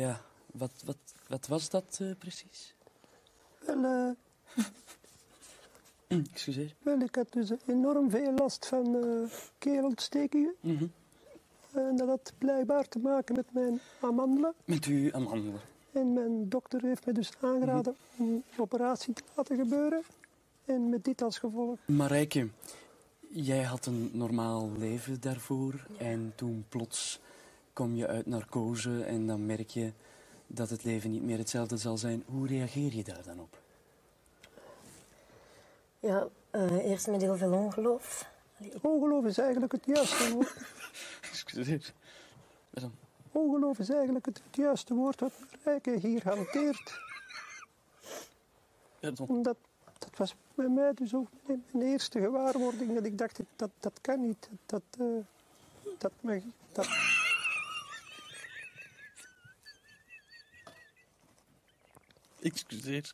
[0.00, 0.20] Ja,
[0.52, 0.96] wat, wat,
[1.28, 2.74] wat was dat eh, precies?
[3.66, 4.64] Wel, eh,
[6.32, 6.74] Excuseer.
[6.82, 10.54] wel, ik had dus enorm veel last van eh keelontstekingen.
[10.60, 10.86] Mhm.
[11.72, 14.54] En dat had blijkbaar te maken met mijn amandelen.
[14.64, 15.60] Met uw amandelen.
[15.92, 20.02] En mijn dokter heeft me dus aangeraden om een operatie te laten gebeuren.
[20.64, 21.78] En met dit als gevolg.
[21.86, 22.48] Marijke,
[23.28, 25.86] jij had een normaal leven daarvoor.
[25.98, 27.20] En toen plots
[27.72, 29.92] kom je uit narcose en dan merk je
[30.46, 32.22] dat het leven niet meer hetzelfde zal zijn.
[32.26, 33.58] Hoe reageer je daar dan op?
[36.00, 38.30] Ja, eh, eerst met heel veel ongeloof.
[38.58, 40.54] Allee, ik- Ongeloof is eigenlijk het juiste woord.
[41.30, 41.92] Excuseer.
[42.70, 42.92] Dan?
[43.32, 45.32] Ongeloof is eigenlijk het, het juiste woord wat
[45.64, 47.00] Marijke hier hanteert.
[49.00, 49.26] Ja, dan.
[49.28, 49.56] Omdat
[49.98, 52.94] dat was bij mij dus ook mijn eerste gewaarwording.
[52.94, 54.48] Dat ik dacht, dat, dat kan niet.
[54.66, 55.06] Dat, eh,
[55.98, 56.38] dat, mag,
[56.72, 56.86] dat,
[62.40, 63.12] Excuseer.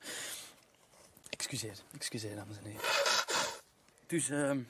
[1.30, 2.80] Excuseer, excuseer, dames en heren.
[4.06, 4.60] Dus, ehm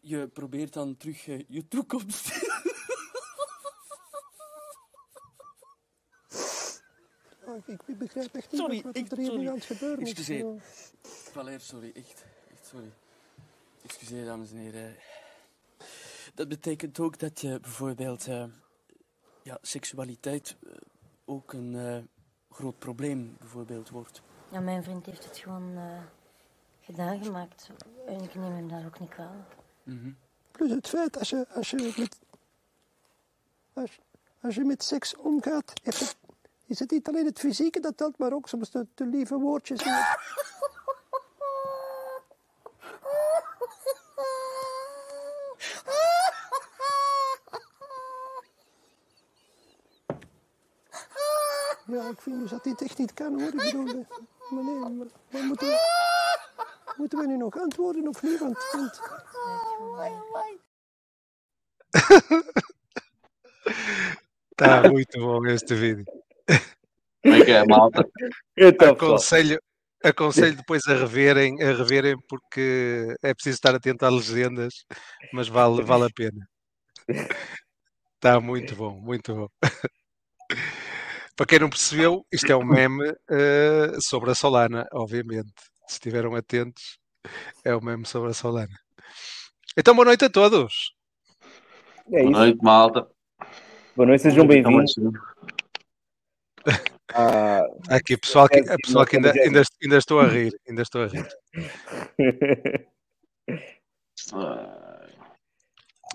[0.00, 2.32] je probeert dan terug eh, je toekomst.
[7.46, 10.10] Ah, ik, ik begrijp echt niet Sorry, wat er hier nu aan het gebeuren is.
[10.10, 10.62] Excuseer.
[11.02, 12.92] Valer, sorry, echt, echt sorry.
[13.82, 14.96] Excuseer, dames en heren.
[16.34, 18.44] Dat betekent ook dat je bijvoorbeeld eh,
[19.42, 20.72] ja, seksualiteit eh,
[21.24, 21.98] ook een eh,
[22.56, 24.22] groot probleem bijvoorbeeld wordt.
[24.48, 25.82] ja, mijn vriend heeft het gewoon eh,
[26.80, 27.70] gedaan gemaakt.
[28.06, 29.54] En ik neem hem daar ook niet kwalijk.
[29.82, 30.10] Mhm.
[30.50, 32.18] Plus het feit, als je, als je, met,
[33.72, 33.98] als,
[34.40, 36.16] als je met seks omgaat, heeft het,
[36.66, 39.84] is het niet alleen het fysieke dat telt, maar ook soms de, de lieve woordjes.
[39.84, 40.16] het-
[52.26, 53.48] Ja, ik vind dus dat dit echt niet kan hoor.
[53.48, 53.94] Ik bedoel, eh,
[54.50, 55.78] maar nee, maar, maar moeten, we,
[56.96, 58.38] moeten we nu nog antwoorden of niet?
[58.38, 59.00] Want, want
[64.50, 66.04] Está muito bom este vídeo.
[67.22, 68.08] Como é que é, malta?
[68.56, 69.60] Então, Aconselho,
[70.02, 74.84] aconselho depois a reverem, a reverem porque é preciso estar atento às legendas,
[75.32, 76.48] mas vale, vale a pena.
[78.14, 79.48] Está muito bom, muito bom.
[81.36, 85.52] Para quem não percebeu, isto é um meme eh, sobre a Solana, obviamente.
[85.86, 86.98] Se estiveram atentos,
[87.62, 88.74] é um meme sobre a Solana.
[89.76, 90.94] Então, boa noite a todos.
[92.10, 93.06] é Boa noite, malta.
[93.94, 94.94] Boa noite, sejam bem-vindos.
[97.12, 100.80] Há aqui pessoal que, É, a pessoal que ainda, ainda, ainda estou a rir, ainda
[100.80, 101.28] estou a rir.
[104.32, 105.06] ah,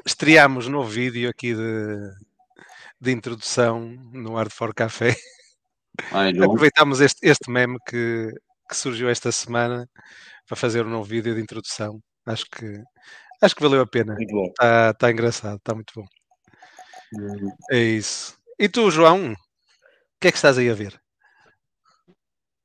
[0.03, 2.11] Estreámos novo vídeo aqui de,
[3.01, 3.79] de introdução
[4.13, 5.15] no Hard for Café.
[6.43, 8.29] Aproveitámos este, este meme que,
[8.69, 9.89] que surgiu esta semana
[10.47, 11.99] para fazer um novo vídeo de introdução.
[12.25, 12.81] Acho que,
[13.41, 14.15] acho que valeu a pena.
[14.19, 16.05] Está tá engraçado, está muito bom.
[17.71, 18.37] É isso.
[18.59, 19.31] E tu, João?
[19.33, 19.35] O
[20.21, 21.01] que é que estás aí a ver?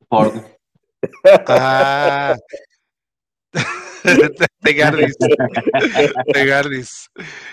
[0.09, 0.45] Porno.
[1.49, 2.35] Ah!
[4.63, 5.17] Tem ar disso.
[6.33, 7.09] Tem ar disso.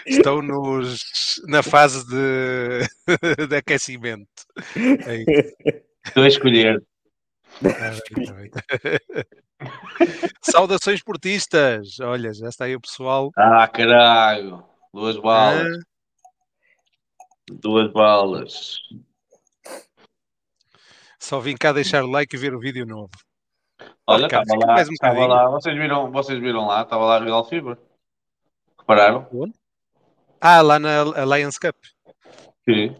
[0.05, 1.01] Estão nos,
[1.47, 2.79] na fase de,
[3.47, 4.27] de aquecimento.
[4.75, 5.23] É.
[6.05, 6.83] Estou a escolher.
[10.41, 11.99] Saudações portistas!
[11.99, 13.31] Olha, já está aí o pessoal.
[13.37, 14.63] Ah, caralho.
[14.93, 15.67] Duas balas.
[15.67, 15.79] Ah,
[17.51, 18.77] Duas balas.
[21.19, 23.11] só vim cá deixar o like e ver o vídeo novo.
[24.05, 25.27] Olha, estava lá, um bocadinho.
[25.27, 25.49] lá.
[25.49, 26.81] Vocês viram, vocês viram lá?
[26.81, 27.77] Estava lá a Real Fever.
[28.79, 29.27] Repararam?
[30.41, 31.03] Ah, lá na
[31.37, 31.75] Lions Cup.
[32.65, 32.95] Que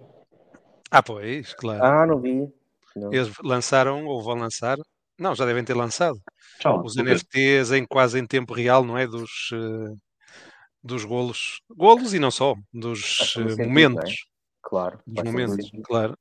[0.90, 1.84] Ah, pois, claro.
[1.84, 2.48] Ah, não vi.
[2.96, 3.14] Não.
[3.14, 4.78] Eles lançaram ou vão lançar.
[5.20, 6.20] Não, já devem ter lançado.
[6.60, 6.84] Tchau.
[6.84, 9.06] Os NFTs em quase em tempo real, não é?
[9.08, 9.96] Dos, eh,
[10.84, 11.62] dos golos.
[11.70, 14.26] Golos e não só, dos eh, sentido, momentos.
[14.62, 15.00] Claro.
[15.06, 15.84] Dos momentos, sentido.
[15.84, 16.18] claro.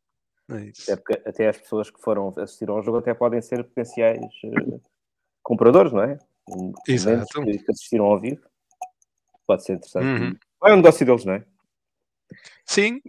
[0.57, 0.73] É.
[0.83, 4.79] Até, porque, até as pessoas que foram assistir ao jogo até podem ser potenciais eh,
[5.43, 6.19] compradores, não é?
[6.87, 7.43] Exato.
[7.45, 8.43] Que, que assistiram ao vivo.
[9.47, 10.05] Pode ser interessante.
[10.23, 10.37] Uhum.
[10.65, 11.45] É um negócio deles, não é?
[12.67, 13.01] Sim,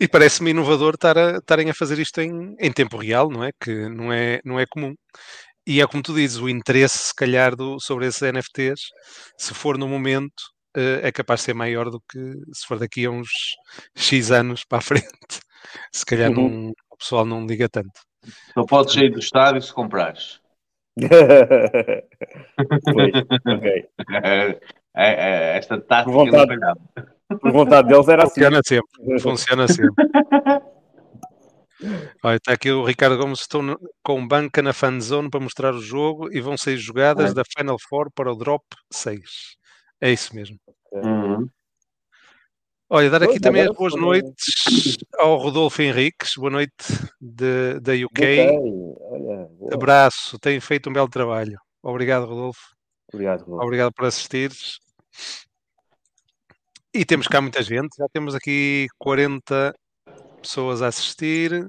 [0.00, 3.50] e parece-me inovador estar a- estarem a fazer isto em, em tempo real, não é?
[3.60, 4.94] Que não é, não é comum.
[5.66, 8.80] E é como tu dizes, o interesse, se calhar, do, sobre esses NFTs,
[9.38, 10.42] se for no momento,
[10.76, 12.18] eh, é capaz de ser maior do que
[12.52, 13.28] se for daqui a uns
[13.96, 15.04] X anos para a frente.
[15.92, 16.66] Se calhar Uhum.
[16.66, 18.00] não- o pessoal não liga tanto.
[18.54, 20.40] Só podes sair do estádio se comprares.
[22.92, 23.12] Pois,
[23.46, 23.88] ok.
[24.96, 26.80] É, é, esta tática Por vontade.
[27.40, 28.34] Por vontade deles era assim.
[28.42, 30.04] Funciona sempre, funciona sempre.
[32.22, 33.40] Olha, está aqui o Ricardo Gomes.
[33.40, 37.34] Estou no- com banca na fanzone para mostrar o jogo e vão sair jogadas É.
[37.34, 38.62] da Final Four para o Drop
[38.92, 39.20] 6.
[40.00, 40.56] É isso mesmo.
[40.92, 41.48] Uhum.
[42.94, 46.34] Olha, dar aqui também as boas noites ao Rodolfo Henriques.
[46.36, 46.72] Boa noite
[47.20, 48.04] de- da UK.
[48.04, 48.50] Ok,
[49.10, 49.48] Olha.
[49.72, 51.58] Abraço, tem feito um belo trabalho.
[51.82, 52.60] Obrigado, Rodolfo.
[53.12, 53.64] Obrigado, Rodolfo.
[53.64, 54.78] Obrigado por assistires.
[56.94, 57.96] E temos cá muita gente.
[57.98, 59.74] Já temos aqui 40
[60.40, 61.68] pessoas a assistir,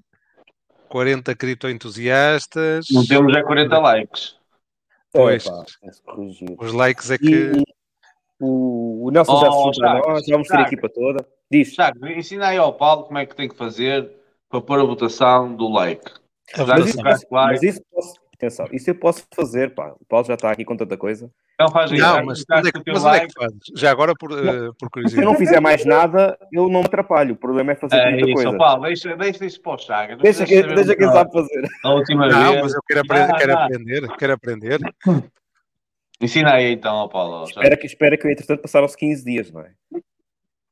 [0.90, 2.86] 40 criptoentusiastas.
[2.92, 4.36] Não temos já 40 likes.
[5.12, 5.44] Pois.
[6.06, 6.56] Corrigir.
[6.60, 7.64] Os likes é E que.
[8.40, 11.26] O, o Nelson já Oh, se juntou a nós, já vamos ter a equipa toda.
[11.52, 11.74] Diz.
[11.74, 14.10] Chaco, ensina aí ao Paulo como é que tem que fazer
[14.50, 16.12] para pôr a votação do like.
[16.68, 17.26] Mas isso, like.
[17.32, 19.94] mas isso posso, atenção, isso eu posso fazer, pá.
[20.00, 21.30] O Paulo já está aqui com tanta coisa.
[21.56, 22.02] Então faz isso.
[22.02, 23.28] Não, mas, é mas onde é like.
[23.34, 23.60] que fazes?
[23.76, 25.26] Já agora por, eh, por Se eu curiosidade.
[25.26, 27.34] não fizer mais nada, eu não me atrapalho.
[27.34, 28.58] O problema é fazer É muita isso, coisa.
[28.58, 30.16] Paulo, deixa, deixa isso para o Chaga.
[30.16, 31.68] Não Deixa, que, saber deixa quem sabe fazer.
[31.84, 32.62] A última Não, vez.
[32.64, 33.64] mas eu quero aprender, Ah, quero ah.
[33.66, 34.80] aprender, quero aprender.
[36.22, 37.44] Ensina aí então ao Paulo.
[37.46, 39.74] Espera que, espera que, entretanto, passaram-se 15 dias, não é?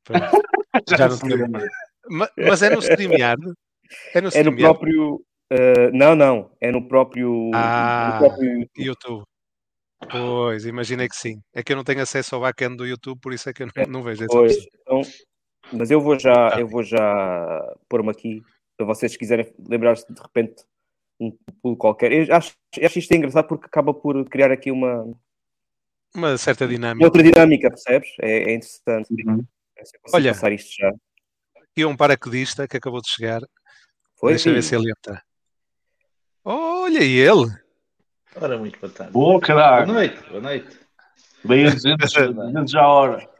[0.04, 0.20] Pois.
[0.98, 1.66] Já não se lembra.
[2.08, 3.52] Ma- Mas é no StreamYard?
[4.14, 5.24] É no É no próprio.
[5.50, 6.50] eh, não, não.
[6.60, 7.50] É no próprio.
[7.54, 8.18] Ah.
[8.20, 9.24] no próprio YouTube.
[10.10, 11.40] Pois, imaginei que sim.
[11.54, 13.66] É que eu não tenho acesso ao backend do YouTube, por isso é que eu
[13.74, 15.00] não, não vejo essa Pois, então,
[15.72, 16.60] mas eu vou já, Tá.
[16.60, 18.42] eu vou já pôr-me aqui
[18.76, 20.62] para vocês se quiserem lembrar-se de repente
[21.18, 21.30] um
[21.62, 22.12] pulo qualquer.
[22.12, 22.52] Eu acho,
[22.82, 25.10] acho isto engraçado porque acaba por criar aqui uma,
[26.14, 27.04] Uma certa uma dinâmica.
[27.06, 28.08] outra dinâmica, percebes?
[28.20, 29.08] É, é interessante.
[29.26, 29.44] Uhum.
[29.76, 29.82] É
[30.12, 30.32] Olha.
[30.32, 30.92] passar isto já.
[31.76, 33.40] E um paraquedista que acabou de chegar.
[34.16, 34.30] Foi?
[34.32, 35.20] Deixa eu ver se ele entra.
[36.44, 37.50] Olha e ele!
[38.36, 39.12] Ora, muito boa tarde.
[39.12, 39.92] Boa, Boa caralho.
[39.92, 40.78] noite, boa noite.
[41.44, 43.30] Bem a 200, 200 a hora.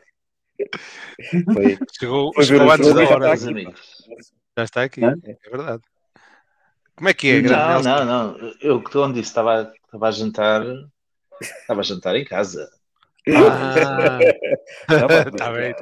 [1.53, 1.79] Foi.
[1.99, 3.35] Chegou, Foi chegou antes da já hora.
[3.35, 4.05] está amigos.
[4.57, 5.15] Já está aqui, Hã?
[5.25, 5.83] é verdade.
[6.97, 8.05] Como é que é, grande Não, não,
[8.39, 8.53] não.
[8.61, 10.63] Eu que onde disse, estava, estava a jantar.
[11.41, 12.71] Estava a jantar em casa.
[13.27, 14.19] Ah,
[14.87, 15.75] tá bem, tá bem.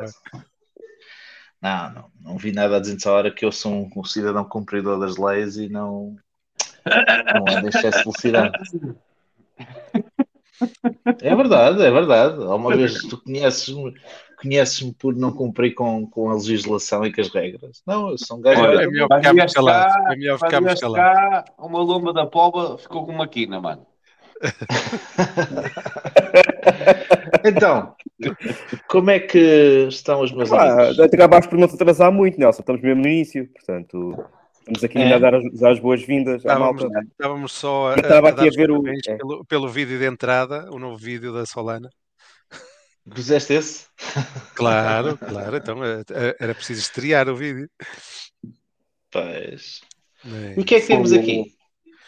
[1.60, 4.44] Não, não, não vi nada a dizer nessa hora que eu sou um, um cidadão
[4.44, 6.16] cumpridor das leis e não,
[6.84, 8.58] não ando em excesso de velocidade.
[11.20, 12.42] É verdade, é verdade.
[12.42, 13.94] Há uma vez tu conheces-me
[14.42, 17.82] conheces por não cumprir com, com a legislação e com as regras.
[17.86, 18.60] Não, eu sou um gajo.
[18.60, 19.94] Olha, É melhor ficarmos calados.
[19.94, 21.50] É melhor ficarmos calados.
[21.58, 23.86] uma lomba da pova ficou com uma quina, mano.
[27.44, 27.94] Então,
[28.88, 31.00] como é que estão os meus Pá, amigos?
[31.00, 32.60] acabaste por não te atrasar muito, Nelson.
[32.60, 34.24] Estamos mesmo no início, portanto,
[34.60, 35.02] estamos aqui É.
[35.02, 36.52] ainda a dar as, as boas-vindas à
[37.10, 39.16] Estávamos, só a, estava a aqui a ver o- é.
[39.16, 41.88] pelo, pelo vídeo de entrada, o novo vídeo da Solana.
[43.12, 43.86] Puseste esse?
[44.54, 45.56] Claro, claro.
[45.56, 47.68] Então eh, eh, era preciso estrear o vídeo.
[49.10, 49.80] Pois.
[50.24, 50.60] É.
[50.60, 51.52] O que é que temos aqui?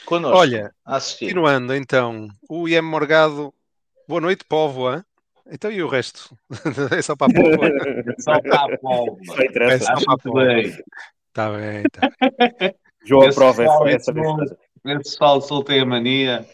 [0.04, 0.36] Connosco.
[0.36, 0.74] Olha.
[1.18, 3.52] Continuando, então, o IM Morgado.
[4.06, 4.86] Boa noite, povo.
[4.86, 5.04] hã?
[5.50, 6.36] Então e o resto?
[6.96, 7.58] é só para a povo.
[8.18, 9.74] Só para a interessa.
[9.74, 10.36] É só para a muito povo.
[10.36, 10.84] bem.
[11.28, 12.10] Está bem, tá
[12.60, 12.74] bem.
[13.04, 14.56] João aprova pessoal, essa, essa.
[14.86, 16.46] Esse pessoal soltei a mania.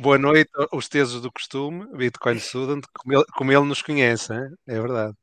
[0.00, 4.50] Boa noite aos tesos do costume, Bitcoin Student, como ele, como ele nos conhece, hein?
[4.66, 5.16] é verdade.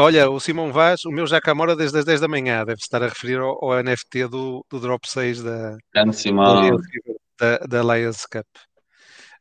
[0.00, 2.80] Olha, o Simão Vaz, o meu já cá mora desde as 10 da manhã, deve
[2.80, 5.76] estar a referir ao, ao NFT do, do Drop 6 da,
[7.36, 8.46] da, da Lions Cup.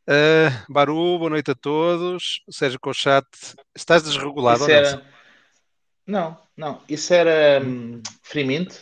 [0.07, 2.41] Ah, Baru, boa noite a todos.
[2.49, 5.05] Sérgio Cochate, estás desregulado Isso era...
[6.07, 6.81] Não, não.
[6.89, 8.73] Isso era hum, Free Mint?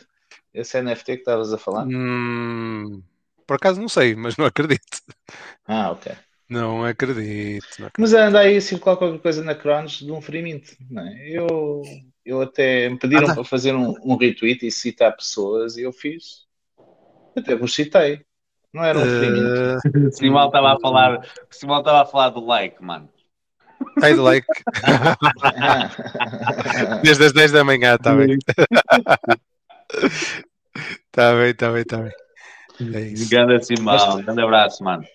[0.53, 1.85] Esse NFT que estavas a falar?
[1.87, 3.03] Hum,
[3.45, 5.01] por acaso não sei, mas não acredito.
[5.67, 6.15] Ah, ok.
[6.49, 7.65] Não acredito.
[7.79, 7.99] Não acredito.
[7.99, 10.19] Mas anda aí a circular qualquer coisa na Cronos de um.
[10.89, 11.29] Não é?
[11.29, 11.81] eu,
[12.25, 13.35] eu até me pediram Anda.
[13.35, 16.45] para fazer um, um retweet e citar pessoas e eu fiz.
[17.35, 18.21] Até vos citei.
[18.73, 19.37] Não era um Mint.
[19.85, 21.19] Ah, O Simão estava a falar.
[21.19, 23.09] O Simão estava a falar do like, mano.
[24.01, 24.45] Ai do like.
[24.83, 25.89] Ah.
[27.03, 28.37] Desde as 10 da manhã, está bem.
[31.07, 32.11] Está bem, está bem, está bem.
[32.93, 33.29] É isso.
[33.29, 34.21] Grande Simão.
[34.21, 35.05] Grande abraço, mano.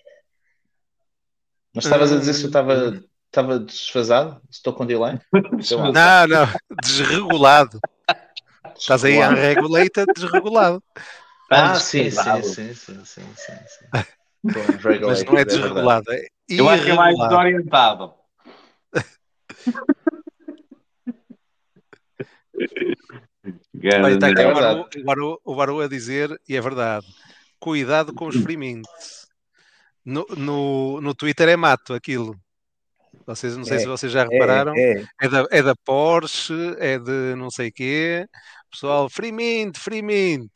[1.73, 3.01] Mas estavas a dizer se eu estava
[3.31, 4.41] estava desfasado?
[4.49, 5.17] Se estou com delay?
[5.93, 6.47] Não, não,
[6.83, 7.79] desregulado.
[8.77, 10.83] Estás aí unregulated, desregulado.
[11.49, 13.85] Ah, sim, sim, sim, sim, sim, sim, sim.
[14.47, 18.13] Estou Mas unregulated, não é é desregulado, é Eu acho que é mais desorientado.
[23.83, 24.47] Olha, está aqui É
[25.43, 27.05] o Baru a dizer, e é verdade,
[27.59, 29.20] cuidado com os mints.
[30.05, 32.35] No, no, no Twitter é mato aquilo.
[33.25, 35.29] Vocês, não sei É, se vocês já repararam, é, É, é.
[35.29, 38.25] da, é da Porsche, é de não sei quê.
[38.71, 40.49] Pessoal, free mint, free mint.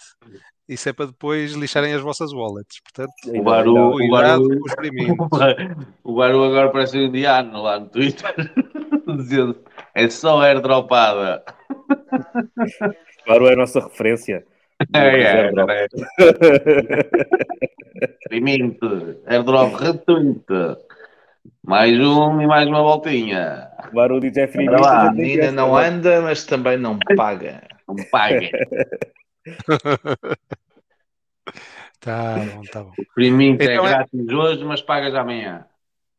[0.67, 2.79] Isso é para depois lixarem as vossas wallets.
[2.81, 5.17] Portanto, O Baru, o Baru, com os free mint.
[6.03, 8.33] o Baru agora parece um indiano lá no Twitter,
[9.17, 11.43] dizendo é só airdropada.
[13.25, 14.45] Claro, é a nossa referência.
[14.93, 15.51] É, é, é.
[18.27, 18.41] Free
[19.27, 20.77] airdrop gratuito.
[21.63, 23.69] Mais um e mais uma voltinha.
[23.91, 26.77] O Baru diz é free Olha mint, a lá, a menina não anda, mas também
[26.77, 27.61] não paga.
[27.87, 28.51] Não paguem.
[31.99, 32.91] Tá bom, tá bom.
[33.17, 35.65] Mint é Então é- grátis hoje, mas pagas amanhã.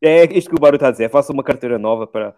[0.01, 1.09] É isto que o Baru está a dizer.
[1.09, 2.35] Faça uma carteira nova para.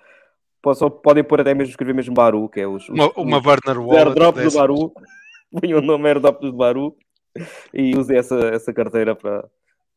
[0.61, 3.45] Posso, podem pôr até mesmo escrever mesmo Baru, que é os, os, Uma, uma os
[3.45, 3.97] wallet.
[3.97, 4.59] airdrops do.
[4.59, 4.93] Baru.
[5.51, 6.95] Põe o nome airdrop do Baru
[7.73, 9.49] e use essa, essa carteira para,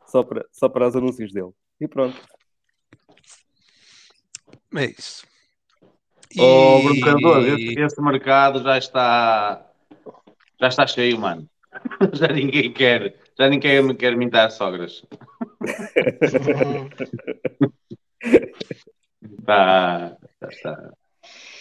[0.06, 1.52] só, para, só para os anúncios dele.
[1.80, 2.16] E pronto.
[4.74, 5.26] É isso.
[6.34, 9.66] E- Bruno Cardoso, esse, esse mercado já está
[10.60, 11.48] já está cheio, mano.
[12.12, 15.02] Já ninguém quer, já ninguém quer mintar sogras.
[19.38, 20.92] Está, já está.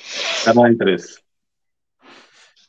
[0.03, 1.19] Está no interesse.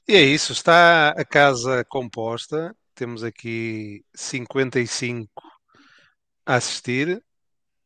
[0.09, 2.75] E é isso, está a casa composta.
[2.95, 5.31] Temos aqui 55
[6.45, 7.23] a assistir.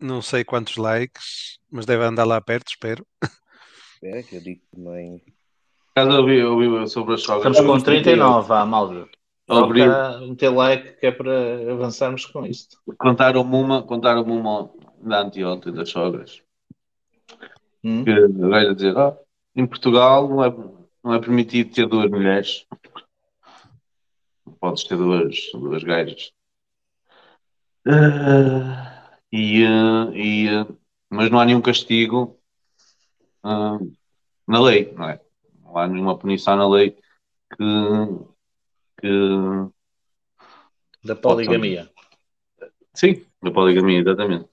[0.01, 3.07] Não sei quantos likes, mas deve andar lá perto, espero.
[3.95, 5.23] Espera que eu digo também.
[5.95, 7.57] Caso eu vi, eu vi sobre as sogras.
[7.57, 9.09] Estamos com 39, vá, malta.
[9.49, 12.77] Só Abri- para meter like que é para avançarmos com isto.
[12.99, 14.71] Contaram-me uma, contaram-me uma
[15.01, 16.43] da anteontem das sogras.
[17.85, 18.05] Hum?
[18.05, 19.17] que a velha dizer, "Ah,
[19.55, 20.53] em Portugal não é,
[21.07, 22.67] não é permitido ter duas mulheres.
[24.45, 26.33] Não Podes ter duas, duas gajas.
[27.87, 30.67] Ah, e, ah, e, ah,
[31.09, 32.37] mas não há nenhum castigo
[33.45, 35.21] na lei, não é?
[35.63, 37.65] Não há nenhuma punição na lei que,
[39.01, 39.09] que
[41.05, 41.89] Da poligamia.
[42.93, 44.49] sim, da poligamia, exatamente.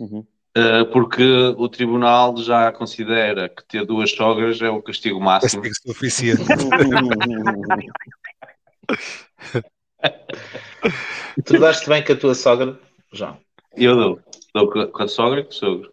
[0.00, 0.26] Uhum.
[0.56, 1.22] Ah, porque
[1.56, 5.62] o tribunal já considera que ter duas sogras é o castigo máximo.
[5.62, 6.42] Castigo suficiente.
[11.44, 12.78] Tu daste bem com a tua sogra,
[13.12, 13.38] João.
[13.76, 14.20] Eu dou.
[14.54, 15.92] Dou com com a sogra e com o sogro.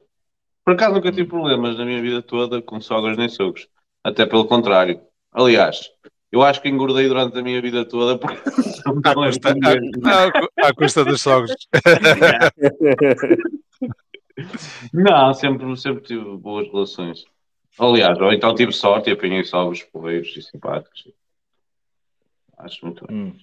[0.63, 3.67] Por acaso nunca tive problemas na minha vida toda com sogras nem sogros.
[4.03, 5.01] Até pelo contrário.
[5.31, 5.89] Aliás,
[6.31, 8.37] eu acho que engordei durante a minha vida toda porque
[9.03, 11.55] À custa, à, à- à custa dos sogros.
[14.93, 17.25] Não, sempre, sempre tive boas relações.
[17.79, 21.07] Aliás, ou então tive sorte e apanhei sogros porreiros e simpáticos.
[22.57, 23.15] Acho muito bem.
[23.15, 23.39] Hum.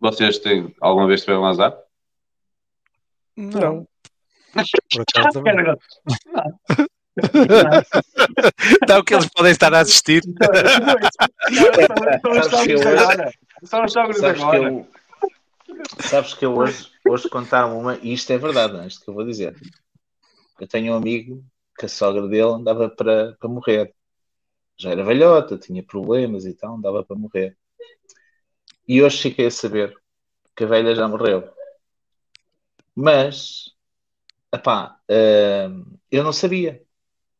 [0.00, 1.76] Vocês têm, alguma vez tiveram azar?
[3.36, 3.86] Não.
[4.90, 5.54] Por acaso também.
[8.88, 10.22] Não, que eles podem estar a assistir.
[12.42, 13.30] Sabes que eu hoje,
[13.64, 14.68] São os que agora.
[14.68, 14.88] eu,
[16.00, 19.10] sabes que eu hoje, hoje contaram uma, e isto é verdade, não é isto que
[19.10, 19.56] eu vou dizer.
[20.60, 21.44] Eu tenho um amigo
[21.78, 23.94] que a sogra dele andava para, para morrer.
[24.78, 27.56] Já era velhota, tinha problemas e tal, andava para morrer.
[28.88, 29.94] E hoje fiquei a saber
[30.54, 31.48] que a velha já morreu.
[32.94, 33.74] Mas,
[34.52, 34.98] epá,
[35.68, 36.82] hum, eu não sabia.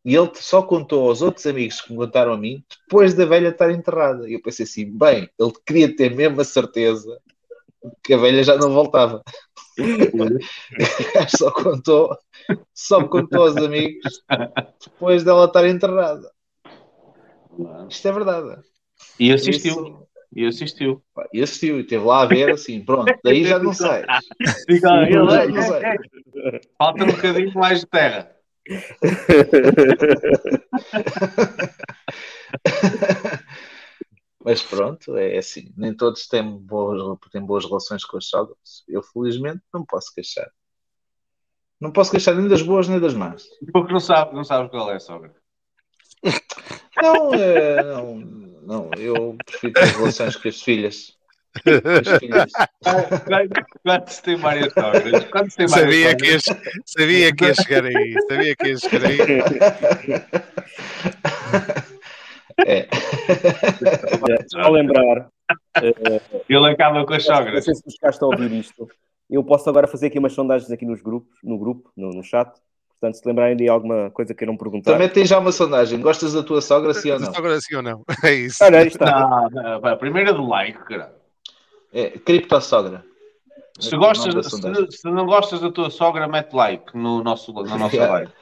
[0.05, 3.49] E ele só contou aos outros amigos que me contaram a mim depois da velha
[3.49, 4.29] estar enterrada.
[4.29, 7.21] E eu pensei assim: bem, ele queria ter mesmo a certeza
[8.02, 9.23] que a velha já não voltava.
[11.37, 12.16] só contou,
[12.73, 14.23] só contou aos amigos
[14.83, 16.31] depois dela estar enterrada.
[17.88, 18.59] Isto é verdade.
[19.21, 19.73] E assistiu.
[19.73, 21.02] Isso, E assistiu.
[21.33, 23.73] e assistiu e esteve lá a ver assim: pronto, daí já não
[25.25, 25.83] não é, é, sei.
[26.78, 28.31] Falta um bocadinho mais de terra.
[34.47, 35.73] Mas pronto, é assim.
[35.76, 38.85] Nem todos têm boas, têm boas relações com as sogras.
[38.87, 40.49] Eu, felizmente, não posso queixar.
[41.81, 43.45] Não posso queixar nem das boas nem das más.
[43.73, 45.35] Porque não sabes não sabe qual é a sogra.
[47.03, 48.15] Não, é, não,
[48.62, 51.17] não, eu prefiro ter relações com as filhas.
[53.83, 55.25] Quando se tem várias sogras.
[55.25, 56.23] Quando se tem várias Sabia sogras.
[56.23, 56.45] que, ias,
[56.87, 58.15] sabia que ia chegar aí.
[58.29, 59.26] Sabia que ia chegar aí.
[62.65, 62.89] É.
[64.49, 65.29] Só lembrar,
[65.83, 67.65] eh, Ele acaba com as não sogras.
[67.65, 68.89] sei se tu chegaste a ouvir isto.
[69.29, 72.51] Eu posso agora fazer aqui umas sondagens aqui nos grupos, no grupo, no, no chat.
[72.99, 74.93] Portanto, se lembrarem de alguma coisa que queiram perguntar.
[74.93, 76.01] Também tem já uma sondagem.
[76.01, 77.31] Gostas da tua sogra, sim ou não?
[77.37, 78.03] Agora sim ou não?
[78.25, 78.65] É isso.
[78.65, 79.21] Olha, aí está.
[79.21, 81.15] Não, não, pá, é do like, cara.
[81.93, 83.05] É, criptossogra.
[83.79, 87.77] Se, É gostas, se, se não gostas da tua sogra, mete like no nosso, na
[87.77, 88.13] nossa Yeah.
[88.25, 88.33] live.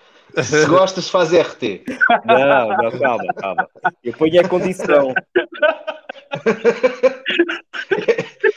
[0.42, 1.84] Se gostas, faz RT.
[2.24, 3.68] Não, não, calma, calma.
[4.02, 5.14] Eu ponho a condição.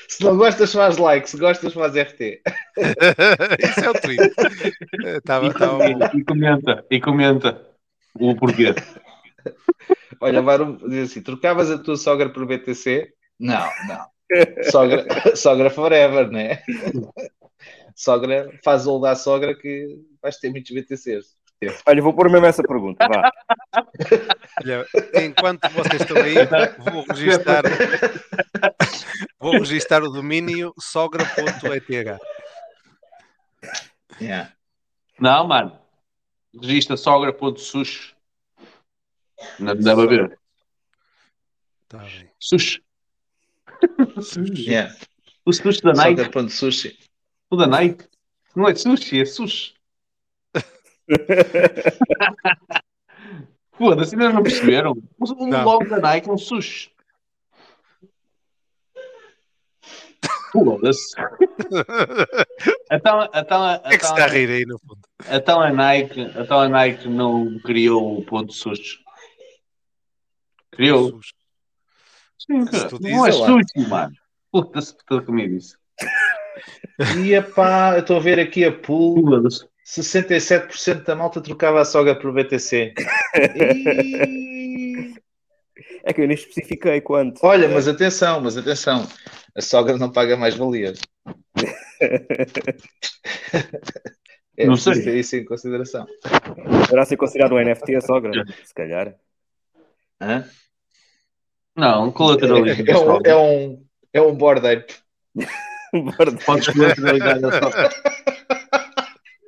[0.07, 1.29] Se não gostas, faz like.
[1.29, 2.41] Se gostas, faz RT.
[3.59, 4.33] Isso é o tweet.
[5.17, 6.09] Estava, E, estava bom.
[6.13, 7.61] e comenta, e comenta
[8.15, 8.73] o porquê.
[10.19, 13.13] Olha, Varo diz assim: trocavas a tua sogra por BTC?
[13.39, 14.05] Não, não.
[14.71, 15.05] Sogra,
[15.35, 16.61] sogra forever, né?
[17.95, 19.87] Sogra, faz o da sogra que
[20.21, 21.37] vais ter muitos BTCs.
[21.87, 23.07] Olha, vou pôr mesmo essa pergunta.
[23.07, 23.31] Vá.
[24.63, 24.85] Olha,
[25.23, 26.35] enquanto vocês estão aí,
[26.77, 27.63] vou registar,
[29.39, 32.19] vou registar o domínio sogra.eth.
[34.21, 34.53] Yeah.
[35.19, 35.79] Não, mano.
[36.61, 38.15] Registra sogra.sus.
[39.59, 40.39] Não deve haver.
[41.87, 42.29] Tá bem.
[42.39, 42.79] Sus.
[44.55, 44.95] Yeah.
[45.45, 46.23] O sushi da Nike.
[46.23, 46.99] Sogra.sushi.
[47.49, 48.05] O da Nike.
[48.55, 49.76] Não é sushi, é sushi.
[53.77, 54.93] Foda-se, ainda não perceberam?
[55.19, 55.63] O Não.
[55.63, 56.91] logo da Nike é um sushi.
[60.51, 61.15] Foda-se.
[62.89, 65.01] Então, então, é que se está a rir aí, no fundo?
[65.29, 68.99] então a Nike, então a Nike não criou o ponto sushi.
[70.71, 71.19] Criou.
[72.39, 72.87] Sim, cara.
[72.87, 74.13] tu não é sushi, mano.
[74.51, 75.77] Puta-se puta comigo isso.
[77.23, 79.21] E epá, eu estou a ver aqui a pool.
[79.21, 79.67] Foda-se.
[79.87, 82.93] 67% da malta trocava a sogra por BTC.
[83.37, 85.13] E...
[86.03, 87.39] É que eu nem especifiquei quanto.
[87.43, 89.07] Olha, mas atenção, mas atenção.
[89.55, 90.93] A sogra não paga mais valia.
[94.59, 95.03] É Não preciso sei.
[95.03, 96.07] ter isso em consideração.
[96.81, 98.43] Deverá ser considerado um NFT a sogra?
[98.65, 99.13] Se calhar.
[100.19, 100.49] Hã?
[101.75, 102.83] Não, colateralismo.
[102.87, 104.95] É, um, é um, é um board ape.
[106.43, 107.89] Podes colateralizar a sogra.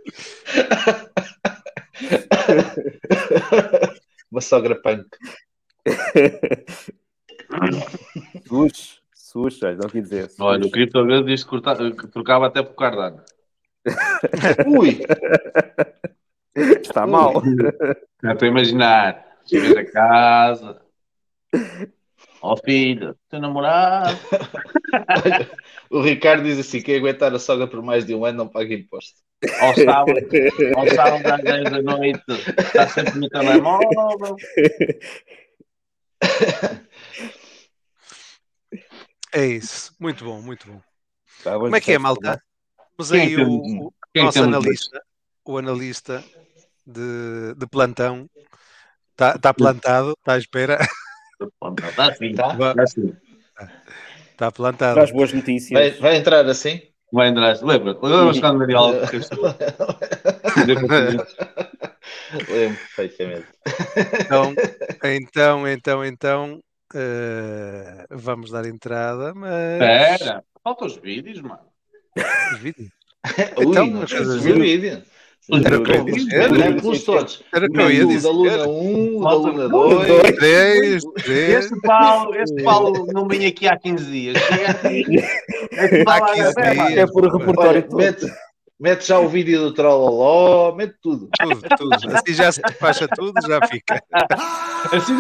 [4.32, 5.08] Uma sogra punk.
[8.48, 10.30] Sus, sus, não quis dizer.
[10.30, 10.40] sus.
[10.40, 13.24] Olha, o criptograma diz que, corta- que trocava até por Cardano.
[14.68, 15.00] Ui!
[16.56, 17.34] Está mal.
[18.24, 19.26] Já estou a imaginar.
[19.46, 20.82] Chegas a casa.
[22.42, 24.18] Ó filho, teu namorado.
[25.92, 28.74] O Ricardo diz assim: quem aguentar a sogra por mais de um ano não paga
[28.74, 29.20] imposto.
[29.62, 30.20] Ao sábado,
[30.76, 32.24] ao sábado às 10 da noite,
[32.60, 34.36] está sempre no telemóvel.
[39.34, 39.94] É isso.
[40.00, 40.82] Muito bom, muito bom.
[41.44, 42.42] Tá, Como é que é, malta?
[42.98, 45.02] Mas Quem aí tem- o, o quem nosso analista,
[45.46, 46.24] o analista
[46.86, 48.30] de, de plantão,
[49.12, 50.80] está tá plantado, está à espera,
[51.62, 52.52] Está assim, Tá?
[52.84, 53.72] está
[54.32, 54.96] está plantado.
[54.96, 55.80] Traz boas notícias.
[55.80, 56.82] Vai, vai entrar assim?
[57.12, 57.58] Vai entrar.
[57.64, 58.00] Lembra-te?
[58.06, 59.02] Lembra-te quando o Daniel
[62.50, 63.48] Lembro perfeitamente.
[64.22, 64.54] Então,
[65.04, 66.60] então, então, então,
[66.94, 69.74] eh, vamos dar entrada, mas...
[69.82, 71.62] Espera, faltam os vídeos, mano.
[72.54, 72.90] Os vídeos.
[73.58, 75.04] Ui, Então, não mas- tens o vídeo.
[75.52, 77.04] Era o que eu ia dizer.
[77.06, 77.44] Todos.
[77.52, 78.30] Era o que eu ia da dizer.
[78.30, 80.36] Luna 1, o da Luna 2.
[80.36, 81.66] Três, três.
[81.66, 84.38] Este Paulo, este Paulo não vem aqui há 15 dias.
[85.72, 87.98] Este Paulo Há 15 é, pá, É por repertório todo.
[87.98, 88.26] mete,
[88.80, 91.30] mete já o vídeo do Trololó, mete tudo.
[91.40, 92.16] Tudo, tudo.
[92.16, 94.04] Assim já se despacha tudo, já fica.
[94.92, 95.14] assim,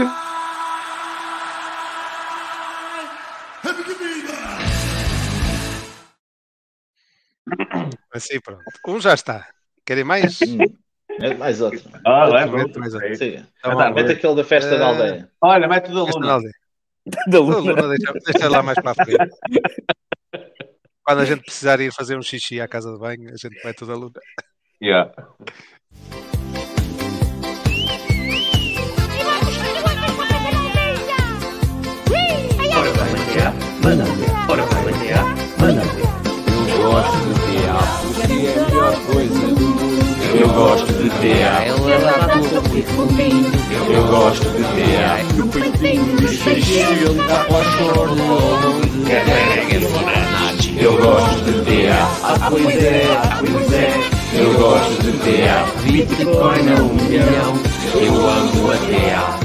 [8.13, 8.63] Assim pronto.
[8.87, 9.47] Um já está.
[9.89, 10.39] Querem mais?
[10.43, 10.57] Hum.
[11.19, 11.81] Mete mais outro.
[12.05, 12.79] Ah, vai, Mete pronto.
[12.79, 13.15] mais outro.
[13.15, 13.47] Siga.
[13.57, 15.31] Então, Tá, Mete aquele da festa da Eh, aldeia.
[15.41, 16.39] Olha, mete o da Luna.
[17.27, 17.71] Da Luna.
[17.71, 19.35] Luna deixa, deixa lá mais para a frente.
[21.03, 23.73] Quando a gente precisar ir fazer um xixi à casa de banho, a gente vai
[23.73, 24.13] toda a Luna.
[24.79, 25.11] Yeah.
[40.59, 41.63] Gosto de TA.
[41.63, 43.51] Ela dá tudo muito fofinho.
[43.93, 45.23] Eu gosto de TA.
[45.35, 46.83] No peitinho do xixi
[47.27, 48.15] dá para o choro.
[50.77, 52.01] Eu gosto de TA.
[52.23, 53.93] Ah, pois é, ah, pois é.
[54.33, 55.65] Eu gosto de TA.
[55.83, 57.53] Bitcoin a um milhão.
[57.95, 59.39] Eu amo a TA.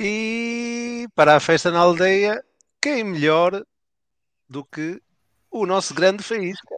[0.00, 2.44] E para a festa na aldeia,
[2.80, 3.64] quem melhor
[4.48, 5.00] do que
[5.50, 6.74] o nosso grande faísca?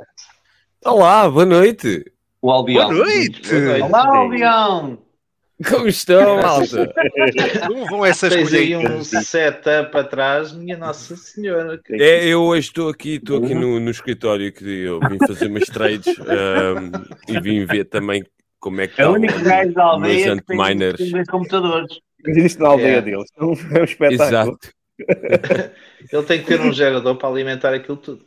[0.84, 2.04] Olá, boa noite.
[2.40, 2.88] O Albião.
[2.90, 3.42] Boa noite!
[3.82, 4.98] Olá, Albião.
[5.68, 6.90] Como estão, malta?
[7.66, 11.78] Como vão essas Tens aí um setup atrás, minha Nossa Senhora.
[11.84, 15.48] que- É, eu hoje estou aqui, estou aqui no, no escritório que eu vim fazer
[15.48, 16.90] umas trades ahm,
[17.28, 18.24] e vim ver também
[18.58, 20.96] como é que É o estão único gajo da os aldeia que tem anti-miners.
[20.96, 21.98] tem dois computadores.
[22.24, 23.02] Mas isto na aldeia É.
[23.02, 23.26] deles.
[23.38, 24.22] É um, é um espetáculo.
[24.28, 24.58] Exato.
[26.10, 28.24] Ele tem que ter um gerador para alimentar aquilo tudo.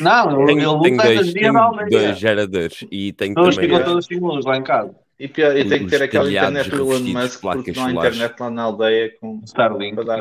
[0.00, 1.88] Não, ele Tenho, luta dois, aldeia.
[1.90, 4.94] dois geradores e tenho Todos também ficam a- todos sem luz lá em casa.
[5.18, 7.92] E, pior, e tem que Os ter aquela internet do Elon Musk porque não há
[7.92, 9.94] internet lá na aldeia com, Starlink.
[9.94, 10.20] para dar,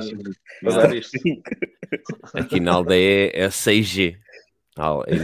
[0.64, 1.18] para dar isto.
[2.34, 4.16] aqui na aldeia é, é 6G.
[4.78, 5.16] Ah, é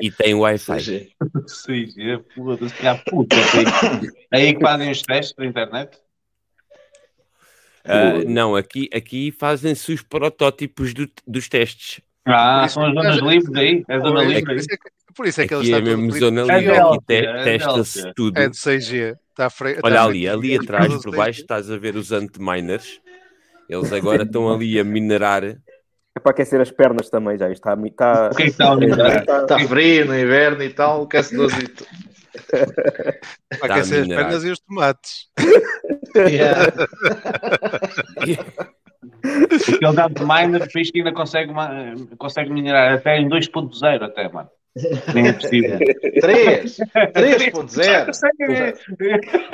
[0.00, 0.80] e tem Wi-Fi.
[0.80, 1.06] Sim.
[1.46, 3.36] Sim, é foda-se, que puta.
[4.32, 5.96] É aí que fazem os testes da internet?
[7.84, 12.00] Ah, não, aqui, aqui fazem-se os protótipos do- dos testes.
[12.32, 13.84] Ah, são as zonas livres aí?
[13.88, 14.58] É zona Por livre aí?
[14.58, 16.58] isso é que, por isso é que ele Aqui está é mesmo zona frio.
[16.58, 18.38] livre, É aqui é testa-se tudo.
[18.38, 19.16] É de 6G.
[19.30, 19.78] Está a fre...
[19.82, 21.16] Olha está ali, ali atrás, por 6G.
[21.16, 23.00] baixo, estás a ver os anti-miners.
[23.68, 25.44] Eles agora estão ali a minerar.
[25.44, 25.56] É
[26.20, 27.48] para aquecer as pernas também já.
[27.50, 27.86] Isto está.
[27.86, 29.20] está O que é que está a minerar?
[29.20, 31.68] está- Está frio no inverno e tal, aquecedorzinho.
[32.50, 33.16] Para
[33.52, 35.28] Está a aquecer as pernas e os tomates.
[36.16, 36.72] Yeah.
[39.22, 41.52] Aquele anti-miner, o país que ainda consegue,
[42.18, 44.50] consegue minerar até em 2.0 até, mano.
[45.14, 45.78] Nem é possível.
[46.20, 46.76] 3!
[46.78, 48.76] 3.0!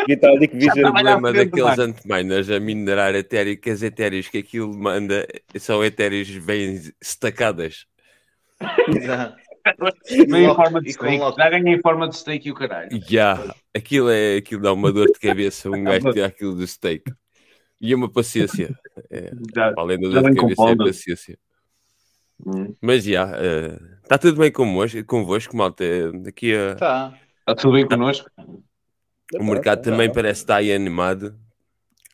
[0.06, 0.92] Metallic O Vision.
[0.92, 1.82] Vai lá problema daqueles mano.
[1.82, 5.26] anti-miners a minerar etéreo, que as etéreos que aquilo manda
[5.58, 7.86] são etéreos bem estacadas.
[8.88, 9.36] Exato.
[10.28, 11.18] Vem em forma de steak.
[11.18, 12.88] Já ganhei em forma de steak e o caralho.
[13.08, 17.10] Já, aquilo é aquilo dá uma dor de cabeça, um gajo tirar aquilo do steak.
[17.80, 18.76] E uma paciência.
[19.10, 19.72] É, Já.
[19.76, 20.84] além da dor de cabeça, é folga.
[20.86, 21.38] paciência.
[22.46, 22.74] Hum.
[22.80, 23.30] Mas já,
[24.02, 25.84] está tudo bem convosco, convosco malta.
[26.22, 27.18] Daqui a, Tá.
[27.40, 28.28] Está tudo bem connosco?
[29.38, 31.36] o mercado também parece estar aí animado.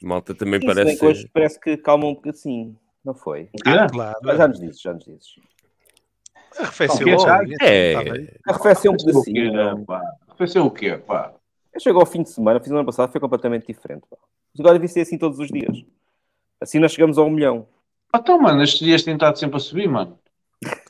[0.02, 0.98] Malta também bem parece.
[0.98, 2.76] que hoje parece que calma um bocadinho.
[3.04, 3.48] Não foi?
[3.64, 4.18] Ah, Claro.
[4.22, 5.34] Mas já nos dizes, já nos dizes.
[6.58, 7.26] Arrefeceu Não,
[7.60, 7.92] É.
[7.92, 8.28] Está bem.
[8.46, 9.86] Arrefeceu um o quê, pedacinho.
[10.28, 11.34] Arrefeceu o quê, pá?
[11.74, 14.04] Eu chego ao fim de semana, fiz no ano passado, foi completamente diferente.
[14.10, 15.84] Mas agora devia ser assim todos os dias.
[16.60, 17.66] Assim nós chegamos ao milhão.
[18.12, 20.18] Ah, Então, mano, estes dias têm estado sempre a subir, mano.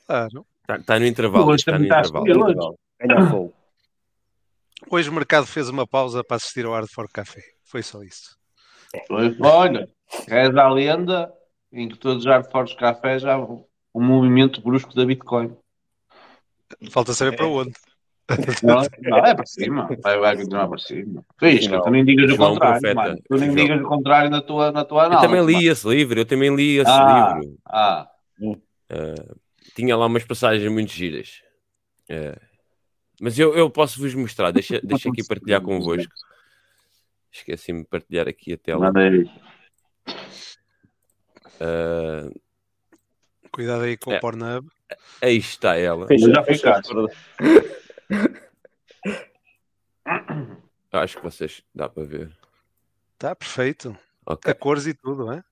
[0.07, 0.45] Claro.
[0.63, 1.47] Está tá no intervalo.
[1.47, 2.45] Hoje Está no intervalo.
[2.45, 2.77] hoje.
[3.01, 3.53] Ganhar fogo.
[4.91, 7.43] Hoje o mercado fez uma pausa para assistir ao Hard for Café.
[7.65, 8.37] Foi só isso.
[9.07, 9.89] Foi, Olha,
[10.29, 11.33] reza a lenda
[11.73, 13.65] em que todos os hardfortes café já um
[13.95, 15.57] movimento brusco da Bitcoin.
[16.91, 17.73] Falta saber para onde.
[18.63, 19.89] Não, não, é para cima.
[20.03, 21.25] Vai, vai continuar para cima.
[21.39, 21.83] Fiz, Não.
[21.83, 23.19] tu nem digas o contrário, mano.
[23.29, 25.27] Tu nem digas o contrário na tua, na tua Eu análise.
[25.29, 25.69] também li mano.
[25.73, 27.35] esse livro, eu também li esse Ah.
[27.39, 27.59] livro.
[27.67, 28.09] Ah,
[28.41, 29.37] Uh,
[29.75, 31.41] tinha lá umas passagens muito giras.
[32.11, 32.39] Uh,
[33.21, 36.13] mas eu, eu posso vos mostrar, deixa, deixa aqui partilhar convosco.
[37.31, 38.93] Esqueci-me de partilhar aqui a tela.
[38.95, 39.25] aí.
[41.61, 42.41] Uh,
[43.51, 44.17] Cuidado aí com É.
[44.17, 44.67] o Pornhub.
[45.23, 46.07] aí está ela.
[46.07, 46.93] Fecha, já ficaste.
[50.93, 52.37] Acho que vocês dá para ver.
[53.15, 53.97] Está perfeito.
[54.27, 54.51] Ok.
[54.51, 55.43] A cores e tudo, é?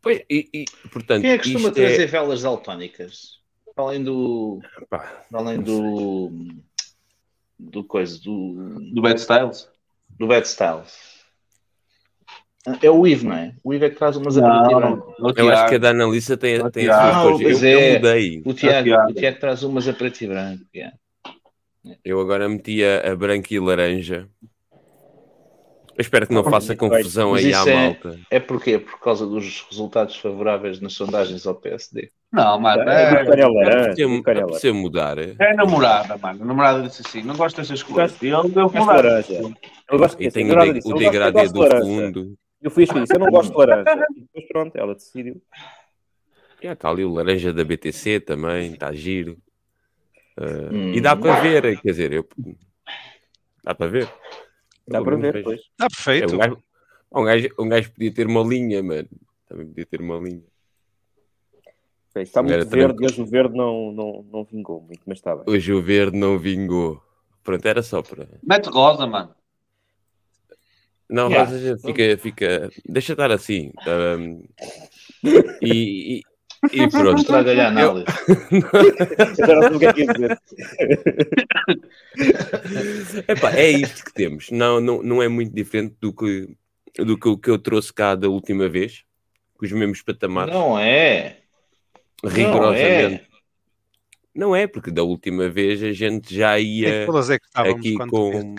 [0.00, 3.40] Pois, e, e, portanto, Quem é que costuma isto trazer é, velas daltónicas?
[3.76, 4.60] Além do.
[4.88, 6.30] pá, Além do.
[7.58, 8.78] Do coisa, do.
[8.92, 9.68] Do Bad Styles?
[10.18, 10.84] Do Bad Style.
[12.82, 13.54] É o Ivo, não é?
[13.64, 15.14] O Ivo é que traz umas a preto e branco.
[15.18, 15.78] o eu acho que a Tiago.
[15.78, 17.40] da Analista tem, Ah, tem as suas.
[17.42, 17.92] Pois Eu, eu é.
[17.94, 18.42] mudei.
[18.44, 19.10] O Tiago, Tiago.
[19.10, 20.62] o Tiago traz umas a preto e branco.
[20.74, 20.94] yeah.
[22.04, 24.28] Eu agora meti a, a branca e laranja.
[25.96, 28.18] Eu espero que não faça confusão Mas aí à é- malta.
[28.30, 28.78] É porquê?
[28.78, 32.10] Por causa dos resultados favoráveis nas sondagens ao PSD.
[32.32, 32.82] Não, mano.
[32.88, 33.32] É, É, É laranja.
[33.42, 34.72] é laranja.
[34.74, 35.18] mudar.
[35.18, 35.34] é.
[35.38, 36.42] é a namorada, mano.
[36.42, 38.16] A namorada disse assim: não gosto destas coisas.
[38.22, 38.92] E ele deu Gosto de mudar.
[38.96, 39.40] laranja.
[39.90, 41.84] Eu gosto E tem o, de, o Eu eu degradê do laranja.
[41.84, 42.34] fundo.
[42.62, 44.06] Eu fui escolher isso, eu não gosto de laranja.
[44.16, 45.40] E depois pronto, ela decidiu.
[46.62, 49.38] Está tá ali o laranja da BTC também, está giro.
[50.38, 50.92] Uh, Hum.
[50.94, 52.26] E dá para ver, quer dizer, eu...
[53.64, 54.12] dá para ver.
[54.86, 55.38] Dá para ver vejo.
[55.38, 55.60] depois.
[55.60, 56.34] Está É, perfeito.
[56.34, 56.62] um, gajo,
[57.12, 59.08] um, gajo, um gajo podia ter uma linha, mano.
[59.48, 60.42] Também podia ter uma linha.
[62.16, 63.04] Está muito verde, tranquilo.
[63.10, 65.44] hoje o verde não, não, não vingou muito, mas está bem.
[65.46, 67.00] Hoje o verde não vingou.
[67.42, 68.26] Pronto, era só para.
[68.42, 69.34] Mete rosa, mano.
[71.10, 71.50] Não, Yeah.
[71.50, 72.70] Rosa, fica, fica.
[72.88, 73.72] Deixa estar assim.
[73.86, 74.42] Um,
[75.60, 76.22] e, e,
[76.72, 77.20] e pronto.
[77.20, 78.06] Estraga-lhe a análise.
[79.40, 80.40] Não sei o que é que ia dizer.
[83.28, 84.50] Epá, é isto que temos.
[84.50, 86.54] Não, não, não é muito diferente do que,
[86.98, 89.04] do que o que eu trouxe cá da última vez,
[89.56, 91.38] com os mesmos patamares, Não é.
[92.24, 93.28] rigorosamente.
[94.34, 94.66] Não é.
[94.66, 98.54] porque da última vez a gente já ia é que estávamos aqui com.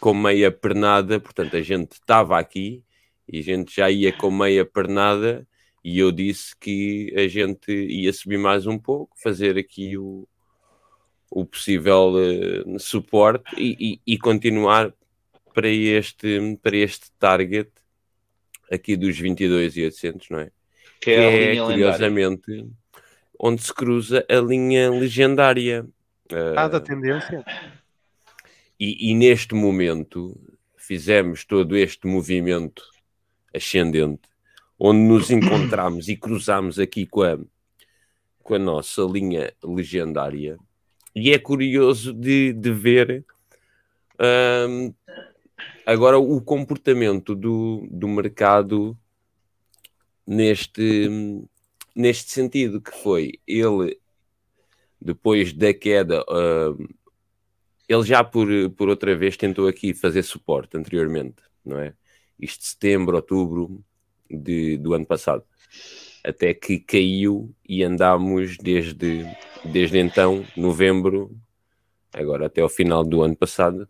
[0.00, 2.82] Com meia pernada, portanto, a gente estava aqui
[3.28, 5.46] e a gente já ia com meia pernada
[5.84, 10.26] e eu disse que a gente ia subir mais um pouco, fazer aqui o,
[11.30, 14.92] o possível eh, suporte e, e- e continuar
[15.54, 17.70] para este, para este target
[18.70, 20.50] aqui dos 22,800, não é?
[21.00, 21.66] Que é a linha lendária.
[21.66, 22.66] curiosamente,
[23.38, 25.86] onde se cruza a linha legendária.
[26.56, 27.44] Ah, da tendência.
[28.82, 30.36] E, e neste momento
[30.76, 32.82] fizemos todo este movimento
[33.54, 34.22] ascendente,
[34.76, 37.38] onde nos encontramos e cruzamos aqui com a,
[38.42, 40.58] com a nossa linha legendária.
[41.14, 43.24] E é curioso de, de ver
[44.68, 44.92] hum,
[45.86, 48.98] agora o comportamento do, do mercado
[50.26, 51.08] neste,
[51.94, 53.96] neste sentido, que foi ele,
[55.00, 56.88] depois da queda, hum,
[57.92, 61.94] ele já por, por outra vez tentou aqui fazer suporte anteriormente, não é?
[62.38, 63.84] Isto de setembro, outubro
[64.30, 65.44] de, do ano passado.
[66.24, 69.26] Até que caiu e andámos desde,
[69.64, 71.36] desde então, novembro,
[72.12, 73.88] agora até ao final do ano passado,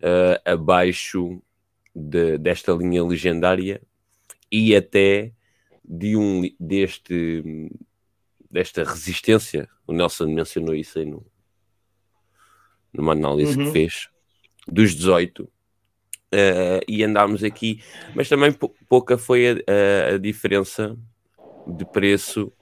[0.00, 1.42] eh, abaixo
[1.94, 3.82] de- desta linha legendária
[4.50, 5.32] e até
[5.84, 7.70] de um, deste,
[8.50, 9.68] desta resistência.
[9.86, 11.24] O Nelson mencionou isso aí no,
[12.92, 13.66] numa análise Uhum.
[13.66, 14.08] que fez,
[14.66, 15.48] dos 18,
[16.32, 17.82] eh, e andámos aqui,
[18.14, 20.96] mas também pou- pouca foi a, a- a diferença
[21.66, 22.52] de preço,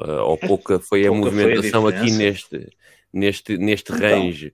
[0.00, 2.68] eh, ou pouca foi a Pouca foi a movimentação aqui neste,
[3.12, 4.06] neste, neste Então.
[4.08, 4.50] range.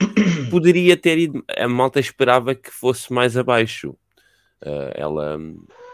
[0.51, 3.95] Poderia ter ido, a malta esperava que fosse mais abaixo.
[4.63, 5.39] Eh, ela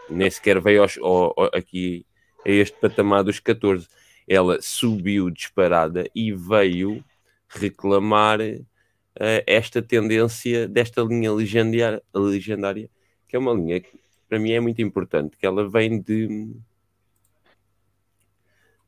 [0.09, 2.05] nem sequer veio aos- ao- ao- aqui
[2.45, 3.87] a este patamar dos 14.
[4.27, 7.03] Ela subiu disparada e veio
[7.47, 12.89] reclamar eh, esta tendência desta linha legendária, legendária,
[13.27, 16.51] que é uma linha que para mim é muito importante, que ela vem de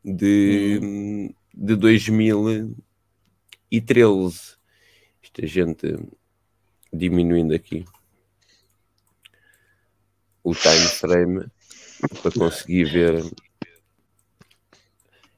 [0.03, 4.57] de, de 2013.
[5.21, 5.95] Isto a gente
[6.93, 7.83] diminuindo aqui
[10.43, 11.45] o time frame
[12.21, 13.23] para conseguir ver.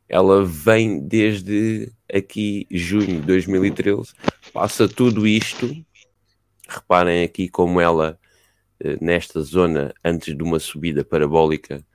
[0.09, 4.13] Ela vem desde aqui junho de 2013,
[4.51, 5.69] passa tudo isto.
[6.67, 8.19] Reparem aqui como ela,
[8.79, 11.85] eh, nesta zona, antes de uma subida parabólica,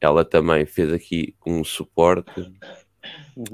[0.00, 2.50] ela também fez aqui um suporte.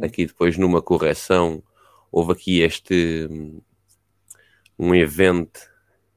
[0.01, 1.63] Aqui depois numa correção,
[2.11, 3.61] houve aqui este hum,
[4.79, 5.61] um evento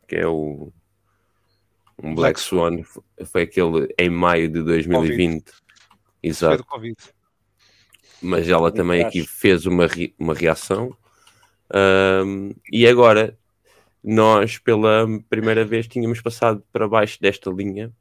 [0.08, 0.72] que é o
[2.02, 2.84] um Black Black Swan,
[3.26, 5.50] foi aquele em maio de 2020.
[5.50, 5.60] Foi
[6.22, 6.96] Exato do Covid.
[8.22, 9.02] Mas ela também acho.
[9.02, 10.96] aqui fez uma, re- uma reação.
[11.74, 13.38] Ahm, e agora,
[14.04, 17.94] nós pela primeira vez tínhamos passado para baixo desta linha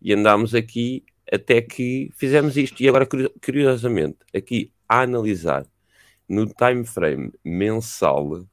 [0.00, 2.82] e andámos aqui até que fizemos isto.
[2.82, 5.66] E agora, curi- curiosamente, aqui a analisar
[6.28, 8.46] no time frame mensal,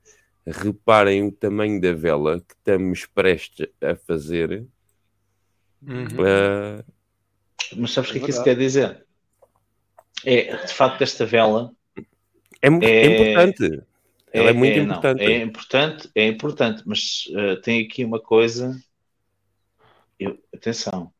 [0.47, 4.65] reparem o tamanho da vela que estamos prestes a fazer.
[5.87, 6.25] Uhum.
[6.25, 6.83] Ah,
[7.77, 8.43] Mas sabes o que é que isso verdade.
[8.43, 9.05] quer dizer?
[10.25, 11.71] É, de facto, esta vela
[12.61, 13.83] é, mu- é É- importante.
[14.31, 15.21] Ela é, muito não, importante.
[15.21, 18.75] é importante, é importante, mas eh, tem aqui uma coisa.
[20.19, 21.13] Eu, atenção,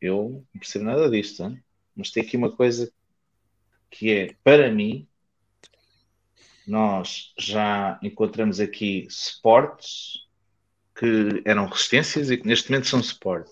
[0.00, 1.60] eu não percebo nada disto, hein?
[1.96, 2.92] mas tem aqui uma coisa
[3.90, 5.08] que é, para mim,
[6.64, 10.24] nós já encontramos aqui suportes
[10.94, 13.50] que eram resistências e que neste momento são suporte.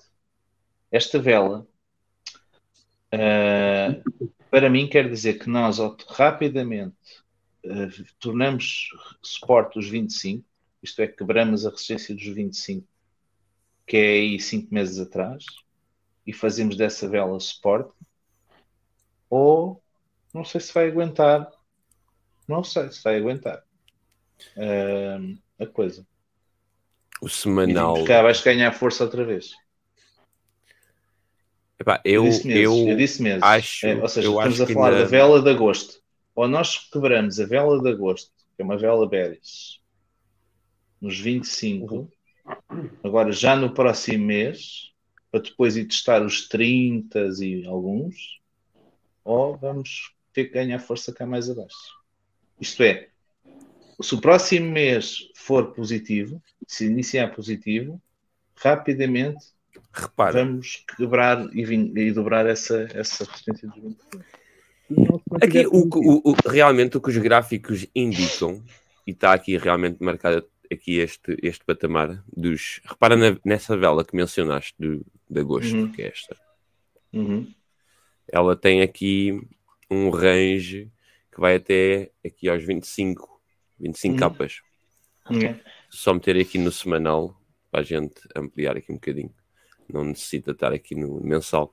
[0.92, 1.66] Esta vela,
[3.10, 4.00] eh,
[4.52, 5.78] para mim, quer dizer que nós
[6.10, 6.94] rapidamente
[7.64, 7.88] eh,
[8.20, 8.90] tornamos
[9.22, 10.46] suporte os 25,
[10.82, 12.86] isto é, quebramos a resistência dos 25,
[13.86, 15.44] que é aí 5 meses atrás,
[16.26, 17.92] e fazemos dessa vela suporte,
[19.30, 19.82] ou
[20.32, 21.50] não sei se vai aguentar,
[22.48, 23.64] não sei se vai aguentar
[24.56, 25.18] eh,
[25.60, 26.06] a coisa.
[27.22, 27.28] O
[27.70, 27.94] E semanal.
[27.94, 29.46] porque cá vais ganhar força outra vez.
[31.78, 33.42] Epá, eu, disse meses, eu, eu disse meses.
[33.42, 36.00] acho- É, ou seja, estamos a falar da vela de agosto.
[36.34, 39.80] Ou nós quebramos a vela de agosto, que é uma vela Beres,
[41.00, 42.10] nos 25,
[43.02, 44.92] agora já no próximo mês,
[45.30, 48.40] para depois ir testar os 30 e alguns,
[49.24, 52.00] ou vamos ter que ganhar força cá mais abaixo.
[52.60, 53.08] Isto é,
[54.00, 58.00] se o próximo mês for positivo, se iniciar positivo,
[58.56, 59.44] rapidamente
[59.92, 64.24] repara, vamos quebrar e, vin- e dobrar essa, essa resistência dos 25.
[65.42, 68.62] aqui o, o- o- realmente o que os gráficos indicam,
[69.06, 72.80] e está aqui realmente marcado, aqui este, este patamar dos.
[72.84, 75.92] Repara na- nessa vela que mencionaste do, de agosto, Uhum.
[75.92, 76.36] que é esta.
[77.12, 77.52] Uhum.
[78.28, 79.40] Ela tem aqui
[79.90, 80.90] um range
[81.32, 83.40] que vai até aqui aos 25,
[83.78, 84.18] 25 Uhum.
[84.20, 84.60] capas.
[85.26, 85.54] Ok.
[85.90, 87.38] Só meter aqui no semanal
[87.70, 89.32] para a gente ampliar aqui um bocadinho.
[89.92, 91.72] Não necessita estar aqui no mensal.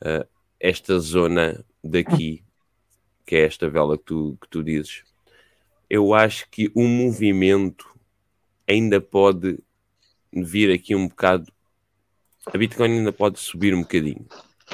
[0.00, 0.26] Ah,
[0.60, 2.44] esta zona daqui,
[3.24, 5.04] que é esta vela que tu, que tu dizes,
[5.88, 7.86] eu acho que o movimento
[8.66, 9.58] ainda pode
[10.32, 11.52] vir aqui um bocado.
[12.46, 14.26] A Bitcoin ainda pode subir um bocadinho.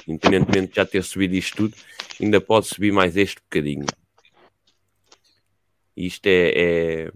[0.08, 1.76] Independentemente de já ter subido isto tudo,
[2.20, 3.86] ainda pode subir mais este bocadinho.
[5.96, 7.12] Isto é, é,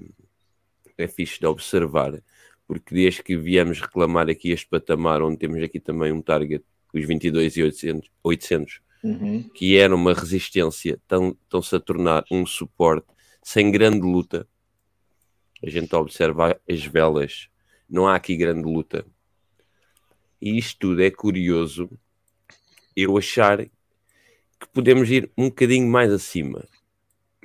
[0.99, 2.23] é fixe de observar,
[2.67, 7.05] porque desde que viemos reclamar aqui este patamar, onde temos aqui também um target, os
[7.07, 9.49] 22 e 800, 800 Uhum.
[9.51, 13.07] que era uma resistência, tão- estão-se a tornar um suporte
[13.43, 14.49] sem grande luta.
[15.63, 17.49] A gente observa as velas,
[17.89, 19.07] não há aqui grande luta.
[20.41, 21.89] E isto tudo é curioso
[22.97, 26.67] eu achar que podemos ir um bocadinho mais acima.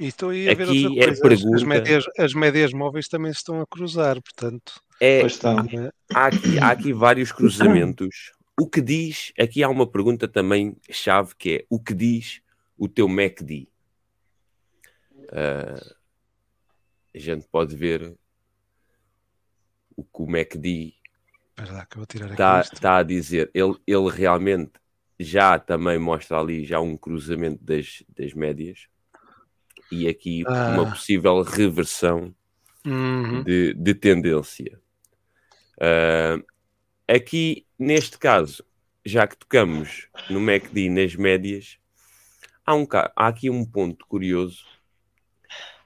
[0.01, 1.13] E estou aí a ver Aqui outra é coisa.
[1.13, 4.81] As- pergunta- As, médias, as médias móveis também se estão a cruzar, portanto.
[4.99, 8.31] É, eh, há aqui, há aqui vários cruzamentos.
[8.59, 12.41] O que diz, aqui há uma pergunta também chave que é o que diz
[12.75, 13.67] o teu MACD?
[15.31, 15.79] Ah,
[17.13, 18.15] a gente pode ver
[19.95, 20.95] o que o MACD
[21.49, 23.51] Espera lá que eu vou tirar aqui está tá a dizer.
[23.53, 24.71] Ele, ele realmente
[25.19, 28.87] já também mostra ali já um cruzamento das, das médias
[29.91, 30.69] e aqui Ah.
[30.73, 32.33] uma possível reversão
[32.85, 33.43] Uhum.
[33.43, 34.79] de, de tendência.
[35.79, 36.39] Ah,
[37.07, 38.63] aqui, neste caso,
[39.05, 41.77] já que tocamos no MACD nas médias,
[42.65, 44.65] há, um, há aqui um ponto curioso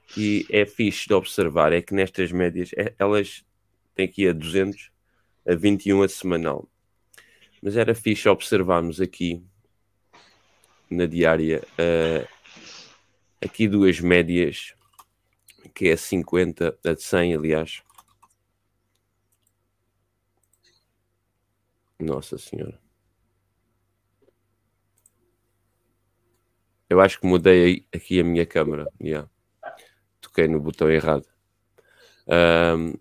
[0.08, 3.44] que é fixe de observar, é que nestas médias, é- elas
[3.94, 4.90] têm aqui a 200,
[5.46, 6.68] a 21 a semanal.
[7.62, 9.42] Mas era fixe observarmos aqui,
[10.88, 12.26] na diária, ah,
[13.40, 14.74] aqui duas médias
[15.74, 17.82] que é a 50, a de 100, aliás.
[21.98, 22.80] Nossa Senhora.
[26.88, 28.86] Eu acho que mudei aqui a minha câmera.
[29.00, 29.28] yeah.
[30.20, 31.26] Toquei no botão errado.
[32.28, 32.94] Ahm,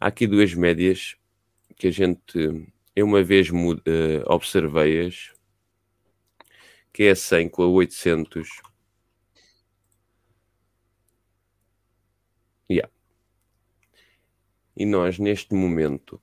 [0.00, 1.16] há aqui duas médias
[1.76, 2.66] que a gente.
[2.94, 3.48] Eu uma vez
[3.86, 5.32] eh, observei-as,
[6.96, 8.48] que é a 100 com a 800.
[12.70, 12.90] Yeah.
[14.74, 16.18] E nós, neste momento,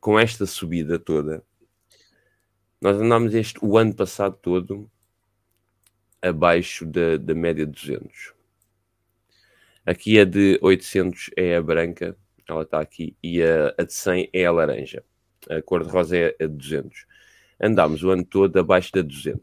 [0.00, 1.44] com esta subida toda,
[2.80, 4.90] nós andámos este, o ano passado todo
[6.20, 8.34] abaixo da, da média de 200.
[9.86, 14.30] Aqui a de 800 é a branca, ela está aqui, e a, a de 100
[14.32, 15.04] é a laranja.
[15.48, 17.06] A cor de rosa é a de 200.
[17.60, 19.40] Andámos o ano todo abaixo da 200.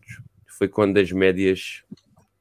[0.47, 1.83] Foi quando as médias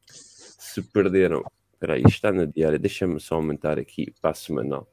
[0.07, 1.45] se perderam.
[1.73, 2.79] Espera aí, está na diária.
[2.79, 4.89] Deixa-me só aumentar aqui para a semanal.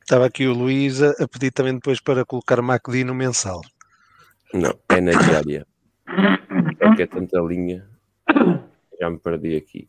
[0.00, 3.62] Estava aqui o Luís a, pedir também depois para colocar MACD no mensal.
[4.52, 5.66] Não, é na diária.
[6.78, 7.88] Porque é tanta linha.
[9.00, 9.88] Já me perdi aqui.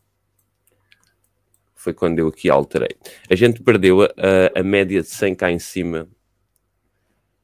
[1.75, 2.95] Foi quando eu aqui alterei.
[3.29, 6.07] A gente perdeu a, a- a média de 100 cá em cima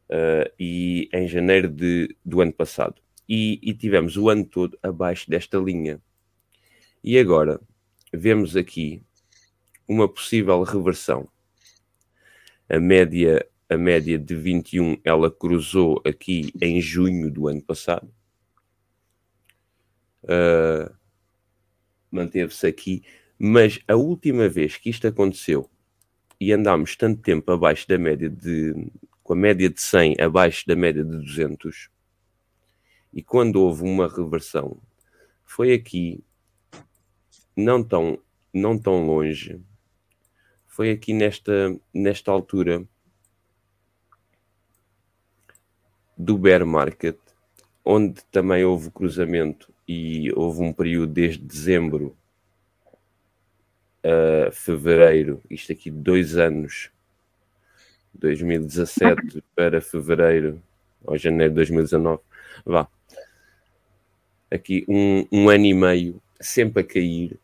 [0.10, 3.02] ah, e em janeiro de, do ano passado.
[3.28, 6.02] E, e tivemos o ano todo abaixo desta linha.
[7.04, 7.62] E agora
[8.12, 9.04] vemos aqui
[9.88, 11.30] uma possível reversão.
[12.68, 18.12] A média, a média de 21 ela cruzou aqui em junho do ano passado.
[20.28, 20.92] Ah,
[22.12, 23.04] Manteve-se aqui,
[23.38, 25.70] mas a última vez que isto aconteceu
[26.40, 28.74] e andámos tanto tempo abaixo da média de
[29.30, 31.92] com a média de 100 abaixo da média de 200
[33.14, 34.82] e quando houve uma reversão
[35.46, 36.24] foi aqui
[37.56, 38.18] não tão
[38.52, 39.62] não tão longe
[40.66, 42.84] foi aqui nesta nesta altura
[46.18, 47.20] do bear market,
[47.86, 52.18] onde também houve cruzamento e houve um período desde dezembro
[54.04, 56.90] a fevereiro, isto aqui dois anos,
[58.14, 60.62] 2017 para fevereiro
[61.04, 62.22] ou janeiro de 2019,
[62.66, 62.88] vá.
[64.52, 67.40] Aqui um, um ano e meio, sempre a cair,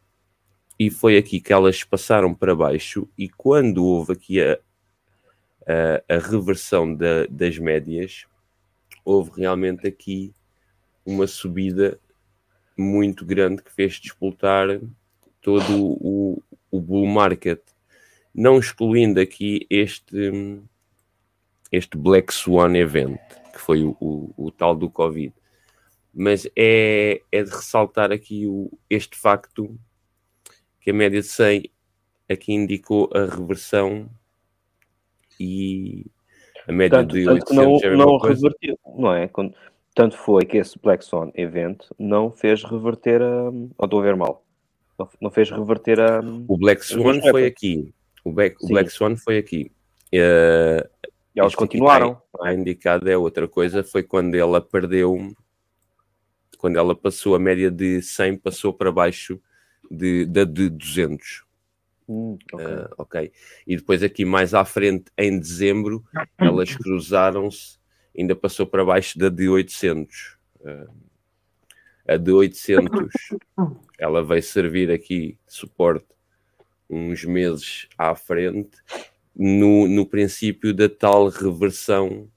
[0.80, 4.60] e foi aqui que elas passaram para baixo, e quando houve aqui a,
[5.68, 8.26] a, a reversão da- das médias,
[9.04, 10.34] houve realmente aqui
[11.06, 12.00] uma subida
[12.78, 14.68] muito grande que fez despoltar
[15.42, 16.42] todo o,
[16.72, 17.62] o bull market,
[18.36, 20.62] não excluindo aqui este,
[21.72, 23.18] este Black Swan event,
[23.54, 25.34] que foi o, o, o tal do Covid.
[26.14, 29.78] Mas é, é de ressaltar aqui o, este facto
[30.82, 31.64] que a média de 100
[32.30, 34.10] aqui indicou a reversão
[35.40, 36.06] e
[36.68, 39.28] a média Tanto, de tanto 800 que não, não revertiu, não é?
[39.28, 39.56] Quando-
[39.94, 43.50] tanto foi que esse Black Swan event não fez reverter a.
[43.50, 44.44] Ou estou a ver mal?
[45.00, 46.20] Não, não fez reverter a.
[46.48, 47.94] O Black Swan foi aqui.
[48.26, 48.68] O Black, o.
[48.68, 49.72] Black Swan foi aqui.
[50.12, 50.90] Eh,
[51.36, 52.20] E elas continuaram.
[52.34, 53.84] Está indicado é outra coisa.
[53.84, 55.32] Foi quando ela perdeu,
[56.58, 59.40] quando ela passou a média de 100, passou para baixo
[59.92, 61.46] de, da de 200.
[62.10, 62.66] Hum, ok.
[62.66, 63.32] Ah, ok.
[63.68, 66.04] E depois aqui mais à frente, em dezembro,
[66.38, 67.78] elas cruzaram-se,
[68.18, 70.38] ainda passou para baixo da de 800.
[70.66, 70.88] Ah,
[72.08, 73.10] a de 800,
[74.00, 76.15] ela vai servir aqui de suporte
[76.90, 78.78] uns meses à frente,
[79.36, 82.30] no, no princípio da tal reversão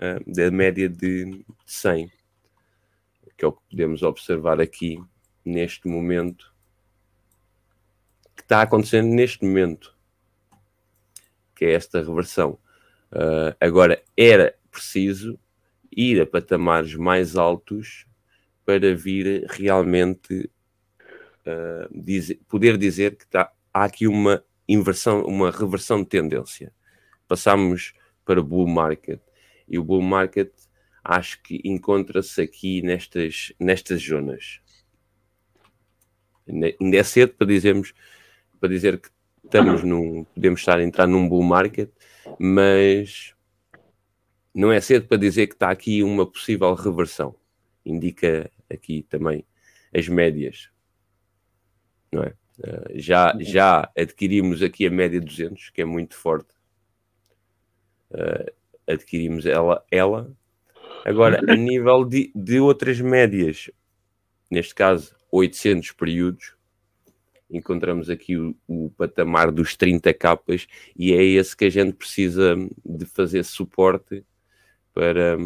[0.00, 2.10] ah, da média de 100,
[3.36, 4.98] que é o que podemos observar aqui
[5.44, 6.54] neste momento
[8.34, 9.96] que está acontecendo neste momento,
[11.54, 12.58] que é esta reversão.
[13.10, 15.38] Ah, agora, era preciso
[15.90, 18.06] ir a patamares mais altos
[18.64, 20.50] para vir realmente
[21.46, 26.72] ah, dizer- poder dizer que está, há aqui uma inversão, uma reversão de tendência.
[27.28, 27.92] Passamos
[28.24, 29.20] para bull market
[29.68, 30.50] e o bull market
[31.04, 34.62] acho que encontra-se aqui nestas, nestas zonas.
[36.48, 37.92] Ainda é cedo para dizermos
[38.58, 39.10] para dizer que
[39.44, 41.90] estamos num, podemos estar a entrar num bull market,
[42.38, 43.34] mas
[44.54, 47.36] não é cedo para dizer que está aqui uma possível reversão.
[47.84, 49.44] Indica aqui também
[49.94, 50.70] as médias,
[52.10, 52.34] não é?
[52.62, 56.54] Ah, já, já adquirimos aqui a média 200, que é muito forte.
[58.12, 58.52] Ah,
[58.86, 60.32] adquirimos ela, ela.
[61.04, 63.70] Agora, a nível de, de outras médias,
[64.50, 66.56] neste caso 800 períodos,
[67.50, 72.56] encontramos aqui o, o patamar dos 30 capas e é esse que a gente precisa
[72.84, 74.24] de fazer suporte
[74.92, 75.36] para,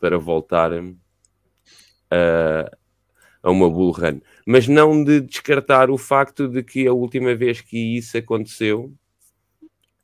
[0.00, 0.72] para voltar
[2.10, 2.70] a,
[3.42, 4.20] a uma bull run.
[4.50, 8.90] Mas não de descartar o facto de que a última vez que isso aconteceu,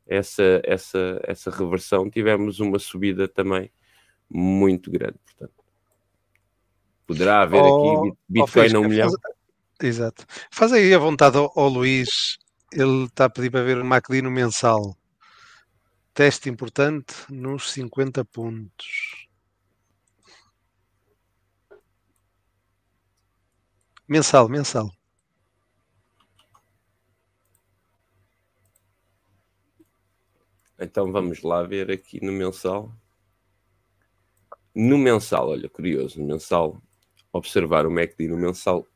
[0.07, 3.73] essa, essa, essa reversão, tivemos uma subida também
[4.29, 5.15] muito grande.
[5.25, 5.65] Portanto,
[7.07, 9.11] poderá haver Oh, aqui oh, Bitcoin a Fisca, um milhão.
[9.11, 9.35] faz-
[9.83, 10.27] Exato.
[10.51, 12.37] Faz aí a vontade ao, ao Luís.
[12.71, 14.95] Ele está a pedir para ver o MACD no mensal.
[16.13, 19.14] Teste importante nos 50 pontos.
[24.09, 24.91] Mensal, mensal.
[30.79, 32.93] Então vamos lá ver aqui no mensal.
[34.75, 36.83] No mensal, olha, curioso, no mensal,
[37.33, 38.87] observar o MACD no mensal.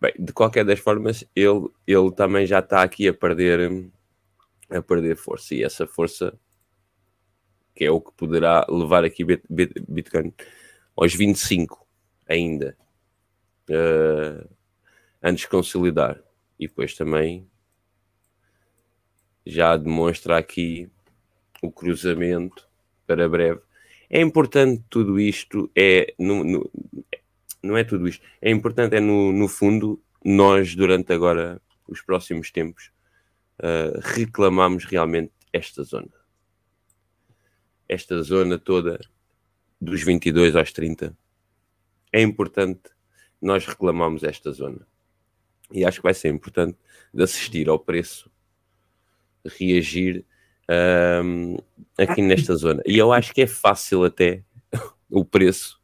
[0.00, 3.90] Bem, de qualquer das formas, ele, ele também já está aqui a perder,
[4.70, 5.54] a perder força.
[5.56, 6.38] E essa força,
[7.74, 10.32] que é o que poderá levar aqui Bit- Bit- Bitcoin
[10.96, 11.84] aos 25
[12.28, 12.76] ainda,
[13.70, 14.46] eh,
[15.22, 16.20] antes de consolidar.
[16.58, 17.46] E depois também
[19.46, 20.88] já demonstra aqui
[21.62, 22.68] o cruzamento
[23.06, 23.60] para breve.
[24.10, 26.70] É importante tudo isto, é no, no-
[27.62, 32.50] não é tudo isto, é importante é no, no fundo nós durante agora os próximos
[32.50, 32.90] tempos
[33.60, 36.12] uh, reclamamos realmente esta zona.
[37.88, 39.00] Esta zona toda
[39.80, 41.16] dos 22 aos 30
[42.12, 42.90] é importante
[43.40, 44.86] nós reclamamos esta zona.
[45.72, 46.76] E acho que vai ser importante
[47.12, 48.30] de assistir ao preço
[49.58, 50.24] reagir
[50.68, 51.56] ahm,
[51.96, 52.82] aqui nesta zona.
[52.86, 54.42] E eu acho que é fácil até
[55.10, 55.80] o preço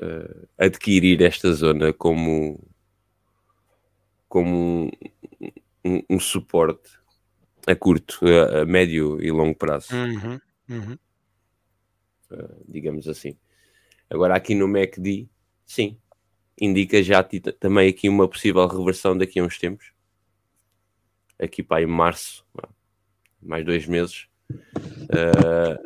[0.00, 2.60] ah, adquirir esta zona como,
[4.28, 4.90] como um,
[5.84, 6.98] um- um suporte
[7.66, 10.40] a curto, a, a médio e longo prazo, Uhum,
[10.70, 10.98] uhum.
[12.66, 13.36] digamos assim.
[14.10, 15.28] Agora aqui no MACD,
[15.66, 15.98] sim,
[16.60, 17.22] indica já
[17.60, 19.92] também aqui uma possível reversão daqui a uns tempos.
[21.38, 22.44] Aqui para em março,
[23.40, 24.28] mais dois meses.
[25.10, 25.78] Ah,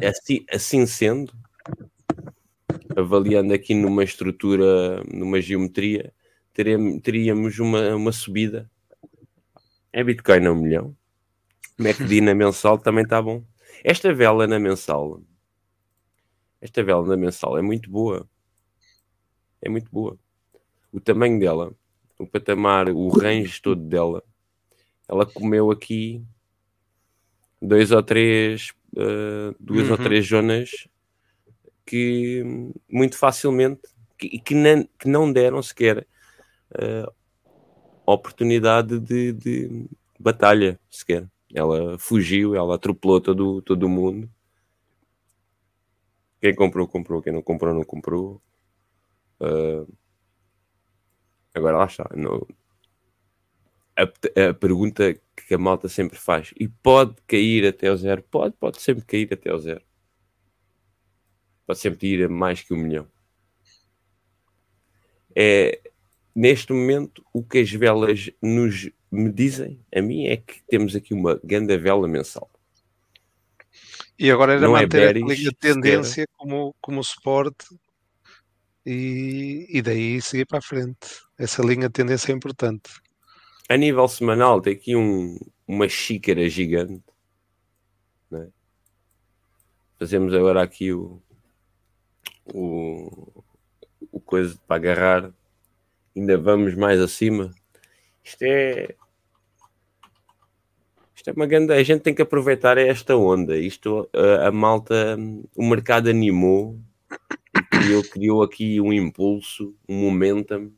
[0.00, 1.32] e assim, assim sendo,
[2.96, 6.12] avaliando aqui numa estrutura, numa geometria,
[7.02, 8.70] teríamos uma, uma subida.
[9.92, 10.96] É Bitcoin a um milhão.
[11.78, 13.44] MACD na mensal também está bom.
[13.84, 15.20] Esta vela na mensal,
[16.62, 18.26] esta vela na mensal é muito boa.
[19.60, 20.16] É muito boa.
[20.90, 21.74] O tamanho dela
[22.22, 24.22] o patamar, o range todo dela,
[25.08, 26.22] ela comeu aqui
[27.60, 30.02] dois ou três, uh, duas ou Uhum.
[30.02, 30.88] três zonas
[31.84, 32.44] que
[32.88, 33.82] muito facilmente
[34.16, 36.06] que, que, não, que não deram sequer
[36.70, 37.12] uh,
[38.06, 39.86] oportunidade de, de
[40.18, 41.28] batalha sequer.
[41.52, 44.30] Ela fugiu, ela atropelou todo, todo mundo.
[46.42, 47.22] Quem comprou, comprou.
[47.22, 48.42] Quem não comprou, não comprou.
[49.40, 49.86] Uh,
[51.54, 52.04] agora lá está.
[53.94, 54.02] A,
[54.48, 58.24] a, pergunta que a malta sempre faz: e pode cair até o zero?
[58.24, 59.84] Pode, pode sempre cair até o zero.
[61.64, 63.06] Pode sempre ir a mais que um milhão.
[65.36, 65.80] É,
[66.34, 71.14] neste momento, o que as velas nos me dizem, a mim, é que temos aqui
[71.14, 72.50] uma grande vela mensal.
[74.18, 77.66] E agora era Não é manter a linha de tendência como, como suporte
[78.84, 81.22] e, e daí seguir para a frente.
[81.38, 82.90] Essa linha de tendência é importante.
[83.68, 87.02] A nível semanal, tem aqui um, uma xícara gigante.
[88.30, 88.48] né?
[89.98, 91.22] Fazemos agora aqui o,
[92.52, 93.44] o,
[94.10, 95.32] o coisa para agarrar.
[96.14, 97.50] Ainda vamos mais acima.
[98.22, 98.94] Isto é.
[101.22, 101.72] Isto é uma grande.
[101.72, 103.56] A gente tem que aproveitar esta onda.
[103.56, 105.16] Isto, a, a malta,
[105.56, 106.80] o mercado animou,
[107.70, 110.72] criou, criou aqui um impulso, um momentum.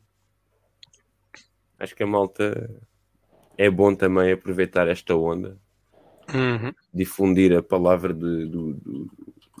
[1.79, 2.69] Acho que a malta
[3.57, 5.57] é bom também aproveitar esta onda,
[6.31, 6.71] Uhum.
[6.93, 9.11] difundir a palavra de- do, do,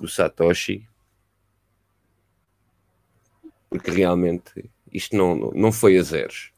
[0.01, 0.87] do Satoshi,
[3.71, 6.51] porque realmente isto não, não foi a zeros.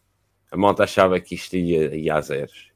[0.52, 2.72] A malta achava que isto ia, ia a zeros.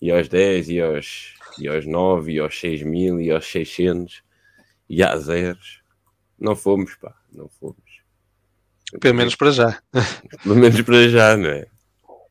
[0.00, 4.22] E aos 10, e aos, e aos 9, e aos 6 mil, e aos 600,
[4.88, 5.82] e a zeros.
[6.38, 8.00] Não fomos, pá, não fomos.
[9.00, 9.82] Pelo menos para já.
[10.42, 11.66] Pelo menos para já, não é?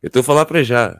[0.02, 1.00] Eu estou a falar para já.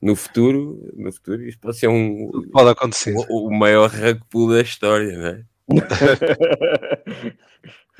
[0.00, 3.14] No futuro, no futuro isto pode ser um, Pode acontecer.
[3.28, 5.44] o, o maior rug pull da história, não é?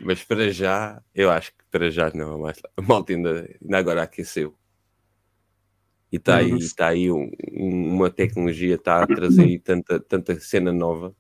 [0.01, 2.39] Mas para já, eu acho que para já não.
[2.39, 4.55] Mas a malta ainda, ainda agora aqueceu.
[6.13, 6.59] E está aí, Uhum.
[6.77, 11.15] tá aí um- um- uma tecnologia, está a trazer aí tanta, tanta cena nova.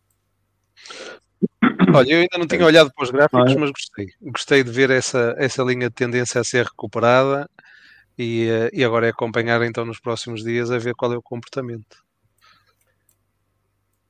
[1.94, 3.58] Olha, eu ainda não tinha olhado para os gráficos, Olha.
[3.58, 4.06] mas gostei.
[4.20, 7.48] Gostei de ver essa, essa linha de tendência a ser recuperada
[8.18, 11.22] e, eh, e agora é acompanhar então nos próximos dias a ver qual é o
[11.22, 12.04] comportamento.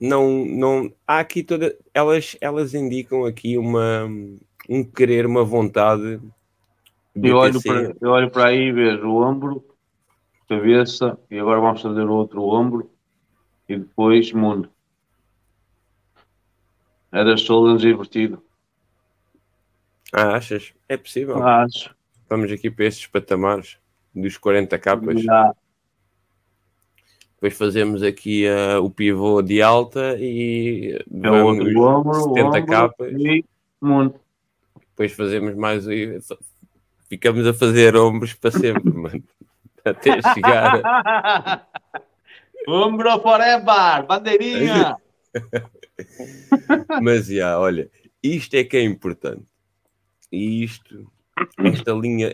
[0.00, 4.08] Não, não, há aqui toda, elas, elas indicam aqui uma,
[4.68, 6.18] um querer, uma vontade.
[7.14, 9.64] Eu olho, para, eu olho para aí e vejo o ombro,
[10.50, 12.90] cabeça, e agora vamos fazer o outro ombro
[13.68, 14.68] e depois mundo.
[17.12, 18.42] É das shoulders invertido.
[20.12, 20.74] Ah, achas?
[20.88, 21.40] É possível.
[21.40, 21.94] Acho.
[22.28, 23.78] Vamos aqui para estes patamares
[24.12, 25.22] dos 40 capas.
[27.34, 33.12] Depois fazemos aqui ah, o pivô de alta e É vamos ombro, 70 ombro capas.
[33.12, 33.44] e
[33.80, 34.20] mundo.
[34.90, 35.86] Depois fazemos mais.
[37.08, 39.22] Ficamos a fazer ombros para sempre, mano.
[39.84, 41.68] Até chegar.
[42.68, 44.06] ombro forever!
[44.06, 44.96] Bandeirinha!
[47.02, 47.90] Mas já, olha,
[48.22, 49.44] isto é que é importante.
[50.32, 51.10] E isto,
[51.58, 52.30] esta linha,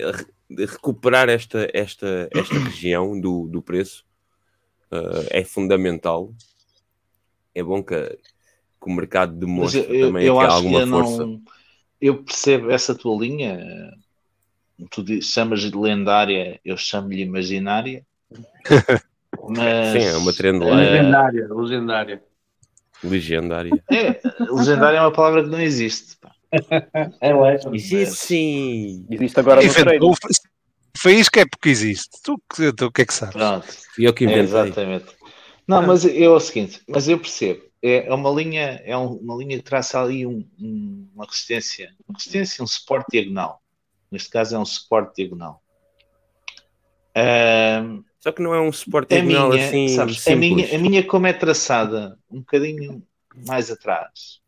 [0.51, 4.05] recuperar esta, esta, esta região do, do preço
[4.91, 6.33] ah, é fundamental.
[7.55, 11.27] É bom que, que o mercado demonstre eu, eu, também eu que alguma eu força.
[11.27, 11.43] não.
[12.01, 13.59] Eu percebo essa tua linha.
[14.91, 18.05] Tu chamas de lendária, eu chamo-lhe imaginária.
[19.49, 20.73] Mas, Sim, é uma trend line.
[20.73, 22.23] eh, Legendária, legendária.
[23.05, 23.85] Legendária.
[23.91, 24.21] é,
[24.51, 26.17] legendária é uma palavra que não existe.
[26.17, 26.33] pá.
[27.21, 27.61] É, ué.
[27.73, 29.07] Existe sim.
[29.11, 29.67] Existe agora no.
[29.69, 30.15] Inventou,
[30.97, 32.09] foi isso que é porque existe.
[32.23, 33.35] Tu, que- tu o que é que sabes?
[33.35, 33.67] Pronto.
[33.95, 34.45] Fui eu que É, inventei.
[34.45, 35.07] exatamente.
[35.69, 37.63] Não, mas é o seguinte, mas eu percebo.
[37.83, 41.93] É é uma linha, é um- uma linha que traça ali um- um- uma resistência,
[42.09, 43.61] uma resistência, um suporte diagonal.
[44.17, 45.63] Neste caso é um suporte diagonal.
[47.15, 51.07] Ahm, Só que não é um suporte diagonal minha, assim sabes, a minha, a minha
[51.07, 53.07] como é traçada um bocadinho
[53.47, 54.41] mais atrás,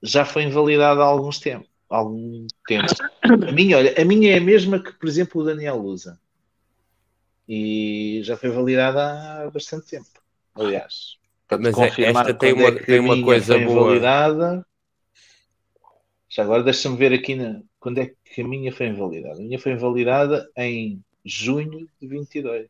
[0.00, 2.86] já foi invalidada há alguns tempos, há algum tempo.
[3.24, 6.16] A minha, olha, a minha é a mesma que, por exemplo, o Daniel usa.
[7.48, 10.06] E já foi validada há bastante tempo.
[10.54, 11.16] Aliás,
[11.48, 13.80] para Mas é- confirmar esta tem uma- é tem uma coisa foi boa.
[13.80, 14.64] invalidada.
[16.28, 19.38] Já agora deixa-me ver aqui na, quando é que a minha foi invalidada.
[19.38, 22.68] A minha foi invalidada em junho de 22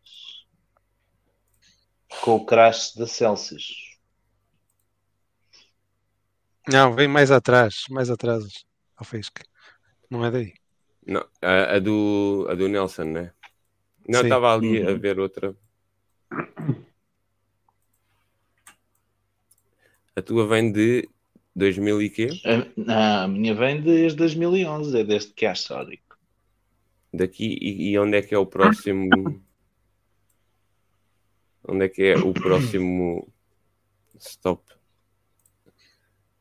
[2.20, 3.98] com o crash da Celsius.
[6.68, 8.44] Não, vem mais atrás, mais atrás.
[8.94, 9.42] Ao Fisca.
[10.10, 10.52] Não é daí.
[11.06, 13.32] Não, a, a do, a do Nelson, né?
[14.06, 14.98] Não, estava ali a Uhum.
[14.98, 15.56] ver outra.
[20.14, 21.08] A tua vem de
[21.56, 22.28] 2000 e quê?
[22.86, 26.18] A, a minha vem desde 2011, é desde que há histórico.
[27.12, 29.08] Daqui e, e onde é que é o próximo?
[31.66, 33.26] onde é que é o próximo
[34.20, 34.62] stop?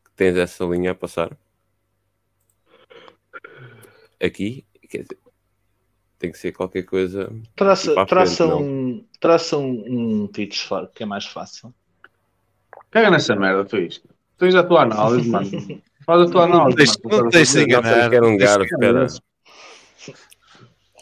[0.03, 1.38] Que tens essa linha a passar?
[4.22, 4.66] Aqui?
[4.89, 5.20] Quer dizer,
[6.20, 7.32] tem que ser qualquer coisa.
[7.55, 8.61] Traça, traça, frente, não.
[8.61, 11.74] um, traça um, um pitch fora, que é mais fácil.
[12.91, 14.14] Caga nessa merda, tu isto.
[14.38, 15.50] Tens a tua análise, mano.
[16.06, 16.94] Faz a tua análise.
[17.04, 17.22] mano.
[17.22, 17.64] não a fazer.
[17.64, 17.96] enganar.
[17.96, 19.08] Nelson quer um garfo, espera.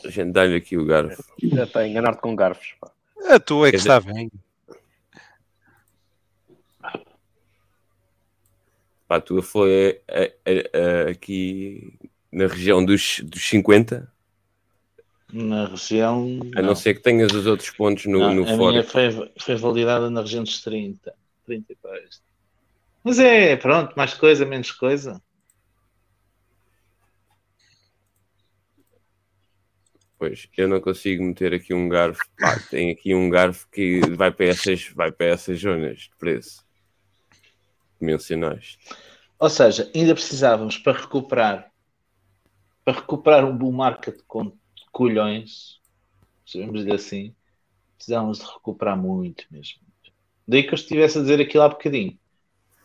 [0.06, 1.24] A gente dá-lhe aqui o garfo.
[1.42, 2.76] Já está a enganar-te com garfos.
[2.80, 2.92] pá.
[3.30, 4.30] A tua é que está bem.
[9.08, 11.94] Pá, a tua foi eh, eh, eh, aqui
[12.32, 14.12] na região dos, dos 50,
[15.32, 16.40] Na região.
[16.56, 18.72] a não, ser que tenhas os outros pontos no, Não, no a fora.
[18.72, 21.14] minha foi, foi validada na região dos 30.
[21.46, 22.22] 30 e depois.
[23.04, 25.22] Mas é, pronto, mais coisa, menos coisa.
[30.18, 32.24] Pois, eu não consigo meter aqui um garfo.
[32.39, 36.66] Pá, tem aqui um garfo que vai para essas, vai para essas zonas de preço
[37.99, 38.80] que mencionaste.
[39.38, 41.74] Ou seja, ainda precisávamos para recuperar
[42.84, 44.51] para recuperar um bull market com
[44.91, 45.80] colhões,
[46.45, 47.36] sabemos dizer assim,
[47.95, 49.82] precisávamos de recuperar muito mesmo.
[50.47, 52.20] Daí que eu estivesse a dizer aquilo há bocadinho.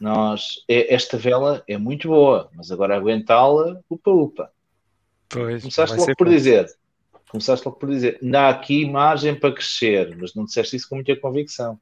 [0.01, 4.51] Nós, é- esta vela é muito boa, mas agora aguentá-la, upa upa.
[5.29, 6.67] Pois, Começaste logo por dizer,
[7.29, 11.15] começaste logo por dizer, há aqui margem para crescer, mas não disseste isso com muita
[11.17, 11.79] convicção.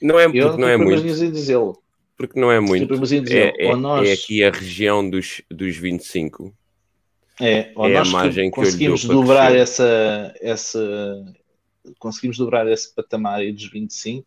[0.00, 1.00] Não é Eu porque não é muito.
[1.00, 1.82] primeirinho a dizê-lo.
[2.16, 2.94] Porque não é muito.
[3.30, 6.54] É, é, nós- é aqui a região dos, dos 25.
[7.38, 11.34] É, ou É a margem que conseguimos dobrar essa, essa
[11.98, 14.26] conseguimos dobrar esse patamar aí dos 25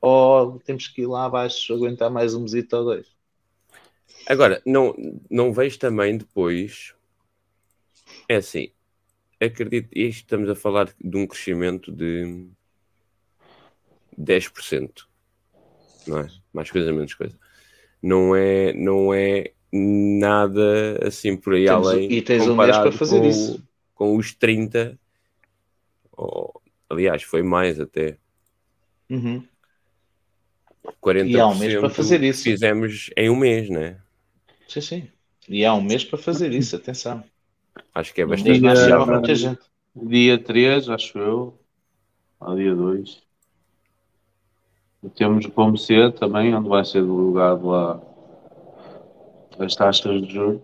[0.00, 3.06] ou temos que ir lá abaixo aguentar mais um mesito ou dois.
[4.26, 4.94] Agora, não,
[5.30, 6.94] não vejo também depois.
[8.28, 8.70] É assim,
[9.40, 12.46] acredito, isto estamos a falar de um crescimento de
[14.16, 15.08] 10%,
[16.06, 16.28] não é?
[16.52, 17.38] Mais coisa, menos coisa.
[18.02, 22.12] Não é, não é nada assim por aí Temos- além.
[22.12, 23.68] e tens um mês para fazer com, isso.
[23.94, 24.98] Com os 30,
[26.12, 28.18] ou, aliás, foi mais até.
[29.10, 29.42] Uhum.
[31.00, 32.56] 40% E há um mês para fazer isso.
[32.56, 34.00] fizemos em um mês, né?
[34.68, 35.12] Sim, sim.
[35.48, 37.24] E há um mês para fazer isso, atenção.
[37.94, 38.60] Acho que é bastante.
[38.60, 39.60] Dia- para muita gente.
[39.94, 41.58] Dia 3, acho eu.
[42.40, 43.22] Ao dia 2.
[45.16, 48.00] Temos o Pomocê também, onde vai ser divulgado lá
[49.58, 50.62] as taxas de juros.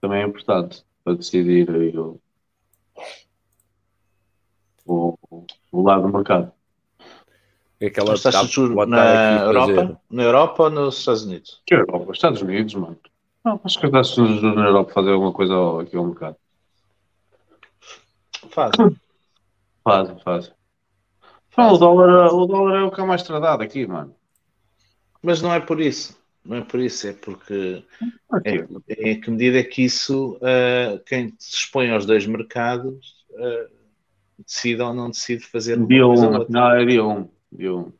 [0.00, 2.20] Também é importante para decidir aí o,
[4.86, 5.16] o,
[5.72, 6.52] o lado do mercado.
[7.82, 9.72] Aquela juros pode estar na aqui a fazer.
[9.72, 11.62] Europa, na Europa ou nos Estados Unidos?
[11.66, 12.12] Que Europa?
[12.12, 12.98] Estados Unidos, mano.
[13.44, 16.36] Não, acho que taxas de juros na Europa fazem alguma coisa aqui ao mercado.
[18.50, 18.96] Fazem.
[19.82, 20.52] Fazem, fazem.
[21.56, 24.14] Não, o dólar, o dólar é o que é mais tratado aqui, mano.
[25.22, 26.16] Mas não é por isso.
[26.44, 27.82] Não é por isso, é porque
[28.30, 28.64] Aqui.
[28.88, 33.66] é, em que medida é que isso, ah, quem se expõe aos dois mercados, ah,
[34.46, 36.52] decide ou não decide fazer Dia coisa 1, ou outra.
[36.52, 37.28] não, é dia 1.
[37.54, 37.92] Dia 1.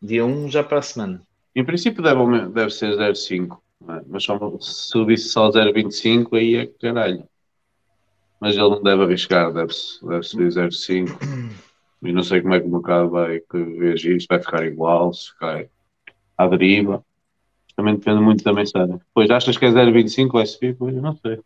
[0.00, 1.22] Dia 1 já para a semana.
[1.54, 4.02] Em princípio deve, deve ser 0,5, não é?
[4.06, 7.24] mas só, se subisse só 0,25 aí é que caralho.
[8.40, 11.08] Mas ele não deve arriscar, deve, deve subir 0,5.
[12.02, 13.40] E não sei como é que o mercado vai
[13.78, 15.70] reagir, se vai ficar igual, se cai
[16.36, 17.04] à deriva.
[17.76, 19.00] Também depende muito da mensagem.
[19.14, 20.76] Pois achas que é 0,25 vai subir?
[20.76, 21.38] Pois eu não sei.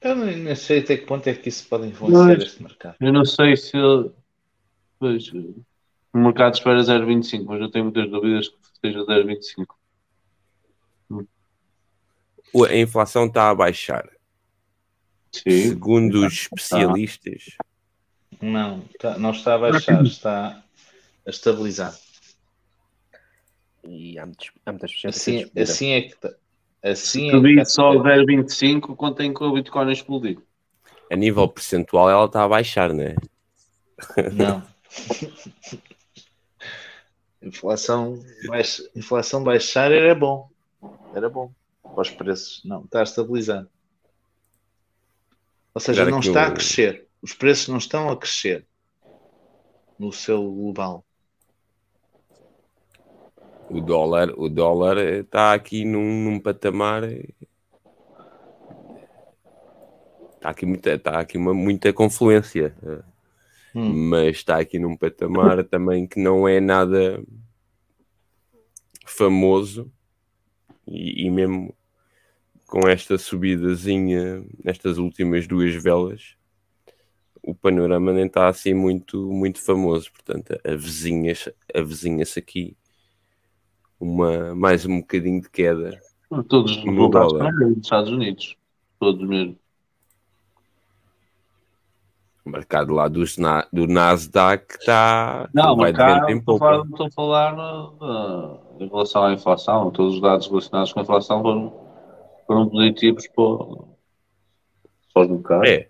[0.00, 2.96] Eu nem sei até que ponto é que isso pode influenciar Mas- este mercado.
[3.00, 4.10] Eu não sei se ele.
[5.02, 5.64] Pois, o
[6.18, 9.74] mercado espera 0,25, mas eu tenho muitas dúvidas que seja 0,25.
[12.54, 14.08] O- A inflação está a baixar.
[15.32, 15.70] Sim.
[15.70, 17.56] Segundo os especialistas,
[18.40, 20.62] Não, tá- não está a baixar, está
[21.26, 21.92] a estabilizar.
[23.82, 26.30] E há, muitos, há muitas pessoas Assim, assim é que está.
[26.80, 28.24] Assim é que está só a ser.
[28.24, 30.38] 0,25 quanto tem que o Bitcoin explodir.
[31.10, 33.16] a nível percentual, ela está a baixar, né?
[34.32, 34.62] Não.
[37.42, 38.82] inflação, baix...
[38.94, 40.48] inflação baixar era bom.
[41.14, 41.50] Era bom.
[41.82, 42.62] Para os preços.
[42.64, 43.66] Não, está a estabilizar.
[45.74, 47.06] Ou seja, não está a eu- crescer.
[47.20, 48.66] Os preços não estão a crescer
[49.98, 51.04] no seu global.
[53.70, 57.04] O dólar, o dólar está aqui num, num patamar
[60.42, 63.02] está aqui muita, está aqui uma, muita confluência, eh,
[63.74, 64.10] Hum.
[64.10, 67.22] mas está aqui num patamar também que não é nada
[69.06, 69.90] famoso
[70.86, 71.74] e, e mesmo
[72.66, 76.36] com esta subidazinha nestas últimas duas velas
[77.42, 82.76] o panorama nem está assim muito muito famoso portanto avizinha-se avizinha-se aqui
[83.98, 86.00] uma mais um bocadinho de queda
[86.48, 88.56] Todos os No resultados são dos Estados Unidos.
[88.98, 89.58] Todos mesmo.
[92.44, 96.56] O mercado lá dos, na- do Nasdaq está Não, vai mas de vento em estou
[96.56, 97.54] a falar, pouco estou a falar
[98.02, 99.90] uh, em relação à inflação.
[99.90, 101.72] Todos os dados relacionados com a inflação foram,
[102.46, 103.84] foram positivos para,
[105.14, 105.68] para os mercados.
[105.68, 105.88] É.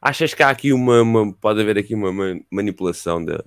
[0.00, 3.42] Achas que há aqui uma, uma- pode haver aqui uma ma- manipulação da,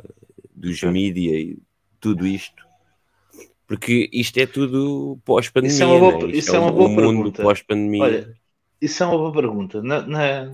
[0.53, 1.57] dos mídia e
[1.99, 2.65] tudo isto?
[3.65, 6.29] Porque isto é tudo pós-pandemia, Isso é uma boa- né?
[6.31, 7.41] isso Isto é uma boa mundo pergunta.
[7.43, 8.03] pós-pandemia.
[8.03, 8.33] Olha,
[8.81, 9.81] isso é uma boa pergunta.
[9.81, 10.51] Na- na-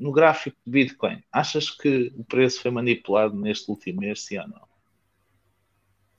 [0.00, 4.48] no gráfico de Bitcoin, achas que o preço foi manipulado neste último mês, sim ou
[4.48, 4.62] não?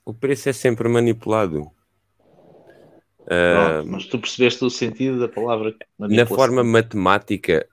[0.06, 1.72] O preço é sempre manipulado.
[3.26, 7.68] Pronto, mas tu percebeste o sentido da palavra na forma matemática,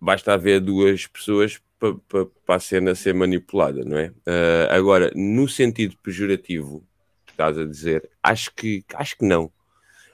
[0.00, 4.12] basta haver duas pessoas para a cena ser manipulada, não é?
[4.26, 6.86] Ah, agora, no sentido pejorativo,
[7.28, 9.50] estás a dizer, acho que, acho que não.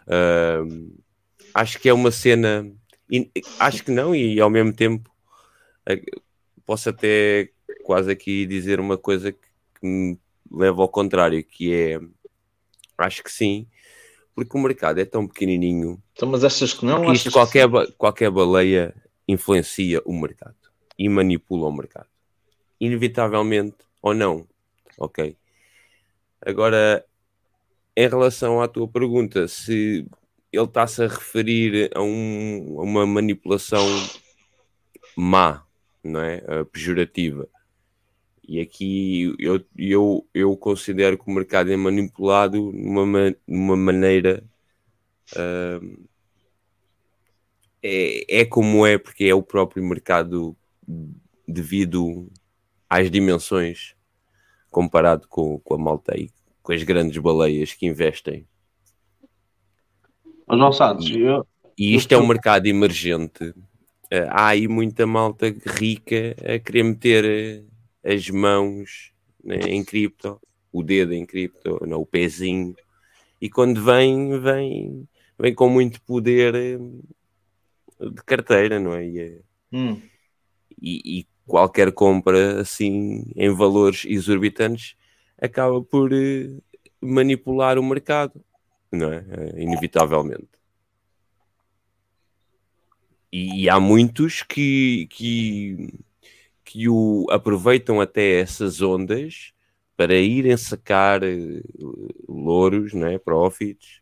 [0.06, 0.62] Ah,
[1.54, 2.70] acho que é uma cena.
[3.11, 5.11] E- Acho que não, e ao mesmo tempo
[6.64, 7.50] posso até
[7.84, 9.38] quase aqui dizer uma coisa que,
[9.80, 10.18] que me
[10.50, 12.00] leva ao contrário, que é
[12.96, 13.66] acho que sim,
[14.34, 17.05] porque o mercado é tão pequenininho Então, mas achas que não?
[17.07, 18.94] que isto, que qualquer, ba- qualquer baleia
[19.28, 20.57] influencia o mercado
[20.98, 22.09] e manipula o mercado.
[22.80, 24.46] Inevitavelmente ou não.
[24.98, 25.36] Ok?
[26.40, 27.05] Agora,
[27.96, 30.07] em relação à tua pergunta, se
[30.57, 33.84] ele está-se a referir a, um- a uma manipulação
[35.16, 35.64] má,
[36.02, 36.42] não é?
[36.72, 37.48] Pejorativa.
[38.46, 44.44] E aqui eu, eu, eu considero que o mercado é manipulado numa, ma- numa maneira
[45.36, 45.80] ah,
[47.82, 50.57] é, é como é, porque é o próprio mercado
[51.46, 52.30] devido
[52.88, 53.94] às dimensões
[54.70, 56.30] comparado com, com a malta e
[56.62, 58.46] com as grandes baleias que investem.
[60.47, 61.47] Mas, João Santos, eu,
[61.78, 63.55] E isto é um mercado emergente.
[64.11, 65.47] Eh, Há aí muita malta
[65.78, 70.40] rica a querer meter eh, as mãos né, em cripto,
[70.72, 72.74] o dedo em cripto, não, o pezinho.
[73.40, 76.78] E quando vem, vem, vem com muito poder eh,
[78.01, 79.05] de carteira, não é?
[79.07, 79.40] E,
[79.72, 80.01] Hum.
[80.80, 84.95] e, e qualquer compra assim em valores exorbitantes
[85.36, 86.11] acaba por
[87.01, 88.40] manipular o mercado,
[88.95, 89.24] não é?
[89.30, 90.49] Eh, Inevitavelmente.
[93.32, 95.92] E, e há muitos que, que,
[96.64, 99.53] que o aproveitam até essas ondas
[99.97, 101.62] para irem sacar eh,
[102.28, 103.18] louros, não é?
[103.18, 104.01] Profits.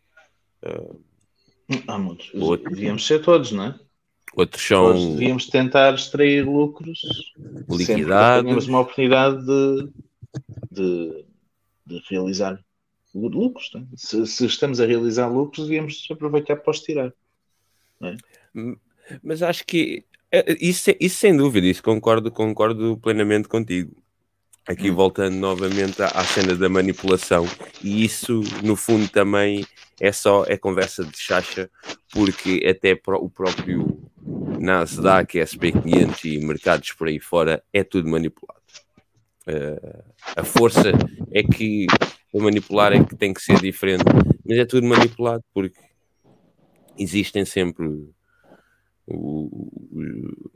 [1.87, 2.31] Há muitos.
[2.35, 2.71] Outro.
[2.71, 3.81] Devíamos ser todos, não é?
[4.35, 7.03] Outros são devíamos tentar extrair lucros
[7.69, 8.45] liquidados.
[8.45, 9.89] tenhamos uma oportunidade de,
[10.71, 11.25] de,
[11.85, 12.59] de realizar
[13.15, 13.71] lucros.
[13.77, 13.83] é?
[13.97, 17.13] Se, se estamos a realizar lucros, devíamos aproveitar para os tirar.
[19.23, 23.95] Mas acho que é, isso, é- isso sem dúvida, isso concordo, concordo plenamente contigo.
[24.67, 27.45] Aqui voltando novamente à, à cena da manipulação,
[27.83, 29.67] e isso no fundo também
[30.01, 31.69] é só é conversa de chacha,
[32.13, 34.01] porque até o próprio
[34.61, 38.63] Nasdaq, SP500 e mercados por aí fora é tudo manipulado.
[39.49, 40.05] Eh,
[40.37, 40.93] a força
[41.33, 41.87] é que
[42.35, 44.05] a manipular é que tem que ser diferente,
[44.47, 45.79] mas é tudo manipulado porque
[46.99, 47.87] existem sempre
[49.07, 50.51] o- o-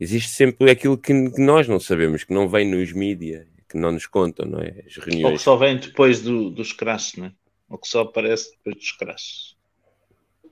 [0.00, 4.06] existe sempre aquilo que, nós não sabemos, que não vem nos mídia, que não nos
[4.06, 4.82] contam, não é?
[4.86, 5.42] As Ou que reuniões.
[5.42, 7.32] só vem depois do- dos crashes, não é?
[7.68, 9.56] Ou que só aparece depois dos crashes.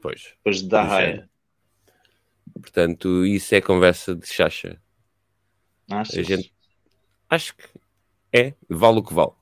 [0.03, 0.35] Pois.
[0.39, 0.87] Depois da é.
[0.87, 1.31] raia.
[2.53, 4.81] Portanto, isso é conversa de chacha.
[5.91, 6.19] Achas?
[6.19, 6.53] A gente
[7.31, 7.65] acho que
[8.33, 9.33] é, vale o que vale.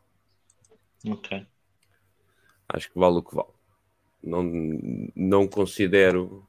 [1.07, 1.47] Ok.
[2.69, 3.49] Acho que vale o que vale.
[4.23, 4.43] Não,
[5.15, 6.47] não considero.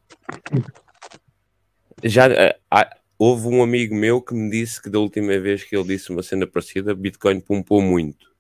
[2.03, 5.75] Já ah, ah, houve um amigo meu que me disse que da última vez que
[5.75, 8.33] ele disse uma cena parecida, Bitcoin pumpou muito.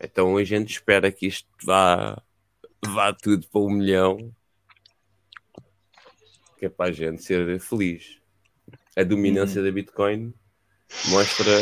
[0.00, 2.20] Então a gente espera que isto vá,
[2.84, 4.34] vá tudo para um milhão,
[6.58, 8.20] que é para a gente ser feliz.
[8.96, 10.34] A dominância da Bitcoin
[11.08, 11.52] mostra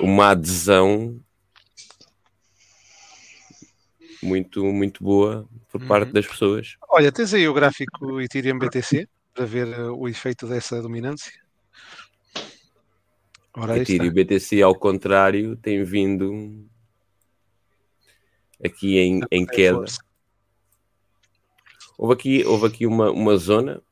[0.00, 1.20] uma adesão
[4.24, 6.76] muito, muito boa por parte das pessoas.
[6.88, 9.06] Olha, tens aí o gráfico Ethereum BTC?
[9.34, 11.32] para ver eh, o efeito dessa dominância.
[13.52, 16.66] Ora, Ethereum BTC, ao contrário, tem vindo
[18.64, 19.78] aqui em, em queda.
[19.78, 20.00] força.
[21.98, 23.82] Houve aqui, houve aqui uma, uma zona,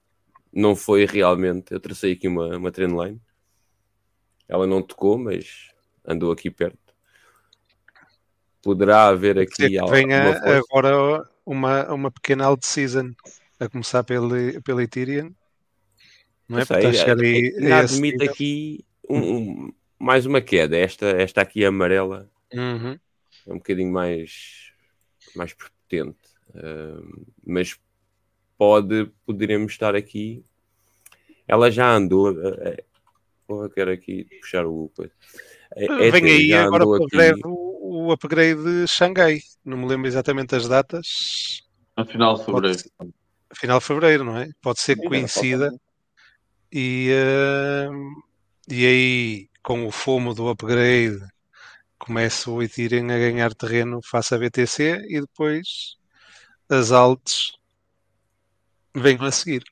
[0.52, 1.72] não foi realmente.
[1.72, 3.20] Eu tracei aqui uma, uma trendline.
[4.48, 5.70] Ela não tocou, mas
[6.04, 6.81] andou aqui perto.
[8.62, 13.10] Poderá haver aqui que al- venha agora uma, uma pequena alt season
[13.58, 14.30] a começar pelo,
[14.62, 15.32] pelo Ethereum.
[16.48, 16.64] Não é?
[16.64, 20.76] Sei, chegar é- aí é admite aqui um- um- mais uma queda.
[20.76, 22.98] Esta, esta aqui amarela Uhum.
[23.46, 24.70] é um bocadinho mais,
[25.34, 26.18] mais prepotente.
[26.54, 27.76] Ahm, mas
[28.58, 30.44] pode, poderemos estar aqui.
[31.48, 32.30] Ela já andou.
[32.30, 32.84] eh, eh,
[33.46, 34.90] Porra, quero aqui puxar o.
[34.98, 37.40] a Vem aí agora para aqui- breve
[37.92, 39.40] o, upgrade de Xangai.
[39.64, 41.62] Não me lembro exatamente as datas.
[41.96, 42.78] No final de fevereiro.
[42.78, 42.90] ser-
[43.54, 44.48] Final de fevereiro, não é?
[44.62, 45.70] Pode ser que coincida.
[46.72, 48.14] E, ehm,
[48.68, 51.20] e aí, com o fomo do upgrade,
[51.98, 55.96] começa o Ethereum a ganhar terreno face a BTC e depois
[56.68, 57.52] as altes
[58.94, 59.62] venham a seguir.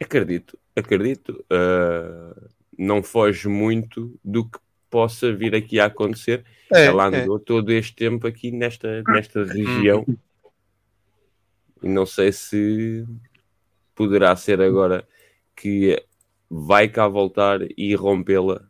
[0.00, 1.44] Acredito, acredito.
[1.50, 2.34] ah,
[2.78, 4.58] não foge muito do que
[4.90, 6.44] possa vir aqui a acontecer.
[6.72, 7.22] É, Ela é.
[7.22, 10.04] andou todo este tempo aqui nesta, nesta região.
[11.82, 13.06] E não sei se
[13.94, 15.06] poderá ser agora
[15.56, 16.02] que
[16.50, 18.68] vai cá voltar e rompê-la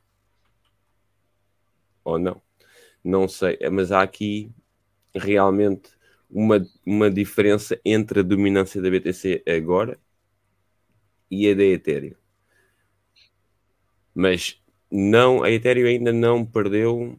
[2.04, 2.40] ou não.
[3.02, 4.52] Não sei, mas há aqui
[5.14, 5.90] realmente
[6.28, 9.98] uma, uma diferença entre a dominância da BTC agora
[11.30, 12.14] e a da Ethereum.
[14.14, 14.60] Mas
[14.90, 17.18] não, a Ethereum ainda não perdeu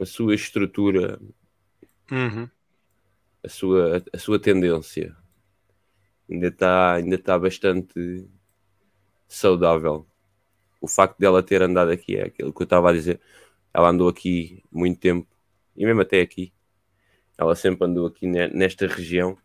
[0.00, 1.18] a sua estrutura,
[2.10, 2.48] Uhum.
[3.44, 5.16] a sua, a sua tendência.
[6.30, 8.28] Ainda está ainda tá bastante
[9.26, 10.06] saudável.
[10.80, 13.20] O facto dela ter andado aqui é aquilo que eu estava a dizer.
[13.72, 15.26] Ela andou aqui muito tempo
[15.76, 16.52] e mesmo até aqui.
[17.36, 19.38] Ela sempre andou aqui ne- nesta região.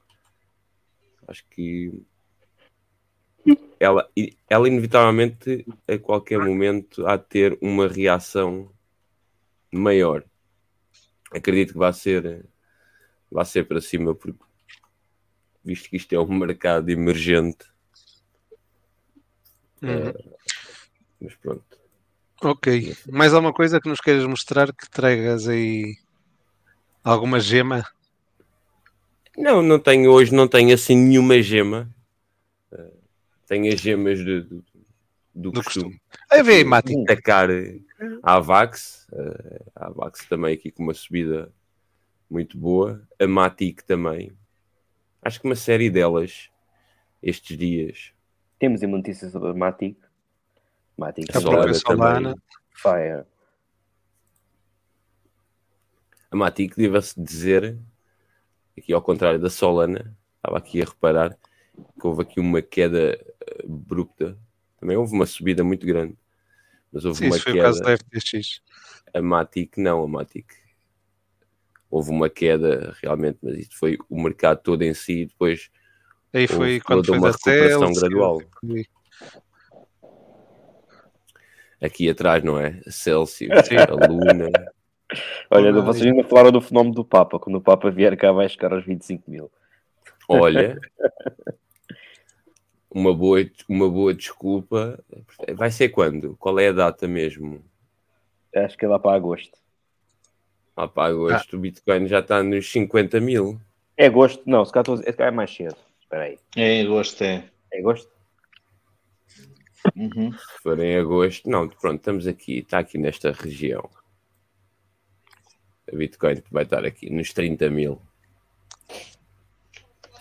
[1.28, 1.92] Acho que
[3.80, 4.10] ela,
[4.50, 8.72] ela inevitavelmente a qualquer momento há de ter uma reação
[9.72, 10.24] maior.
[11.32, 12.46] Acredito que vai ser
[13.32, 14.40] vai ser para cima porque
[15.64, 17.66] visto que isto é um mercado emergente.
[19.82, 19.90] Uhum.
[19.90, 20.14] eh,
[21.20, 21.80] mas pronto.
[22.42, 22.96] Ok.
[23.10, 25.96] Mais alguma coisa que nos queiras mostrar que tragas aí
[27.04, 27.86] alguma gema?
[29.38, 31.90] Não, não tenho hoje, não tenho assim nenhuma gema.
[32.72, 33.03] Eh,
[33.48, 34.56] tenho as gemas de- do,
[35.36, 36.00] do, Do costume.
[36.30, 36.94] Aí vem aí, Mati.
[37.04, 37.80] Atacar eh,
[38.22, 39.08] a Avax.
[39.12, 41.52] eh, a Avax também aqui com uma subida
[42.30, 43.02] muito boa.
[43.20, 44.32] A Matic também.
[45.22, 46.50] Acho que uma série delas
[47.22, 48.12] estes dias.
[48.60, 49.98] Temos aí uma notícia sobre a Matic.
[50.98, 51.36] Matic.
[51.36, 52.36] A própria Solana.
[52.72, 53.24] Fire.
[56.32, 57.78] A Matic, deva-se dizer,
[58.78, 61.38] aqui ao contrário da Solana, estava aqui a reparar
[62.00, 63.18] que houve aqui uma queda
[63.64, 64.38] abrupta.
[64.80, 66.18] Também houve uma subida muito grande,
[66.92, 67.98] mas houve Sim, uma isso foi o caso queda.
[67.98, 68.62] da FTX.
[69.14, 70.48] A Matic, não, a Matic.
[71.90, 75.28] Houve uma queda realmente, mas isto foi o mercado todo em si.
[75.28, 75.70] Depois
[76.34, 78.42] Aí foi houve quando toda foi uma recuperação Celsius, gradual.
[81.80, 82.82] Aqui atrás, não é?
[82.88, 83.78] A Celsius, Sim.
[83.78, 84.50] a Luna.
[85.52, 87.38] Olha, Olha vocês ainda falaram do fenómeno do Papa.
[87.38, 89.52] Quando o Papa vier cá, vai chegar aos 25 mil.
[90.28, 90.80] Olha,
[92.94, 95.04] uma boa, uma boa desculpa.
[95.56, 96.36] Vai ser quando?
[96.38, 97.64] Qual é a data mesmo?
[98.56, 99.58] Acho que é lá para agosto.
[100.76, 103.60] Ah, para agosto o Bitcoin já está nos 50 mil.
[103.98, 104.44] É agosto?
[104.46, 105.76] Não, se calhar estou a dizer- se calhar é mais cedo.
[106.02, 106.40] Espera aí.
[106.56, 107.50] É em agosto, é.
[107.72, 108.12] É agosto?
[109.96, 110.32] Uhum.
[110.32, 113.90] Se for em agosto, não, pronto, estamos aqui, está aqui nesta região.
[115.92, 118.02] A Bitcoin vai estar aqui nos 30 mil.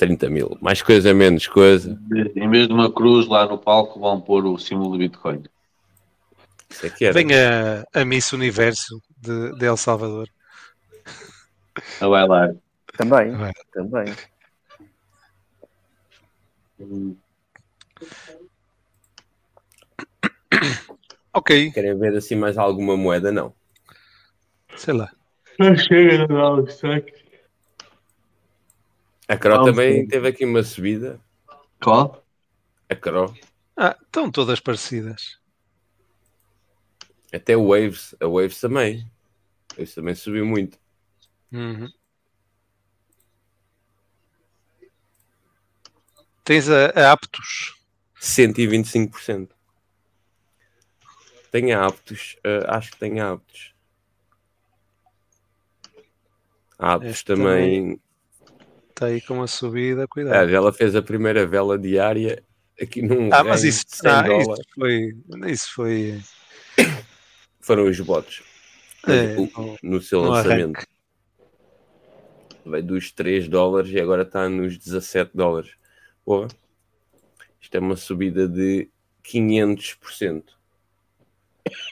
[0.03, 1.97] 30 mil, mais coisa, menos coisa.
[2.35, 5.45] Em vez de uma cruz lá no palco, vão pôr o símbolo do Bitcoin.
[6.69, 7.15] Isso é que era.
[7.15, 10.29] Vem a, a Miss Universo de, de El Salvador.
[12.01, 12.53] A bailar.
[12.97, 13.31] Também.
[13.31, 13.53] Vai.
[13.73, 14.15] Também.
[21.33, 23.31] Ok, Querem ver assim mais alguma moeda?
[23.31, 23.55] Não.
[24.75, 25.13] sei lá.
[25.77, 27.22] Chega de dar o destaque.
[29.29, 31.21] A Cro também teve aqui uma subida.
[31.83, 32.25] Qual?
[32.89, 33.35] A Cro.
[33.77, 35.39] Ah, estão todas parecidas.
[37.33, 38.15] Até o Waves.
[38.21, 39.11] A Waves também.
[39.73, 40.79] A Waves também subiu muito.
[41.51, 41.89] Uhum.
[46.45, 47.83] Tens a, a Aptos.
[48.23, 49.51] 125%.
[51.51, 53.75] Tem aptos, eh, acho que tem aptos.
[56.79, 58.01] Aptos Este também.
[59.03, 60.49] Está aí com uma subida, Ah, cuidado.
[60.55, 62.41] ela fez a primeira vela diária
[62.81, 65.51] aqui num Ah, mas isso, de 100 ah, isso foi.
[65.51, 66.21] Isso foi.
[67.61, 68.45] Foram os bots.
[69.09, 70.77] É, no- no seu no lançamento.
[70.77, 70.87] arranque.
[72.65, 75.73] Veio dos 3 dólares e agora está nos 17 dólares.
[76.25, 76.47] Pô,
[77.61, 78.89] isto é uma subida de
[79.25, 80.57] 500%.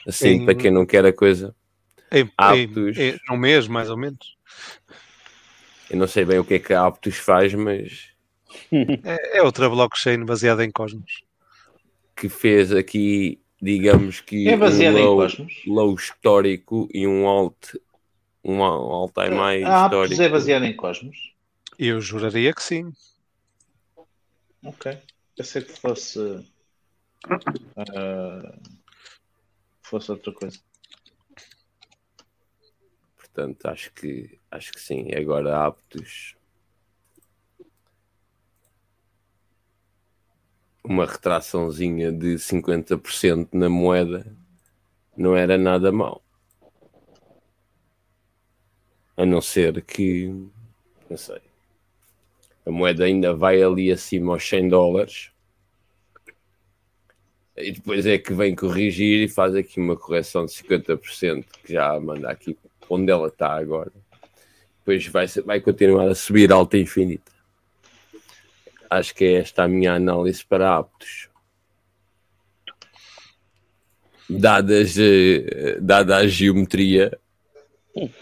[0.07, 1.53] Assim, Em- para quem não quer a coisa,
[2.09, 2.97] Em, aptos.
[2.97, 4.37] em, num mês, mais ou menos.
[5.91, 8.09] Eu não sei bem o que é que a Aptos faz, mas
[8.71, 11.23] É, é outra blockchain baseada em Cosmos.
[12.15, 15.53] que fez aqui, digamos que É baseado um em low, Cosmos.
[15.67, 17.75] low histórico e um alt,
[18.43, 20.21] um all-time high A Aptos histórico.
[20.23, 21.33] é baseado em Cosmos.
[21.79, 22.91] Eu juraria que sim.
[24.63, 24.97] Ok.
[25.35, 26.19] Pensei que fosse.
[27.77, 28.55] ah,
[29.81, 30.59] fosse outra coisa.
[33.17, 35.13] Portanto, acho que, acho que sim.
[35.15, 36.35] Agora aptos.
[40.83, 44.25] Uma retraçãozinha de 50% na moeda
[45.15, 46.21] não era nada mal.
[49.15, 50.27] A não ser que,
[51.09, 51.41] não sei,
[52.65, 55.31] a moeda ainda vai ali acima aos 100 dólares.
[57.55, 61.99] E depois é que vem corrigir e faz aqui uma correção de 50%, que já
[61.99, 62.57] manda aqui
[62.89, 63.91] onde ela está agora.
[64.81, 67.31] Depois vai, vai continuar a subir alta infinita.
[68.89, 71.29] Acho que é esta a minha análise para aptos.
[74.29, 77.17] Dadas, eh, dada a geometria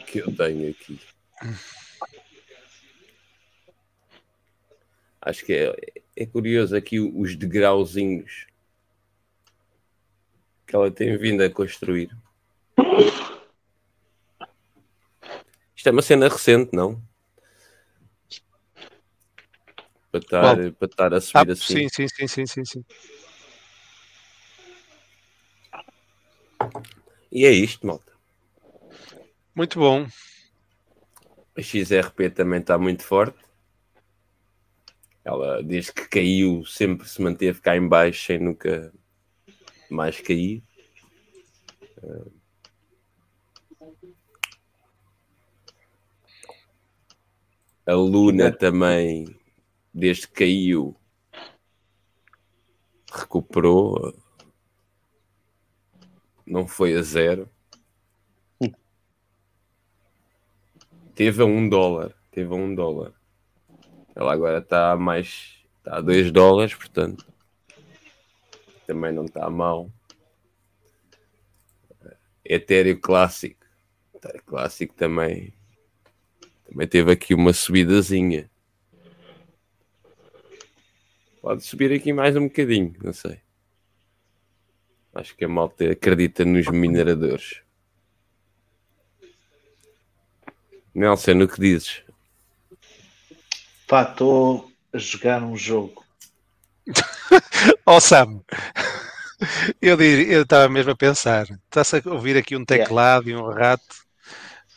[0.06, 1.00] que eu tenho aqui.
[5.22, 5.76] Acho que é,
[6.16, 8.48] é curioso aqui os degrauzinhos
[10.66, 12.10] que ela tem vindo a construir.
[15.80, 17.02] Isto é uma cena recente, não?
[20.12, 21.88] Para estar, para estar a Ah, subir assim.
[21.88, 22.86] sim, sim, sim, sim, sim.
[27.32, 28.12] E é isto, malta.
[29.56, 30.06] Muito bom.
[31.56, 33.40] A XRP também está muito forte.
[35.24, 38.94] Ela, desde que caiu, sempre se manteve cá em baixo sem nunca
[39.90, 40.62] mais cair.
[42.04, 42.39] Eh,
[47.90, 49.36] A Luna também,
[49.92, 50.96] desde que caiu,
[53.12, 54.16] recuperou.
[56.46, 57.50] Não foi a zero.
[61.16, 62.16] Teve a um dólar.
[62.30, 63.12] Teve a um dólar.
[64.14, 65.66] Ela agora está a mais.
[65.80, 67.26] Está a 2 dólares, portanto.
[68.86, 69.92] Também não está mal.
[72.46, 73.66] Ethereum clássico.
[74.14, 75.58] Ethereum clássico também.
[76.70, 78.50] Também teve aqui uma subidazinha.
[81.42, 83.40] Pode subir aqui mais um bocadinho, não sei.
[85.16, 87.64] Acho que a malta acredita nos mineradores.
[90.94, 92.04] Nelson, o que dizes?
[93.88, 96.06] Pá, estou a jogar um jogo.
[97.86, 98.44] Ó Sam,
[99.82, 100.00] eu
[100.42, 101.48] estava mesmo a pensar.
[101.50, 104.09] Estás a ouvir aqui um teclado e um rato.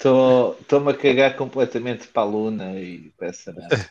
[0.05, 3.91] Estou-me a cagar completamente para a Luna e para essa merda.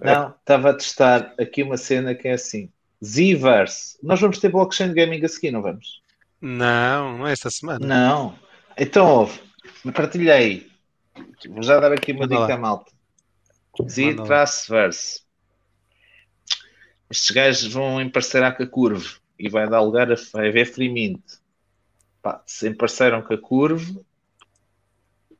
[0.00, 2.70] Não, estava a testar aqui uma cena que é assim.
[3.04, 3.98] Zverse.
[4.00, 6.00] Nós vamos ter blockchain gaming a seguir, não vamos?
[6.40, 7.84] Não, não é esta semana.
[7.84, 8.38] Não.
[8.78, 9.40] Então, ouve.
[9.92, 10.70] Partilhei.
[11.48, 12.54] Vou já dar aqui uma Manda dica lá.
[12.54, 12.92] à malta.
[13.88, 15.22] Z-verse.
[17.10, 20.88] Estes gajos vão emparcerar com a Curve e vai dar lugar a vai haver free
[20.88, 21.22] mint.
[22.22, 24.00] Pá, se emparceram com a Curve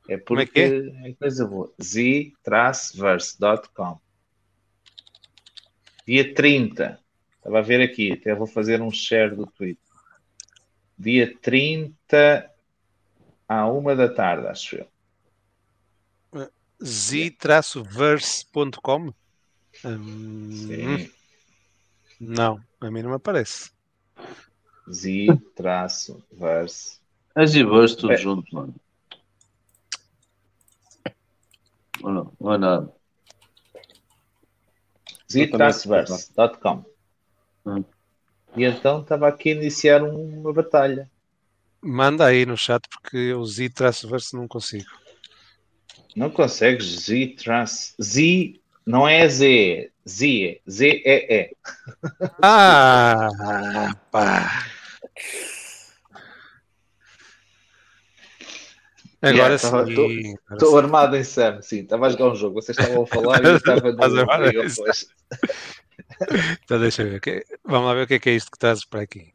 [0.07, 0.59] é é porque que
[1.03, 1.73] é coisa boa.
[1.81, 3.29] z-verse.com
[6.07, 6.99] Dia 30.
[7.37, 9.79] Estava a ver aqui, até vou fazer um share do tweet.
[10.97, 12.51] Dia 30
[13.47, 14.87] à uma da tarde, acho eu.
[16.83, 18.33] z-verse.com
[19.83, 21.11] Hum, Sim.
[22.19, 23.71] Não, a mim não me aparece.
[24.89, 26.15] Z-verse.
[27.35, 28.17] As e verse tudo É.
[28.17, 28.73] junto, mano.
[31.05, 32.33] Ou não?
[32.39, 32.91] Não é nada.
[35.29, 36.85] z-verse.com
[37.65, 37.83] Hum.
[38.55, 41.09] E então estava aqui a iniciar um- uma batalha.
[41.81, 44.85] Manda aí no chat porque eu z-verse não consigo.
[46.15, 47.95] Não consegues Z-Trans.
[48.01, 51.55] Z Não é Z, Z, Z-E-E.
[52.41, 53.29] Ah,
[54.11, 54.63] pá.
[59.27, 60.35] Agora Yeah, tava- sim.
[60.51, 61.79] Estou armado em Sam, sim.
[61.81, 62.61] Estava a jogar um jogo.
[62.61, 64.41] Vocês estavam a falar e eu estava no.
[64.41, 64.77] Legends.
[66.63, 67.17] Então deixa eu ver.
[67.17, 69.33] o que- Vamos lá ver o que é que é isto que trazes para aqui.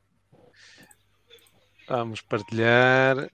[1.88, 3.28] Vamos partilhar.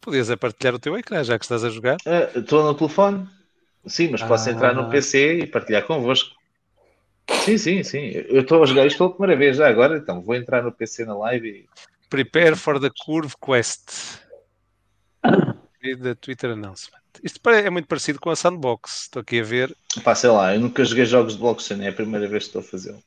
[0.00, 1.96] Podias é partilhar o teu ecrã, já que estás a jogar.
[2.06, 3.26] Ah, Estou no telefone?
[3.86, 4.88] Sim, mas posso entrar no Ah.
[4.88, 6.30] PC e partilhar convosco.
[7.44, 8.10] Sim, sim, sim.
[8.28, 11.04] Eu estou a jogar isto pela primeira vez já agora, então vou entrar no PC
[11.04, 11.66] na live e.
[12.08, 14.20] Prepare for the Curve Quest.
[15.82, 17.00] E da Twitter Announcement.
[17.22, 19.02] Isto é muito parecido com a Sandbox.
[19.02, 19.76] Estou aqui a ver.
[20.04, 22.60] Pá, sei lá, eu nunca joguei jogos de blockchain, é a primeira vez que estou
[22.60, 23.02] a fazê-lo.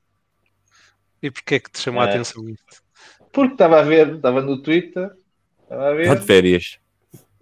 [1.22, 2.10] E porquê é que te chamou a É.
[2.10, 2.82] atenção isto?
[3.32, 5.12] Porque estava a ver, estava no Twitter,
[5.64, 6.80] estava a Está de ver férias.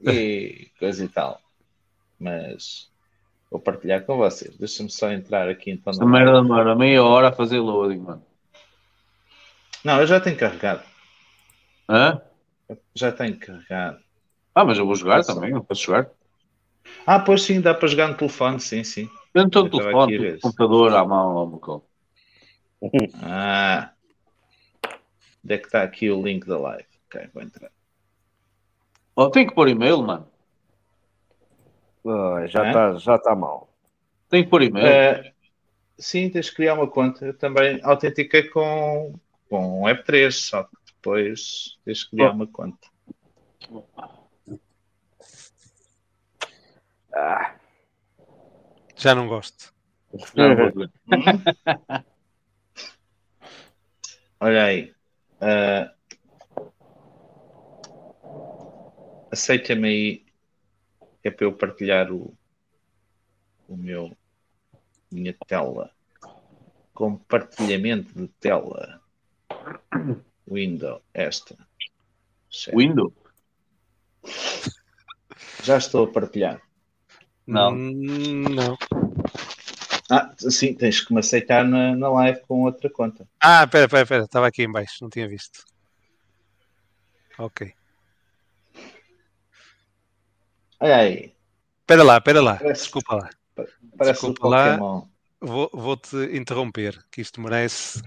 [0.04, 1.40] e coisa e tal.
[2.20, 2.90] Mas
[3.50, 4.58] vou partilhar com vocês.
[4.58, 5.92] Deixa-me só entrar aqui então.
[5.92, 8.26] Essa merda demora meia hora a fazer loading, mano.
[9.84, 10.84] Não, eu já tenho carregado.
[11.90, 12.22] Hã?
[12.94, 14.00] Já tenho carregado.
[14.54, 15.36] Ah, mas eu vou jogar Posso?
[15.36, 16.10] também, não posso jogar.
[17.06, 19.10] Ah, pois sim, dá para jogar no telefone, sim, sim.
[19.34, 21.90] Eu não estou no telefone, no computador à mão, ó, Macau.
[23.22, 23.94] Ah.
[25.44, 26.88] Onde é que está aqui o link da live?
[27.08, 27.72] Ok, vou entrar.
[29.16, 30.28] Oh, tem que pôr e-mail, mano.
[32.06, 32.68] Ah, já É?
[32.68, 33.70] está já tá mal.
[34.30, 34.88] Tem que pôr e-mail.
[34.88, 35.34] Eh,
[35.98, 37.26] sim, tens de criar uma conta.
[37.26, 39.14] Eu também autentiquei com,
[39.50, 42.34] com Web3, só que depois tens de criar Oh.
[42.34, 42.88] uma conta.
[47.14, 47.56] Ah,
[48.96, 49.74] Já não gosto.
[50.36, 50.72] Já não.
[54.40, 54.94] Olha aí.
[55.42, 55.92] eh,
[59.32, 60.26] Aceita-me aí.
[61.22, 62.34] que É para eu partilhar o,
[63.68, 64.16] o meu
[65.12, 65.92] minha tela.
[66.94, 69.02] Compartilhamento de tela.
[70.50, 71.56] Window, esta.
[72.52, 72.78] Certo.
[72.78, 73.14] Windows?
[75.64, 76.62] Já estou a partilhar.
[77.46, 77.74] Não.
[77.74, 78.78] Hum, Não.
[80.10, 83.28] Ah, sim, tens que me aceitar na, na live com outra conta.
[83.42, 84.24] Ah, espera, espera, espera.
[84.24, 84.98] Estava aqui em baixo.
[85.02, 85.66] Não tinha visto.
[87.38, 87.74] Ok.
[90.80, 91.34] Olha aí,
[91.82, 92.56] Espera lá, espera lá.
[92.58, 93.30] Parece- Desculpa lá.
[93.98, 94.70] parece Desculpa lá.
[94.78, 95.08] Pokémon.
[95.40, 98.02] Vou- Vou-te interromper, que isto merece.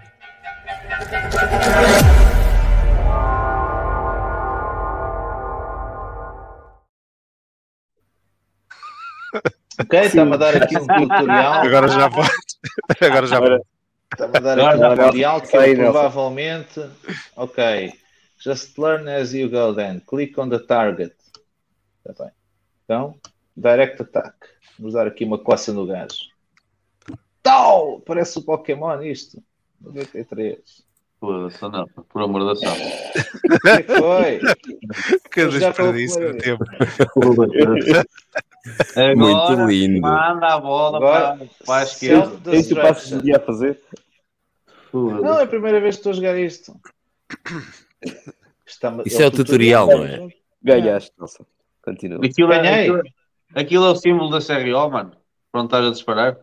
[9.81, 11.53] Ok, está-me a dar aqui um tutorial.
[11.55, 12.31] Agora já pode.
[13.01, 13.63] Agora já pode.
[14.13, 16.91] Está-me a dar aqui um tutorial que eu provavelmente.
[17.37, 17.93] Ok.
[18.39, 20.01] Just learn as you go then.
[20.01, 21.15] Click on the target.
[22.05, 22.33] Está bem.
[22.85, 23.15] Então,
[23.57, 24.35] direct attack.
[24.79, 26.31] Vamos dar aqui uma coça no gajo.
[27.43, 28.01] Tal!
[28.01, 29.43] Parece o Pokémon isto.
[29.81, 30.59] 93.
[31.19, 32.53] Foda-se, não, por amor da.
[32.53, 32.57] O
[33.61, 34.41] que é foi?
[35.31, 36.65] Que desperdício de tempo.
[39.17, 40.01] Muito lindo.
[40.01, 42.51] Manda a bola Agora, para, para a esquerda.
[42.53, 43.81] é isso que tu passas o dia a fazer?
[44.93, 46.75] Não, é a primeira vez que estou a jogar isto.
[48.67, 50.29] Está- Isso é o tutorial, não é?
[50.63, 51.45] Ganhaste, nossa.
[51.83, 52.25] Continua.
[52.25, 52.81] Aquilo, é, Ganhei.
[52.91, 53.03] aquilo,
[53.55, 55.13] aquilo é o símbolo da CRO, mano.
[55.53, 56.37] Pronto, estás a disparar?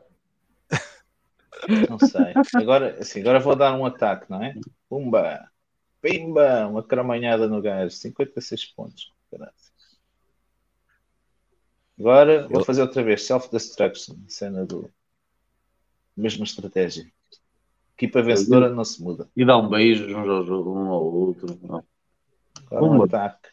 [1.89, 2.33] Não sei.
[2.55, 4.55] Agora, assim, agora vou dar um ataque, não é?
[4.89, 5.49] Pumba!
[6.01, 6.67] Pimba!
[6.67, 7.95] Uma cramanhada no gajo.
[7.95, 9.13] 56 pontos.
[11.99, 13.25] Agora vou fazer outra vez.
[13.25, 14.15] Self-destruction.
[14.27, 14.89] Cena do.
[16.15, 17.11] Mesma estratégia.
[17.95, 19.27] Equipa vencedora não se muda.
[19.35, 21.59] E dá um beijo uns um ao outro.
[21.63, 21.83] Não.
[22.69, 23.49] Agora um ataque.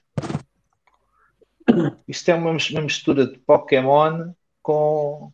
[2.06, 4.32] Isto é uma mistura de Pokémon
[4.62, 5.32] com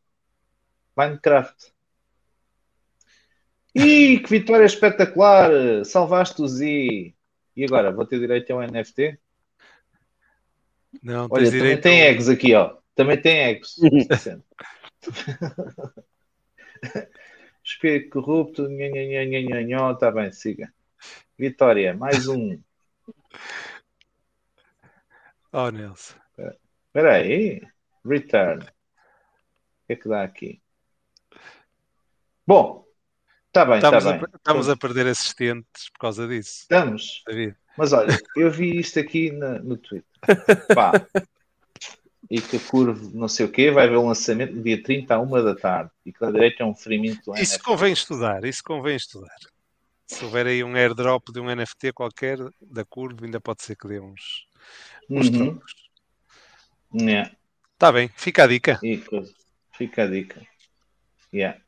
[0.97, 1.73] Minecraft.
[3.85, 5.51] Ih, que vitória espetacular!
[5.85, 7.15] Salvaste o Z.
[7.57, 9.19] E agora, vou ter direito a um NFT?
[11.02, 12.77] Não, Olha, também tem eggs aqui, ó.
[12.94, 13.81] Também tem eggs.
[17.65, 20.73] Espírito corrupto, nhanhanhanhanhanhó, tá bem, siga.
[21.39, 22.61] Vitória, mais um.
[25.52, 26.16] Oh, Nelson.
[26.86, 27.62] Espera aí.
[28.05, 28.62] Return.
[28.62, 28.66] O
[29.86, 30.61] que é que dá aqui?
[32.47, 32.85] Bom,
[33.51, 34.27] está bem, Estamos, a, bem.
[34.37, 36.61] estamos a perder assistentes por causa disso.
[36.63, 37.23] Estamos.
[37.27, 37.57] David.
[37.77, 40.07] Mas olha, eu vi isto aqui na- no Twitter.
[40.75, 40.93] Pá.
[42.31, 45.15] E que a curva não sei o quê vai haver o lançamento no dia 30
[45.15, 45.91] à 1 da tarde.
[46.07, 47.63] E que da direita é um ferimento Isso NFT.
[47.65, 49.35] convém estudar, isso convém estudar.
[50.07, 53.89] Se houver aí um airdrop de um NFT qualquer da curva, ainda pode ser que
[53.89, 54.47] dê uns,
[55.09, 55.33] uns Uhum.
[55.55, 55.75] trocos.
[56.95, 57.31] Yeah.
[57.75, 58.79] Está bem, fica a dica.
[59.09, 59.33] Coisa.
[59.77, 60.41] Fica a dica.
[61.33, 61.61] Yeah.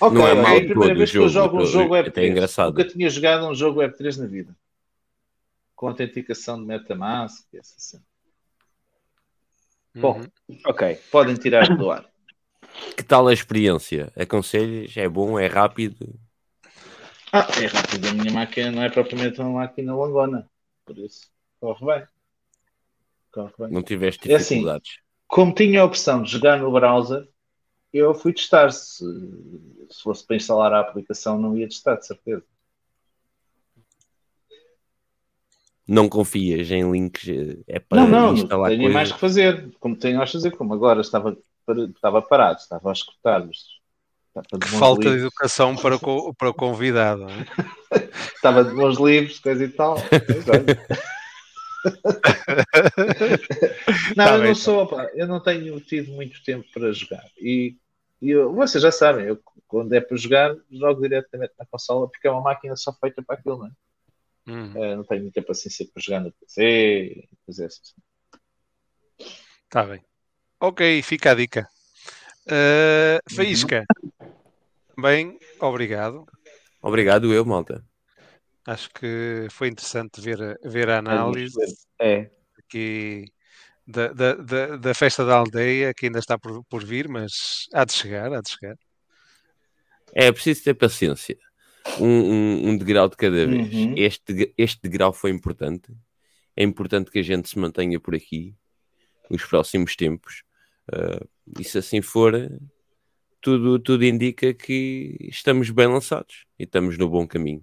[0.00, 1.96] Ok, Não é mal é a primeira todo vez que eu jogo, jogo um jogo
[1.96, 2.30] é Web3.
[2.30, 2.70] engraçado.
[2.76, 4.56] Nunca tinha jogado um jogo Web3 na vida.
[5.74, 8.02] Com autenticação de Metamask e essa cena.
[9.94, 10.58] Bom, Uhum.
[10.66, 10.98] Ok.
[11.10, 12.04] podem tirar do ar.
[12.96, 14.12] Que tal a experiência?
[14.16, 14.96] Aconselhas?
[14.96, 15.38] É bom?
[15.38, 16.14] É rápido?
[17.32, 18.08] Ah, é rápido.
[18.08, 20.48] A minha máquina não é propriamente uma máquina longona.
[20.84, 21.28] Por isso,
[21.60, 22.06] corre bem.
[23.32, 23.70] Corre bem.
[23.70, 24.56] Não tiveste É assim.
[24.56, 24.98] dificuldades?
[25.26, 27.26] Como tinha a opção de jogar no browser,
[27.98, 28.70] eu fui testar.
[28.72, 29.04] Se,
[29.90, 32.44] se fosse para instalar a aplicação, não ia testar, de certeza.
[35.86, 37.28] Não confias em links?
[37.28, 38.94] eh, É para Não, não, instalar tenho coisas?
[38.94, 39.70] mais que fazer.
[39.78, 41.36] Como tenho mais que fazer, como agora estava,
[41.94, 43.46] estava parado, estava a escutar.
[43.46, 43.58] mas
[44.28, 47.22] Estava de Que bons falta de livros, educação para, o co- para o convidado.
[47.22, 47.44] não é?
[48.34, 49.96] Estava de bons livros, coisa e tal.
[50.48, 50.86] Olha.
[54.16, 54.60] Não, Tá eu bem, não tá.
[54.60, 57.24] sou, pá, eu não tenho tido muito tempo para jogar.
[57.38, 57.76] E,
[58.24, 59.38] e eu- vocês já sabem, eu,
[59.68, 63.36] quando é para jogar, jogo diretamente na consola porque é uma máquina só feita para
[63.36, 63.70] aquilo, não é?
[64.46, 64.82] Uhum.
[64.84, 67.94] Eh, não tenho muita paciência para jogar no PC e fazer essas.
[69.64, 70.04] Está bem.
[70.60, 71.68] Ok, fica a dica.
[72.46, 73.84] Uh, Faísca,
[74.98, 76.26] bem, obrigado.
[76.82, 77.84] Obrigado eu, malta.
[78.66, 81.58] Acho que foi interessante ver, a- ver a análise
[81.98, 82.30] É.
[82.58, 83.26] aqui
[83.86, 87.84] da, da, da, da festa da aldeia, que ainda está por, por vir, mas há
[87.84, 88.76] de chegar, há de chegar.
[90.12, 91.38] É preciso ter paciência.
[92.00, 93.72] Um, um, um degrau de cada vez.
[93.74, 93.94] Uhum.
[93.96, 95.92] Este, este degrau foi importante.
[96.56, 98.54] É importante que a gente se mantenha por aqui
[99.28, 100.44] nos próximos tempos.
[100.88, 101.28] Uh,
[101.58, 102.32] e se assim for,
[103.40, 107.62] tudo, tudo indica que estamos bem lançados e estamos no bom caminho.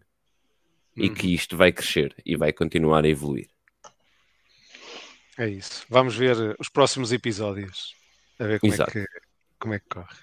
[0.96, 1.14] E Uhum.
[1.16, 3.48] que isto vai crescer e vai continuar a evoluir.
[5.38, 5.86] É isso.
[5.90, 7.96] Vamos ver uh, os próximos episódios.
[8.40, 8.92] A ver como, é Exato.
[8.92, 9.06] que,
[9.60, 10.18] como é que corre.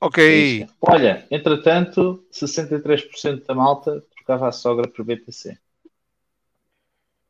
[0.00, 0.68] Ok.
[0.80, 5.58] Olha, entretanto, 63% da malta trocava a sogra por BTC.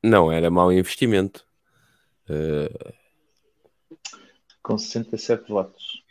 [0.02, 1.46] Não era mau investimento.
[2.28, 2.92] Uh,
[4.62, 6.04] Com 67 votos.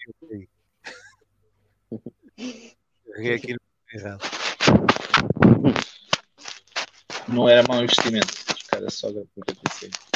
[2.38, 3.60] Errei aqui no
[3.94, 4.22] errado.
[7.28, 10.07] Não era mau investimento trocar a sogra por BTC.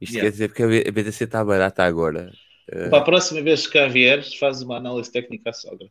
[0.00, 0.26] Isto Yeah.
[0.26, 2.30] quer dizer que a a BTC está barata agora.
[2.72, 5.88] Uh, Para a próxima vez que cá vieres, fazes uma análise técnica à sogra.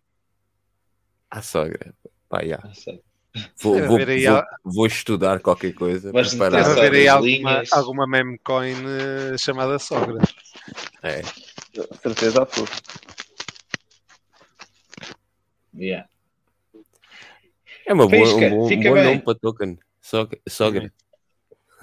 [1.30, 1.94] à sogra.
[2.30, 2.60] Pá, já.
[2.64, 3.02] Ah, sério.
[3.62, 4.00] Vou, vou,
[4.64, 6.12] vou- estudar qualquer coisa.
[6.12, 10.20] Deve Sabe haver aí alguma, alguma meme coin uh, chamada sogra.
[11.04, 11.22] É.
[12.02, 12.74] Certeza absoluta.
[15.76, 16.08] Yeah.
[17.86, 19.78] É uma boa, um bom, um bom nome para token.
[20.02, 20.40] Sogra.
[20.50, 20.94] sogra.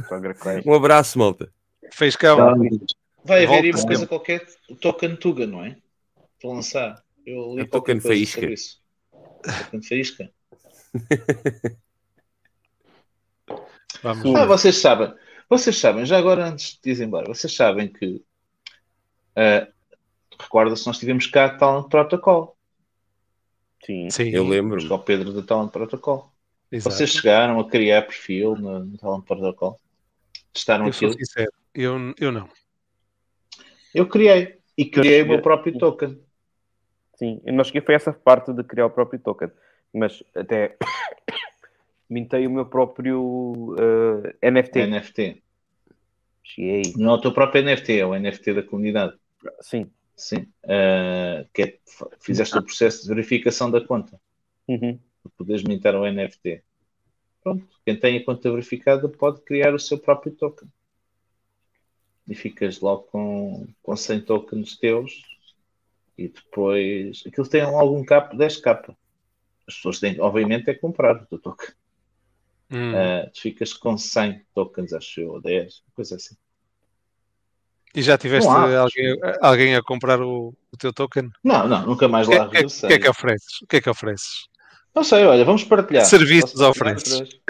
[0.08, 0.36] Sogra.
[0.66, 1.52] Um abraço, malta.
[1.94, 2.34] Fez cá
[3.24, 5.76] Vai haver aí uma coisa qualquer, o Token Tuga, não é?
[6.40, 7.04] Para lançar.
[7.24, 8.40] Eu li É Token Faísca.
[8.42, 10.30] Token Faísca.
[14.02, 15.14] Vamos Ah, vocês sabem.
[15.48, 18.20] Vocês sabem, já agora antes de ir embora, vocês sabem que
[19.36, 19.68] ah,
[20.40, 22.56] recorda-se nós tivemos cá a Talent Protocol.
[23.86, 24.10] Sim.
[24.10, 24.88] Sim, Eu lembro-me.
[24.88, 26.32] Com o Pedro do Talent Protocol.
[26.72, 26.96] exato.
[26.96, 29.78] Vocês chegaram a criar perfil no, no Talent Protocol?
[30.52, 31.24] Testaram Eu sou aquilo?
[31.24, 32.48] sincero, eu, eu não.
[33.94, 34.58] Eu criei.
[34.76, 36.20] E criei o meu próprio token.
[37.16, 39.50] Sim, eu não cheguei foi essa parte de criar o próprio token,
[39.92, 40.76] mas até
[42.10, 43.76] mintei o meu próprio
[44.40, 44.86] eh, NFT.
[44.86, 45.42] NFT.
[46.42, 46.82] Cheguei.
[46.96, 49.16] Não é o teu próprio NFT, é o NFT da comunidade.
[49.60, 49.90] Sim.
[50.16, 50.46] Sim.
[50.64, 51.78] Ah, que é,
[52.20, 54.20] fizeste o processo de verificação da conta.
[54.66, 54.98] Uhum.
[55.22, 56.62] para poderes mintar o NFT.
[57.42, 60.68] Pronto, quem tem a conta verificada pode criar o seu próprio token.
[62.26, 65.22] E ficas logo com, com 100 tokens teus
[66.16, 68.96] e depois aquilo tem logo um capa, 10 capa.
[69.66, 71.68] As pessoas têm, obviamente, é comprar o teu token.
[72.70, 72.94] Hum.
[72.94, 76.36] Ah, tu ficas com 100 tokens, acho eu, ou 10, coisa assim.
[77.94, 78.80] E já tiveste há.
[78.80, 81.30] alguém, alguém a comprar o, o teu token?
[81.44, 82.88] Não, não, nunca mais O que, lá é- que, regressei.
[82.88, 83.62] que é que ofereces?
[83.62, 84.48] O que é que ofereces?
[84.94, 86.04] Não sei, olha, vamos partilhar.
[86.04, 87.40] Serviços ofereces.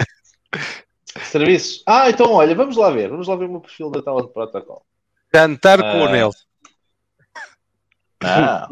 [1.23, 1.83] Serviços.
[1.87, 3.09] Ah, então olha, vamos lá ver.
[3.09, 4.85] Vamos lá ver o meu perfil da Talent Protocol.
[5.33, 6.11] Jantar com o Ah.
[6.11, 6.45] Nelson.
[8.21, 8.67] Não,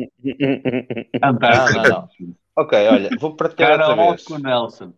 [1.21, 2.09] não, não, não.
[2.55, 4.23] Ok, olha, vou partilhar outra vez.
[4.23, 4.93] Com o Nelson.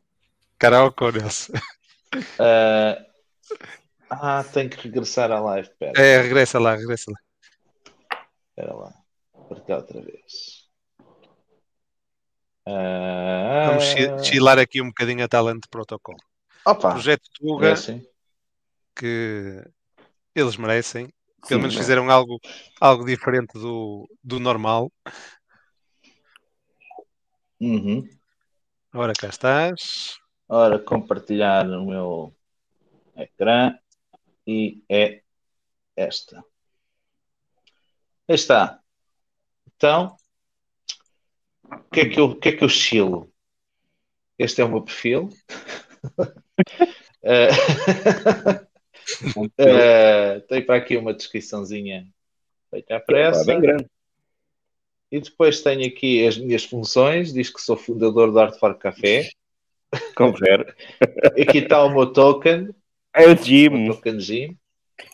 [0.58, 1.54] Karaoke com o Nelson.
[2.40, 2.98] Ah,
[4.10, 5.68] ah, tenho que regressar à live.
[5.68, 7.18] Espera, É, regressa lá, regressa lá.
[8.50, 8.94] espera lá.
[9.50, 10.66] Partilhar outra vez.
[12.68, 16.16] Ah, Vamos chi- chilar aqui um bocadinho a Talent Protocol.
[16.68, 18.04] Opa, Projeto é Tuga, assim.
[18.96, 19.64] que
[20.34, 21.14] Eles merecem.
[21.48, 21.82] Pelo Sim, menos não.
[21.82, 22.40] fizeram algo,
[22.82, 24.92] algo diferente do, do normal.
[27.60, 28.10] Uhum.
[28.92, 30.18] Ora, cá estás.
[30.50, 32.36] Ora, compartilhar o meu
[33.16, 33.78] ecrã
[34.48, 35.22] e é
[35.96, 36.44] esta.
[38.28, 38.80] Aí está.
[39.76, 40.18] Então,
[41.64, 43.32] o que é que eu, o que é que eu chilo?
[44.40, 45.30] Este é o meu perfil.
[47.28, 47.50] Eh,
[50.48, 52.08] tem para aqui uma descriçãozinha
[52.70, 53.46] feita à pressa.
[53.46, 53.86] bem grande.
[55.12, 57.34] E depois tenho aqui as minhas funções.
[57.34, 59.30] Diz que sou fundador do Art for Café.
[60.16, 60.74] Confere.
[61.40, 62.70] Aqui está o meu token.
[63.14, 63.88] É o O Jim.
[63.88, 64.58] token Gym.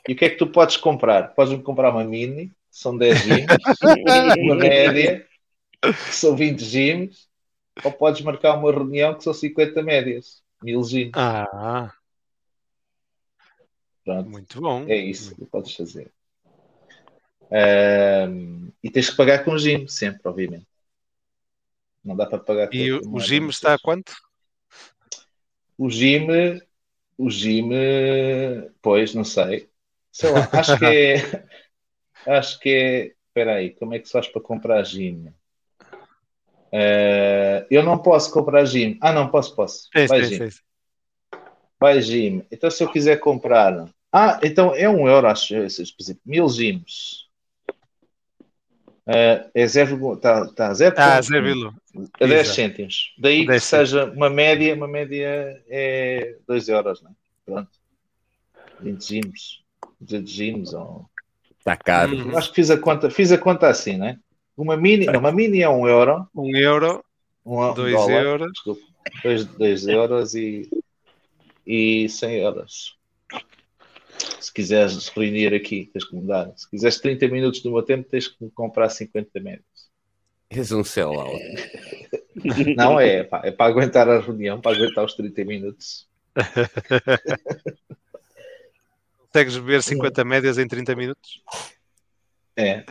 [0.08, 1.34] E o que é que tu podes comprar?
[1.36, 3.46] Podes-me comprar uma mini, são 10 gyms,
[4.38, 5.26] uma média,
[5.82, 7.28] que são 20 gyms,
[7.84, 11.12] ou podes marcar uma reunião que são 50 médias, 1000 gyms.
[11.16, 11.92] Ah,
[14.04, 14.86] Pronto, muito bom.
[14.88, 16.12] é isso que podes fazer.
[17.52, 20.68] Ahm, e tens que pagar com gym, sempre, obviamente.
[22.04, 24.14] Não dá para pagar com E o, o gym está a quanto?
[25.78, 26.28] O gym,
[27.18, 27.70] o gym,
[28.82, 29.70] pois, não sei.
[30.12, 31.46] Sei lá, acho que é.
[32.28, 33.16] Acho que é.
[33.28, 35.34] Espera aí, como é que se faz para comprar gym?
[36.72, 38.98] Eh, eu não posso comprar gym.
[39.02, 39.90] Ah, não, posso, posso.
[39.96, 40.50] Sim, Vai sim, gym.
[40.50, 40.60] sim.
[41.80, 42.44] Vai gym.
[42.52, 43.90] Então, se eu quiser comprar.
[44.12, 45.54] Ah, então é um euro, acho.
[45.54, 47.28] Por exemplo, mil gyms.
[49.08, 50.14] Eh, é zero.
[50.14, 50.96] Está tá zero.
[50.98, 51.44] Ah, Zé um.
[51.44, 51.76] Vilo.
[52.20, 52.56] A 10 Exato.
[52.56, 53.14] cêntimos.
[53.18, 57.14] Daí que 10 seja uma média, uma média é 2 euros, não é?
[57.46, 57.70] Pronto.
[58.80, 59.62] 20 gyms,
[60.00, 61.10] 200 gyms, ou...
[61.60, 62.16] Está caro.
[62.32, 64.18] Eu acho que fiz a conta, fiz a conta assim, não é?
[64.62, 67.04] Uma mini, não, uma mini é 1 um euro, Um euro,
[67.44, 68.52] um, dois dólar, euros.
[68.52, 68.82] desculpa,
[69.24, 70.70] 2 dois euros e,
[71.66, 72.96] e 100 euros.
[74.40, 76.54] Se quiseres reunir aqui, tens que mudar.
[76.56, 79.66] Se quiseres 30 minutos do meu tempo, tens que comprar 50 médios.
[80.48, 81.42] És um sellout.
[82.78, 86.08] Não é, pá, é para aguentar a reunião, para aguentar os 30 minutos.
[89.34, 91.42] Consegues beber 50 médias em 30 minutos?
[92.62, 92.86] É.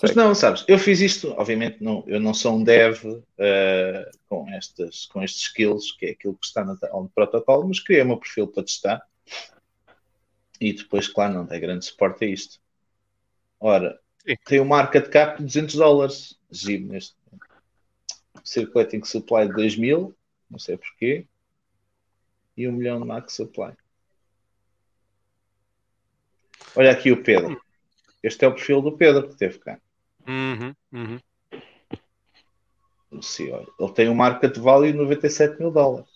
[0.00, 3.02] Mas não, sabes, eu fiz isto, obviamente não, eu não sou um dev
[3.36, 7.80] eh, com, estas, com estes skills, que é aquilo que está no, no protocolo, mas
[7.80, 9.02] criei o meu perfil para testar.
[10.60, 12.60] E depois, claro, não tem grande suporte a isto.
[13.58, 14.36] Ora, Sim.
[14.44, 17.48] tem um market cap de 200 dólares, giro neste momento.
[18.44, 20.16] Circulating supply de 2 mil,
[20.48, 21.26] não sei porquê,
[22.56, 23.72] e 1 milhão de max supply.
[26.76, 27.60] Olha aqui o Pedro.
[28.22, 29.78] Este é o perfil do Pedro que teve cá.
[30.26, 31.20] Uhum, uhum.
[33.22, 36.08] Sim, olha, ele tem um market value de 97 mil dólares.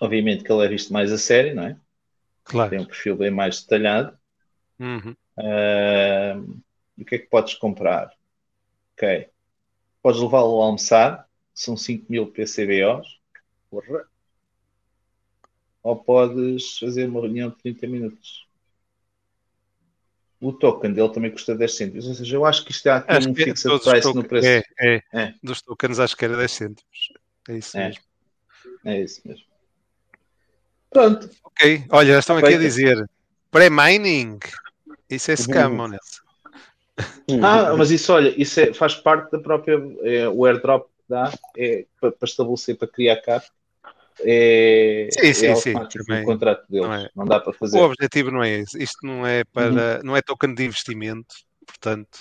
[0.00, 1.70] Obviamente que ele é visto mais a sério, não é?
[1.74, 1.80] Tem
[2.44, 2.82] Claro.
[2.82, 4.16] um perfil bem mais detalhado.
[4.78, 5.16] Uhum.
[6.96, 8.10] E o que é que podes comprar?
[8.94, 9.28] Ok.
[10.02, 13.20] Podes levá-lo a almoçar, são 5 mil PCBOs.
[13.70, 14.06] Porra.
[15.82, 18.45] Ou podes fazer uma reunião de 30 minutos.
[20.40, 22.06] O token dele também custa 10 cêntimos.
[22.06, 24.12] Ou seja, eu acho que isto há aqui Acho um que é fixed price no
[24.14, 24.46] token- preço.
[24.46, 25.02] É, é.
[25.12, 25.34] É.
[25.42, 27.12] Dos tokens acho que era 10 cêntimos.
[27.48, 27.86] É isso É.
[27.88, 28.02] mesmo.
[28.84, 29.44] É isso mesmo.
[30.90, 31.30] Pronto.
[31.44, 33.08] Ok, olha, estão aqui a dizer
[33.50, 34.38] pré-mining.
[35.10, 35.80] Isso é scam, Uhum.
[35.80, 36.24] honesto.
[37.42, 39.74] Ah, mas isso, olha, isso é- faz parte da própria.
[40.02, 43.46] é, o airdrop que dá é, para, para estabelecer, para criar cap.
[44.20, 46.20] É, Sim, sim, é sim, também.
[46.20, 46.86] no contrato deles.
[46.86, 47.28] Não Não, é.
[47.28, 47.78] dá para fazer.
[47.78, 48.82] O objetivo não é esse.
[48.82, 50.02] Isto não é para, Uhum.
[50.04, 51.34] não é token de investimento,
[51.66, 52.18] portanto,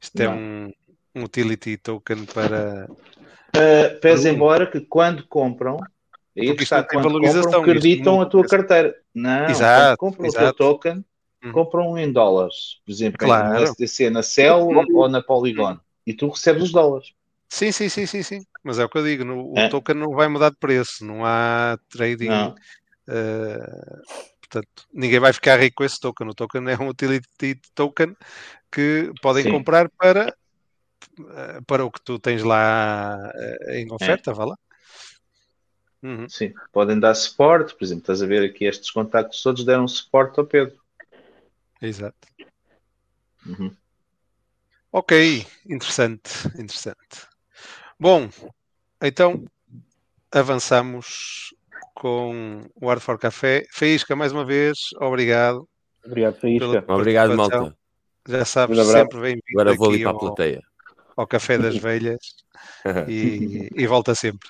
[0.00, 0.36] isto é Não.
[0.36, 0.72] um,
[1.14, 2.88] um utility token para.
[2.90, 4.34] Uh, pese Hum.
[4.34, 5.88] embora que quando compram, aí
[6.36, 8.96] é Porque que isto está, não quando valorização, compram, não- a tua carteira.
[9.14, 10.56] Não, Exato, compram o exato.
[10.56, 11.04] teu token,
[11.44, 11.52] Uhum.
[11.52, 12.80] compram em dólares.
[12.84, 13.48] Por exemplo, Claro.
[13.48, 15.78] no SDC, na Cell ou na Polygon.
[16.06, 17.12] E tu recebes os dólares.
[17.50, 18.40] Sim, sim, sim, sim, sim.
[18.68, 19.68] Mas é o que eu digo, no- o É.
[19.70, 22.28] token não vai mudar de preço, não há trading.
[22.28, 22.54] Não.
[23.08, 23.56] eh,
[24.42, 26.28] portanto, ninguém vai ficar rico com esse token.
[26.28, 28.14] O token é um utility token
[28.70, 29.52] que podem Sim.
[29.52, 30.36] comprar para,
[31.18, 34.56] eh, para o que tu tens lá eh, em oferta, vá lá.
[36.02, 36.28] Uhum.
[36.28, 37.74] Sim, podem dar suporte.
[37.74, 40.78] Por exemplo, estás a ver aqui estes contactos todos deram suporte ao Pedro.
[41.80, 42.28] Exato.
[43.46, 43.74] Uhum.
[44.92, 45.12] Ok,
[45.66, 47.26] interessante, interessante.
[47.98, 48.28] Bom,
[49.02, 49.44] então
[50.32, 51.54] avançamos
[51.94, 53.64] com o Art for Café.
[53.72, 55.68] Faísca, mais uma vez, obrigado.
[56.04, 56.84] Obrigado, Faísca.
[56.88, 57.76] Obrigado, malta.
[58.28, 60.62] Já sabes, sempre bem-vindo Agora vou ali para a ao, plateia.
[61.16, 62.18] ao Café das Velhas
[63.08, 64.48] e, e volta sempre.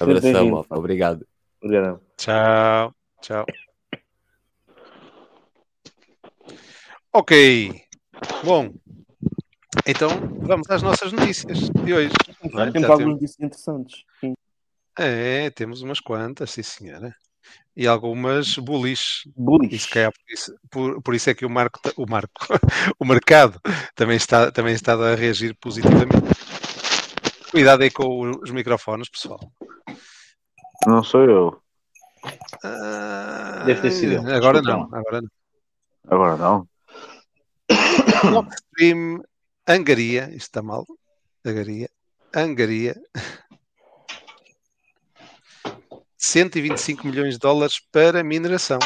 [0.00, 0.74] Abração, malta.
[0.76, 1.26] Obrigado.
[1.62, 2.00] Obrigado.
[2.16, 3.46] Tchau, tchau.
[7.12, 7.74] Ok.
[8.44, 8.72] Bom,
[9.86, 10.08] então
[10.40, 12.12] vamos às nossas notícias de hoje.
[12.44, 12.70] é?
[12.70, 14.04] Temos temos- disso interessantes.
[14.20, 14.34] Sim.
[14.98, 17.14] É, temos umas quantas, sim senhora.
[17.76, 19.30] E algumas bullish.
[19.36, 19.84] Bullish.
[19.84, 22.32] Se calhar por isso, por, por isso é que o Marco, o Marco,
[22.98, 23.60] o mercado
[23.94, 26.16] também está, também está a reagir positivamente.
[27.50, 29.40] Cuidado aí com os microfones, pessoal.
[30.86, 31.62] Não sou eu.
[32.64, 34.28] Ah, Deve ter sido.
[34.30, 35.30] Agora não, agora não.
[36.08, 36.68] Agora não.
[38.30, 39.22] Blockstream
[39.68, 40.86] Angaria, isto está mal.
[41.44, 41.90] Angaria,
[42.34, 42.96] Angaria.
[46.16, 48.78] 125 milhões de dólares para mineração.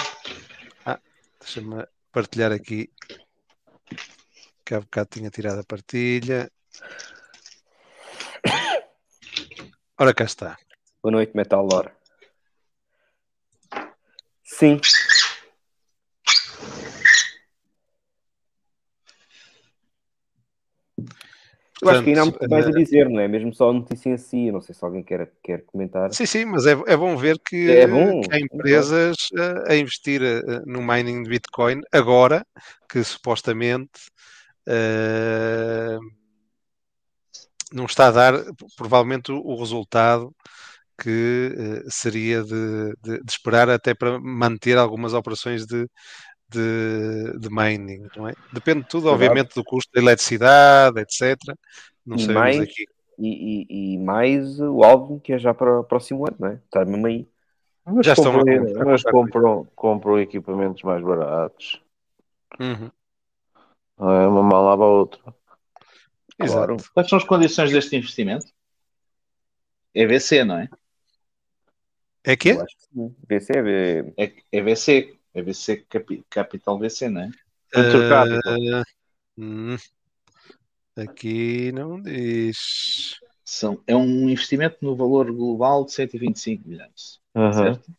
[0.85, 0.99] Ah,
[1.39, 2.91] deixa-me partilhar aqui.
[4.65, 6.51] Que há bocado tinha tirado a partilha.
[9.97, 10.59] Ora, cá está.
[11.01, 11.93] Boa noite, Metal Lore.
[14.43, 14.81] Sim.
[21.83, 23.29] Eu acho que ainda há muito mais a Portanto, dizer, não é?
[23.29, 24.47] Mesmo só a notícia em si.
[24.47, 26.13] Eu não sei se alguém quer, quer comentar.
[26.13, 29.73] Sim, sim, mas é, é bom ver que, É bom, que há é empresas eh,
[29.73, 32.45] a investir eh, no mining de Bitcoin agora
[32.89, 33.91] que supostamente
[34.69, 35.99] eh,
[37.73, 38.35] não está a dar
[38.77, 40.35] provavelmente o, o resultado
[41.01, 45.87] que eh, seria de, de- de esperar até para manter algumas operações de,
[46.53, 48.35] de, de mining, não é?
[48.53, 49.25] Depende tudo, Verdade.
[49.25, 51.37] obviamente, do custo da eletricidade, etc.
[52.07, 52.85] Não E mais, aqui.
[53.19, 56.55] e, e- e mais o álbum que é já para o próximo ano, não é?
[56.55, 57.29] Está mesmo aí.
[57.85, 61.83] Mas, Já estão compram, comprar- mas compram, compram equipamentos mais baratos.
[62.61, 62.91] Uhum,
[63.99, 65.21] é uma mão lava a outra.
[66.39, 66.75] Claro.
[66.75, 66.93] exato.
[66.93, 68.47] Quais são as condições deste investimento?
[69.95, 70.69] É VC, não é?
[72.25, 72.53] É é?
[72.53, 73.13] Acho que.
[73.29, 75.19] VC é É, é VC.
[75.35, 77.31] É VC capi- Capital VC, não é?
[77.75, 78.83] Eh,
[79.39, 79.77] hum,
[80.97, 83.17] aqui não diz.
[83.45, 87.21] São, é um investimento no valor global de 125 milhões.
[87.35, 87.75] Aham.
[87.75, 87.93] Certo?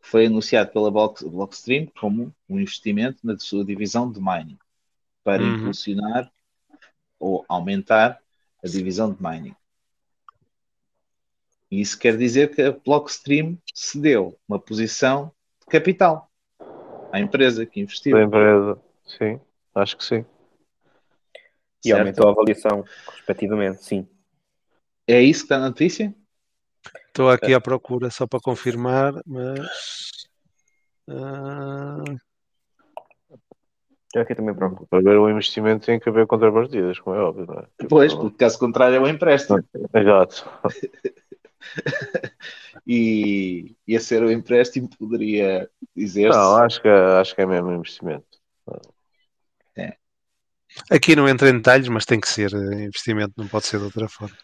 [0.00, 4.58] Foi anunciado pela Block- Blockstream como um investimento na sua divisão de mining
[5.24, 5.56] para Uhum.
[5.56, 6.30] impulsionar
[7.18, 8.20] ou aumentar
[8.64, 9.54] a divisão de mining.
[11.70, 16.30] E Isso quer dizer que a Blockstream cedeu uma posição de capital
[17.12, 18.16] à empresa que investiu.
[18.16, 18.78] Da empresa.
[19.04, 19.40] Sim,
[19.74, 20.24] acho que sim.
[21.84, 22.00] E certo?
[22.00, 22.84] aumentou a avaliação,
[23.16, 24.08] respectivamente, sim.
[25.06, 26.14] É isso que está na notícia?
[27.08, 29.66] Estou aqui à procura só para confirmar, mas.
[31.08, 32.02] ah,
[34.14, 34.86] Já que eu também procuro.
[34.88, 37.66] Para ver o investimento tem que haver contrapartidas, como é óbvio, não é?
[37.88, 39.64] Pois, porque caso contrário é um empréstimo.
[39.94, 40.44] Exato.
[42.86, 46.38] E, e a ser o empréstimo poderia dizer-se.
[46.38, 48.24] Não, acho que, acho que é mesmo investimento.
[50.90, 53.84] aqui não entra em detalhes, mas tem que ser eh, investimento, não pode ser de
[53.86, 54.36] outra forma.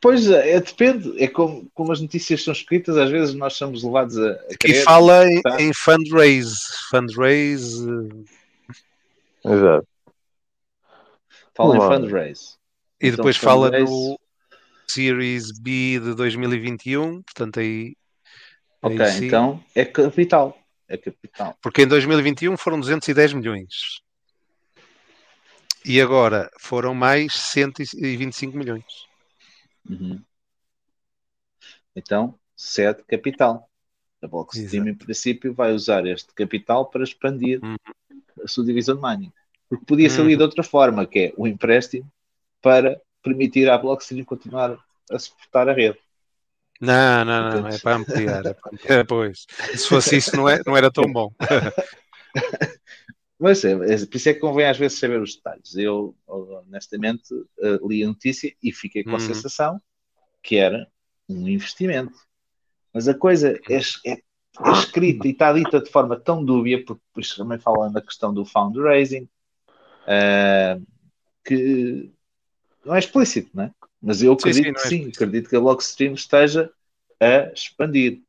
[0.00, 1.20] Pois é, depende.
[1.20, 4.74] É como, como as notícias são escritas, às vezes nós somos levados a, a Aqui
[4.74, 5.60] fala em, tá?
[5.60, 6.56] em fundraise.
[6.90, 7.84] Fundraise.
[9.44, 9.88] eh, Exato.
[11.54, 12.56] Fala em fundraise.
[13.00, 14.18] E Então, depois fala fundraise- no
[14.86, 17.96] Series B de 2021, portanto aí.
[18.82, 19.26] aí Ok, sim.
[19.26, 20.58] então é capital.
[20.88, 21.56] É capital.
[21.62, 24.02] Porque em 2021 foram 210 milhões.
[25.84, 28.84] E agora foram mais 125 milhões.
[29.88, 30.22] Uhum.
[31.94, 33.68] Então, cede capital.
[34.22, 37.76] A Blockstream, em princípio, vai usar este capital para expandir Uhum.
[38.42, 39.32] a sua divisão de mining.
[39.68, 40.28] Porque podia ser Uhum.
[40.28, 42.10] de outra forma, que é o empréstimo
[42.62, 44.78] para permitir à Blockstream continuar
[45.10, 45.98] a suportar a rede.
[46.80, 48.46] Não, não, não, é para ampliar.
[48.46, 49.06] É para ampliar.
[49.08, 49.46] Pois.
[49.74, 51.32] Se fosse isso, não, é, não era tão bom.
[53.38, 55.74] Mas é, é, por isso é que convém às vezes saber os detalhes.
[55.74, 59.20] Eu, honestamente, eh, li a notícia e fiquei com a Uhum.
[59.20, 59.80] sensação
[60.42, 60.86] que era
[61.28, 62.14] um investimento.
[62.92, 67.02] Mas a coisa é, é- é escrita e está dita de forma tão dúbia, porque
[67.08, 69.28] depois também fala na questão do fundraising,
[70.06, 70.78] eh,
[71.44, 72.12] que
[72.84, 73.70] não é explícito, não é?
[74.02, 76.70] Mas eu Sim, acredito sim, que é sim, acredito que a Blockstream esteja
[77.20, 78.20] a expandir.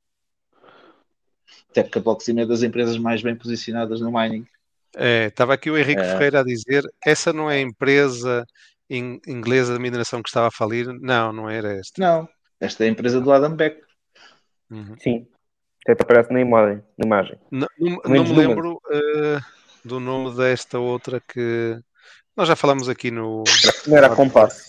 [1.70, 4.48] Até porque a Blockstream é das empresas mais bem posicionadas no mining.
[4.96, 6.12] É, estava aqui o Henrique É.
[6.12, 8.46] Ferreira a dizer: essa não é a empresa
[8.90, 10.88] in- inglesa de mineração que estava a falir?
[11.02, 12.02] Não, não era esta.
[12.02, 12.30] Não,
[12.60, 13.82] esta é a empresa do Adam Beck.
[14.72, 14.96] Uhum.
[15.00, 15.28] Sim.
[15.88, 16.82] Até aparece na imagem.
[16.98, 17.38] Na imagem.
[17.52, 19.40] Não, não- não me lembro eh,
[19.84, 21.78] do nome desta outra que
[22.36, 23.44] nós já falamos aqui no.
[23.88, 24.64] Não era a compasso.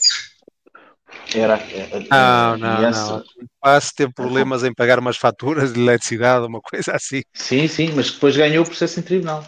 [1.35, 3.17] Era, era, Não, não, criança.
[3.17, 3.49] não.
[3.61, 7.23] Passe ter problemas em pagar umas faturas de eletricidade, uma coisa assim.
[7.35, 9.45] Sim, sim, mas depois ganhou o processo em tribunal.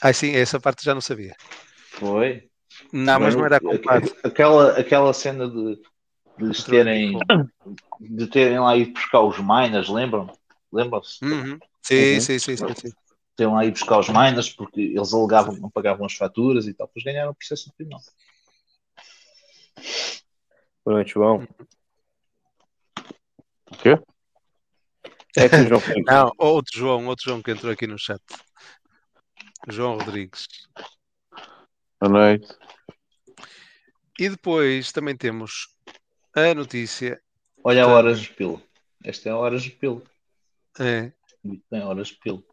[0.00, 1.34] Ah, sim, essa parte já não sabia.
[1.90, 2.44] Foi.
[2.92, 4.14] Não, mas não era culpado.
[4.22, 5.78] Aquela, aquela cena de,
[6.38, 7.18] de terem
[8.00, 10.32] de terem lá ido buscar os miners, lembram?
[10.72, 11.24] Lembram-se?
[11.24, 11.58] Uhum.
[11.82, 12.92] Sim, sim, sim, sim, sim.
[13.38, 16.86] Lá ido buscar os miners porque eles alegavam que não pagavam as faturas e tal,
[16.86, 18.00] depois ganharam o processo no tribunal.
[20.84, 21.48] Boa noite, João.
[23.70, 23.98] O quê?
[25.36, 26.04] É que o João Felipe.
[26.12, 28.20] Não, outro João, outro João que entrou aqui no chat.
[29.68, 30.46] João Rodrigues.
[31.98, 32.48] Boa noite.
[34.18, 35.74] E depois também temos
[36.36, 37.20] a notícia.
[37.64, 38.62] Olha a horas de pilo.
[39.02, 40.02] Esta é a horas de pilo.
[40.78, 41.12] É,
[41.70, 42.44] Tem horas de pilo.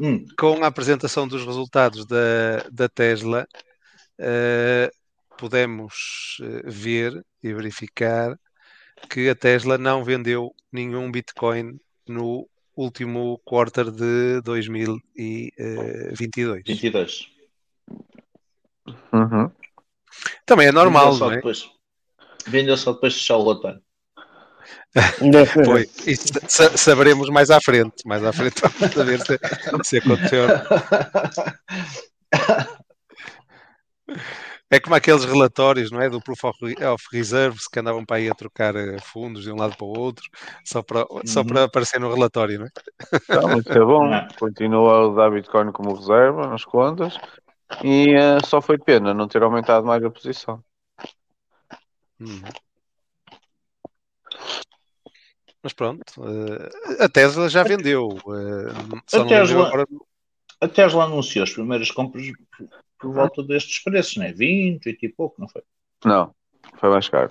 [0.00, 3.46] Hum, com a apresentação dos resultados da, da Tesla,
[4.18, 4.90] eh,
[5.38, 8.38] podemos eh, ver e verificar
[9.10, 11.78] que a Tesla não vendeu nenhum Bitcoin
[12.08, 16.62] no último quarter de 2022.
[16.66, 17.28] 22.
[19.12, 19.50] Uhum.
[20.46, 21.36] Também é normal, Vendeu só não é?
[21.36, 21.70] depois.
[22.46, 23.82] Vendeu só depois de fechar o relatório.
[25.64, 25.88] Foi.
[26.06, 27.94] Isso sa- saberemos mais à frente.
[28.04, 29.38] Mais à frente vamos saber se,
[29.84, 30.44] se aconteceu.
[34.70, 36.08] É como aqueles relatórios, não é?
[36.08, 39.52] Do Proof of Re- of Reserves que andavam para aí a trocar eh, fundos de
[39.52, 40.24] um lado para o outro,
[40.64, 41.46] só para, só Uhum.
[41.46, 42.70] para aparecer no relatório, não é?
[43.28, 44.08] Mas isso é bom.
[44.40, 47.18] Continua a usar Bitcoin como reserva nas contas
[47.84, 50.62] e eh, só foi pena não ter aumentado mais a posição.
[52.18, 52.40] Uhum.
[55.62, 58.08] Mas pronto, eh, a Tesla já vendeu.
[58.10, 58.72] eh,
[59.06, 59.86] só A não vendeu Tesla, agora.
[60.60, 62.26] a Tesla anunciou as primeiras compras
[62.98, 64.32] por, volta destes preços, não é?
[64.32, 65.62] 20, 20 e pouco, não foi?
[66.04, 66.34] Não,
[66.78, 67.30] foi mais caro.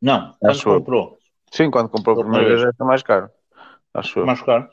[0.00, 1.18] Não, quando Acho comprou.
[1.52, 3.30] Sim, quando comprou a primeira vez foi mais caro.
[3.94, 4.24] Acho.
[4.24, 4.68] Mais caro.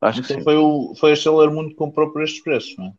[0.00, 0.44] Acho que Então sim.
[0.44, 2.92] foi, o, foi a Sailor Moon que comprou por estes preços, não é?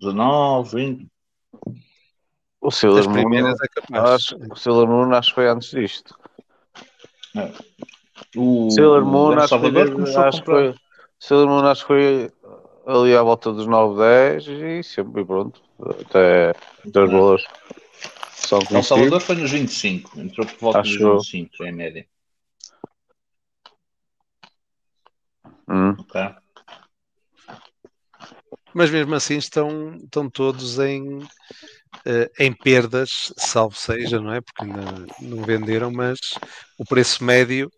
[0.00, 1.08] 19, 20.
[2.60, 6.18] O Sailor Moon, é acho, o Sailor Moon acho que foi antes disto.
[8.36, 10.72] O, Sailor Moon o acho que foi, Salvador começou acho que comprar.
[10.72, 10.80] foi
[11.18, 12.32] Sailor Moon acho que foi
[12.86, 15.60] ali à volta dos 9, 10 e sempre e pronto.
[16.00, 16.50] Até,
[16.86, 17.44] até os valores
[18.32, 18.88] são El conhecidos.
[18.88, 21.18] Salvador foi nos 25, entrou por volta Acho dos eu.
[21.18, 22.06] 25, em média.
[25.68, 25.96] Hum.
[25.98, 26.20] Ok?
[28.74, 31.20] Mas mesmo assim estão, estão todos em,
[32.38, 34.40] em perdas, salvo seja, não é?
[34.40, 36.18] Porque ainda não venderam, mas
[36.78, 37.70] o preço médio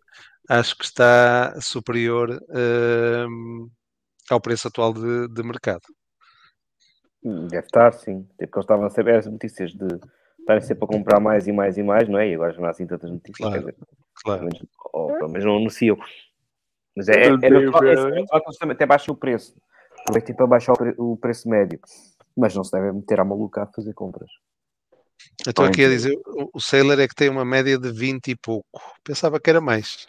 [0.48, 3.26] acho que está superior eh,
[4.30, 5.82] ao preço atual de, de mercado.
[7.22, 8.22] Deve estar, sim.
[8.38, 9.86] Porque eles estavam a saber as notícias de
[10.38, 12.28] estarem sempre a comprar mais e mais e mais, não é?
[12.28, 13.48] E agora já não há assim tantas notícias.
[13.48, 13.76] Claro, dizer,
[14.22, 14.40] claro.
[14.40, 15.98] pelo menos- ou pelo menos não anunciam.
[16.96, 19.56] Mas é, é, é é, é que eles também até baixem o preço.
[20.00, 21.80] Aproveitem para baixar o, pre- o preço médio.
[22.36, 24.30] Mas não se devem meter à maluca a fazer compras.
[25.44, 26.18] Eu estou aqui a dizer,
[26.52, 28.80] o, Sailor é que tem uma média de 20 e pouco.
[29.02, 30.06] Pensava que era mais.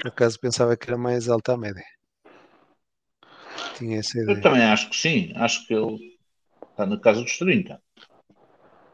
[0.00, 1.84] Por acaso pensava que era mais alta a média.
[3.76, 4.40] Tinha essa Eu ideia.
[4.40, 5.32] também acho que sim.
[5.36, 6.18] Acho que ele
[6.70, 7.80] está na casa dos 30.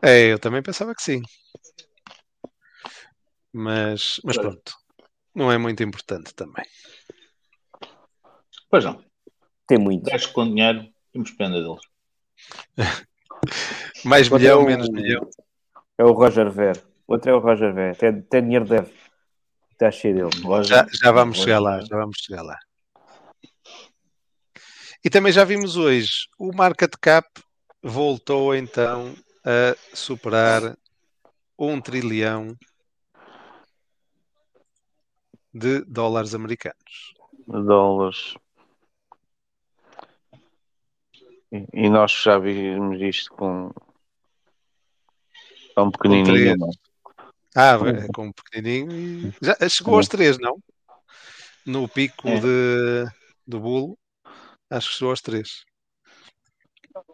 [0.02, 1.22] É, eu também pensava que sim.
[3.52, 4.72] Mas, mas pronto.
[5.34, 6.64] Não é muito importante também.
[8.68, 9.02] Pois não.
[9.66, 10.10] Tem muito.
[10.10, 11.80] Gajos com dinheiro, temos pena deles.
[14.04, 15.28] Mais Outro milhão, é o- menos milhão.
[15.98, 16.76] É o Roger Ver.
[17.06, 17.92] O outro é o Roger Ver.
[17.94, 18.92] Até, até dinheiro deve.
[19.72, 20.64] Está cheio dele.
[20.64, 22.58] Já, já vamos chegar lá, já vamos chegar lá.
[25.04, 27.28] E também já vimos hoje, o market cap
[27.82, 29.14] voltou então
[29.44, 30.76] a superar
[31.58, 32.56] um trilhão
[35.52, 37.14] de dólares americanos.
[37.46, 38.34] dólares.
[41.52, 43.70] E, e nós já vimos isto com
[45.74, 46.58] tão pequenininho, três.
[46.58, 46.70] não?
[47.54, 50.58] Ah, é com um pequenininho e já chegou aos três, não?
[51.64, 52.40] No pico É.
[52.40, 53.04] de,
[53.46, 53.98] do bulo,
[54.70, 55.64] acho que chegou aos três.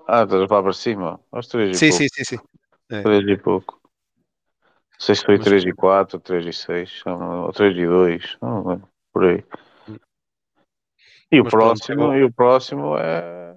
[0.07, 1.21] Ah, estás a falar para cima?
[1.31, 2.03] Aos 3 e Sim, pouco.
[2.03, 2.39] sim, sim, sim.
[2.91, 3.03] É.
[3.03, 3.81] 3 e pouco.
[3.83, 8.37] Não sei se foi Mas- 3 e 4, 3 e 6, ou 3 e 2,
[8.41, 9.45] não lembro, por aí.
[11.31, 13.57] E o Mas próximo, e o próximo é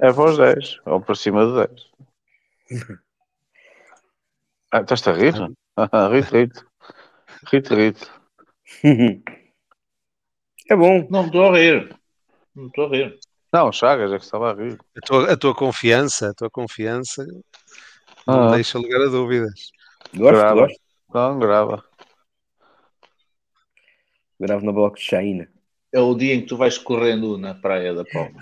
[0.00, 1.90] é para os 10, ou para cima de 10.
[4.72, 5.34] Ah, estás-te a rir?
[6.12, 6.66] Rito, rito.
[7.50, 8.22] Rito, rito.
[10.70, 11.08] É bom.
[11.10, 11.92] Não estou a rir.
[12.54, 13.18] Não estou a rir.
[13.52, 14.78] Não, Chagas é que estava a rir.
[14.96, 17.26] A tua, a tua confiança, a tua confiança
[18.24, 18.54] não Ah.
[18.54, 19.72] deixa lugar a dúvidas.
[20.14, 20.60] Gosto, Grava.
[20.60, 20.80] gosto.
[21.12, 21.84] Não, grava.
[24.38, 25.48] Gravo na blockchain.
[25.92, 28.40] É o dia em que tu vais correndo na praia da Palma.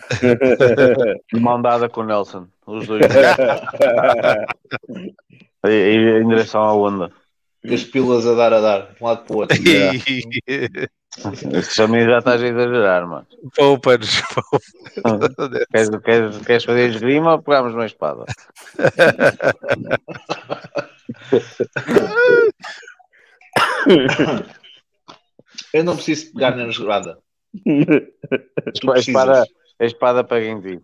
[1.33, 2.47] De mão dada com o Nelson.
[2.67, 3.03] Os dois.
[5.65, 7.11] e, e em direção à onda.
[7.65, 9.57] E as pilas a dar a dar, de um lado para o outro.
[11.19, 13.27] Isso também já estás a exagerar, mano.
[13.57, 14.61] Poupa-nos, poupa.
[15.73, 17.43] Queres, queres, queres fazer esgrima?
[17.43, 18.27] Pegamos uma espada.
[25.73, 27.19] Eu não preciso pegar na esgrada.
[28.81, 29.45] Tu A espada,
[29.81, 30.81] a espada pega em ti.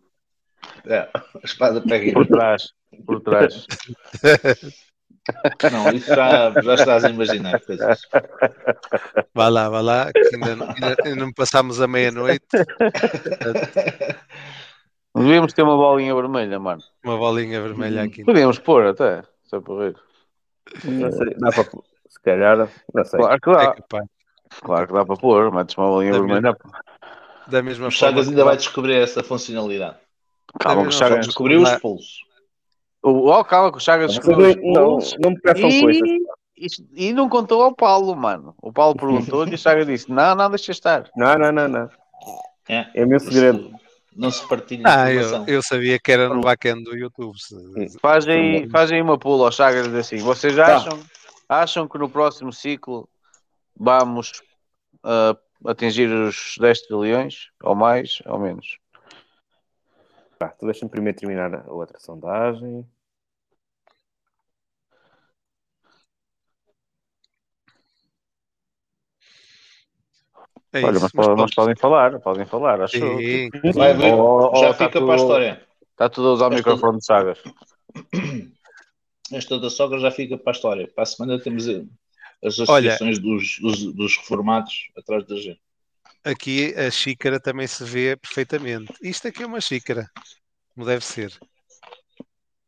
[0.87, 2.73] É, a espada pega Por em trás.
[3.07, 3.67] Por trás.
[5.73, 8.03] Não, isso já, já estás a imaginar coisas.
[9.35, 12.45] Vá lá, vá lá, que ainda, não- ainda, ainda não passámos a meia-noite.
[15.17, 16.83] Devíamos ter uma bolinha vermelha, mano.
[17.05, 18.25] Uma bolinha vermelha aqui.
[18.25, 19.23] Podíamos pôr até.
[19.45, 19.95] Só por rir.
[20.85, 21.65] Não sei, dá para.
[22.09, 23.21] Se calhar, não sei.
[23.21, 23.75] Claro que É dá.
[23.75, 24.05] capaz.
[24.63, 25.53] Claro que dá para pôr.
[25.53, 26.57] Metes uma bolinha Da vermelha.
[27.49, 27.91] Da mesma O.
[27.91, 29.97] Chagas ainda vai descobrir essa funcionalidade.
[30.61, 31.27] Calma que o Chagas.
[31.27, 32.25] descobriu os pulsos.
[33.03, 35.17] O, oh, calma que o Chagas descobriu os não, pulsos.
[35.21, 36.03] não me peçam coisas.
[36.09, 38.55] E, isto- e não contou ao Paulo, mano.
[38.63, 41.11] O Paulo perguntou e o Chagas disse: Não, não, deixa estar.
[41.17, 41.91] Não, não, não, não.
[42.69, 43.71] É, É o meu segredo.
[44.17, 47.37] Não se partilha Ah, eu, eu sabia que era no back-end do YouTube.
[47.37, 50.99] se- Faz aí, faz aí uma pula ao Chagas e assim: Vocês acham,
[51.49, 53.09] acham que no próximo ciclo
[53.77, 54.43] vamos
[55.03, 55.37] ah,
[55.67, 57.51] atingir os 10 trilhões?
[57.63, 58.79] Ou mais, ou menos?
[60.39, 62.87] Tá, tu deixa-me primeiro terminar a outra sondagem.
[70.73, 73.51] É Olha, isso, mas, mas podem- mas podem falar, podem falar, acho Sim.
[73.75, 75.67] Vai ver, oh, já tá fica tudo- para a história.
[75.93, 77.43] Está tudo a usar o Esta- microfone de Chagas.
[79.33, 80.89] Esta da sogra já fica para a história.
[80.89, 81.67] Para a semana temos
[82.43, 85.61] as Olha- associações dos, dos, dos reformados atrás da gente.
[86.23, 88.93] Aqui a xícara também se vê perfeitamente.
[89.03, 90.11] Isto aqui é uma xícara,
[90.75, 91.39] como deve ser.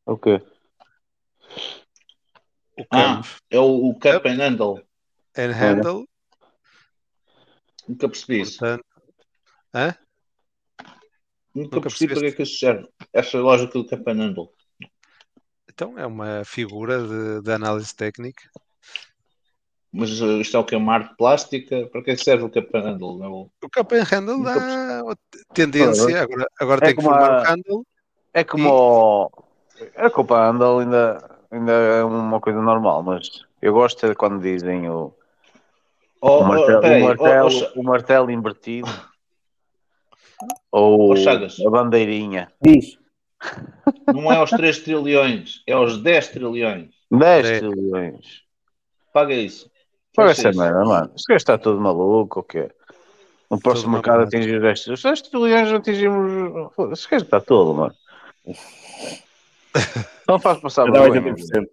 [0.05, 0.43] O quê?
[2.79, 4.83] O Ah, é o, o cup and handle.
[5.37, 6.07] and handle,
[7.89, 8.59] Nunca percebi isso.
[8.59, 8.85] portanto.
[9.75, 9.97] Hã?
[11.55, 12.89] Nunca, Nunca percebi para que é que isso serve.
[13.13, 14.53] Essa lógica do cup and handle.
[15.69, 18.51] Então é uma figura de, de análise técnica.
[19.97, 20.77] Mas eh, isto é o que?
[20.77, 21.87] Uma arte plástica?
[21.87, 23.25] Para que é que serve o cup and handle?
[23.25, 25.17] É o- cup and handle dá
[25.55, 26.23] tendência.
[26.23, 27.87] Agora, agora É tem que formar a- o handle.
[28.35, 29.31] É como o...
[29.97, 34.89] A Copa Handle ainda, ainda é uma coisa normal, mas eu gosto é quando dizem
[34.89, 35.15] o,
[36.21, 38.89] Oh, o oh, martelo, peraí, o, oh, martelo, oh, Cha- o martelo invertido
[40.73, 42.53] ou Oh, a bandeirinha.
[42.61, 42.99] Diz.
[44.07, 46.91] não é aos 3 trilhões, é aos 10 trilhões.
[47.11, 47.59] 10 É.
[47.61, 48.43] trilhões.
[49.13, 49.71] Paga isso.
[50.17, 51.13] Fecha essa merda, mano.
[51.15, 52.71] Este gajo está todo maluco, o quê?
[53.51, 54.35] No próximo mercado maluco.
[54.35, 55.03] atingir 10 trilhões.
[55.03, 56.73] 10 trilhões atingimos.
[56.93, 57.95] Este gajo está todo, mano.
[60.27, 60.87] Não faz passar.
[60.87, 61.69] 80%.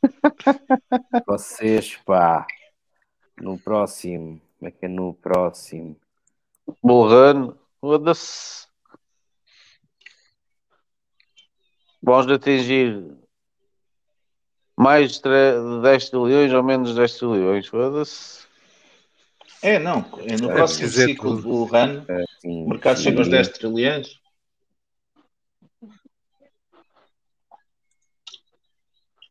[1.26, 2.46] Vocês, pá.
[3.40, 4.40] No próximo.
[4.58, 5.96] Como é que é no próximo?
[6.82, 8.68] Bullrun, foda-se.
[12.02, 13.04] Vamos atingir
[14.80, 18.46] mais de tre- de 10 trilhões ou menos de 10 trilhões, foda-se.
[19.62, 19.98] É, não.
[20.26, 21.48] É no É, próximo dizer ciclo tudo.
[21.48, 22.06] do RAN,
[22.40, 23.30] Sim, o mercado chega aos sim.
[23.32, 24.18] 10 trilhões.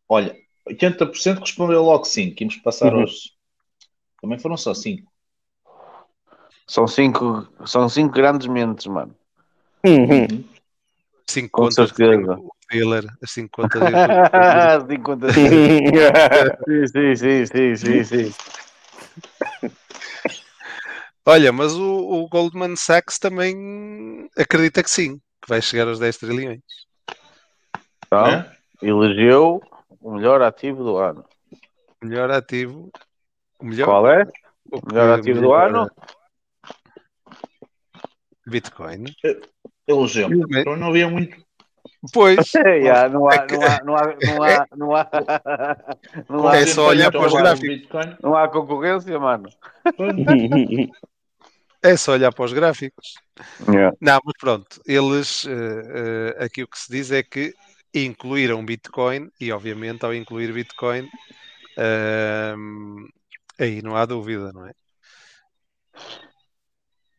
[0.08, 0.36] Olha,
[0.68, 2.42] 80% respondeu logo 5.
[2.42, 3.02] Íamos passar Uhum.
[3.02, 3.36] aos.
[4.22, 5.10] Também foram só 5.
[6.68, 9.16] São cinco, são cinco grandes mentes, mano.
[9.84, 10.44] Uhum.
[11.30, 14.90] Cinco Com contas que o dealer, as cinco contas de YouTube.
[14.90, 15.36] Cinco contas.
[16.92, 18.34] sim, sim, sim, sim, sim.
[21.26, 21.84] Olha, mas o,
[22.24, 26.62] o Goldman Sachs também acredita que sim, que vai chegar aos 10 trilhões.
[28.08, 28.52] Então, Hã?
[28.82, 29.62] elegeu
[30.02, 31.24] o melhor ativo do ano.
[32.02, 32.90] Melhor ativo.
[33.60, 34.24] O melhor, Qual é?
[34.72, 35.92] o que- Melhor ativo do melhor- ano?
[38.48, 39.04] Bitcoin.
[39.96, 40.64] Também.
[40.66, 41.38] Eu não havia muito.
[42.14, 45.08] Pois, Yeah, não, há, É não, há, não, há, não, há, não, há,
[46.30, 48.18] não, há, É só olhar para os Então, gráficos.
[48.24, 49.50] Não há concorrência, mano.
[51.84, 53.16] é só olhar para os gráficos.
[53.70, 53.96] Yeah.
[54.00, 57.54] Não, mas pronto, eles eh, eh, aqui o que se diz é que
[57.94, 61.10] incluíram Bitcoin e obviamente ao incluir Bitcoin
[61.78, 63.08] ehm,
[63.58, 64.72] aí não há dúvida, não é?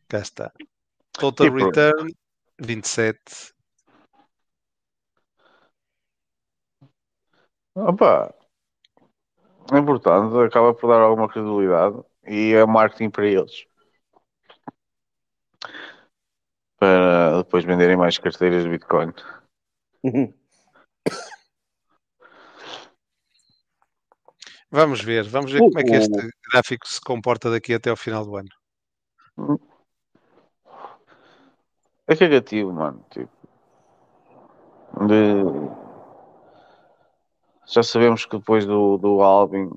[0.07, 0.51] Cá está.
[1.11, 2.13] Total E por- return
[2.61, 3.53] 27.
[7.75, 8.33] Opa,
[9.73, 11.97] é importante, acaba por dar alguma credibilidade
[12.27, 13.65] e é marketing para eles.
[16.77, 19.13] Para depois venderem mais carteiras de Bitcoin.
[24.71, 27.97] Vamos ver, vamos ver como é que este o- gráfico se comporta daqui até ao
[27.97, 28.49] final do ano.
[32.11, 33.05] É cagativo, mano.
[33.09, 33.31] Tipo,
[35.07, 35.71] de-
[37.73, 39.71] Já sabemos que depois do, do Alvin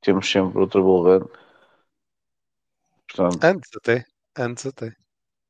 [0.00, 1.28] temos sempre outra Bull
[3.08, 4.04] Portanto, Antes até,
[4.38, 4.94] antes até.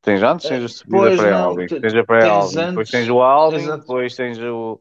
[0.00, 3.20] tens antes, tens a subida pré-Alvin, não, tu- tens a pré-Alvin, tens depois tens o
[3.20, 3.80] Alvin, exato.
[3.80, 4.80] depois tens o,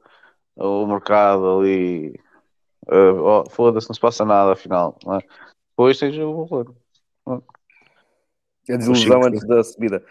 [0.56, 2.18] o mercado ali.
[2.88, 4.98] Uh, oh, Foda-se, não se passa nada afinal.
[5.04, 5.20] Não é?
[5.72, 6.74] Depois tens o Bull
[8.70, 10.04] A desilusão antes da subida.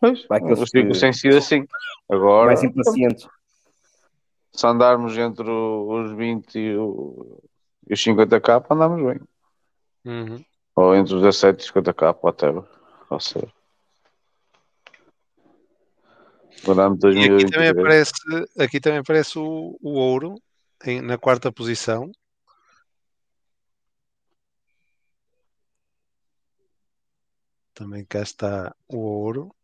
[0.00, 1.66] Pois, Vai os que- têm sido assim.
[2.10, 3.26] Agora, Mais impacientes.
[4.52, 9.20] se andarmos entre os 20 e, os 50k, andamos bem.
[10.04, 10.44] Uhum.
[10.76, 12.62] Ou entre os 17 e os 50k, whatever.
[13.10, 13.48] Ou seja.
[16.66, 17.70] E aqui também 2023.
[17.78, 18.12] aparece,
[18.58, 20.34] aqui também aparece o, o ouro
[20.84, 22.10] em- na quarta posição.
[27.74, 29.54] Também cá está o ouro.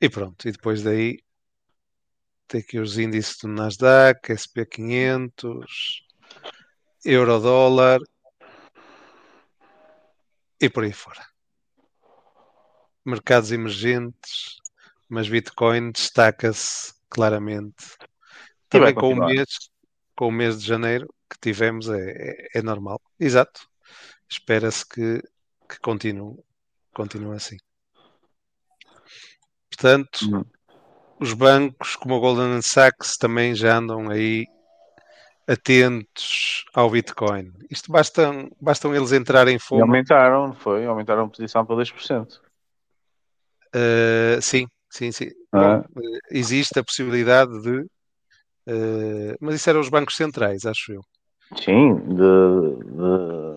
[0.00, 1.22] E pronto, e depois daí
[2.48, 6.02] tem aqui os índices do Nasdaq, SP500,
[7.04, 8.00] Eurodólar
[10.60, 11.24] e por aí fora.
[13.04, 14.56] Mercados emergentes,
[15.08, 17.96] mas Bitcoin destaca-se claramente.
[18.68, 19.70] Também com o mês,
[20.16, 23.00] com o mês de janeiro que tivemos é, é, é normal.
[23.18, 23.68] Exato.
[24.28, 25.22] Espera-se que,
[25.72, 26.36] que continue,
[26.94, 27.56] continue assim.
[29.70, 30.44] Portanto, Hum.
[31.18, 34.46] os bancos como o Goldman Sachs também já andam aí
[35.48, 37.52] atentos ao Bitcoin.
[37.70, 39.82] Isto bastam, bastam eles entrarem em E fome.
[39.82, 40.84] aumentaram, não foi?
[40.84, 42.40] Aumentaram a posição para 2%.
[43.74, 45.30] Uh, sim, sim, sim.
[45.52, 45.58] Ah.
[45.58, 47.78] Bom, uh, existe a possibilidade de.
[47.80, 51.00] uh, mas isso eram os bancos centrais, acho eu.
[51.58, 53.51] Sim, de, de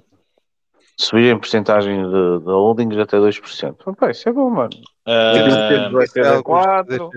[0.98, 3.76] subirem porcentagens de, de holdings até 2%.
[3.86, 4.70] Opa, isso é bom, mano.
[4.70, 7.10] Tempos vai é ser algo que 4, deixa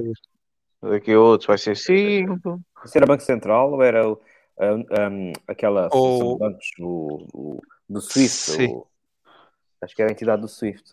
[0.82, 0.90] ver.
[0.92, 2.60] daqui a outros vai ser 5.
[2.84, 4.20] Isso era Banco Central ou era o-
[4.58, 4.74] a-
[5.08, 8.28] um, aquela de bancos do, do, do Swift?
[8.28, 8.68] Sim.
[8.74, 8.88] ou-
[9.82, 10.92] acho que era a entidade do Swift.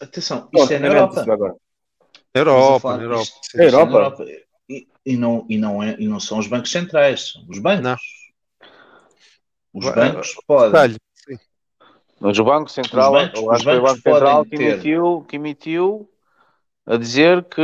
[0.00, 1.32] Atenção, isto é na não Europa.
[1.32, 1.54] agora.
[2.32, 3.22] Europa, na Europa.
[3.22, 4.24] É isto é na Europa?
[4.68, 7.82] E, e não, e, não é, e não são os bancos centrais, são os bancos.
[7.84, 7.96] Não.
[9.74, 10.96] Os bancos podem.
[12.20, 15.24] Mas o Banco Central, Os bancos- eu acho que foi o Banco Central que emitiu,
[15.28, 16.10] que emitiu
[16.86, 17.62] a dizer que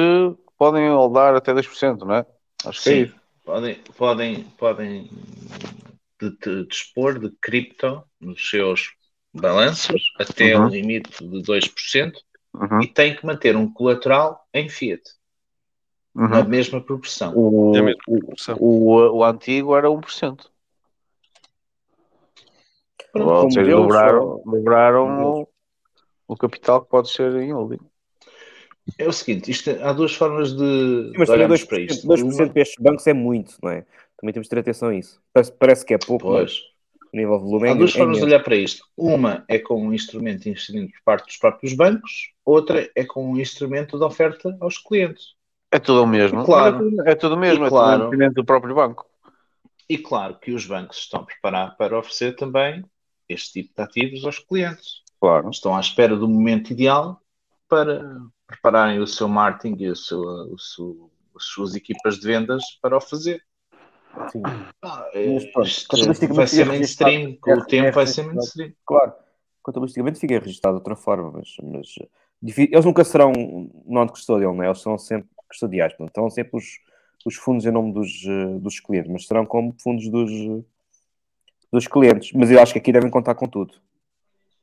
[0.59, 2.27] podem holdar até 2%, não é?
[2.65, 3.16] Acho que é Sim, isso.
[3.45, 5.11] podem, podem, podem
[6.20, 8.93] de- de- dispor de cripto nos seus
[9.35, 10.66] balanços até Uhum.
[10.66, 12.20] um limite de 2%
[12.55, 15.03] Uhum, e têm que manter um colateral em fiat,
[16.28, 16.45] na uhum.
[16.45, 17.33] mesma proporção.
[17.35, 18.59] O, É a mesma o, proporção.
[18.61, 20.53] o, o antigo era 1%.
[23.16, 25.48] Pronto, Ou como seja, dobraram, ou- dobraram o,
[26.28, 27.80] o capital que pode ser em holding.
[28.98, 32.06] É o seguinte, isto, há duas formas de, mas também olharmos 2%, para isto.
[32.06, 33.84] 2% para estes bancos é muito, não é?
[34.16, 35.20] Também temos de ter atenção a isso.
[35.32, 36.60] Parece, parece que é pouco, mas Pois.
[37.12, 38.84] o nível de volume é Há duas é formas de olhar para isto.
[38.97, 43.32] Uma é com um instrumento de investimento por parte dos próprios bancos, outra é com
[43.32, 45.34] um instrumento de oferta aos clientes.
[45.70, 46.43] É tudo o mesmo.
[46.43, 46.76] E claro.
[46.76, 47.93] Mas É tudo, é tudo o mesmo, E é claro.
[48.05, 49.05] tudo independente do próprio banco.
[49.88, 52.84] E claro que os bancos estão a preparar para oferecer também
[53.28, 55.03] este tipo de ativos aos clientes.
[55.20, 55.51] Claro.
[55.51, 57.20] Estão à espera do momento ideal
[57.69, 62.62] para prepararem o seu marketing e o seu, o seu- as suas equipas de vendas
[62.81, 63.43] para o fazer.
[64.32, 64.43] Sim.
[64.82, 65.09] Ah,
[65.89, 68.73] contabilisticamente vai ser mainstream, com o É- tempo é vai ser mainstream.
[68.86, 69.12] Claro,
[69.62, 73.32] contabilisticamente fica registado de outra forma, mas, mas eh, eles nunca serão
[73.85, 74.69] non-custodial, não é?
[74.69, 76.65] Eles são sempre custodiais, portanto, estão sempre os,
[77.27, 80.65] os fundos em nome dos, eh, dos clientes, mas serão como fundos dos, eh,
[81.72, 82.32] dos clientes.
[82.32, 83.74] Mas eu acho que aqui devem contar com tudo.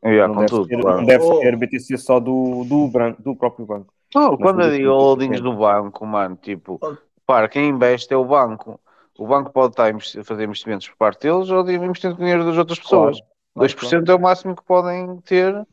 [0.05, 0.97] Yeah, não, com deve tudo, ser, claro.
[0.97, 1.39] não deve Oh.
[1.39, 3.93] ser BTC só do, do, branco, do próprio banco.
[4.13, 6.95] Mas quando eu digo holdings do banco, mano, tipo, Oh.
[7.25, 8.79] para quem investe é o banco.
[9.17, 12.57] O banco pode estar a fazer investimentos por parte deles ou de com dinheiro das
[12.57, 13.17] outras pessoas.
[13.19, 15.65] Claro, claro, 2% é o máximo que podem ter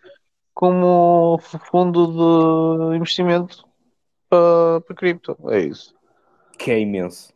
[0.54, 1.38] como
[1.70, 2.06] fundo
[2.90, 3.64] de investimento
[4.28, 5.36] para, para cripto.
[5.48, 5.94] É isso.
[6.58, 7.32] Que é imenso.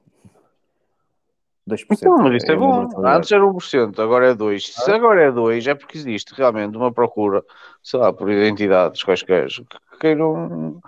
[1.69, 1.87] 2%.
[1.93, 2.89] Então, mas isso é a bom.
[3.07, 4.59] Antes era 1%, agora é 2%.
[4.61, 7.43] Se agora é 2%, é porque existe realmente uma procura,
[7.83, 10.81] sei lá, por entidades quaisquer que queiram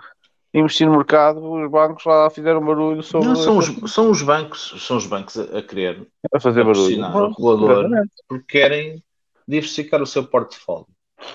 [0.53, 1.39] investir no mercado.
[1.51, 5.37] Os bancos lá fizeram barulho sobre Não, são, os, são os bancos, são os bancos
[5.37, 6.85] a, a querer a fazer barulho.
[6.85, 8.11] pressionar o regulador Exatamente.
[8.27, 9.03] porque querem
[9.47, 10.87] diversificar o seu portfólio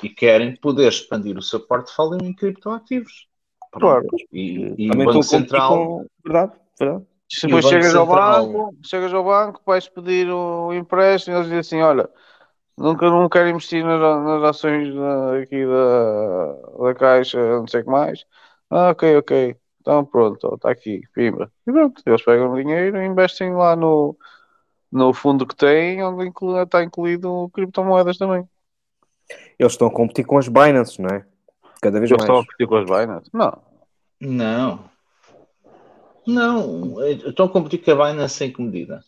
[0.03, 3.27] e querem poder expandir o seu portfólio em criptoativos.
[3.73, 4.07] Claro.
[4.33, 5.77] E, e o Banco a Central.
[5.77, 7.05] com- Verdade, verdade.
[7.33, 11.59] Se depois chegas ao banco, chegas ao banco, vais pedir o empréstimo e eles dizem
[11.61, 12.09] assim: olha,
[12.77, 17.85] nunca não quero investir nas, nas ações da- aqui da, da Caixa, não sei o
[17.85, 18.25] que mais.
[18.71, 19.57] Ah, ok, ok.
[19.81, 21.51] Então pronto, está aqui, pimba.
[21.67, 24.17] E pronto, eles pegam o dinheiro e investem lá no,
[24.93, 28.47] no fundo que têm, onde inclu- está incluído criptomoedas também.
[29.59, 31.25] Eles estão a competir com as Binance, não é?
[31.81, 32.23] Cada vez Eles mais.
[32.23, 33.31] estão a competir com as Binance?
[33.33, 33.59] Não.
[34.21, 34.92] Não.
[36.27, 36.95] Não.
[37.09, 39.03] Estão a competir com a Binance em que medida?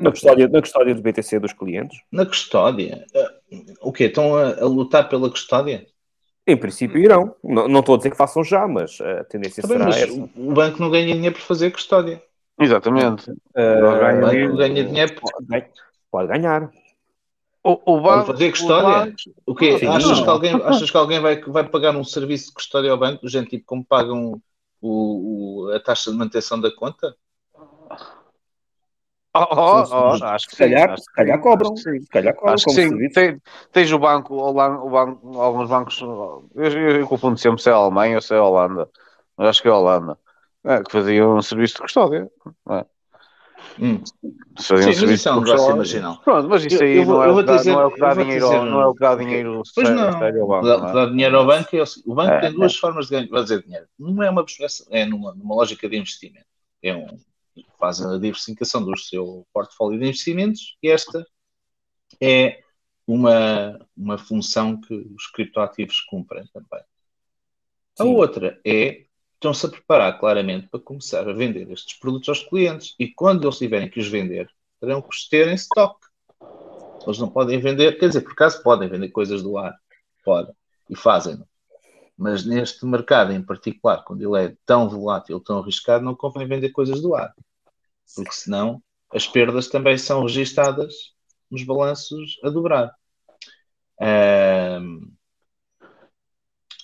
[0.00, 1.98] Na custódia, na custódia do BTC dos clientes?
[2.10, 3.04] Na custódia.
[3.14, 3.32] Ah,
[3.82, 4.04] O quê?
[4.04, 5.86] Estão a, a lutar pela custódia?
[6.46, 7.34] Em princípio irão.
[7.44, 9.96] Não, não estou a dizer que façam já, mas a tendência Tá bem, será mas
[10.02, 10.12] essa.
[10.12, 12.20] o, o banco não ganha dinheiro por fazer custódia.
[12.58, 13.32] Exatamente.
[13.54, 14.56] Ganham O banco dinheiro.
[14.56, 15.30] ganha dinheiro por
[16.10, 16.70] Pode- ganhar.
[17.62, 19.06] O, o banco, fazer custódia.
[19.06, 19.78] bancos- O quê?
[19.78, 19.86] Sim.
[19.86, 23.22] achas, que alguém, achas que alguém vai, vai pagar um serviço de custódia ao banco,
[23.22, 24.40] do gente tipo como pagam
[24.80, 27.16] o, o- a taxa de manutenção da conta?
[29.32, 31.70] Oh, oh, Sim, oh, acho que Se calhar, sim, acho se calhar cobram.
[31.72, 32.00] acho que sim.
[32.00, 32.88] Se calhar cobram Acho que sim.
[32.88, 33.14] serviço.
[33.14, 33.42] Tem-
[33.72, 37.76] tens o banco, o, banco, alguns bancos, eu, eu, eu confundo sempre se é a
[37.76, 38.90] Alemanha ou se é a Holanda,
[39.36, 40.18] mas acho que é a Holanda,
[40.64, 42.28] é, que faziam um serviço de custódia.
[43.78, 44.02] Hum.
[44.04, 46.20] Sim, um mas serviço isso é um de negócio marginal.
[46.22, 47.80] Pronto, mas isso aí eu vou- não, é eu o vou que dá, dizer- não
[47.80, 50.18] é o que dá dinheiro, dizer ao- não é o que dá dinheiro Pois não.
[50.18, 50.66] sério ao banco.
[50.66, 50.92] Dá, não é?
[50.92, 51.76] dá dinheiro ao banco.
[51.76, 53.86] é o banco É, tem duas formas de ganhar- fazer dinheiro.
[53.98, 54.44] Uma é uma
[54.90, 56.46] é numa, numa lógica de investimento.
[56.82, 57.06] É um,
[57.78, 61.26] faz a diversificação do seu portfólio de investimentos e esta
[62.20, 62.60] é
[63.06, 66.84] uma, uma função que os criptoativos cumprem também.
[67.98, 68.14] A Sim.
[68.14, 69.04] outra é
[69.40, 73.56] estão-se a preparar claramente para começar a vender estes produtos aos clientes e quando eles
[73.56, 75.98] tiverem que os vender, terão que os ter em stock.
[77.06, 79.74] Eles não podem vender, quer dizer, por acaso podem vender coisas do ar,
[80.22, 80.54] podem,
[80.90, 81.48] e fazem-no.
[82.18, 86.68] Mas neste mercado em particular, quando ele é tão volátil, tão arriscado, não convém vender
[86.68, 87.34] coisas do ar.
[88.14, 91.14] Porque senão as perdas também são registadas
[91.50, 92.94] nos balanços a dobrar.
[93.98, 95.10] Ahm,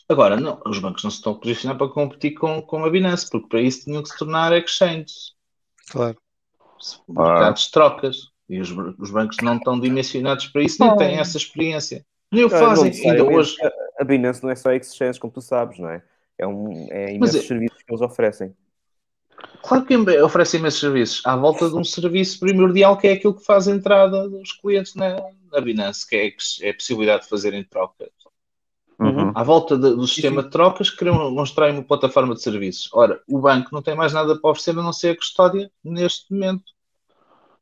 [0.08, 3.28] Agora, não, os bancos não se estão a posicionar para competir com, com a Binance,
[3.28, 5.34] porque para isso tinham que se tornar exchanges,
[5.90, 6.16] Claro.
[7.08, 8.16] mercados de trocas.
[8.48, 12.06] E os, os bancos não estão dimensionados para isso, nem têm essa experiência.
[12.30, 12.92] Nem o fazem.
[13.10, 16.00] Ainda hoje, A- A Binance não é só exchange, como tu sabes, não é?
[16.38, 18.54] É, um, é imensos é- serviços que eles oferecem.
[19.62, 23.44] Claro que oferecem imensos serviços à volta de um serviço primordial que é aquilo que
[23.44, 25.16] faz a entrada dos clientes na,
[25.50, 28.10] na Binance, que é, é a possibilidade de fazerem trocas.
[28.98, 29.30] Uhum.
[29.34, 32.88] À volta de- do sistema de trocas, queriam mostrar uma plataforma de serviços.
[32.92, 36.32] Ora, o banco não tem mais nada para oferecer a não ser a custódia neste
[36.32, 36.72] momento.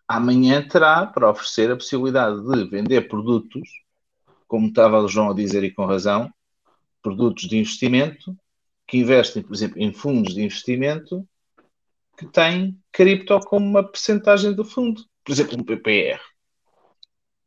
[0.06, 3.69] Amanhã terá para oferecer a possibilidade de vender produtos,
[4.47, 6.32] como estava o João a dizer e com razão,
[7.02, 8.36] produtos de investimento
[8.86, 11.27] que investem, por exemplo, em fundos de investimento
[12.16, 15.02] que têm cripto como uma percentagem do fundo.
[15.24, 16.20] Por exemplo, um PPR.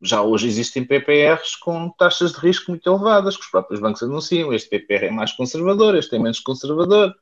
[0.00, 4.52] Já hoje existem PPRs com taxas de risco muito elevadas, que os próprios bancos anunciam.
[4.52, 7.14] Este PPR é mais conservador, este é menos conservador.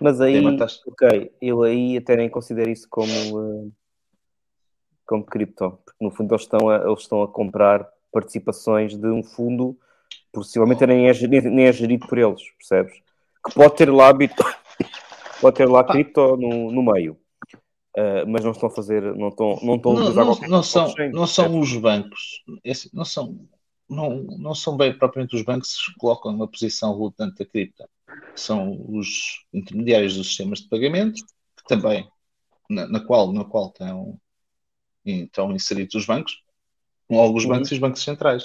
[0.00, 0.44] Mas aí,
[0.86, 3.70] ok, eu aí até nem considero isso como, eh,
[5.06, 9.22] como cripto, porque no fundo eles estão, a, eles estão a comprar participações de um
[9.24, 9.76] fundo,
[10.32, 12.94] possivelmente nem é, gerido, nem é gerido por eles, percebes?
[13.44, 14.34] Que pode ter lá, bit-
[15.40, 17.18] pode ter lá cripto no, no meio,
[17.96, 20.62] Eh, mas não estão a fazer, não estão, não estão a Não, não, qualquer não
[20.62, 23.48] são, não são os bancos, esse- não são,
[23.88, 27.84] não, não são bem propriamente os bancos que se colocam numa posição relutante da cripto.
[28.36, 31.24] São os intermediários dos sistemas de pagamento,
[31.56, 32.08] que também,
[32.70, 34.20] na, na qual, na qual estão,
[35.04, 36.42] estão inseridos os bancos,
[37.10, 37.50] logo os Uhum.
[37.50, 38.44] bancos e os bancos centrais.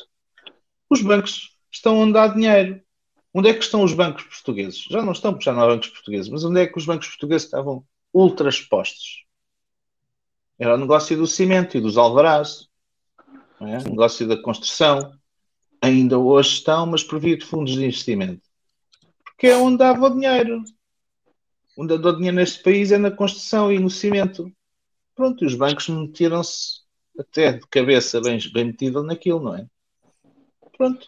[0.89, 2.81] Os bancos estão onde há dinheiro.
[3.33, 4.83] Onde é que estão os bancos portugueses?
[4.89, 7.07] Já não estão, porque já não há bancos portugueses, mas onde é que os bancos
[7.07, 9.25] portugueses estavam ultra expostos?
[10.59, 12.67] Era o negócio do cimento e dos alvarás,
[13.59, 13.77] é?
[13.79, 15.13] o negócio da construção.
[15.81, 18.41] Ainda hoje estão, mas por via de fundos de investimento.
[19.23, 20.63] Porque é onde dava o dinheiro.
[21.77, 24.49] Onde dá dinheiro neste país é na construção e no cimento.
[25.15, 26.81] Pronto, e os bancos meteram-se
[27.19, 29.67] até de cabeça bem, bem metida naquilo, não é?
[30.77, 31.07] Pronto.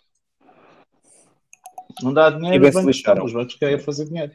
[2.01, 4.33] Não dá dinheiro, os se bancos, os bancos querem fazer dinheiro.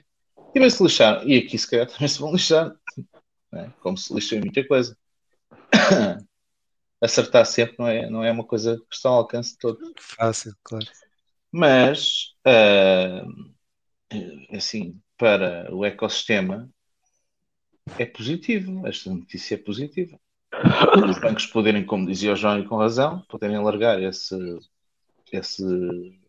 [0.54, 1.28] E bem se lixaram.
[1.28, 2.74] E aqui se calhar também se vão lixar.
[3.54, 3.70] é?
[3.80, 4.96] Como se lixou em muita coisa.
[7.00, 9.92] acertar sempre não é, não é uma coisa que está ao alcance de todos.
[9.98, 10.86] Fácil, claro.
[11.52, 13.24] Mas, ah,
[14.52, 16.70] assim, para o ecossistema
[17.98, 18.86] é positivo.
[18.86, 20.18] Esta notícia é positiva.
[21.08, 24.36] Os bancos poderem, como dizia o João e com razão, poderem alargar esse,
[25.32, 25.64] esse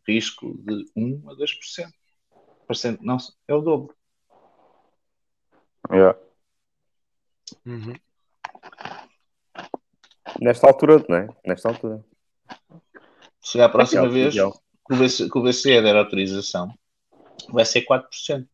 [0.08, 1.92] risco de 1 a 2%.
[2.68, 3.96] Porcento, Não, é o dobro.
[5.90, 6.18] Yeah.
[7.66, 7.96] Uhum.
[10.42, 11.28] Nesta altura, não é?
[11.46, 12.04] Nesta altura.
[13.40, 14.52] Se chegar a próxima Ideal,
[14.90, 16.74] vez, que o BCE der autorização,
[17.50, 18.48] vai ser 4%.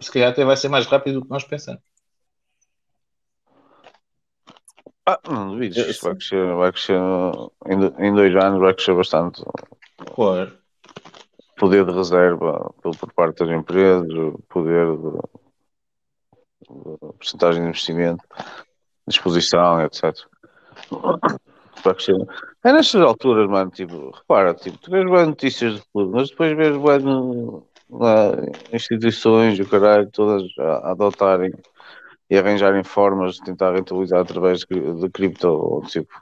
[0.00, 1.82] Se calhar até vai ser mais rápido do que nós pensamos.
[5.04, 5.76] Ah, não duvides.
[5.86, 6.98] Isto vai crescer, vai crescer
[7.66, 9.42] em, do- em dois anos, vai crescer bastante.
[10.14, 10.58] Claro.
[11.58, 14.08] Poder de reserva por, por parte das empresas,
[14.48, 15.10] poder de,
[16.68, 18.24] de porcentagem de investimento,
[19.06, 20.14] disposição, etc.
[22.64, 26.56] É nestas alturas, mano, tipo, repara, tipo, tu vês boas notícias de tudo, mas depois
[26.56, 27.02] vês boas
[28.72, 31.52] instituições e o caralho todas a, adotarem
[32.28, 36.12] e arranjarem formas de tentar rentabilizar através de, cri- de cripto, ou tipo.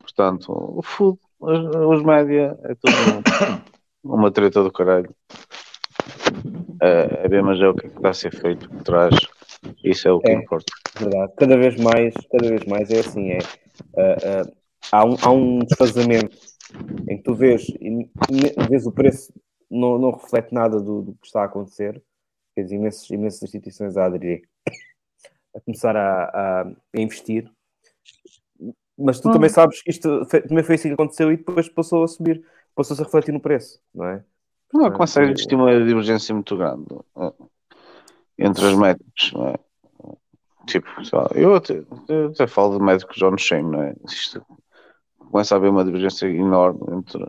[0.00, 3.22] Portanto, o food, os, os média, é tudo
[4.04, 5.14] uma treta do caralho.
[6.82, 9.14] É, é bem, mas é o que está a ser feito por trás.
[9.84, 10.34] Isso é o que É.
[10.34, 10.72] importa.
[11.00, 11.32] Verdade.
[11.36, 13.38] Cada vez mais, cada vez mais é assim, é.
[13.96, 14.42] ah,
[14.92, 16.36] ah, há, um, há um desfazamento
[17.08, 18.08] em que tu vês, e
[18.68, 19.32] vês o preço
[19.70, 22.02] não, não reflete nada do, do que está a acontecer.
[22.54, 24.42] Tens imensas, imensas instituições a aderir,
[25.54, 26.62] a começar a, a-
[26.94, 27.50] a investir.
[28.98, 32.08] Mas tu também sabes que isto também foi assim que aconteceu e depois passou a
[32.08, 32.44] subir,
[32.74, 34.24] passou-se a refletir no preço, não é?
[34.72, 36.86] Não, começa a existir uma divergência muito grande
[38.38, 39.54] entre as métricas, não é?
[40.66, 43.94] Tipo, sei lá, eu até, eu até falo de médicos on-chain, não é?
[44.04, 44.44] Isto,
[45.18, 47.24] começa a haver uma divergência enorme entre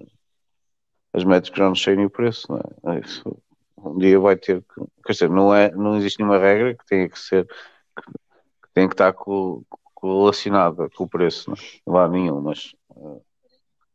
[1.14, 2.48] as métricas on-chain e o preço,
[2.84, 2.99] não é?
[2.99, 3.38] Isso,
[3.78, 7.10] um dia vai ter que, quer dizer, não, é, não existe nenhuma regra que tenha
[7.10, 9.66] que ser, que tenha que estar co-
[10.02, 11.52] relacionada com o preço,
[11.86, 12.03] não, é?
[12.03, 13.22] há nenhum, mas eh,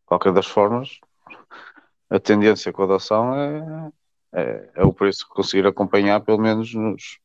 [0.06, 1.00] qualquer das formas,
[2.10, 3.90] a tendência com a adoção é,
[4.32, 7.18] é, é o preço que conseguir acompanhar pelo menos nos,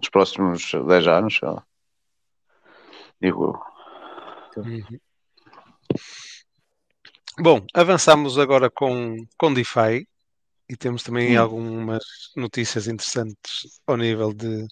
[0.00, 1.64] nos próximos 10 anos, sei lá.
[3.20, 3.62] Digo
[4.56, 4.62] eu.
[4.62, 4.98] Uhum.
[7.38, 10.06] Bom, avançamos agora com, com DeFi
[10.68, 11.42] e temos também Hum.
[11.42, 12.02] algumas
[12.36, 14.66] notícias interessantes ao nível de,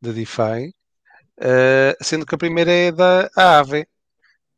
[0.00, 0.72] de DeFi,
[1.36, 3.88] Eh, sendo que a primeira é da Aave,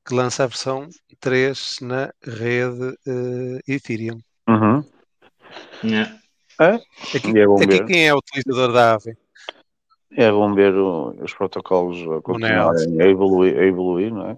[0.06, 0.86] que lança a versão
[1.20, 4.20] 3 na rede eh, Ethereum.
[4.46, 4.84] Uhum.
[5.82, 6.20] Yeah.
[6.60, 6.74] É?
[7.16, 7.32] Aqui,
[7.64, 9.16] aqui quem é o utilizador da Aave?
[10.10, 14.36] É bom ver o- os protocolos a continuarem a evoluir, a evoluir, não é?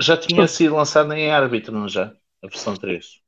[0.00, 2.12] Já tinha sido lançado em árbitro, não já?
[2.42, 3.20] A versão 3.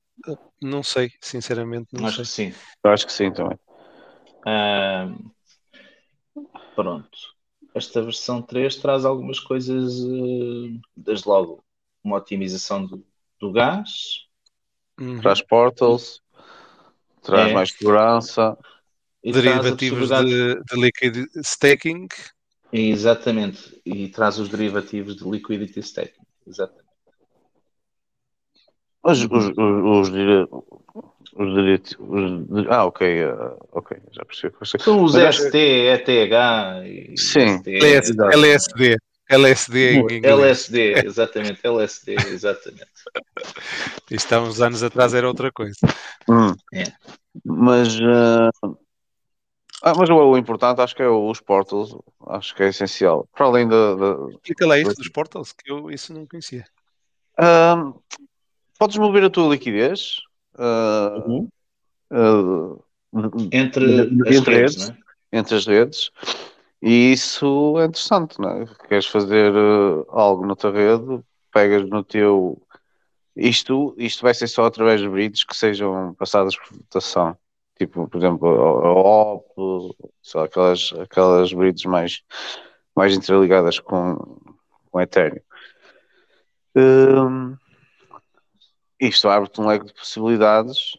[0.60, 2.24] Não sei, sinceramente, não Acho sei.
[2.24, 2.52] que sim.
[2.84, 3.58] Eu acho que sim também.
[4.44, 5.08] Ah,
[6.74, 7.18] pronto.
[7.74, 11.64] Esta versão 3 traz algumas coisas, eh, desde logo,
[12.04, 13.04] uma otimização do,
[13.40, 14.26] do gás.
[15.00, 15.22] Uhum.
[15.22, 16.20] Traz portals,
[17.22, 17.54] traz É.
[17.54, 18.56] mais segurança.
[19.24, 22.08] Derivativos possibilidade- de, de liquid staking.
[22.72, 23.80] Exatamente.
[23.84, 26.22] E traz os derivativos de liquidity staking.
[26.46, 26.82] Exatamente.
[29.04, 30.08] Os, os, os,
[31.34, 31.96] os, direitos.
[32.68, 33.06] ah, ok.
[33.06, 33.34] eh,
[33.72, 34.54] ok, já percebi.
[34.80, 36.08] São os Mas acho- ST, ETH
[36.84, 37.62] e Sim.
[37.66, 38.96] LSD.
[39.28, 40.24] LSD em inglês.
[40.24, 42.86] LSD, exatamente, LSD, exatamente.
[44.10, 45.76] Isto há uns anos atrás era outra coisa.
[46.28, 46.54] Hum.
[46.74, 46.84] É.
[47.44, 48.68] Mas, eh,
[49.82, 51.96] ah, mas o, o importante acho que é os portals,
[52.28, 53.28] acho que é essencial.
[53.32, 53.94] Para além da.
[53.94, 56.64] da- Explica lá isso dos portals, que eu isso não conhecia.
[57.38, 57.94] Ahm,
[58.78, 60.16] podes mover a tua liquidez
[60.58, 61.48] ah, Uhum.
[62.10, 62.76] ah,
[63.52, 65.38] Entre de- as entre redes, redes, não é?
[65.38, 66.10] entre as redes,
[66.80, 68.66] e isso é interessante, não é?
[68.88, 71.20] Queres fazer eh, algo na tua rede,
[71.52, 72.60] pegas no teu.
[73.36, 77.36] Isto, isto vai ser só através de bridges que sejam passadas por votação.
[77.82, 82.22] Tipo, por exemplo, a OP, só aquelas, aquelas bridges mais,
[82.94, 84.16] mais interligadas com,
[84.88, 85.40] com Ethereum.
[86.76, 87.56] Hum,
[89.00, 90.96] isto abre-te um leque de possibilidades,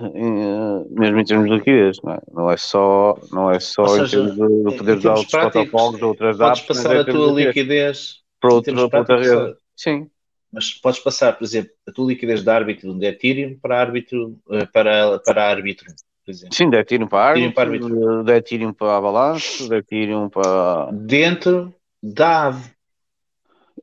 [0.00, 2.18] eh, mesmo em termos de liquidez, não é?
[2.32, 6.02] Não é só, não é só Ou em seja, termos de poder termos outros protocolos,
[6.02, 8.20] outras Podes apps, mas passar a tua de liquidez.
[8.40, 9.56] para termos para outra rede.
[9.76, 10.10] Sim,
[10.52, 14.66] mas podes passar, por exemplo, a tua liquidez de árbitro de Ethereum para árbitro eh,
[14.66, 15.86] para, para árbitro,
[16.24, 16.54] por exemplo.
[16.54, 20.90] sim, de Ethereum para Ethereum para árbitro, de Ethereum para Avalanche, de Ethereum para.
[20.92, 22.70] Dentro, da ave.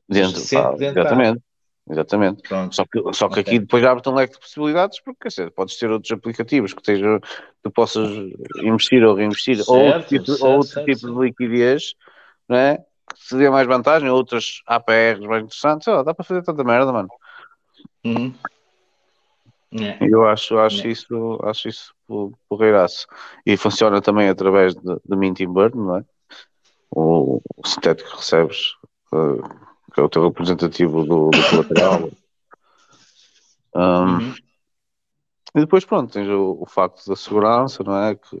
[0.08, 1.42] Dentro, pá, dentro exatamente.
[1.90, 2.42] Exatamente.
[2.42, 2.74] Pronto.
[2.74, 3.42] Só que, só que Ok.
[3.42, 6.80] aqui depois abre-te um leque de possibilidades, porque quer dizer, podes ter outros aplicativos que
[6.80, 7.18] esteja,
[7.62, 8.10] tu possas
[8.62, 11.18] investir ou reinvestir, ou outro Certo, tipo, certo, ou outro certo, tipo certo.
[11.18, 11.94] de liquidez,
[12.48, 12.84] não é?
[13.08, 16.92] Que te dê mais vantagem, outras APRs mais interessantes, lá, dá para fazer tanta merda,
[16.92, 17.08] mano.
[18.04, 18.34] Uhum.
[19.72, 19.98] É.
[20.00, 20.90] Eu acho, acho É.
[20.90, 23.06] isso, acho isso po- porreiraço.
[23.44, 26.04] E funciona também através de, de Mint in Burn, não é?
[26.90, 28.74] O, o sintético que recebes,
[29.12, 29.48] eh,
[29.94, 32.10] que é o teu representativo do, do colateral.
[33.74, 33.80] Um,
[34.18, 34.34] Uhum.
[35.54, 38.14] E depois, pronto, tens o, o facto da segurança, não é?
[38.14, 38.40] Que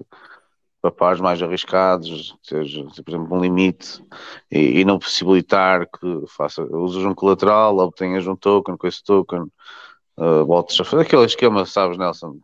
[0.90, 4.02] para pares mais arriscados, tens, por exemplo, um limite
[4.50, 9.42] e, e não possibilitar que faça, uses um colateral, obtenhas um token, com esse token,
[10.16, 12.38] uh, voltes a fazer aquele esquema, sabes, Nelson?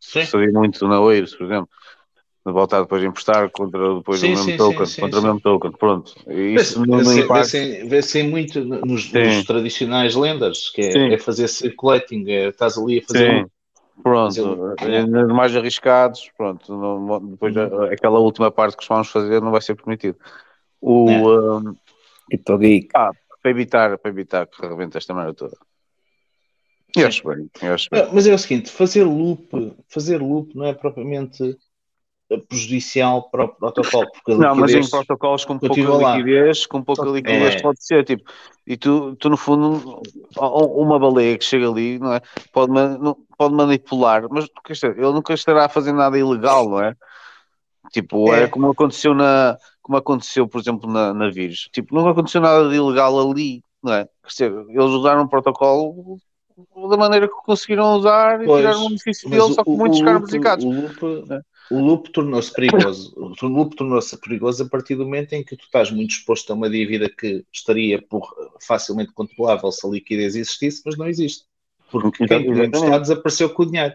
[0.00, 0.24] Sim.
[0.24, 1.68] Seria muito na Oeiros, por exemplo.
[2.44, 5.22] De voltar depois a emprestar contra depois Sim, o mesmo sim, token, sim, contra o
[5.22, 6.14] mesmo token, pronto.
[6.30, 7.52] Isso Vê-se- impacto.
[7.52, 12.98] Vê-se vê-se muito nos, nos tradicionais lendas, que é, é fazer circulating, é, estás ali
[12.98, 13.46] a fazer um-
[14.02, 14.74] pronto.
[14.80, 16.76] Eh, Nos mais arriscados, pronto.
[16.76, 20.18] não- depois a- aquela última parte que costumamos fazer não vai ser permitido.
[20.80, 21.22] O, É.
[21.22, 21.76] um,
[22.58, 22.88] Geek.
[22.94, 23.10] ah,
[23.42, 25.56] para evitar, para evitar que rebente esta merda toda.
[26.96, 28.08] Eu acho bem, eu acho bem.
[28.12, 31.56] Mas é o seguinte, fazer loop, fazer loop não é propriamente eh,
[32.38, 36.16] prejudicial para o protocolo, porque Não, mas em protocolos com pouca lá.
[36.16, 37.60] liquidez, com pouca liquidez É.
[37.60, 38.22] pode ser, tipo,
[38.66, 40.00] e tu, tu no fundo,
[40.36, 42.20] uma baleia que chega ali, não é?
[42.52, 42.72] Pode,
[43.36, 46.94] pode manipular, mas dizer, ele nunca estará a fazer nada ilegal, não é?
[47.92, 48.46] Tipo, é, É.
[48.46, 51.68] como aconteceu na, como aconteceu, por exemplo, na, na Vírus.
[51.72, 54.06] Tipo, nunca aconteceu nada de ilegal ali, não é?
[54.28, 56.18] Dizer, eles usaram um protocolo
[56.90, 59.76] da maneira que conseguiram usar e Pois, tiraram o benefício mas deles, só que o-
[59.76, 60.64] muitos ficaram loop- prejudicados.
[60.64, 63.12] O o loop tornou-se perigoso.
[63.16, 66.54] O loop tornou-se perigoso a partir do momento em que tu estás muito exposto a
[66.56, 68.28] uma dívida que estaria por,
[68.66, 71.44] facilmente controlável se a liquidez existisse, mas não existe.
[71.90, 72.66] Porque quem Exatamente.
[72.68, 73.94] emprestado desapareceu com o dinheiro.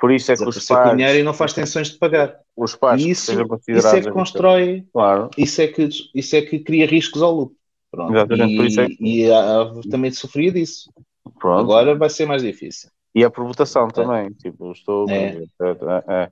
[0.00, 1.98] Por isso é que os Desapareceu com o pais, dinheiro e não faz tensões de
[1.98, 2.36] pagar.
[2.56, 3.32] os pais E isso,
[3.68, 5.30] isso é que constrói, Claro.
[5.36, 7.54] isso é que, isso é que cria riscos ao loop.
[7.90, 8.12] Pronto.
[8.14, 10.90] Exatamente, E, por isso é que- e a também sofria disso.
[11.38, 11.60] Pronto.
[11.60, 12.88] Agora vai ser mais difícil.
[13.14, 15.08] E a por votação também, tipo, estou.
[15.10, 15.42] É.
[16.08, 16.30] É.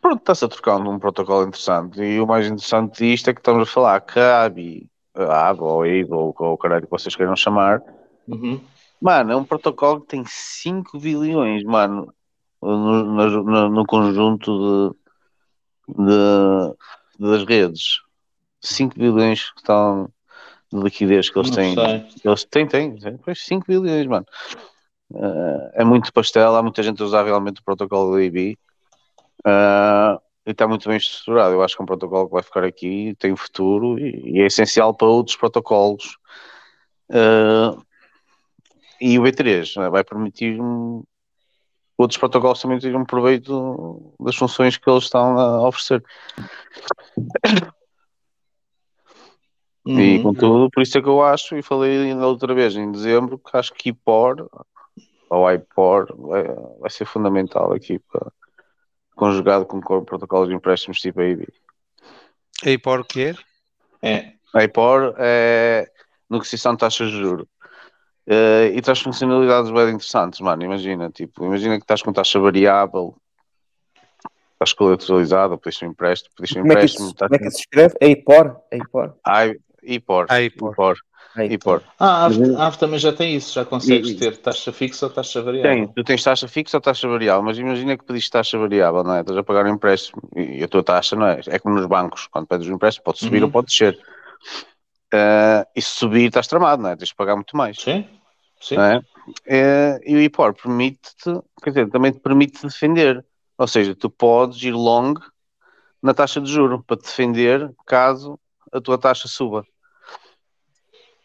[0.00, 2.00] Pronto, está-se a trocar um protocolo interessante.
[2.00, 5.60] E o mais interessante disto é que estamos a falar que a ABI, a ABI
[5.62, 7.82] ou a IBA, ou o caralho que vocês queiram chamar,
[8.26, 8.60] Uhum.
[9.00, 12.12] mano, é um protocolo que tem 5 bilhões, mano,
[12.60, 13.02] no,
[13.42, 14.94] no- no- conjunto
[15.88, 16.74] de, de-
[17.18, 18.00] das redes.
[18.60, 20.10] 5 bilhões que estão
[20.70, 21.74] de liquidez que eles Não têm.
[21.74, 22.06] sei.
[22.24, 23.16] Eles têm, têm, têm.
[23.16, 24.26] Pois 5 bilhões, mano.
[25.14, 28.58] Eh, é muito pastel, há muita gente a usar realmente o protocolo da IB.
[29.46, 31.54] Eh, e está muito bem estruturado.
[31.54, 34.46] Eu acho que é um protocolo que vai ficar aqui, tem futuro e, e é
[34.46, 36.16] essencial para outros protocolos.
[37.10, 37.76] Eh,
[39.00, 40.58] e o B3 né, vai permitir
[41.96, 46.02] outros protocolos também terem um proveito das funções que eles estão a oferecer.
[49.86, 50.22] E Uhum.
[50.22, 53.56] contudo, por isso é que eu acho, e falei ainda outra vez em dezembro, que
[53.56, 54.48] acho que IPOR
[55.30, 56.44] ou IPOR vai,
[56.80, 58.32] vai ser fundamental aqui para,
[59.14, 61.46] conjugado com co- protocolos de empréstimos tipo AIB.
[62.64, 63.34] E por quê?
[64.02, 64.32] É.
[64.54, 65.90] A IPOR é
[66.30, 67.46] negociação de taxas de juros.
[68.26, 70.62] Eh, e traz funcionalidades bem interessantes, mano.
[70.62, 73.16] Imagina, tipo, imagina que estás com taxa variável,
[74.52, 77.50] estás colateralizado, pediste um empréstimo, pediste um Como é que isso, empréstimo, como é que
[77.50, 77.94] se escreve?
[78.00, 78.62] Eipor?
[79.24, 80.26] Ai, IPOR.
[81.40, 81.44] Ah.
[81.44, 81.76] IPOR.
[81.78, 81.82] IPOR.
[81.98, 85.06] Ah, a Ave, a Ave também já tem isso, já consegues E- ter taxa fixa
[85.06, 85.70] ou taxa variável.
[85.70, 89.14] Tem, tu tens taxa fixa ou taxa variável, mas imagina que pediste taxa variável, não
[89.14, 89.20] é?
[89.20, 91.40] Estás a pagar um empréstimo e a tua taxa não é?
[91.46, 93.44] É como nos bancos, quando pedes um empréstimo pode subir Uhum.
[93.46, 93.98] ou pode descer.
[95.12, 96.96] Eh, e se subir estás tramado, não é?
[96.96, 97.78] Tens de pagar muito mais.
[97.80, 98.06] Sim,
[98.60, 98.76] sim.
[98.76, 99.00] é?
[99.46, 101.32] Eh, e o IPOR permite-te,
[101.62, 103.24] quer dizer, também te permite defender.
[103.56, 105.14] Ou seja, tu podes ir long
[106.02, 108.38] na taxa de juro para te defender caso
[108.72, 109.64] a tua taxa suba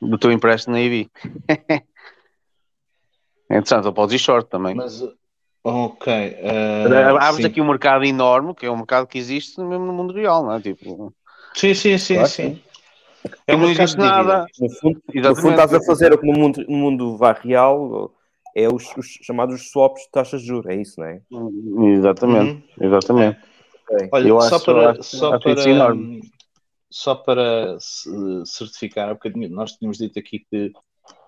[0.09, 1.09] do teu empréstimo na IB.
[3.49, 4.75] é interessante, ou podes ir short também.
[4.75, 5.03] Mas,
[5.63, 6.11] ok.
[6.13, 6.84] eh,
[7.19, 7.45] Abres sim.
[7.45, 10.53] aqui um mercado enorme, que é um mercado que existe mesmo no mundo real, não
[10.53, 10.61] é?
[10.61, 11.13] Tipo,
[11.55, 12.61] Sim, sim, sim, Claro, sim.
[13.47, 14.47] é não existe nada.
[14.59, 18.11] No fundo, no fundo estás a fazer o que no mundo, no mundo vá real
[18.55, 21.21] é os, os chamados swaps de taxas de juros, é isso, não é?
[21.95, 22.88] Exatamente, Uhum.
[22.88, 23.39] exatamente.
[23.89, 24.09] Ok.
[24.13, 26.21] Olha, Eu só acho- para, acho- só, acho isso para enorme.
[26.95, 27.78] Só para
[28.45, 30.72] certificar, há bocadinho, nós tínhamos dito aqui que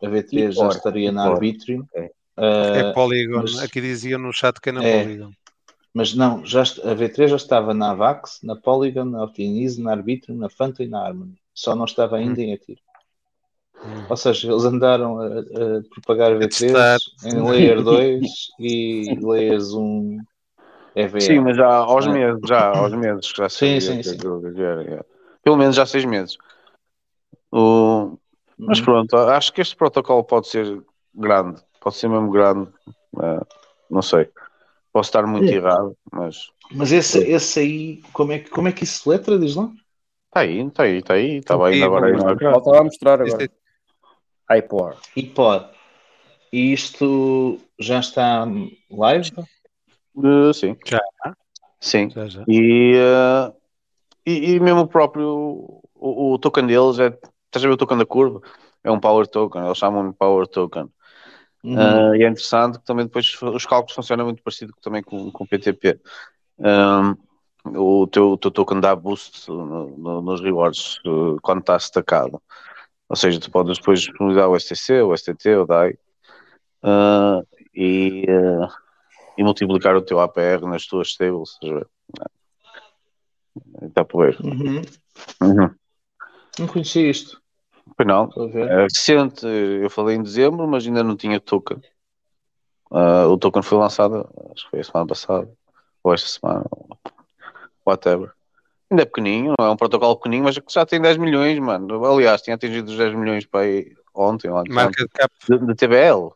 [0.04, 1.88] a V3 já estaria na arbítrio.
[1.92, 2.10] Ok.
[2.38, 3.42] Eh, É Polygon.
[3.42, 5.04] mas- Aqui diziam no chat que é na É.
[5.04, 5.32] Polygon.
[5.92, 10.36] Mas não, já, a V3 já estava na Avax, na Polygon, na Optimize, na Arbitrum,
[10.36, 11.34] na Fanta e na Harmony.
[11.54, 12.80] Só não estava ainda em Atiro.
[14.10, 16.98] Ou seja, eles andaram a, a propagar a V3 testar.
[17.26, 18.22] em Layer 2
[18.60, 20.18] e Layers 1
[20.96, 21.22] EVA.
[21.22, 22.12] Sim, mas já aos Ah.
[22.12, 24.18] meses, já aos meses que já Sim, sim, sim.
[24.18, 25.15] que era, é.
[25.46, 26.38] Pelo menos já seis meses.
[27.52, 28.18] O...
[28.58, 28.86] Mas Uhum.
[28.86, 30.82] pronto, acho que este protocolo pode ser
[31.14, 32.70] grande, pode ser mesmo grande.
[33.22, 33.46] eh,
[33.90, 34.28] não sei.
[34.92, 35.54] Posso estar muito É.
[35.56, 39.38] errado, mas Mas esse, esse aí, como é, que- como é que isso se letra,
[39.38, 39.70] diz lá?
[40.28, 41.38] está aí, está aí, está aí.
[41.38, 42.14] Estava ainda agora aí.
[42.14, 43.46] Volta a mostrar agora.
[44.50, 44.98] é- iPod.
[45.16, 45.70] iPod.
[46.52, 48.48] E isto já está
[48.90, 49.32] live?
[50.24, 50.76] Eh, sim.
[50.86, 51.00] Já.
[51.80, 52.10] Sim.
[52.10, 52.44] Já, já.
[52.48, 53.54] E, eh,
[54.26, 57.08] e, e mesmo o próprio o, o token deles é.
[57.46, 58.42] Estás a ver o token da curva?
[58.84, 60.90] É um power token, eles chamam de power token.
[61.64, 61.76] Uhum.
[61.78, 65.44] Ah, e é interessante que também depois os cálculos funcionam muito parecido também com, com
[65.44, 66.00] o PTP.
[66.60, 67.16] Um,
[67.76, 72.42] o, teu, o teu token dá boost no- no- nos rewards uh, quando está destacado.
[73.10, 75.98] Ou seja, tu podes depois disponibilizar o STC, o STT, o DAI
[76.84, 78.68] uh, e, uh,
[79.38, 81.52] e multiplicar o teu APR nas tuas stables.
[81.54, 81.88] estás a ver?
[83.82, 84.38] Está por ver.
[84.44, 84.82] Uhum.
[85.42, 85.70] Uhum.
[86.60, 87.42] Não conhecia isto.
[87.96, 88.72] Pois não, Estou a ver.
[88.72, 91.82] É recente, eu falei em dezembro, mas ainda não tinha token.
[92.92, 95.52] Ah, o token foi lançado, acho que foi a semana passada,
[96.04, 96.66] ou esta semana,
[97.86, 98.32] whatever.
[98.90, 102.06] Ainda é pequeninho, não é um protocolo pequeninho, mas já tem 10 milhões, mano.
[102.06, 105.34] Aliás, tinha atingido os 10 milhões para aí ontem, ou antes, Market cap.
[105.50, 106.32] de, de TBL.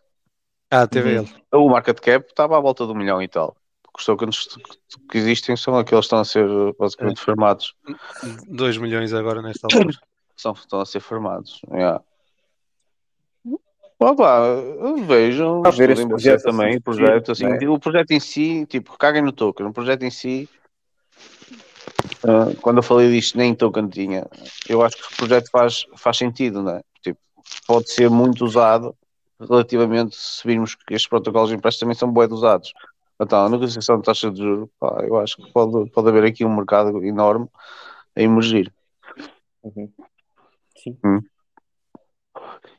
[0.72, 1.26] Ah, teve Uhum.
[1.52, 3.56] O market cap estava à volta de um milhão e tal.
[4.00, 4.48] Os tokens
[5.12, 6.48] que- existem são aqueles que estão a ser
[6.80, 7.76] basicamente farmados.
[8.48, 9.98] 2 milhões agora nesta altura.
[10.38, 11.60] São, estão a ser farmados.
[11.70, 12.02] Yeah.
[14.00, 14.40] Opa,
[15.06, 17.68] vejo, A ver este você projeto também, assim, o projeto, assim, né?
[17.68, 20.48] o projeto em si, tipo, caguem no token, o projeto em si,
[22.24, 24.26] ah, quando eu falei disto, nem token tinha,
[24.70, 26.80] eu acho que o projeto faz, faz sentido, né?
[27.04, 27.20] Tipo,
[27.68, 28.96] pode ser muito usado
[29.38, 32.72] relativamente, se virmos que estes protocolos de empréstimo também são bué de usados.
[33.22, 36.46] Então, a negociação de taxa de juros, pá, eu acho que pode, pode haver aqui
[36.46, 37.48] um mercado enorme
[38.16, 38.74] a emergir.
[39.62, 39.91] Uhum.
[40.78, 40.98] Sim.
[41.04, 41.22] Hum.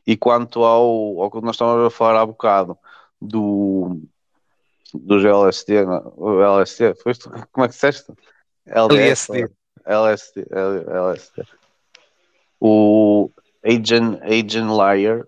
[0.05, 2.77] E quanto ao, ao que nós estávamos a falar há bocado
[3.21, 4.01] do
[4.93, 7.29] dos LSD, não, o LSD, foi isto?
[7.51, 8.11] Como é que disseste?
[8.65, 9.49] LSD.
[9.85, 11.43] LSD, LSD.
[12.59, 13.31] O
[13.63, 15.25] Agent, Agent Liar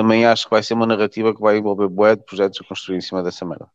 [0.00, 2.96] também acho que vai ser uma narrativa que vai envolver bué de projetos a construir
[2.96, 3.68] em cima dessa merda.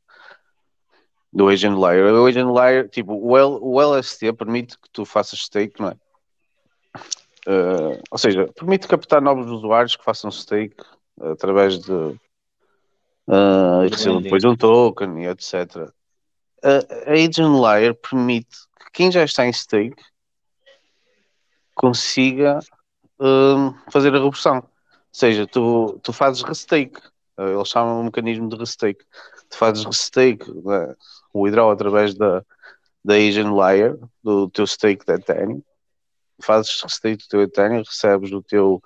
[1.31, 2.11] Do Agent Liar.
[2.15, 5.95] O Agent Liar, tipo, o, L, o LSD permite que tu faças stake, não é?
[7.47, 10.83] Uh, ou seja, permite captar novos usuários que façam stake
[11.21, 15.91] através de uh, e recebam depois um token e etc.
[16.63, 20.01] A, a Agent Layer permite que quem já está em stake
[21.75, 22.57] consiga
[23.19, 24.67] um, fazer a reversão.
[25.15, 26.99] Seja, tu, tu fazes restake.
[27.37, 29.05] Uh, eles chamam um mecanismo de restake.
[29.49, 30.93] Tu fazes restake, né,
[31.33, 32.43] o withdraw através da,
[33.03, 35.61] da Agent Layer, do teu stake da Ethereum
[36.41, 38.81] fazes restake do teu Ethereum, recebes o teu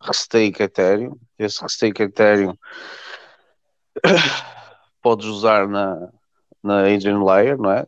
[0.00, 2.56] restake Ethereum, esse restake Ethereum
[5.02, 6.08] podes usar na,
[6.62, 7.86] na Agent Layer, não é?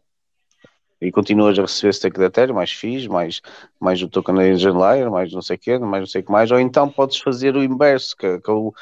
[1.04, 3.42] E continuas a receber Ethereum, mais FIIs, mais,
[3.78, 6.32] mais o token Agent Layer, mais não sei o quê, mais não sei o que
[6.32, 8.72] mais, ou então podes fazer o inverso, que, que o,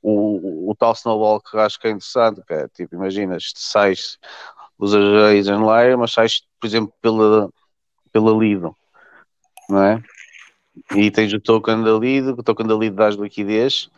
[0.00, 4.16] o, o tal snowball que acho que é interessante, que é tipo, imaginas, sais,
[4.78, 7.50] usas a Agent Layer, mas sais, por exemplo, pela,
[8.12, 8.74] pela Lido,
[9.68, 10.02] não é?
[10.94, 13.90] E tens o token da lead, o token da lead dás liquidez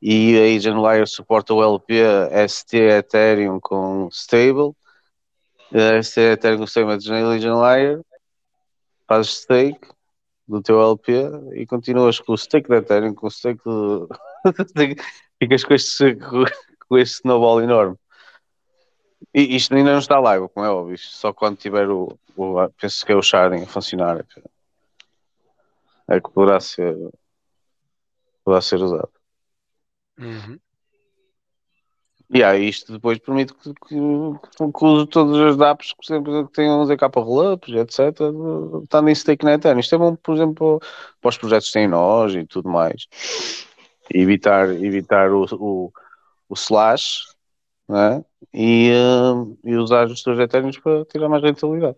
[0.00, 2.00] e a Agent Layer suporta o LP
[2.48, 4.74] ST Ethereum com stable,
[5.72, 8.00] a ST Ethereum com stable Agent Layer,
[9.06, 9.88] fazes stake
[10.46, 11.12] do teu LP
[11.54, 14.08] e continuas com o stake da Ethereum, com o stake do...
[15.38, 16.16] ficas com este,
[16.88, 17.96] com este snowball enorme.
[19.34, 23.04] E isto ainda não está live, como é óbvio, só quando tiver o, o penso
[23.04, 24.24] que é o sharding a funcionar
[26.08, 26.94] é que poderá ser
[28.44, 29.10] poderá ser usado.
[30.18, 30.58] Uhum.
[32.28, 36.52] E aí isto depois permite que, que, que use todas as DApps que sempre que
[36.52, 38.20] tenham ZK Rollups, etc.
[38.82, 39.78] Estando em stake na Ethereum.
[39.78, 40.80] Isto é bom, por exemplo,
[41.20, 43.06] para os projetos que têm nós e tudo mais.
[44.12, 45.92] E evitar, evitar o, o,
[46.48, 47.18] o slash
[47.88, 48.24] né?
[48.52, 51.96] e, uh, e usar os teus Ethereum para tirar mais rentabilidade.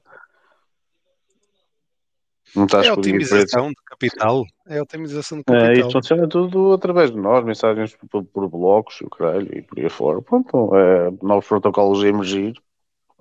[2.56, 4.44] Não estás É aí otimização de capital.
[4.66, 5.72] É otimização de É, capital.
[5.74, 9.88] isto funciona tudo através de nós, mensagens por, por blocos, o caralho, e por aí
[9.90, 10.22] fora.
[10.22, 12.54] Pronto, é, novos protocolos a emergir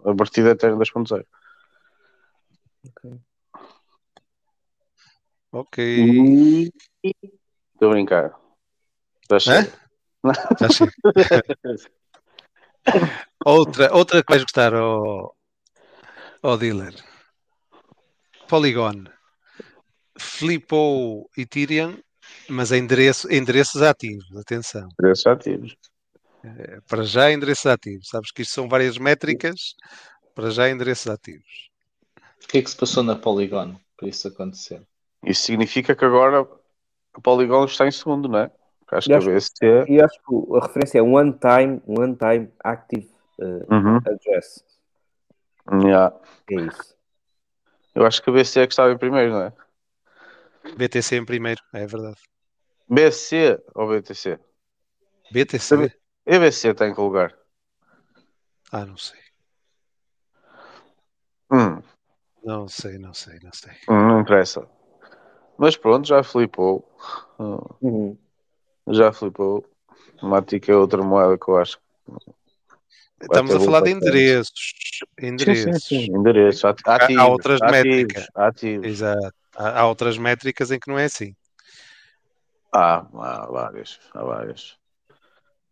[0.06, 1.26] A partir da Ethereum 2.0.
[5.52, 5.78] Ok.
[7.74, 8.36] Estou a brincar.
[9.30, 9.74] Já chega.
[10.60, 10.92] Já chega.
[13.46, 15.32] outra, outra que vais gostar, ó
[16.44, 16.94] ó dealer.
[18.48, 19.06] Polygon.
[20.20, 21.98] Flipou Ethereum,
[22.50, 24.26] mas endereço, endereços ativos.
[24.38, 24.88] Atenção.
[25.00, 25.76] Endereços ativos.
[26.44, 28.08] É, Para já endereços ativos.
[28.10, 29.76] Sabes que isto são várias métricas.
[30.36, 31.70] Para já endereços ativos.
[32.44, 34.82] O que é que se passou na Polygon para isso acontecer?
[35.26, 36.48] Isso significa que agora
[37.14, 38.52] a Polygon está em segundo, não é?
[38.92, 39.86] Acho E que a acho, BSC.
[39.90, 43.10] e acho que a referência é One Time, One Time Active
[43.42, 43.98] eh, Uhum.
[43.98, 44.64] Address.
[45.84, 46.16] Yeah.
[46.52, 46.96] É isso.
[47.94, 49.54] Eu acho que a BSC é que estava em primeiro, não é?
[50.76, 52.18] BTC em primeiro, é verdade.
[52.90, 54.40] BSC ou BTC?
[55.32, 55.92] BTC?
[56.26, 57.36] E BSC está em que lugar?
[58.72, 59.20] Ah, não sei.
[61.52, 61.82] Hum,
[62.44, 63.74] Não sei, não sei, não sei.
[63.90, 64.68] hum, não interessa.
[65.58, 66.90] Mas pronto, já flipou.
[67.40, 68.18] Hum, Uhum.
[68.90, 69.66] Já flipou.
[70.22, 71.78] Matic é outra moeda que eu acho.
[73.22, 74.08] Estamos a falar de bastante.
[74.08, 74.74] endereços.
[75.20, 75.88] Sim, Endereços.
[75.88, 76.12] sim, sim.
[76.16, 77.18] Endereços ativos.
[77.18, 78.28] há outras ativos, métricas.
[78.36, 78.88] Ativos.
[78.88, 79.36] Exato.
[79.58, 81.36] Há, há outras métricas em que não é assim.
[82.72, 84.00] Há, há várias.
[84.14, 84.78] Há várias.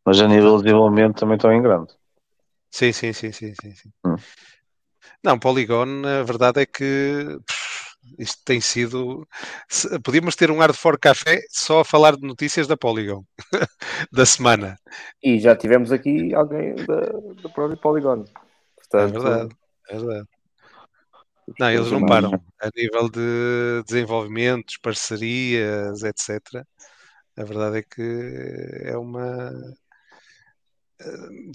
[0.03, 1.93] Mas a nível de desenvolvimento também estão em grande.
[2.71, 3.89] Sim, sim, sim, sim, sim, sim.
[4.05, 4.15] Hum.
[5.23, 7.75] Não, Polygon, a verdade é que pff,
[8.19, 9.27] isto tem sido.
[10.03, 13.23] Podíamos ter um hard for café só a falar de notícias da Polygon
[14.11, 14.77] da semana.
[15.23, 17.01] E já tivemos aqui alguém da,
[17.43, 18.23] da própria Polygon.
[18.23, 18.37] É
[18.75, 19.55] Portanto, verdade,
[19.89, 20.27] é verdade.
[21.59, 22.31] Não, eles não param.
[22.61, 26.65] A nível de desenvolvimentos, parcerias, etc.
[27.37, 29.51] A verdade é que é uma.
[31.01, 31.05] eh,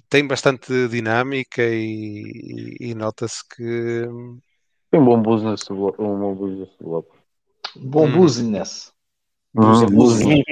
[0.09, 4.05] Tem bastante dinâmica e, e- e nota-se que.
[4.91, 6.71] Tem um bom business, um bom business.
[7.77, 8.13] Bom Hum.
[8.21, 8.93] business.
[9.55, 9.91] Uhum.
[9.91, 10.47] Business.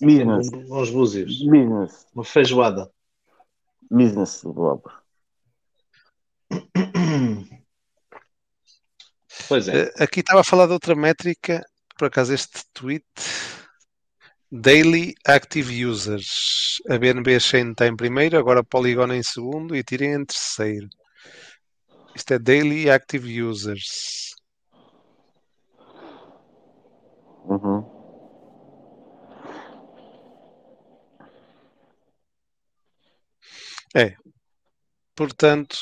[0.00, 0.50] Business.
[0.90, 1.42] Búzios.
[1.44, 2.06] Business.
[2.14, 2.90] Uma feijoada.
[3.90, 4.92] Business developer.
[9.48, 9.82] Pois é.
[9.82, 11.64] Eh, Aqui estava a falar de outra métrica,
[11.98, 13.04] por acaso este tweet.
[14.50, 16.80] Daily Active Users.
[16.88, 20.88] A BNB Chain está em primeiro, agora Polygon em segundo e Ethereum em terceiro.
[22.14, 24.34] Isto é Daily Active Users.
[27.46, 27.84] Uhum.
[33.94, 34.14] É.
[35.14, 35.76] Portanto,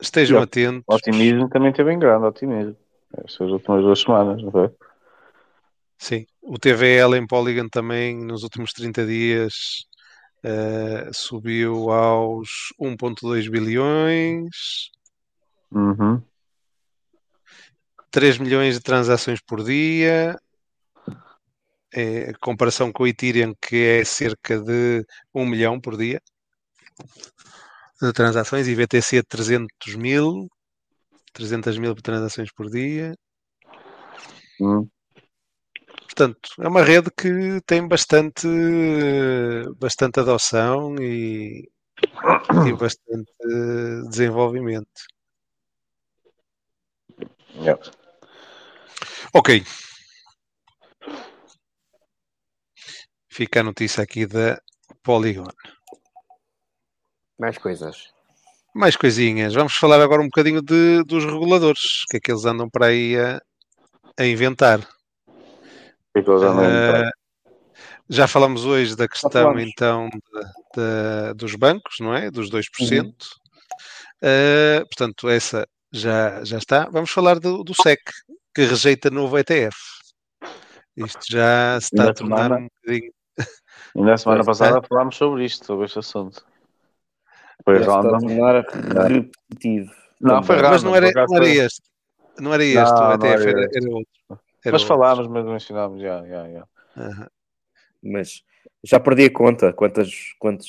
[0.00, 0.84] estejam E o- atentos.
[0.88, 2.76] Otimismo também teve em grande, otimismo.
[3.24, 4.70] Estas últimas duas semanas, não foi?
[5.98, 9.54] Sim, o TVL em Polygon também nos últimos 30 dias
[10.42, 14.90] eh, subiu aos 1.2 bilhões,
[15.70, 16.22] Uhum.
[18.10, 20.38] 3 milhões de transações por dia,
[21.92, 26.20] em comparação com o Ethereum que é cerca de 1 milhão por dia
[28.00, 30.48] de transações e BTC 300 mil,
[31.36, 33.14] 300 mil transações por dia.
[34.58, 34.88] Hum.
[36.04, 38.48] Portanto, é uma rede que tem bastante,
[39.78, 41.68] bastante adoção e,
[42.66, 43.30] e bastante
[44.08, 44.88] desenvolvimento.
[47.54, 47.82] Yeah.
[49.34, 49.62] Ok.
[53.28, 54.58] Fica a notícia aqui da
[55.02, 55.44] Polygon.
[57.38, 58.15] mais coisas.
[58.76, 59.54] Mais coisinhas.
[59.54, 62.02] Vamos falar agora um bocadinho de, dos reguladores.
[62.02, 63.40] O que é que eles andam para aí a,
[64.18, 64.80] a inventar?
[64.80, 65.32] O
[66.14, 67.04] que que eles andam a inventar?
[67.06, 67.10] Ah,
[68.08, 72.30] já falamos hoje da questão então da- da- dos bancos, não é?
[72.30, 72.92] Dos 2%.
[72.92, 73.12] Uhum.
[74.22, 76.86] Ah, portanto, essa já, já está.
[76.90, 77.98] Vamos falar do, do SEC,
[78.54, 79.76] que rejeita novo ETF.
[80.98, 83.12] Isto já se está a tornar semana- um bocadinho.
[83.96, 86.44] Ainda a semana passada falámos sobre isto, sobre este assunto.
[87.66, 89.08] Foi Já se está a random.
[89.08, 89.92] repetitivo.
[90.20, 90.70] Não, foi Também.
[90.70, 90.70] random.
[90.70, 91.82] Mas não era, não era foi- este.
[92.38, 93.76] Não era este Não, o ETF, era era, este.
[93.78, 94.10] era outro.
[94.30, 94.86] Era Mas outro.
[94.86, 96.64] falámos, mas mencionámos, já, já, já.
[96.96, 97.28] Aham.
[98.02, 98.42] Mas
[98.84, 99.72] já perdi a conta.
[99.72, 100.68] Quantas, quantos?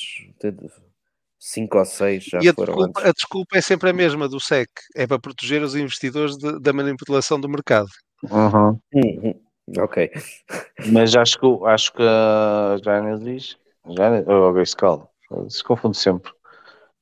[1.40, 3.10] Cinco ou seis já E a foram desculpa, antes.
[3.10, 6.72] a desculpa é sempre a mesma do SEC, é para proteger os investidores de- da
[6.72, 7.86] manipulação do mercado.
[8.24, 8.80] Uhum.
[8.92, 9.40] Uhum.
[9.78, 10.10] Ok.
[10.92, 13.56] Mas acho que, acho que a Genesis,
[13.86, 15.02] Genesis ou a Grayscale,
[15.48, 16.32] se confunde sempre.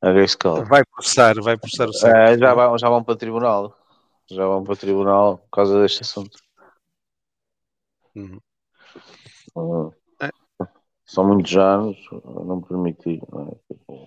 [0.02, 0.64] A Grayscale.
[0.64, 2.14] Vai processar, vai processar o SEC.
[2.14, 3.76] É, já, vão, já vão para tribunal.
[4.30, 6.38] Já vão para tribunal por causa deste assunto.
[8.14, 8.40] Uhum.
[9.54, 9.92] Uhum.
[11.04, 13.22] são muitos anos, não me permitir.
[13.30, 13.66] não é?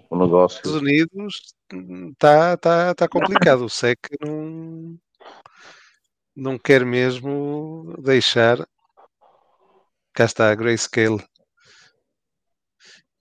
[0.10, 0.58] O negócio.
[0.58, 1.56] Estados Unidos
[2.12, 3.66] está tá, tá complicado.
[3.66, 4.98] O SEC não,
[6.36, 8.58] não quer mesmo deixar.
[10.14, 11.24] Cá está a Grayscale.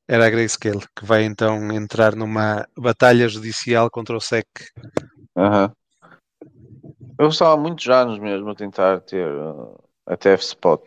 [0.08, 4.46] Era a Grayscale que vai então entrar numa batalha judicial contra o SEC.
[5.36, 5.72] Aham.
[7.18, 9.76] Eu estava há muitos anos mesmo a tentar ter uh,
[10.06, 10.80] a TF Spot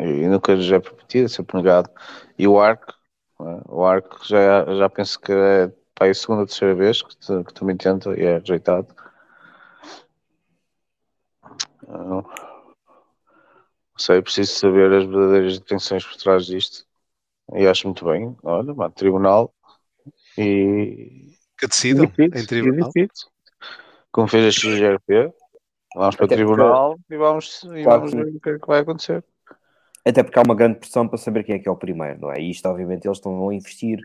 [0.00, 1.90] e nunca lhes é permitido, sempre negado.
[2.38, 2.90] E o ARC,
[3.40, 3.60] é?
[3.68, 7.16] o ARC já, já penso que é pá, é a segunda ou terceira vez que,
[7.18, 8.88] tu- que também tenta e é rejeitado.
[11.86, 12.24] Ah, Não
[13.98, 16.86] sei, preciso saber as verdadeiras intenções por trás disto.
[17.54, 18.36] E acho muito bem.
[18.42, 19.52] Olha, mano, tribunal
[20.38, 21.34] e.
[21.58, 22.90] Que decidam em tribunal.
[24.12, 25.32] Como fez a XGRP,
[25.94, 28.58] vamos para o Até porque- tribunal e vamos, e Claro vamos ver o que é
[28.58, 29.24] que vai acontecer.
[30.04, 32.32] Até porque há uma grande pressão para saber quem é que é o primeiro, não
[32.32, 32.40] é?
[32.40, 34.00] E isto, obviamente, eles estão a investir,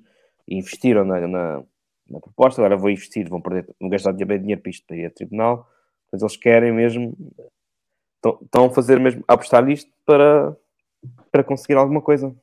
[0.47, 1.63] investiram na, na,
[2.09, 5.05] na proposta, agora vão investir, vão perder, vão gastar bem dinheiro para isto para ir
[5.05, 5.67] a tribunal,
[6.11, 7.15] mas eles querem mesmo,
[8.17, 10.55] estão, estão a fazer mesmo, a apostar nisto para,
[11.31, 12.35] para conseguir alguma coisa.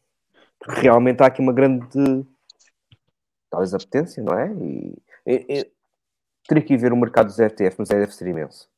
[0.65, 2.27] Porque realmente há aqui uma grande,
[3.51, 4.53] talvez, apetência, não é?
[4.55, 5.73] E, e- e-
[6.47, 8.69] teria que ir ver o mercado dos ETF, mas é, deve ser imenso.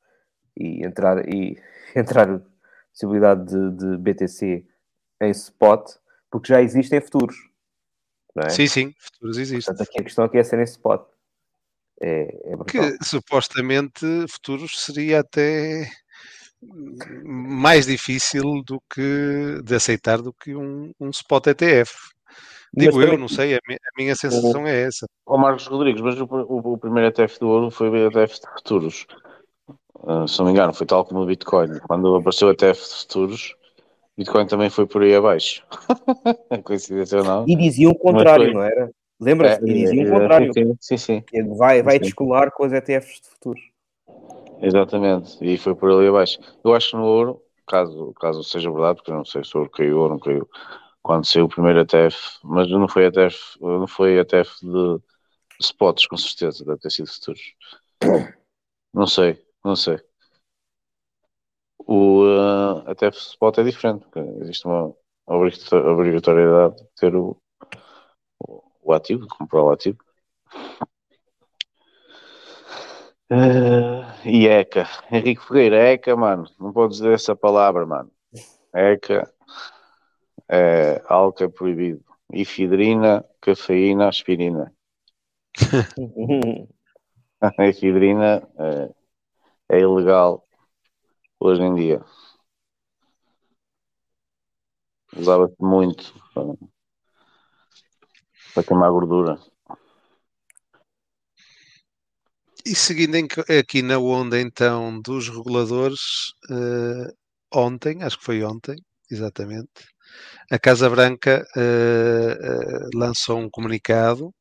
[0.57, 1.61] E entrar, e
[1.95, 2.41] entrar
[2.91, 4.67] possibilidade de, de BTC
[5.21, 5.91] em spot,
[6.31, 7.37] porque já existem futuros.
[8.37, 8.49] É?
[8.49, 9.75] Sim, sim, futuros existem.
[9.75, 11.07] Portanto, aqui a questão aqui é ser em spot.
[12.01, 12.65] É, é.
[12.67, 15.89] Que supostamente futuros seria até
[17.25, 21.93] mais difícil do que de aceitar do que um, um spot ETF.
[22.77, 25.07] Mas Digo eu, também- não sei, a, mi- a minha sensação é essa.
[25.27, 28.47] Ó Marcos Rodrigues, mas o, o- o primeiro ETF do ouro foi o ETF de
[28.53, 29.07] futuros.
[30.07, 31.79] Ah, se não me engano, foi tal como o Bitcoin.
[31.81, 33.55] Quando apareceu o ETF de futuros,
[34.19, 35.65] Bitcoin também foi por aí abaixo.
[36.65, 37.45] Coincidência ou não?
[37.49, 38.91] E diziam o contrário, foi- não era?
[39.21, 39.63] Lembra-se?
[39.65, 40.53] É, e diziam é, o contrário.
[40.81, 41.23] Sim, sim,
[41.57, 42.01] Vai, vai Sim.
[42.01, 43.63] descolar com os ETFs de futuros.
[44.61, 45.37] Exatamente.
[45.45, 46.39] E foi por ali abaixo.
[46.65, 49.61] Eu acho que no ouro, caso, caso seja verdade, porque eu não sei se o
[49.61, 50.49] ouro caiu ou não caiu,
[51.03, 55.03] quando saiu o primeiro ETF, mas não foi ETF, não foi ETF de
[55.61, 57.43] spots, com certeza, deve ter sido futuros.
[58.95, 59.99] Não sei, não sei.
[61.87, 64.05] O uh, ETF spot é diferente,
[64.43, 64.93] existe uma
[65.27, 67.37] obrigato- obrigatoriedade de ter o,
[68.47, 69.99] o, o ativo, de comprar o ativo.
[73.37, 78.11] Eh, e ECA, Henrique Ferreira, ECA, mano, não pode dizer essa palavra, mano.
[78.75, 79.29] ECA
[80.49, 82.05] é algo que é proibido.
[82.33, 84.73] Efidrina, cafeína, aspirina.
[87.59, 88.91] A efidrina é,
[89.77, 90.47] é ilegal
[91.41, 92.03] hoje em dia.
[95.17, 96.55] Usava-se muito para,
[98.55, 99.39] para queimar gordura.
[102.67, 103.27] E seguindo em
[103.61, 106.01] aqui na onda então dos reguladores,
[106.51, 107.09] eh,
[107.55, 108.77] ontem, acho que foi ontem,
[109.11, 109.71] exatamente,
[110.51, 114.33] a Casa Branca eh, eh, lançou um comunicado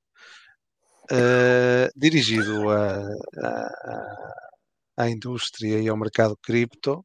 [1.96, 3.00] dirigido à,
[3.44, 4.34] à-
[4.98, 7.04] à indústria e ao mercado cripto,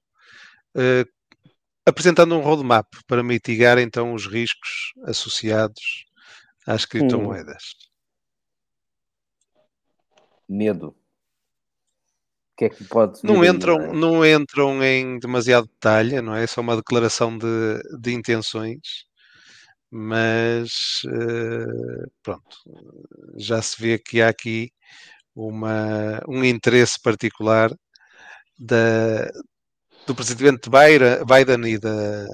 [1.84, 6.04] apresentando um roadmap para mitigar então os riscos associados
[6.66, 7.64] às criptomoedas.
[10.48, 10.97] Medo.
[12.58, 13.92] Que é que pode Não vir aí, entram, não é?
[13.94, 16.44] não entram em demasiado detalhe, não é?
[16.44, 17.46] É só uma declaração de,
[18.00, 18.80] de intenções,
[19.90, 22.56] mas eh, pronto,
[23.36, 24.70] já se vê que há aqui
[25.34, 27.70] uma, um interesse particular
[28.58, 29.30] da,
[30.06, 32.26] do presidente Biden e da,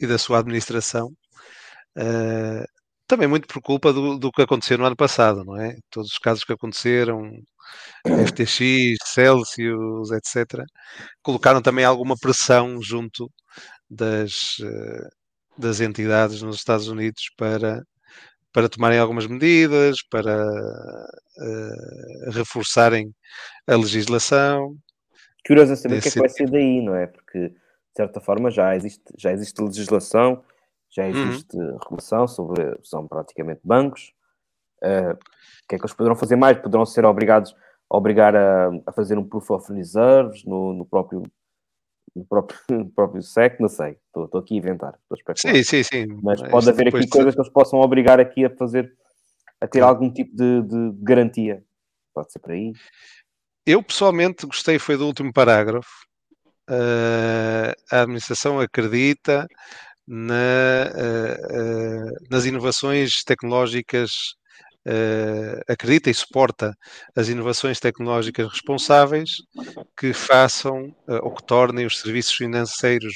[0.00, 1.12] e da sua administração,
[1.96, 2.64] eh,
[3.06, 5.76] também muito por culpa do, do que aconteceu no ano passado, não é?
[5.90, 7.30] Todos os casos que aconteceram,
[8.06, 10.64] FTX, Celsius, etc.,
[11.22, 13.30] colocaram também alguma pressão junto
[13.88, 15.08] das, eh,
[15.58, 17.82] das entidades nos Estados Unidos para,
[18.52, 20.34] para tomarem algumas medidas, para
[21.42, 23.12] eh, reforçarem
[23.66, 24.74] a legislação.
[25.46, 27.06] Curioso é saber o que é que vai ser daí, não é?
[27.06, 27.56] Porque, de
[27.96, 30.44] certa forma, já existe, já existe legislação,
[30.90, 31.28] já Uhum.
[31.28, 34.12] existe regulação sobre, são praticamente bancos.
[34.82, 35.16] O
[35.70, 36.58] que é que eles poderão fazer mais?
[36.58, 37.54] Poderão ser obrigados
[37.88, 41.22] a obrigar a, a fazer um proof of reserves no, no próprio
[42.14, 43.96] no próprio, no próprio SEC, não sei.
[44.06, 45.34] Estou, estou aqui a inventar, estou a.
[45.36, 46.06] Sim, sim, sim.
[46.22, 48.92] Mas Isto pode haver depois aqui de- coisas que eles possam obrigar aqui a fazer,
[49.60, 51.62] a ter algum tipo de, de garantia.
[52.12, 52.72] Pode ser por aí.
[53.64, 55.88] Eu pessoalmente gostei foi do último parágrafo.
[56.68, 59.46] Eh, a administração acredita
[60.06, 64.34] na, eh, eh, nas inovações tecnológicas,
[64.86, 66.74] eh, acredita e suporta
[67.16, 69.30] as inovações tecnológicas responsáveis
[69.98, 73.14] que façam eh, ou que tornem os serviços financeiros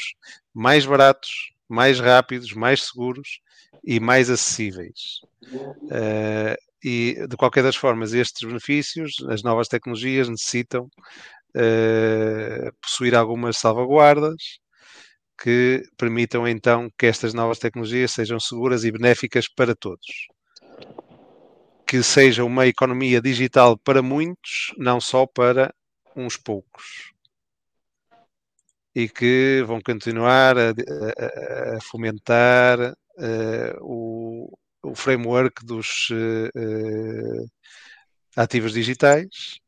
[0.54, 1.30] mais baratos,
[1.68, 3.40] mais rápidos, mais seguros
[3.84, 5.20] e mais acessíveis.
[5.90, 10.88] Eh, e, de qualquer das formas, estes benefícios, as novas tecnologias necessitam
[12.82, 14.58] possuir algumas salvaguardas
[15.42, 20.06] que permitam então que estas novas tecnologias sejam seguras e benéficas para todos.
[21.86, 25.72] Que seja uma economia digital para muitos, não só para
[26.16, 27.12] uns poucos.
[28.94, 32.78] E que vão continuar a, a- a fomentar
[33.18, 37.44] eh, o, o framework dos eh,
[38.36, 39.58] ativos digitais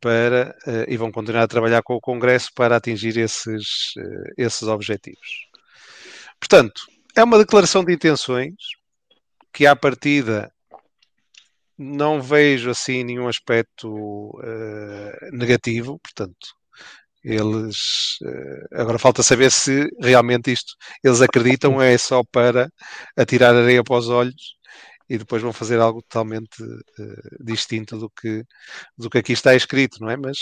[0.00, 3.94] para, eh, e vão continuar a trabalhar com o Congresso para atingir esses,
[4.36, 5.48] esses objetivos.
[6.38, 6.82] Portanto,
[7.16, 8.54] é uma declaração de intenções
[9.52, 10.52] que, à partida,
[11.78, 16.54] não vejo assim nenhum aspecto eh, negativo, portanto,
[17.22, 22.70] eles eh, agora falta saber se realmente isto eles acreditam é só para
[23.16, 24.56] atirar areia para os olhos
[25.08, 28.44] e depois vão fazer algo totalmente eh, distinto do que,
[28.96, 30.16] do que aqui está escrito, não é?
[30.16, 30.36] Mas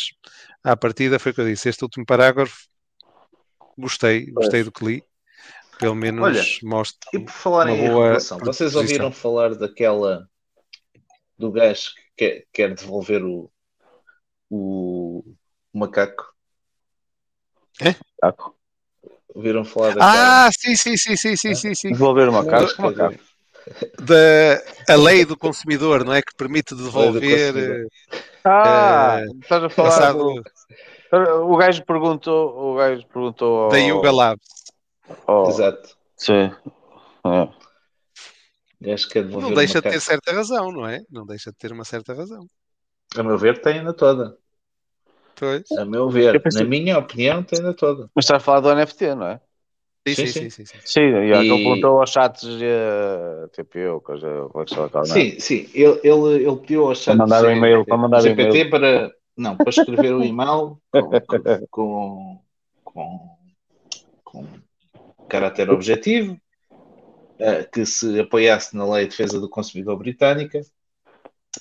[0.63, 1.69] à partida foi o que eu disse.
[1.69, 2.57] Este último parágrafo
[3.77, 5.05] gostei, gostei do que li.
[5.79, 10.29] Pelo menos Olha, mostra E por falar uma em boa vocês ouviram falar daquela
[11.43, 13.51] do gajo que quer, quer devolver o,
[14.49, 15.25] o,
[15.73, 16.25] o macaco?
[17.81, 17.97] É?
[18.23, 18.55] Macaco.
[19.35, 20.47] Ouviram falar daquela?
[20.47, 21.91] Ah, sim, sim, sim, sim, sim, sim, sim.
[21.91, 23.21] Devolver o macaco, macaco.
[24.07, 24.63] Da
[24.93, 26.23] a lei do consumidor, não é?
[26.23, 27.87] Que permite devolver eh,
[28.45, 30.43] Ah, eh, estás a falar passado do...
[31.51, 33.71] O gajo perguntou, o gajo perguntou ao...
[33.73, 34.49] da Yuga Labs.
[35.27, 35.97] ao- Exato.
[36.17, 36.51] Sim.
[37.25, 37.72] É.
[38.83, 41.01] O gajo quer devolver Não deixa de ter certa razão, não é?
[41.09, 42.45] Não deixa de ter uma certa razão.
[43.17, 44.37] A meu ver, tem ainda toda.
[45.37, 45.71] Pois.
[45.79, 48.11] A meu ver, pensei- na minha opinião, tem ainda toda.
[48.13, 49.41] Mas estás a falar do NFT, não é?
[50.09, 50.67] Sim, sim, Sim, sim, sim.
[50.67, 51.01] sim, sim.
[51.01, 55.71] E, ele perguntou aos chats uh, TPU, coisa, coisa que ela Sim, sim.
[55.73, 58.71] Ele, ele, ele pediu ao chat mandar um e-mail, para mandar um GPT e-mail.
[58.71, 59.15] para.
[59.37, 61.21] Não, para escrever um e-mail com,
[61.71, 62.43] com,
[62.85, 63.39] com,
[64.25, 64.47] com
[65.29, 66.52] caráter objetivo, eh,
[67.73, 70.61] que se apoiasse na lei de defesa do consumidor britânica,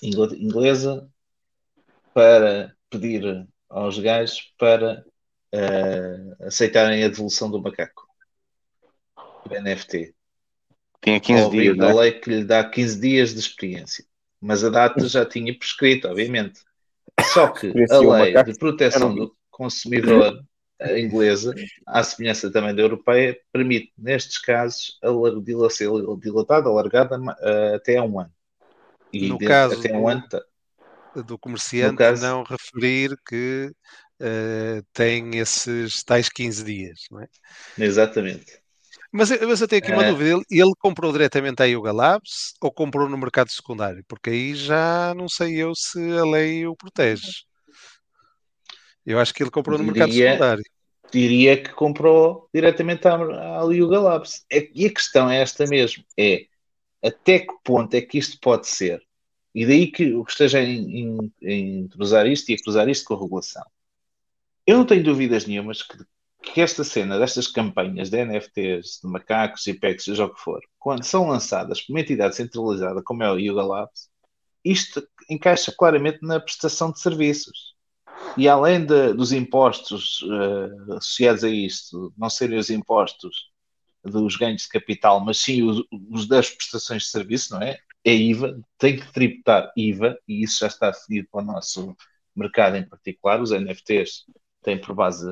[0.02, 1.10] ingl- inglesa,
[2.14, 5.04] para pedir aos gajos para
[5.52, 8.08] eh, aceitarem a devolução do macaco,
[9.46, 10.14] do NFT.
[11.02, 12.02] Tinha 15 ao abrigo dias, né?
[12.02, 14.06] lei que lhe dá 15 dias de experiência.
[14.40, 16.62] Mas a data já tinha prescrito, obviamente.
[17.34, 20.44] Só que a o lei de proteção do consumidor a
[21.00, 21.54] inglesa,
[21.86, 24.98] à semelhança também da europeia, permite, nestes casos,
[25.66, 25.90] a ser
[26.20, 28.32] dilatada, alargada eh, até a um ano.
[29.14, 30.44] E No caso até um do- ano tá-
[31.24, 33.72] Do comerciante caso- não referir que
[34.20, 37.28] eh, tem esses tais 15 dias, não é?
[37.78, 38.62] Exatamente.
[39.12, 40.10] Mas, eu- mas eu tenho aqui uma É.
[40.12, 40.30] dúvida.
[40.30, 44.04] Ele, ele comprou diretamente à Yuga Labs ou comprou no mercado secundário?
[44.08, 47.44] Porque aí já não sei eu se a lei o protege.
[49.06, 50.64] Eu acho que ele comprou no mercado Diria- secundário.
[51.12, 54.46] diria que comprou diretamente à, à Yuga Labs.
[54.52, 56.46] É- e a questão é esta mesmo: é
[57.04, 59.02] até que ponto é que isto pode ser?
[59.54, 63.20] E daí que eu esteja em, em, cruzar isto e a cruzar isto com a
[63.20, 63.66] regulação.
[64.66, 65.98] Eu não tenho dúvidas nenhumas que,
[66.42, 71.04] que esta cena destas campanhas de NFTs, de macacos, IPEX, seja o que for, quando
[71.04, 74.10] são lançadas por uma entidade centralizada como é o Yuga Labs,
[74.64, 77.71] isto encaixa claramente na prestação de serviços.
[78.38, 83.50] E além de- dos impostos eh, associados a isto, não serem os impostos
[84.04, 87.78] dos ganhos de capital, mas sim os, os das prestações de serviço, não é?
[88.04, 91.96] É IVA, tem que tributar IVA, e isso já está definido para o nosso
[92.36, 93.40] mercado em particular.
[93.42, 94.26] Os NFTs
[94.64, 95.28] têm por base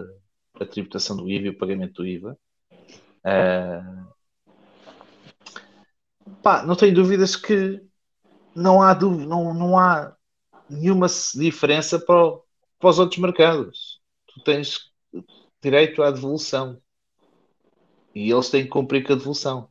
[0.59, 2.37] a tributação do IVA e o pagamento do IVA.
[3.23, 4.05] Ah,
[6.43, 7.81] pá, não tenho dúvidas que
[8.55, 10.15] não há, dúvida, não, não há
[10.69, 12.43] nenhuma diferença para, o-
[12.79, 13.99] para os outros mercados.
[14.27, 14.91] Tu tens
[15.61, 16.81] direito à devolução.
[18.15, 19.69] E eles têm que cumprir com a devolução.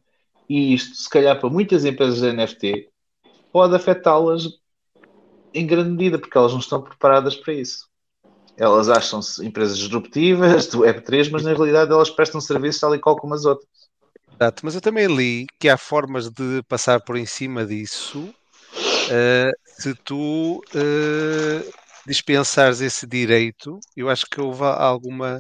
[0.49, 2.89] E isto, se calhar, para muitas empresas de NFT,
[3.53, 4.45] pode afetá-las
[5.53, 7.89] em grande medida, porque elas não estão preparadas para isso.
[8.57, 13.17] Elas acham-se empresas disruptivas do Web3, mas na realidade elas prestam serviços tal e qual
[13.17, 13.69] como as outras.
[14.35, 18.33] Exato, mas eu também li que há formas de passar por em cima disso
[19.11, 21.65] eh, se tu eh,
[22.09, 23.79] dispensares esse direito.
[23.97, 25.39] Eu acho que houve alguma.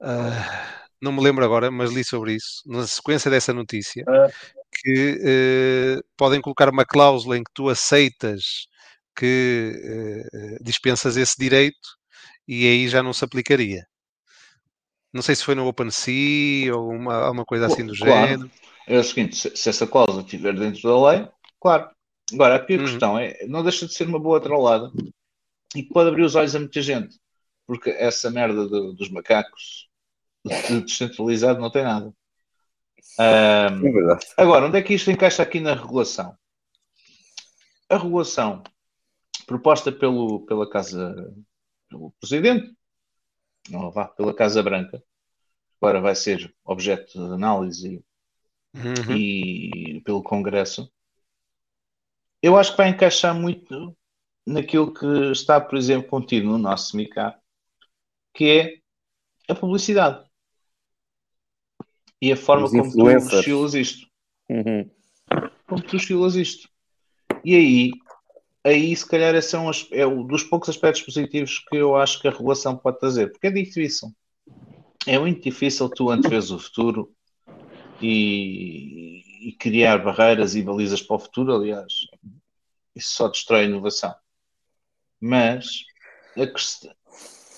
[0.00, 4.28] ah, não me lembro agora, mas li sobre isso, na sequência dessa notícia, Ah.
[4.82, 8.66] que eh, podem colocar uma cláusula em que tu aceitas
[9.16, 9.72] que
[10.32, 11.76] eh, dispensas esse direito
[12.48, 13.84] e aí já não se aplicaria.
[15.12, 18.26] Não sei se foi no OpenSea ou uma, alguma coisa assim do Claro.
[18.26, 18.50] género.
[18.86, 21.28] É o seguinte, se, se essa cláusula estiver dentro da lei,
[21.60, 21.90] claro.
[22.32, 22.84] Agora, aqui a Uhum.
[22.84, 24.90] questão é, não deixa de ser uma boa trollada
[25.74, 27.18] e que pode abrir os olhos a muita gente,
[27.66, 29.88] porque essa merda do- dos macacos
[30.68, 32.12] de descentralizado não tem nada.
[33.18, 34.26] Ahm, É verdade.
[34.36, 36.36] Agora, onde é que isto encaixa aqui na regulação?
[37.88, 38.62] A regulação
[39.46, 41.34] proposta pelo, pela Casa,
[41.88, 42.74] pelo Presidente,
[43.68, 45.02] não vá, pela Casa Branca,
[45.80, 48.04] agora vai ser objeto de análise
[48.74, 49.14] Uhum.
[49.14, 50.90] e pelo Congresso,
[52.42, 53.94] eu acho que vai encaixar muito
[54.46, 57.38] naquilo que está, por exemplo, contido no nosso MICA,
[58.34, 60.24] que é a publicidade
[62.20, 64.06] e a forma Os como tu estilas isto.
[64.48, 64.90] Uhum.
[65.66, 66.68] Como tu estilas isto.
[67.44, 67.90] E aí,
[68.64, 72.20] aí se calhar esse é, um, é um dos poucos aspectos positivos que eu acho
[72.20, 74.12] que a regulação pode trazer, porque é difícil.
[75.06, 77.12] É muito difícil tu anteveres o futuro
[78.00, 81.92] e, e criar barreiras e balizas para o futuro, aliás,
[82.94, 84.14] isso só destrói a inovação.
[85.24, 85.84] Mas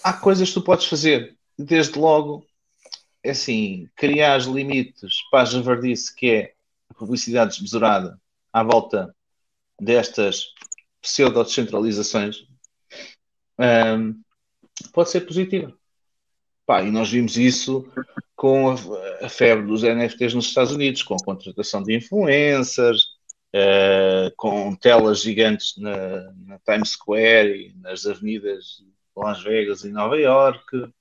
[0.02, 2.46] há coisas que tu podes fazer, desde logo,
[3.22, 6.54] é assim, criar os limites para a javardice que é
[6.90, 8.20] a publicidade desmesurada
[8.52, 9.16] à volta
[9.80, 10.52] destas
[11.00, 12.46] pseudo-descentralizações,
[13.58, 14.20] hum,
[14.92, 15.72] pode ser positiva.
[16.66, 17.90] Pá, e nós vimos isso
[18.36, 18.74] com a,
[19.22, 23.13] a febre dos NFTs nos Estados Unidos, com a contratação de influencers,
[23.56, 29.92] eh, com telas gigantes na, na Times Square e nas avenidas de Las Vegas e
[29.92, 30.92] Nova York,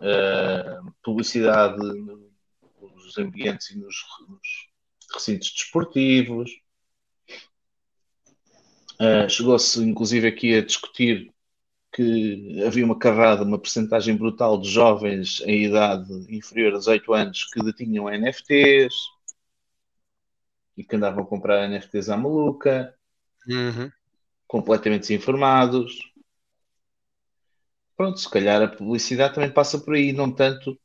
[0.00, 1.78] eh, publicidade
[2.80, 3.94] nos ambientes e nos,
[4.28, 4.68] nos
[5.14, 6.50] recintos desportivos.
[8.98, 11.32] Eh, Chegou-se inclusive aqui a discutir
[11.92, 17.44] que havia uma carrada, uma percentagem brutal de jovens em idade inferior a 18 anos
[17.44, 18.92] que detinham NFTs
[20.76, 22.94] e que andavam a comprar NFTs à maluca,
[23.46, 23.90] Uhum.
[24.46, 26.12] completamente desinformados.
[27.96, 30.78] Pronto, se calhar a publicidade também passa por aí, não tanto.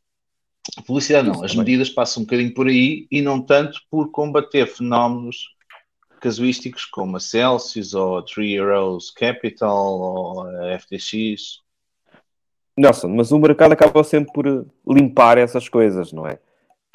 [0.78, 4.68] A publicidade não, as medidas passam um bocadinho por aí e não tanto por combater
[4.68, 5.56] fenómenos
[6.20, 11.62] casuísticos como a Celsius ou a Three Heroes Capital ou a FTX.
[12.76, 16.40] Nelson, mas o mercado acaba sempre por limpar essas coisas, não é?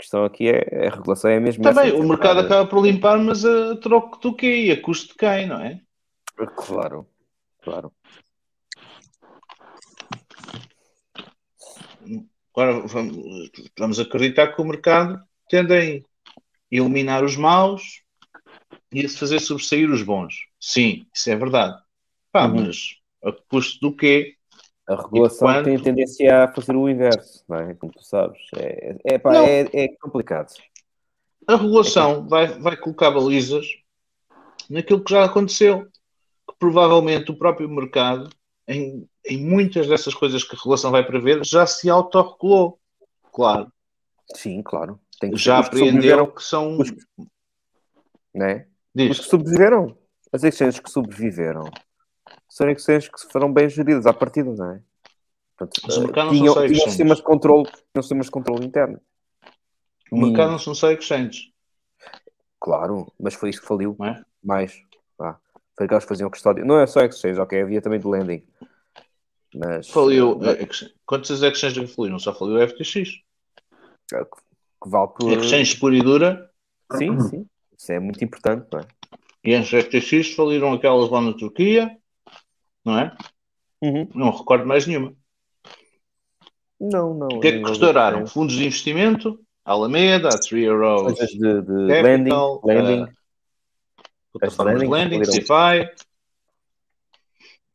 [0.03, 2.85] A questão aqui é a regulação é mesmo Também, essa, o tentar- mercado acaba por
[2.85, 4.65] limpar, mas a troco do quê?
[4.65, 5.81] E a custo de quem, não é?
[6.57, 7.07] Claro,
[7.63, 7.93] claro.
[12.53, 16.01] Agora vamos, vamos acreditar que o mercado tende a
[16.69, 18.03] eliminar os maus
[18.93, 20.35] e a se fazer sobressair os bons.
[20.59, 21.81] Sim, isso é verdade.
[22.33, 22.65] Pá, Uhum.
[22.67, 24.35] mas a custo do quê?
[24.89, 27.75] A regulação quando- tem tendência a fazer o inverso, não é?
[27.75, 28.41] Como tu sabes.
[28.57, 30.53] É, é, pá, é, é complicado.
[31.47, 33.67] A regulação vai, vai colocar balizas
[34.69, 35.87] naquilo que já aconteceu.
[36.49, 38.29] Que provavelmente o próprio mercado,
[38.67, 42.79] em, em muitas dessas coisas que a regulação vai prever, já se autorregulou.
[43.33, 43.73] Claro.
[44.35, 44.99] Sim, claro.
[45.21, 46.79] Tem que Já os que são.
[46.79, 46.93] os-
[48.35, 48.67] né?
[48.95, 49.11] Diz.
[49.13, 49.97] Os que sobreviveram,
[50.33, 51.71] as exchanges que sobreviveram,
[52.53, 54.83] são exchanges que foram bem geridas à partida, não é?
[55.57, 58.31] Portanto, Mas o eh, mercado não tinham, são tinham sistemas de controle, tinham sistemas de
[58.31, 59.01] controle interno.
[60.11, 61.51] O mercado Hum, não são só exchanges.
[62.61, 63.97] Claro, mas foi isso que faliu.
[63.99, 64.23] Não é?
[64.45, 64.79] Mais.
[65.17, 65.39] Vá.
[65.79, 66.63] Foi que faziam custódia.
[66.63, 68.47] Não é só exchange, ok, havia também de lending.
[69.55, 69.89] Mas.
[69.89, 70.39] Faliu.
[70.45, 72.19] eh, eh, Quantas exchanges que faliram?
[72.19, 72.93] Só faliu o FTX.
[74.11, 74.25] que
[74.83, 75.33] que vale por.
[75.33, 76.51] Exchanges pura e dura.
[76.99, 77.47] Sim, sim.
[77.79, 78.87] Isso é muito importante, não é?
[79.43, 81.97] E antes do FTX faliram aquelas lá na Turquia.
[82.85, 83.17] Não é?
[83.83, 84.09] Uhum.
[84.15, 85.15] Não recordo mais nenhuma.
[86.81, 87.29] Não, não.
[87.29, 88.27] O que é que exchange.
[88.27, 93.13] Fundos de investimento, Alameda, a Three Arrows, Coisas de, de Capital, lending, lending, eh,
[94.33, 95.21] plataformas de lending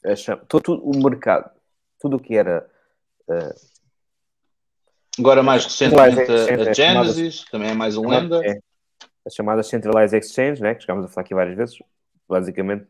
[0.06, 1.50] a cham- todo, o mercado,
[2.00, 2.69] tudo o que era
[3.30, 3.56] eh,
[5.19, 8.40] Agora, mais recentemente, a, a é Genesis, também é mais um lenda.
[8.45, 8.60] é,
[9.26, 11.80] as chamadas Centralized Exchange, né, que chegámos a falar aqui várias vezes,
[12.30, 12.88] basicamente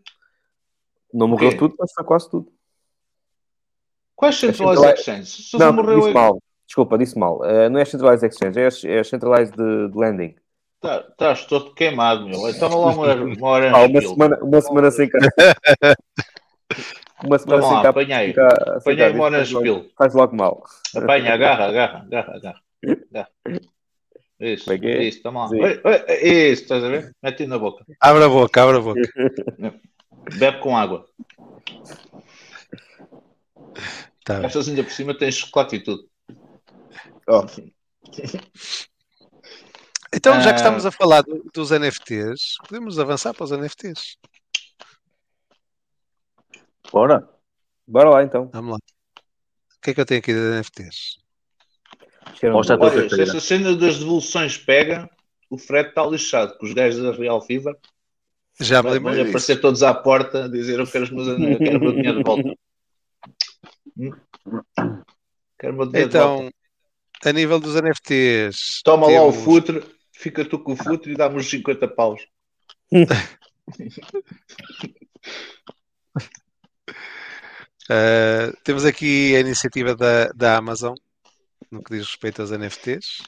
[1.14, 2.52] não morreu tudo, mas foi quase tudo.
[4.16, 5.50] Quais As Centralized centrali- Exchanges?
[5.50, 6.42] Só Não, morreu disse mal.
[6.66, 7.46] Desculpa, disse mal.
[7.46, 10.36] Eh, não é Centralized Exchange, é, as- é Centralized de, de Lending.
[10.82, 12.40] Tá- Estás todo queimado, meu.
[12.60, 15.18] Toma lá uma, uma hora Ah, uma, semana, uma semana sem cá.
[17.24, 17.90] Uma semana Toma sem lá, cá.
[17.90, 18.26] apanha aí.
[18.28, 19.90] sem cá- Apanha aí uma faz logo- Pill.
[19.98, 20.64] Faz logo mal.
[20.96, 22.62] Apanha, agarra, agarra, agarra, agarra.
[24.40, 25.04] Isso, Como é é?
[25.06, 25.50] isso, toma lá.
[25.50, 27.12] Oi, oi, Isso, estás a ver?
[27.24, 27.84] Mete na boca.
[28.00, 29.02] Abre a boca, abre a boca.
[30.36, 31.08] Bebe com água.
[34.24, 34.44] Tá.
[34.44, 36.10] Estas ainda por cima têm chocolate e tudo.
[40.14, 40.54] Então, já Ah.
[40.54, 44.18] que estamos a falar do- dos NFTs, podemos avançar para os NFTs.
[46.92, 47.28] Bora.
[47.86, 48.50] Bora lá então.
[48.54, 48.78] Vamos lá.
[48.78, 51.18] O que é que eu tenho aqui de NFTs?
[52.52, 52.90] Mostra a bom.
[52.90, 55.10] tua Olha, se essa cena das devoluções pega,
[55.50, 57.74] o Fred está lixado, que os gajos da Real Fever
[58.60, 61.82] Já me lembro aparecer todos à porta dizer eu quero, os meus, eu quero o
[61.82, 62.56] meu dinheiro de volta.
[65.60, 66.44] Quero o meu dinheiro de volta.
[66.44, 66.52] Então,
[67.24, 71.16] a nível dos NFTs, Toma lá o temos- futre, fica tu com o futre e
[71.16, 72.22] dá-me os 50 paus.
[77.90, 80.96] Uh, temos aqui a iniciativa da, da Amazon
[81.70, 83.22] no que diz respeito aos NFTs.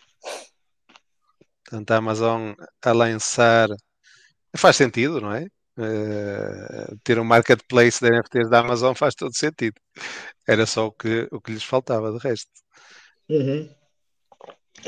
[1.64, 3.68] Portanto, a Amazon a lançar
[4.58, 5.48] faz sentido, não é?
[5.78, 9.76] Uh, ter um marketplace de NFTs da Amazon faz todo sentido.
[10.48, 12.52] Era só o que, o que lhes faltava de resto.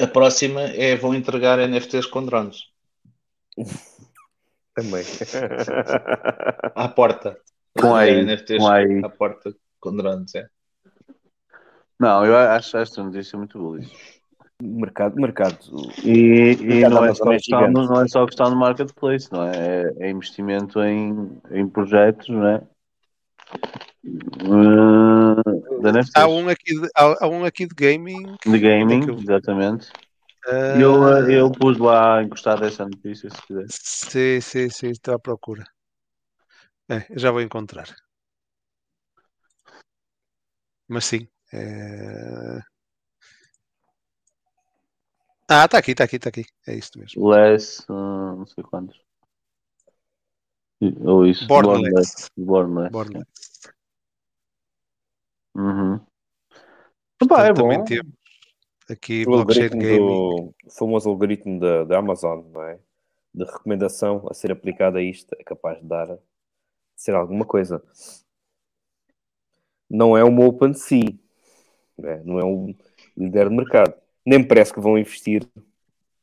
[0.01, 2.63] A próxima é vão entregar NFTs com drones
[4.75, 5.03] Também.
[6.75, 7.37] à porta.
[7.79, 8.99] Com Entregar NFTs com AI.
[9.03, 10.47] à porta com drones, é.
[11.99, 13.77] Não, eu acho esta notícia muito
[14.61, 14.79] bullish.
[14.79, 15.57] mercado, mercado.
[16.03, 19.55] E, e Mercado não, é só é não é só questão do marketplace, não é?
[19.57, 22.61] É, é investimento em, em projetos, não é?
[24.43, 25.41] Uh.
[26.15, 28.35] Há um aqui de, há, há um aqui de gaming.
[28.45, 29.91] De gaming, é eu- exatamente.
[30.47, 33.65] Uh, Eu, uh, eu pus lá encostado essa notícia, se quiser.
[33.69, 35.63] Sim, sim, sim, estou à procura.
[36.89, 37.87] É, já vou encontrar.
[40.89, 41.27] Mas sim.
[41.53, 42.59] é-
[45.53, 46.45] Ah, está aqui, está aqui, está aqui.
[46.65, 47.27] É isto mesmo.
[47.27, 48.97] Less, uh, não sei quantos.
[51.03, 51.45] Ou isso.
[51.45, 52.29] Borderless.
[52.37, 52.91] Borderless.
[52.93, 53.27] Borderless.
[55.53, 55.99] Uhum.
[57.21, 57.83] Epá, é bom.
[57.83, 58.13] temos
[58.89, 59.97] aqui O blockchain algoritmo gaming.
[59.97, 62.79] do o famoso algoritmo da, da Amazon, não é?
[63.33, 66.21] De recomendação a ser aplicado a isto é capaz de dar de
[66.95, 67.83] ser alguma coisa.
[69.89, 71.13] Não é uma OpenSea,
[71.97, 72.73] não é, não é um
[73.17, 74.00] líder de mercado.
[74.25, 75.47] Nem me parece que vão investir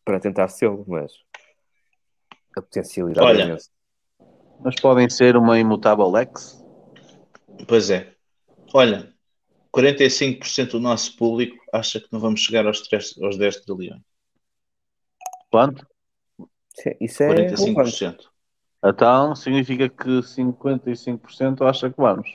[0.04, 1.12] para tentar ser, mas
[2.56, 3.42] a potencialidade Olha.
[3.42, 3.70] é imensa.
[4.60, 6.62] Mas podem ser uma imutável Lex?
[7.66, 8.14] Pois é.
[8.74, 9.12] Olha,
[9.74, 14.02] 45% do nosso público acha que não vamos chegar aos, 3, aos 10 trilhões.
[15.50, 15.86] Quanto?
[16.76, 17.62] Isso é, isso é relevante.
[17.62, 18.18] 45%.
[18.84, 22.28] Então significa que 55% acha que vamos.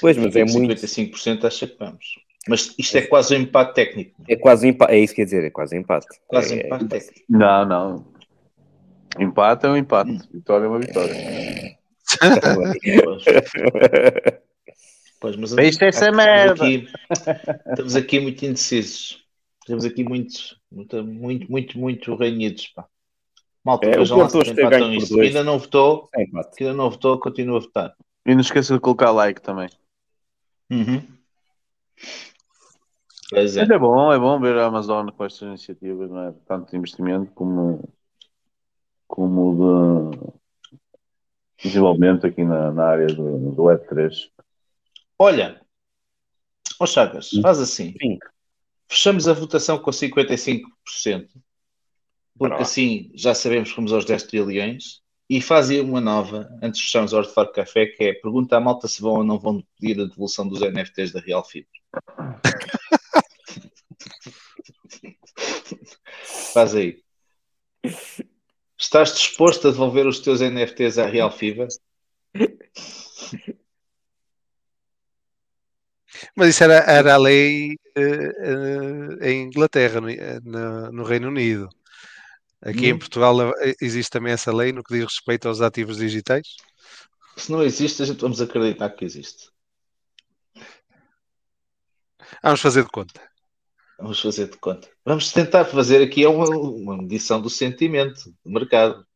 [0.00, 2.04] Pois, mas é muito- 55% acha que vamos.
[2.48, 4.22] Mas isto é quase um empate técnico.
[4.28, 6.06] É quase um empate, é isso que quer dizer, é quase um empate.
[6.26, 7.20] Quase um É- empate técnico.
[7.28, 8.06] Não, não.
[9.18, 10.28] Empate é um empate.
[10.32, 11.14] Vitória é uma vitória.
[15.20, 16.64] Pois, mas Isto é essa estamos merda.
[16.64, 16.88] Aqui,
[17.70, 19.24] estamos aqui muito indecisos.
[19.60, 20.34] Estamos aqui muito,
[20.70, 22.68] muito, muito, muito, muito renhidos.
[22.68, 22.86] Pá.
[23.64, 25.18] Malta, É, vejam lá se empatam isto.
[25.18, 26.26] Ainda não votou, É
[26.60, 27.94] ainda não votou, continua a votar.
[28.26, 29.70] E não esqueça de colocar like também.
[30.70, 31.02] Uhum.
[33.34, 33.60] Pois é.
[33.60, 36.34] Mas é bom, é bom ver a Amazon com estas iniciativas, não é?
[36.46, 37.82] Tanto de investimento como,
[39.08, 40.10] como
[41.58, 44.30] de desenvolvimento aqui na, na área do, do Web3.
[45.18, 45.60] Olha,
[46.78, 47.94] ó Chagas, faz assim.
[48.00, 48.18] Sim.
[48.88, 50.62] Fechamos a votação com 55%,
[52.38, 55.02] porque assim já sabemos que vamos aos 10 trilhões.
[55.28, 58.12] E faz aí uma nova, antes de fecharmos a hora de Faro Café, que é
[58.12, 61.42] pergunta à malta se vão ou não vão pedir a devolução dos NFTs da Real
[61.42, 61.80] Fiber.
[66.54, 67.02] faz aí.
[68.78, 71.68] Estás disposto a devolver os teus NFTs à Real Fiber?
[76.36, 78.32] Mas isso era, era a lei eh,
[79.20, 80.08] eh, em Inglaterra, no,
[80.44, 81.68] no- no Reino Unido.
[82.62, 82.98] Aqui em Hum.
[82.98, 86.46] Portugal eh, existe também essa lei no que diz respeito aos ativos digitais.
[87.36, 89.50] Se não existe, a gente vamos acreditar que existe.
[92.42, 93.20] Vamos fazer de conta.
[93.98, 94.88] Vamos fazer de conta.
[95.04, 99.06] Vamos tentar fazer aqui uma, uma medição do sentimento do mercado.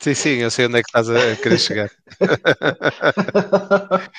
[0.00, 1.88] Sim, sim, eu sei onde é que estás a querer chegar.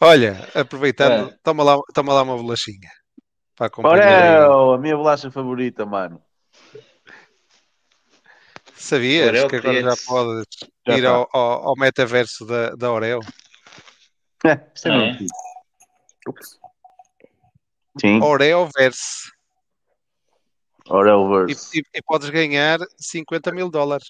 [0.00, 1.38] Olha, aproveitando, É.
[1.42, 2.88] toma, lá, toma lá uma bolachinha
[3.56, 4.06] para acompanhar.
[4.06, 4.30] aí.
[4.30, 6.22] Orel, a minha bolacha favorita, mano.
[8.76, 10.46] Sabias Oreo que agora já podes
[10.86, 11.10] Já ir tá.
[11.10, 13.18] ao, ao, ao metaverso da, da Oreo?
[14.74, 15.18] Isto é Ah, mesmo é?
[15.18, 15.34] fixe.
[18.00, 18.20] Sim.
[18.22, 19.30] Oreoverse.
[20.88, 21.70] Orelverse.
[21.76, 24.08] E, e- e podes ganhar 50 mil dólares.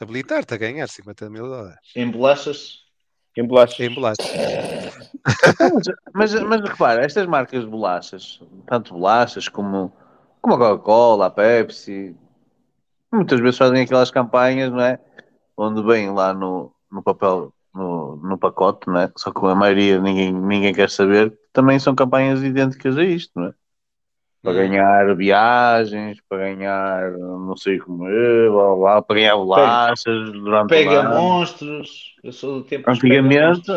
[0.00, 1.78] Habilitar-te a ganhar 50 mil dólares.
[1.94, 2.80] Em bolachas?
[3.36, 3.80] Em bolachas.
[3.80, 4.26] Em bolachas.
[6.12, 9.92] Mas, mas repara, estas marcas de bolachas, tanto bolachas como,
[10.40, 12.16] como a Coca-Cola, a Pepsi,
[13.12, 14.98] muitas vezes fazem aquelas campanhas, não é?
[15.56, 19.10] Onde vem lá no, no papel, no, no pacote, não é?
[19.16, 23.48] Só que a maioria ninguém, ninguém quer saber, também são campanhas idênticas a isto, não
[23.48, 23.54] é?
[24.42, 30.32] Para ganhar viagens, para ganhar não sei como é, blá, blá, blá, para ganhar bolachas
[30.32, 32.16] durante o Pega monstros.
[32.24, 33.70] Eu sou do tempo Antigamente,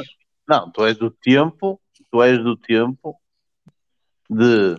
[0.47, 1.79] não, tu és do tempo,
[2.11, 3.15] tu és do tempo
[4.27, 4.75] de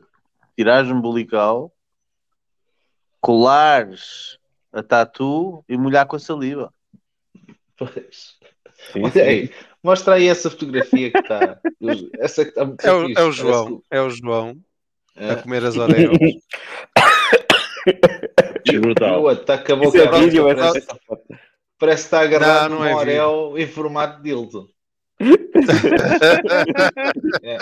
[0.56, 1.72] tirares um umbilical,
[3.20, 4.38] colares
[4.72, 6.72] a tatu e molhar com a saliva.
[7.76, 8.36] Pois.
[8.92, 9.50] Sim, sim.
[9.86, 11.58] Mostra aí essa fotografia que está.
[12.18, 13.78] Essa que está muito É o, fixe, é o João.
[13.78, 14.56] que- É o João
[15.16, 15.36] a É.
[15.36, 16.18] comer as Oreos.
[18.66, 19.80] E o outro está com a é
[20.20, 21.22] vídeo, essa, parece, essa foto.
[21.78, 24.68] parece que está agarrado Não, não num é orel em formato de dildo.
[27.42, 27.56] É.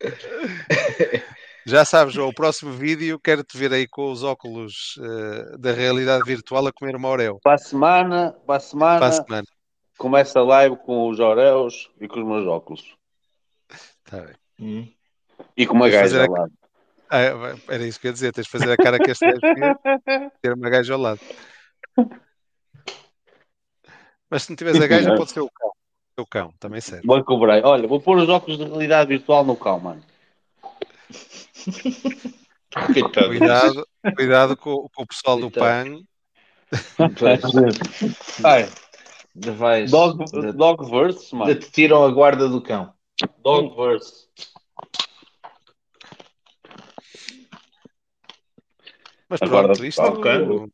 [1.66, 6.24] Já sabes, João, o próximo vídeo quero-te ver aí com os óculos eh, da realidade
[6.24, 7.38] virtual a comer uma Oreo.
[7.42, 9.44] Para a semana, para a semana, Para a semana.
[10.00, 12.96] Começa a live com os Oreos e com os meus óculos.
[14.04, 14.34] Tá bem.
[14.58, 14.88] Hum.
[15.54, 16.52] E com uma Vais gaja fazer ao lado.
[17.10, 18.32] Ah, vai- era isso que eu ia dizer.
[18.32, 19.40] Tens de fazer a cara que este gajo
[20.40, 21.20] ter uma gaja ao lado.
[24.30, 25.70] Mas se não tiveres a gaja, pode ser o cão.
[26.18, 27.06] O cão, também serve.
[27.06, 27.62] Vou cobrar.
[27.64, 30.02] Olha, vou pôr os óculos de realidade virtual no cão, mano.
[33.28, 35.50] Cuidado, cuidado com, com o pessoal do.
[35.50, 36.00] PAN.
[38.44, 38.68] Ai,
[39.34, 39.90] vais.
[39.90, 41.54] dog, de- dogverse, mano.
[41.54, 42.92] te tiram a guarda do cão.
[43.42, 44.28] Dogverse.
[49.28, 50.72] Mas pronto, isto,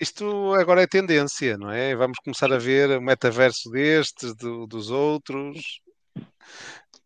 [0.00, 1.94] isto agora é tendência, não é?
[1.94, 5.80] Vamos começar a ver o metaverso destes, do- dos outros.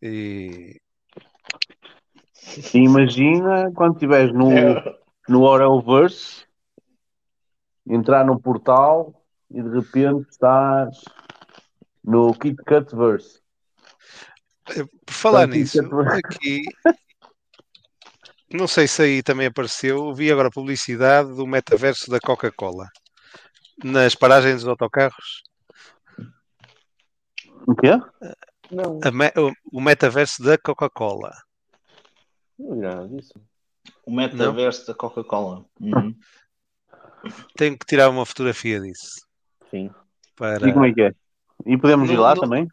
[0.01, 0.79] E
[2.73, 4.99] E imagina quando estiveres no, É.
[5.29, 6.45] no Orelverse,
[7.87, 9.13] entrar no portal
[9.51, 11.03] e de repente estás
[12.03, 13.41] no KitKatverse.
[15.05, 16.61] por falar Portanto, nisso, isto é- aqui
[18.51, 22.87] não sei se aí também apareceu, vi agora publicidade do metaverso da Coca-Cola
[23.83, 25.43] nas paragens dos autocarros.
[27.67, 27.91] O quê?
[28.71, 31.33] Não, me- o- o metaverso da Coca-Cola.
[32.57, 33.17] não.
[34.05, 35.65] O metaverso da Coca-Cola.
[35.79, 36.17] Uhum.
[37.55, 39.26] Tenho que tirar uma fotografia disso.
[40.37, 40.69] Para...
[40.69, 41.11] E como é que é?
[41.65, 42.67] E podemos ir Não- lá não- também?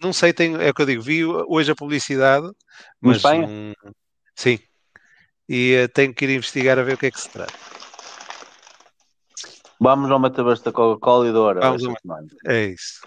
[0.00, 2.48] Não sei, tenho, é o que eu digo, vi hoje a publicidade,
[3.00, 3.48] mas Espanha?
[4.34, 4.58] sim.
[5.48, 7.52] E eh, tenho que ir investigar a ver o que é que se trata.
[9.80, 11.62] Vamos ao metaverso da Coca-Cola e da Orel.
[11.62, 11.96] Vamos ao-.
[12.46, 13.00] É isso.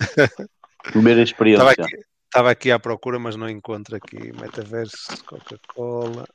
[0.94, 1.62] Ver a experiência.
[1.62, 4.32] Estava aqui, estava aqui à procura, mas não encontro aqui.
[4.32, 6.26] Metaverso, Coca-Cola.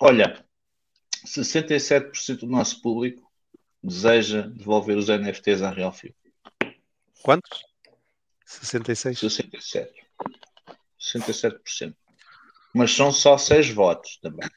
[0.00, 0.44] Olha,
[1.26, 3.30] 67% do nosso público
[3.84, 6.14] deseja devolver os NFTs à Real Fio.
[7.22, 7.62] Quantos?
[8.46, 9.18] 66?
[9.18, 9.92] 67.
[10.98, 11.94] 67%.
[12.74, 14.48] Mas são só 6 votos também.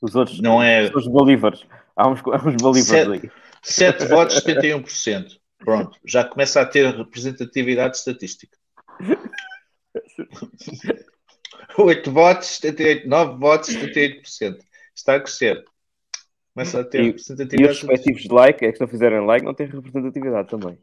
[0.00, 1.64] Os outros Não é- os bolívares.
[1.96, 3.10] Há uns, há uns bolívares Sete.
[3.26, 3.30] aí.
[3.62, 5.38] 7 votos, 71%.
[5.58, 8.56] Pronto, já começa a ter representatividade estatística.
[11.76, 14.58] 8 votos, 78, 9 votos, 78%.
[14.94, 15.64] Está a crescer.
[16.54, 19.24] Começa a ter E, e representatividade os respectivos de like, é que se não fizerem
[19.26, 20.78] like, não têm representatividade também.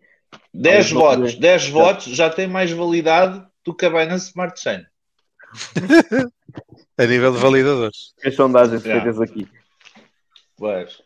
[0.54, 1.40] 10 Não votos, poder.
[1.40, 4.86] 10 votos já tem mais validade do que a Binance Smart Chain.
[7.00, 8.14] A nível de validadores.
[8.26, 8.94] As sondagens Já.
[8.94, 9.48] feitas aqui.
[10.58, 11.02] Pois.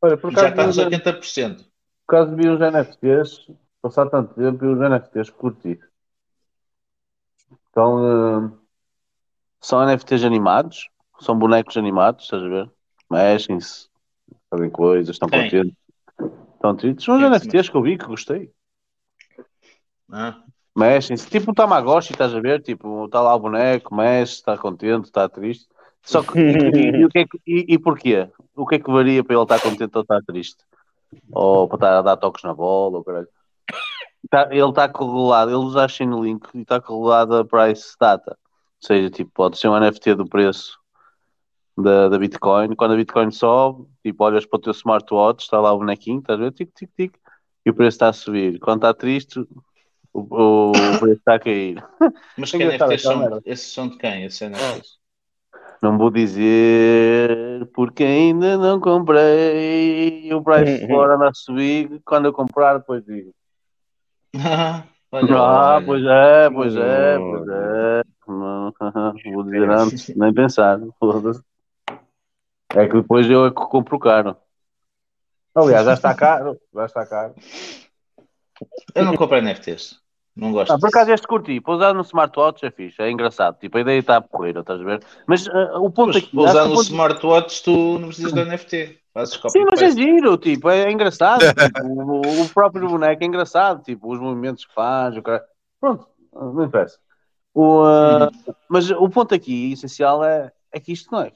[0.00, 1.64] Olha, por Já está nos vi uns- 80%.
[2.06, 3.46] por acaso vi uns NFTs,
[3.80, 5.78] passar tanto tempo e os NFTs curti.
[7.70, 8.50] Então, eh,
[9.60, 10.88] são NFTs animados,
[11.22, 12.70] são bonecos animados, estás a ver?
[13.10, 13.88] Mexem-se,
[14.50, 15.76] fazem coisas, estão contentes.
[16.54, 17.04] Estão tristes.
[17.04, 18.50] São se NFTs que eu vi que gostei.
[20.10, 20.42] Ah,
[20.76, 22.62] Mexem-se, tipo um Tamagotchi, estás a ver?
[22.62, 25.66] Tipo, está lá o boneco, mexe, está contente, está triste.
[26.02, 28.28] Só que, e, e- e o que é e- e porquê?
[28.56, 30.64] O que é que varia para ele estar contente ou estar triste?
[31.30, 33.28] Ou para estar a dar toques na bola, ou caralho.
[34.30, 38.30] Tá- ele está correlado, ele usa a Chainlink e está correlado a price data.
[38.30, 40.78] Ou seja, tipo, pode ser um NFT do preço
[41.76, 42.74] da, da Bitcoin.
[42.74, 46.38] Quando a Bitcoin sobe, tipo, olhas para o teu smartwatch, está lá o bonequinho, estás
[46.38, 46.52] a ver?
[46.52, 47.14] Tic, tic, tic.
[47.64, 48.58] E o preço está a subir.
[48.58, 49.38] Quando está triste,
[50.14, 51.82] O, o, o preço está a cair.
[52.36, 53.40] Mas que Engraçado, NFTs aquela são?
[53.46, 54.24] Esses são de quem?
[54.24, 54.98] Esses NFTs?
[55.80, 60.32] Não vou dizer porque ainda não comprei.
[60.32, 62.00] O price for anda a subir.
[62.04, 63.32] Quando eu comprar, depois digo.
[65.14, 65.84] Olha, Ah, olha.
[65.86, 68.02] pois é, pois é, pois é.
[68.28, 68.72] Não,
[69.34, 70.78] Vou dizer antes, nem pensar.
[72.74, 74.36] É que depois eu é que compro caro.
[75.54, 76.58] Aliás, já está caro.
[76.74, 77.34] Já está caro.
[78.94, 80.00] Eu não compro NFTs.
[80.34, 80.72] Não gosto.
[80.72, 83.58] Ah, por acaso este curti, para usar no smartwatch é fixe, é engraçado.
[83.58, 85.02] Tipo, a ideia está a correr, estás a ver?
[85.26, 86.30] Mas ah, o ponto aqui.
[86.34, 88.98] para acho usar que o no ponto- smartwatch tu não precisas de NFT.
[89.12, 91.42] Fazes copy Sim, mas é giro, tipo, é engraçado.
[91.52, 95.44] tipo, o, o próprio boneco é engraçado, tipo, os movimentos que faz, o cara.
[95.78, 96.98] Pronto, não interessa.
[97.52, 98.30] O, ah,
[98.70, 101.30] Mas o ponto aqui, essencial, é, é que isto não é.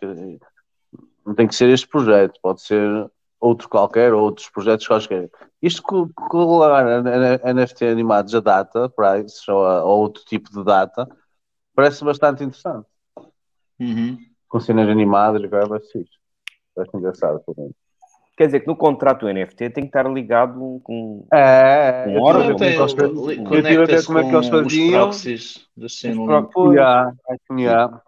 [1.27, 5.29] Não tem que ser este projeto, pode ser outro qualquer, ou outros projetos quaisquer.
[5.61, 6.85] Isto co- colocar
[7.45, 11.07] NFT animados a data, price, ou a ou outro tipo de data,
[11.75, 12.87] parece bastante interessante.
[13.81, 14.17] Uhum.
[14.49, 16.17] Com cenas animadas, agora vai ser fixe.
[16.75, 17.75] Parece engraçado, pelo menos.
[18.37, 21.27] Quer dizer que no contrato do NFT tem que estar ligado com.
[21.33, 24.57] É, é que eles- li- eu tive a ver Conecta-se como é que eles com
[24.57, 24.91] os faziam.
[25.03, 26.27] proxies do Os Chainlink.
[26.27, 27.13] próprios- Yeah,
[27.51, 28.03] yeah.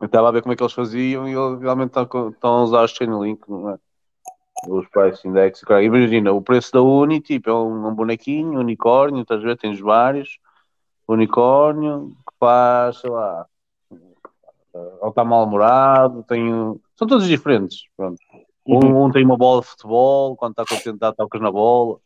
[0.00, 2.62] Eu estava a ver como é que eles faziam e eles realmente estão, estão a
[2.62, 3.78] usar os Chainlink, não é?
[4.66, 5.60] Os price index.
[5.62, 5.82] cara.
[5.82, 9.56] Imagina, o preço da Uni, tipo, é um, um bonequinho, um unicórnio, estás a ver?
[9.56, 10.38] Tens vários.
[11.06, 13.46] Unicórnio, que faz, sei lá,
[14.72, 16.48] ou está mal-humorado, tem.
[16.96, 17.82] São todos diferentes.
[17.96, 18.20] Pronto.
[18.66, 21.98] Um, um tem uma bola de futebol, quando está contente, dá tocas na bola.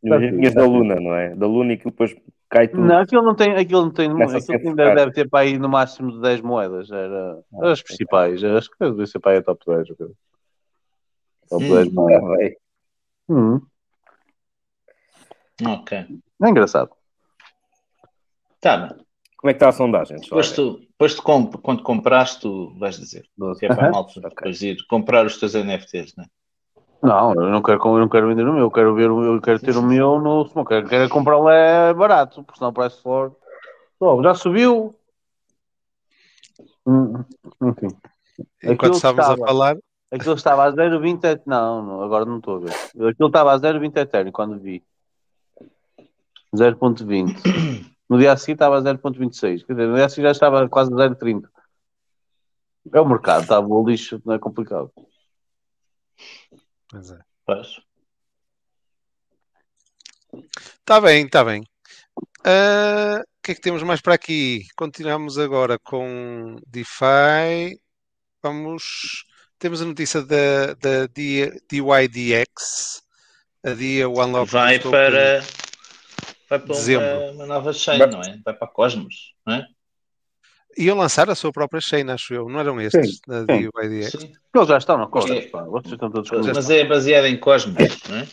[0.00, 1.34] Tinhas da Luna, não é?
[1.34, 2.14] Da Luna e que depois
[2.52, 2.82] cai tudo.
[2.82, 4.94] Não, aquilo não tem, aquilo não tem, Começa aquilo ainda focado.
[4.96, 8.76] deve ter para aí no máximo de 10 moedas, era Ah, as principais, acho que
[8.78, 9.90] deve ser para aí a top 10.
[9.90, 10.06] ok.
[11.48, 11.68] Top Hum.
[11.74, 12.52] 10 Ah, moedas.
[13.28, 13.60] Hum,
[15.66, 15.98] Ok.
[15.98, 16.90] é engraçado.
[18.60, 19.04] Tá bem.
[19.38, 20.18] Como é que está a sondagem?
[20.20, 23.24] Depois tu, depois tu comp- quando compraste, tu vais dizer.
[23.58, 26.26] Que é para a malta depois ir comprar os teus NFTs, né?
[27.02, 29.40] Não, eu não quero, eu não quero vender o meu, eu quero, ver, o- eu
[29.40, 33.00] quero ter o meu no eu quero, quero comprá-lo é barato, porque senão o price
[33.02, 33.34] for.
[33.98, 34.94] Oh, já subiu.
[36.86, 37.24] Hum,
[37.62, 37.88] enfim.
[38.62, 39.76] Enquanto Aquilo estávamos a falar,
[40.12, 41.24] Aquilo estava a 0,20.
[41.24, 43.08] et- Não, não, agora não estou a ver.
[43.08, 44.82] Aquilo estava a 0,20 Ethereum quando vi.
[46.54, 47.42] 0,20.
[48.10, 49.62] No dia a seguir estava a 0,26.
[49.64, 51.48] Quer dizer, no dia a seguir já estava quase a 0,30.
[52.92, 54.90] É o mercado, está o lixo, não é complicado.
[56.92, 57.18] Pois é.
[57.44, 57.80] Pois.
[60.80, 61.62] Está bem, está bem.
[62.44, 64.66] Ah, o que é que temos mais para aqui?
[64.76, 67.80] Continuamos agora com DeFi.
[68.42, 69.24] Vamos.
[69.58, 71.06] Temos a notícia da, da
[71.70, 73.02] DYDX.
[73.64, 75.40] A dia o unlock Vai para,
[76.50, 77.06] vai para Dezembro.
[77.06, 78.40] uma, uma nova chain, Vai- não é?
[78.44, 79.66] Vai para a Cosmos, não é?
[80.78, 82.48] Iam lançar a sua própria chain, acho eu.
[82.48, 83.46] Não eram estes da sim.
[83.46, 84.10] DYDX?
[84.12, 84.32] Sim.
[84.54, 85.42] Eles já estão na costa, É.
[85.42, 85.62] pá.
[85.64, 86.30] Vocês estão todos.
[86.30, 87.76] Mas é baseada em Cosmos,
[88.08, 88.28] não é?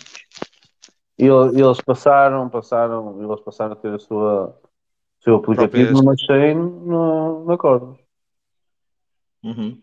[1.18, 4.58] E Eles, passaram, passaram, eles passaram a ter a sua,
[5.20, 7.98] o seu aplicativo numa chain no, na corda.
[9.44, 9.82] Uhum.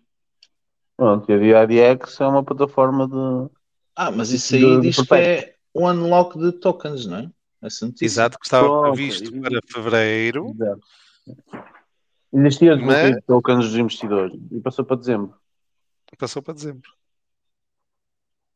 [0.96, 3.54] Pronto, e a DIDX é uma plataforma de.
[3.94, 7.30] Ah, mas isso aí de diz que é o unlock de tokens, não é?
[7.62, 8.04] Notícia.
[8.04, 10.54] Exato, que estava previsto para fevereiro.
[12.36, 15.34] Existia de Mas- bloqueio de tokens dos investidores e passou para dezembro.
[16.18, 16.90] Passou para dezembro.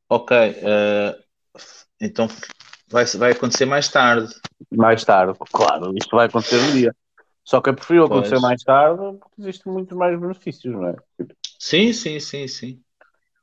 [0.09, 1.19] Ok, eh,
[2.01, 2.29] então
[2.89, 4.29] vai, vai acontecer mais tarde.
[4.71, 6.95] Mais tarde, claro, isto vai acontecer um dia.
[7.45, 8.19] Só que é preferível Pois.
[8.21, 10.97] acontecer mais tarde porque existem muitos mais benefícios, não é?
[11.59, 12.81] Sim, sim, sim, sim.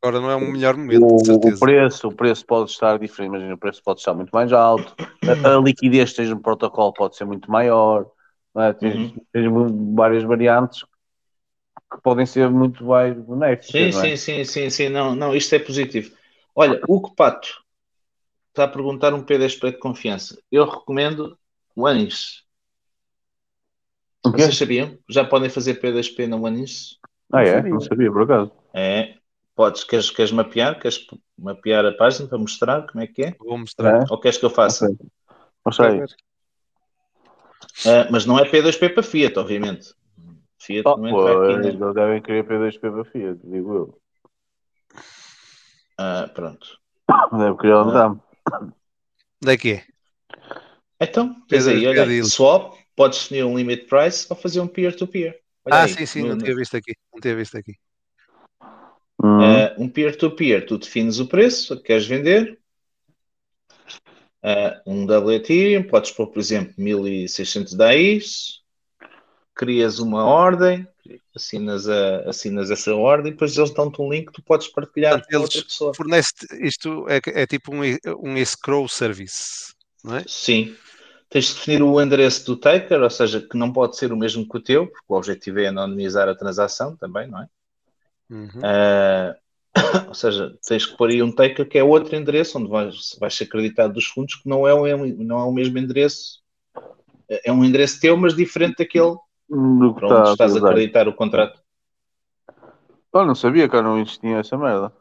[0.02, 3.56] Agora não é o melhor momento, O, o preço, o preço pode estar diferente, imagina,
[3.56, 4.94] o preço pode estar muito mais alto,
[5.44, 8.06] a, a liquidez que tens no protocolo pode ser muito maior,
[8.64, 8.74] é?
[8.74, 9.22] tens, Uhum.
[9.32, 9.48] tens
[9.96, 10.84] várias variantes
[11.92, 14.08] que podem ser muito mais benéficas, Sim, não é?
[14.10, 14.90] sim, sim, sim, sim.
[14.90, 16.16] Não, não, isto é positivo.
[16.56, 17.64] Olha, o Pato
[18.50, 20.38] está a perguntar um P10P de confiança.
[20.52, 21.38] Eu recomendo
[21.76, 22.44] o Anis.
[24.24, 24.98] Vocês sabiam?
[25.10, 26.98] Já podem fazer P2P no Anis?
[27.32, 27.62] Ah, é?
[27.62, 28.52] Não sabia, por acaso.
[28.74, 29.16] É.
[29.56, 30.80] Podes, queres, queres mapear?
[30.80, 31.06] Queres
[31.38, 33.36] mapear a página para mostrar como é que é?
[33.40, 34.04] Vou mostrar.
[34.04, 34.06] É?
[34.12, 34.86] Ou queres que eu faça?
[34.86, 34.98] Ok.
[35.66, 36.02] Mostra aí.
[37.86, 39.94] Ah, mas não é P2P para Fiat, obviamente.
[40.60, 41.40] Fiat Oh, não entra aqui.
[41.40, 41.68] pois, né?
[41.70, 44.02] eles devem querer P2P para Fiat, digo eu.
[45.98, 46.80] Ah, pronto.
[47.38, 47.76] Deve querer.
[47.76, 49.86] Onde é que é?
[51.00, 54.68] Então, tens aí, P2P olha, aí, swap, podes definir um limit price ou fazer um
[54.68, 55.40] peer-to-peer.
[55.66, 56.94] Olha Ah, aí, sim, sim, no- não tinha visto aqui.
[57.14, 57.76] Não tinha visto aqui.
[59.20, 62.60] Uh, um peer-to-peer, tu defines o preço que queres vender.
[64.48, 68.62] Ah, um double Ethereum, podes pôr, por exemplo, 1600 DAIs,
[69.54, 70.88] crias uma ordem,
[71.36, 75.32] assinas, a, assinas essa ordem, depois eles dão-te um link que tu podes partilhar Portanto,
[75.34, 75.94] com outra pessoa.
[75.94, 77.82] fornecem isto é, é tipo um,
[78.24, 80.24] um escrow service, não é?
[80.26, 80.74] Sim.
[81.30, 84.48] Tens de definir o endereço do taker, ou seja, que não pode ser o mesmo
[84.48, 87.48] que o teu, porque o objetivo é anonimizar a transação também, não é?
[88.30, 88.62] Uhum.
[88.64, 89.36] Ah,
[90.08, 93.34] ou seja, tens que pôr aí um taker que é outro endereço onde vais, vais
[93.36, 96.42] ser acreditado dos fundos, que não é, o, não é o mesmo endereço.
[97.30, 99.16] É um endereço teu, mas diferente daquele
[99.50, 101.62] Do que para onde tá estás a acreditar o contrato.
[103.14, 104.92] Eu não sabia que eu não existia essa merda.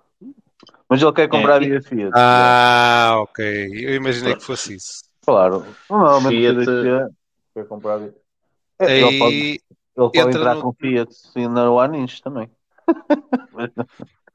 [0.89, 2.13] Mas ele quer comprar É, via Fiat.
[2.15, 3.45] Ah, ok.
[3.73, 5.03] Eu imaginei que fosse isso.
[5.25, 5.67] Claro.
[5.91, 7.09] Normalmente Fiat- CDC
[7.55, 8.15] quer comprar via.
[8.79, 9.61] É, ele pode, ele
[9.97, 12.51] pode entra entrar no- com Fiat sim, na One Inch também.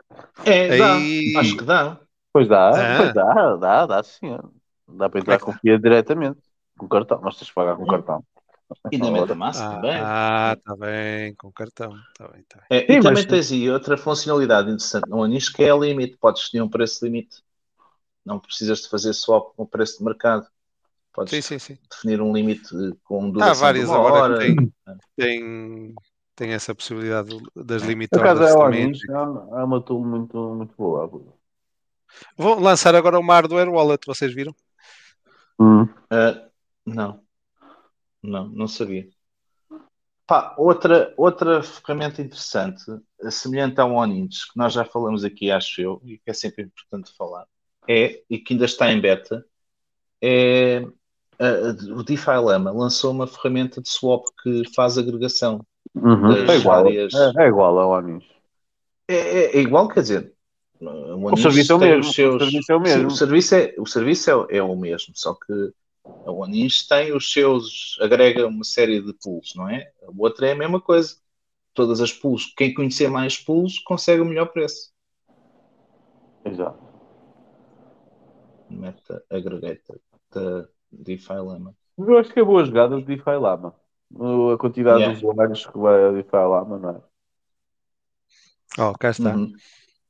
[0.45, 0.95] É, dá.
[0.95, 1.99] Aí- Acho que dá.
[2.33, 2.97] Pois dá, Ah.
[2.97, 4.37] pois dá, dá, dá sim.
[4.87, 6.39] Dá para entrar é com Fiat diretamente.
[6.77, 8.23] Com cartão, mas tens de pagar com cartão.
[8.91, 9.97] E na MetaMask também.
[10.01, 11.93] Ah, está bem, com cartão.
[12.17, 12.79] Tá bem, tá bem.
[12.79, 16.17] É, Sim, e também tens aí outra funcionalidade interessante no Anish que é a limite.
[16.17, 17.43] Podes definir um preço limite.
[18.25, 20.47] Não precisas de fazer swap com o preço de mercado.
[21.13, 21.77] Podes Sim, sim, sim.
[21.89, 22.69] definir um limite
[23.03, 24.39] com Há duração de várias uma agora hora.
[24.39, 24.55] que
[25.17, 25.93] têm,
[26.35, 29.15] têm essa possibilidade das Por limit acaso orders é One também.
[29.15, 31.09] É uma- é uma tool muito, muito boa.
[32.37, 34.55] Vão lançar agora uma hardware wallet, vocês viram?
[35.59, 35.87] Hum.
[36.09, 36.47] Ah,
[36.85, 37.21] não.
[38.21, 39.09] Não, não sabia.
[40.27, 42.83] Pá, outra, outra ferramenta interessante,
[43.21, 46.63] eh, semelhante ao OneInch, que nós já falamos aqui, acho eu, e que é sempre
[46.63, 47.45] importante falar,
[47.87, 49.45] é, e que ainda está em beta,
[50.21, 50.85] é
[51.39, 55.65] ah, o DeFi Lama lançou uma ferramenta de swap que faz agregação.
[55.95, 56.33] Uhum.
[56.33, 58.25] É, igual, várias- é, é igual ao Inch.
[59.07, 60.33] É, é- é igual, quer dizer,
[60.79, 63.07] o, O serviço é o tem mesmo, o serviço é o Sim, mesmo.
[63.07, 65.73] o serviço é, o serviço é, é o mesmo, só que
[66.25, 69.91] a OneInch tem os seus, agrega uma série de pools, não é?
[70.03, 71.15] A outra é a mesma coisa.
[71.73, 74.91] Todas as pools, quem conhecer mais pools consegue o melhor preço.
[76.45, 76.79] Exato.
[78.69, 79.99] Meta Aggregator
[80.33, 81.75] da DeFi Lama.
[81.97, 83.75] Eu acho que é boa jogada o DeFi Lama.
[84.15, 85.19] A quantidade Yeah.
[85.19, 87.01] de usuários que vai a DeFi Lama, não é?
[88.79, 89.35] Oh, cá está.
[89.35, 89.51] Uhum.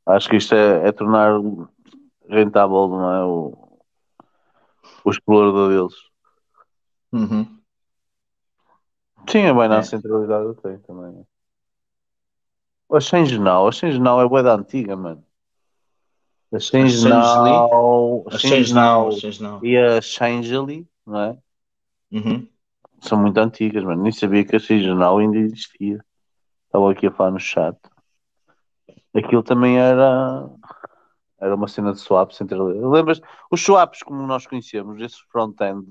[0.06, 1.40] Acho que isto é, é tornar
[2.28, 3.24] rentável, não é?
[3.26, 3.80] O,
[5.06, 5.94] o explorador deles.
[7.12, 7.60] Uhum.
[9.30, 9.98] Sim, a Binance É.
[9.98, 11.26] centralizada tem também.
[12.92, 15.24] A Change Now, a Change Now é bué da antiga, mano.
[16.54, 19.64] A Change Change Now, A Change Now, a Change Now.
[19.66, 21.38] e a Changely, não é?
[22.12, 22.48] Uhum.
[23.02, 24.04] São muito antigas, mano.
[24.04, 26.04] Nem sabia que a Change Now ainda existia.
[26.68, 27.76] Estava aqui a falar no chat.
[29.14, 30.48] Aquilo também era
[31.40, 32.88] era uma cena de swaps centralizada.
[32.88, 33.20] Lembras?
[33.50, 35.86] Os swaps, como nós conhecemos, esse front-end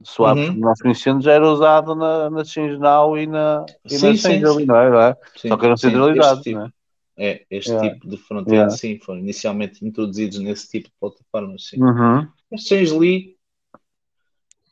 [0.00, 0.54] de swaps Uhum.
[0.54, 4.16] como nós conhecemos, já era usado na, na Change e na, e Sim, na sim,
[4.16, 4.64] sim.
[4.66, 4.90] não é?
[4.90, 5.16] Não é?
[5.36, 6.72] Sim, Só que eram centralizados, tipo, não é?
[7.20, 7.90] É, este Yeah.
[7.94, 8.70] tipo de front-end, Yeah.
[8.76, 11.82] sim, foram inicialmente introduzidos nesse tipo de plataformas, sim.
[11.82, 12.20] Uhum.
[12.52, 13.36] A Changelly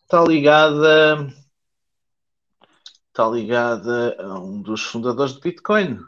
[0.05, 1.27] está ligada
[3.17, 6.05] está ligada a um dos fundadores de Bitcoin, de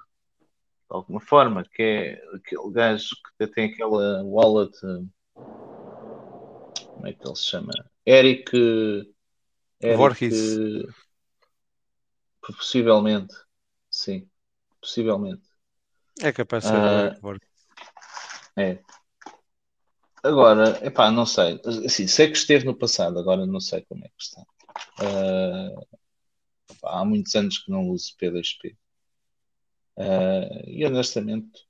[0.90, 5.06] alguma forma, que é aquele gajo que tem aquela wallet, eh,
[6.92, 7.72] como é que ele se chama?
[8.04, 8.54] Eric,
[9.80, 10.58] Eric Voorhees.
[12.42, 13.34] possivelmente,
[13.90, 14.28] sim,
[14.78, 15.48] possivelmente.
[16.20, 17.46] É capaz de ser Ah, Eric.
[18.54, 18.78] É.
[20.22, 21.58] Agora, epá, não sei.
[21.86, 24.42] Assim, sei que esteve no passado, agora não sei como é que está.
[25.00, 25.97] Epá,
[26.84, 28.76] há muitos anos que não uso P2P.
[29.96, 31.66] Ah, e honestamente,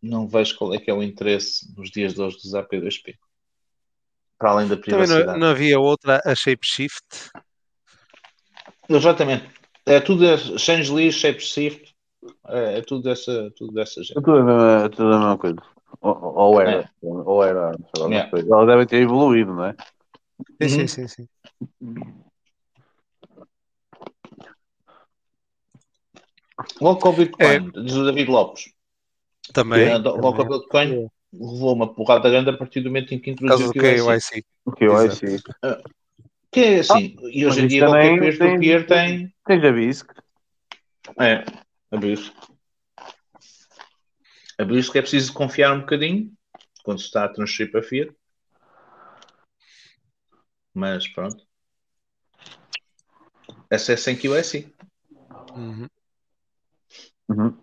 [0.00, 3.16] não vejo qual é que é o interesse nos dias de hoje de usar P2P.
[4.38, 5.40] Para além da Também não, privacidade.
[5.40, 7.30] não havia outra, a Shapeshift.
[8.88, 9.50] Exatamente.
[9.84, 11.94] É tudo é Shapeshift,
[12.48, 14.18] é, é tudo dessa, tudo dessa gente.
[14.18, 15.62] É tudo a mesma, é tudo a mesma coisa.
[16.00, 16.88] Ou, ou era, É.
[17.02, 18.30] ou era, sei lá, não Yeah.
[18.30, 18.40] sei.
[18.50, 19.74] Ela deve ter evoluído, não é?
[20.62, 20.88] Sim, Uhum.
[20.88, 21.28] sim, sim, sim.
[26.80, 28.72] Logo com o Bitcoin, diz o David Lopes.
[29.52, 29.90] Também.
[29.92, 30.58] Ah, Logo com o também.
[30.58, 34.32] Bitcoin, levou uma porrada grande a partir do momento em que introduziu o KYC.
[34.32, 34.44] KYC.
[34.64, 35.26] O que eu Exato.
[35.26, 35.96] acho.
[36.50, 39.34] Que é assim, e mas hoje em dia qualquer peer-to-peer tem.
[39.44, 40.06] Tens a BISC.
[41.20, 41.44] É,
[41.90, 42.32] a BISC.
[44.58, 46.32] A BISC é preciso confiar um bocadinho
[46.82, 48.14] quando se está a transferir para Fiat.
[50.72, 51.44] Mas pronto.
[53.68, 54.72] Essa é sem QSI.
[55.54, 55.88] Uhum.
[57.28, 57.56] Uhum.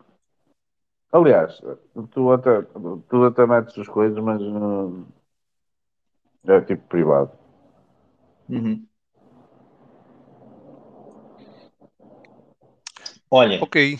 [1.11, 1.61] Aliás,
[2.11, 5.05] tu até, tu até metes as coisas, mas hum,
[6.47, 7.31] é tipo privado.
[8.49, 8.87] Uhum.
[13.29, 13.97] Olha, Ok.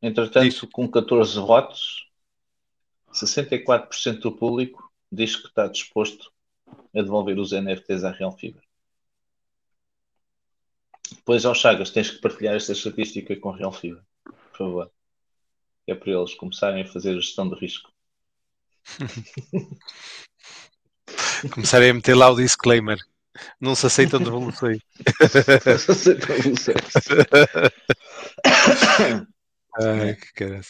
[0.00, 2.08] entretanto, com 14 votos,
[3.12, 6.32] 64% do público diz que está disposto
[6.66, 8.62] a devolver os NFTs à Real Fever.
[11.16, 14.02] Depois, ao Chagas, tens que partilhar esta estatística com a Real Fever,
[14.52, 14.90] por favor.
[15.86, 17.90] É para eles começarem a fazer a gestão de risco.
[21.52, 22.98] Começarem a meter lá o disclaimer.
[23.60, 24.78] Não se aceitam devoluções.
[25.66, 26.76] Não se aceitam devoluções.
[29.80, 30.64] Ai, que caralho.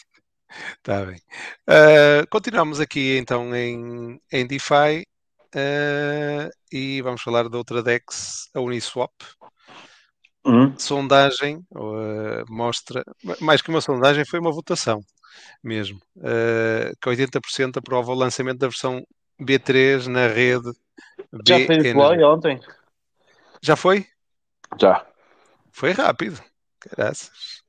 [0.77, 1.21] Está bem.
[1.67, 5.05] Ah, continuamos aqui então em, em DeFi
[5.55, 9.11] ah, e vamos falar de outra DEX, a Uniswap.
[10.45, 10.77] Hum?
[10.77, 13.03] Sondagem ah, mostra,
[13.39, 15.01] mais que uma sondagem, foi uma votação
[15.63, 19.05] mesmo, ah, que 80% aprova o lançamento da versão
[19.41, 20.71] B3 na rede
[21.45, 21.83] Já fez BN.
[21.83, 22.59] deploy ontem?
[23.61, 24.05] Já foi?
[24.79, 25.05] Já.
[25.71, 26.39] Foi rápido.
[26.95, 27.63] Graças.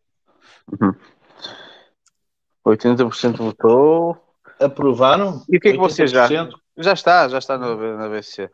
[2.67, 4.21] 80% votou.
[4.61, 5.43] Aprovaram?
[5.49, 6.29] E o que é que vocês já?
[6.29, 6.53] 80%?
[6.77, 8.51] Já está, já está na, na BC.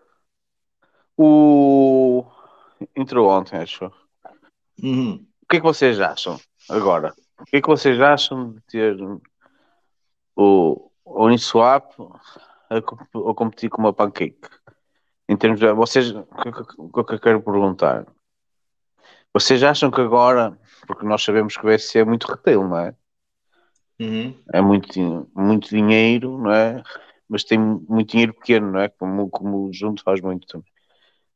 [1.17, 2.25] O.
[2.95, 3.91] Entrou ontem, acho.
[4.83, 5.27] Uhum.
[5.43, 7.15] O que é que vocês acham agora?
[7.39, 8.97] O que é que vocês acham de ter
[10.37, 11.93] o, o Uniswap
[12.69, 14.49] a, a competir com uma pancake?
[15.29, 15.73] Em termos de.
[15.73, 16.11] Vocês.
[16.11, 16.25] O
[16.91, 18.07] que, eu quero perguntar?
[19.33, 20.59] Vocês acham que agora.
[20.87, 22.95] Porque nós sabemos que o BSC é muito retail, não é?
[24.01, 24.35] Uhum.
[24.55, 26.83] é muito, muito dinheiro, não é?
[27.29, 28.89] Mas tem muito dinheiro pequeno, não é?
[28.89, 30.73] Como, como o junto faz muito também.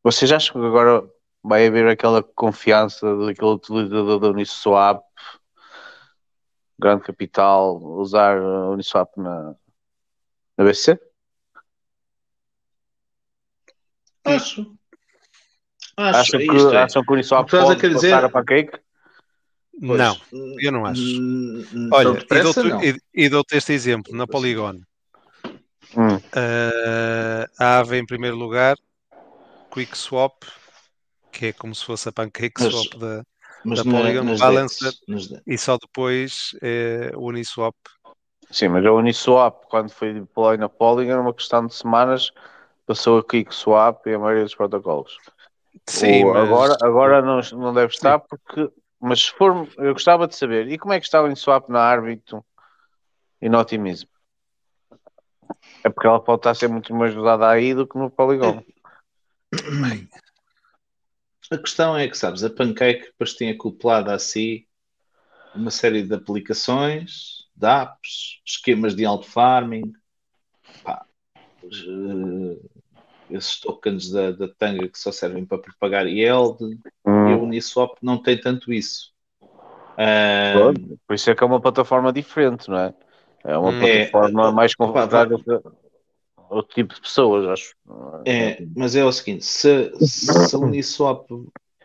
[0.03, 1.07] Vocês acham que agora
[1.45, 5.05] vai haver aquela confiança daquele utilizador da Uniswap,
[6.79, 9.55] grande capital, usar a Uniswap na,
[10.57, 10.99] na BC?
[14.25, 14.75] Acho.
[15.97, 16.19] Acho.
[16.19, 16.83] Acham que, isto é.
[16.83, 18.81] acham que o Uniswap a pode querer passar dizer- a pancake?
[19.87, 20.17] Pois, Não,
[20.61, 21.21] eu não acho.
[21.21, 22.83] hum, hum, Olha, e dou-te não.
[22.83, 24.81] e- e este exemplo na Polygon.
[25.97, 26.19] Hum.
[26.33, 28.77] Ah, a AVE em primeiro lugar,
[29.71, 30.33] QuickSwap,
[31.35, 33.23] que é como se fosse a Mas- PancakeSwap da,
[33.65, 37.75] Mas da na- Polygon, nas e só depois é, o Uniswap.
[38.51, 42.31] Sim, mas a Uniswap, quando foi deploy na Polygon, uma questão de semanas,
[42.87, 45.17] passou a QuickSwap e a maioria dos protocolos.
[45.89, 48.71] Sim, O- mas- agora, agora não, não deve estar porque.
[49.01, 50.69] Mas se for, eu gostava de saber.
[50.71, 52.43] E como é que está o Uniswap na Arbitrum
[53.43, 54.07] e no Optimism?
[55.83, 58.63] É porque ela pode estar a ser muito mais usada aí do que no Polygon.
[61.51, 64.67] A questão é que, sabes, a Pancake depois tem acoplado a si
[65.55, 69.93] uma série de aplicações, de apps, esquemas de alto farming,
[70.83, 71.07] pá,
[71.65, 72.61] eh,
[73.31, 77.35] esses tokens da, da Tanga que só servem para propagar yield, e Hum.
[77.35, 79.13] a Uniswap não tem tanto isso.
[79.97, 80.73] Ah,
[81.07, 82.95] Por isso é que é uma plataforma diferente, não é?
[83.45, 83.79] É uma Hum.
[83.79, 85.63] plataforma É, mais confortável para
[86.55, 87.75] outro tipo de pessoas, acho.
[88.27, 91.29] É, mas é o seguinte, se, se a Uniswap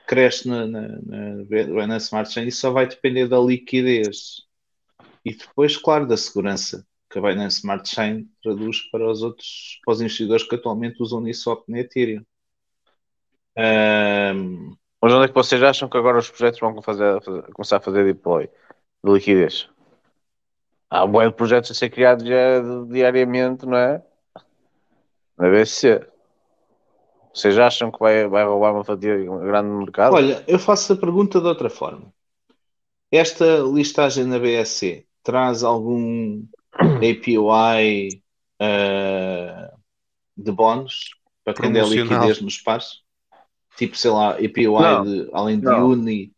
[0.07, 4.43] cresce na, na, na Binance Smart Chain, isso só vai depender da liquidez
[5.25, 9.93] e depois, claro, da segurança que a Binance Smart Chain traduz para os outros, para
[9.93, 12.23] os investidores que atualmente usam Uniswap na Ethereum.
[13.57, 17.77] Ahm, Mas onde é que vocês acham que agora os projetos vão fazer- fazer- começar
[17.77, 18.49] a fazer deploy
[19.03, 19.69] de liquidez?
[20.89, 24.03] Há um bom de projetos a ser criados já diariamente, não é?
[25.39, 26.05] Na BSC.
[27.33, 30.13] Vocês acham que vai, vai roubar uma fatia grande no mercado?
[30.13, 32.13] olha, eu faço a pergunta de outra forma.
[33.09, 36.43] Esta listagem na BSC traz algum
[36.97, 38.21] API
[38.59, 39.73] ah,
[40.35, 41.11] de bónus
[41.43, 43.01] para quem der liquidez nos pares?
[43.77, 45.03] Tipo, sei lá, API Não.
[45.05, 45.89] de, além de Não.
[45.91, 46.33] Uni,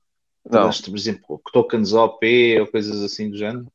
[0.48, 3.66] traz, por exemplo, tokens OP ou coisas assim do género?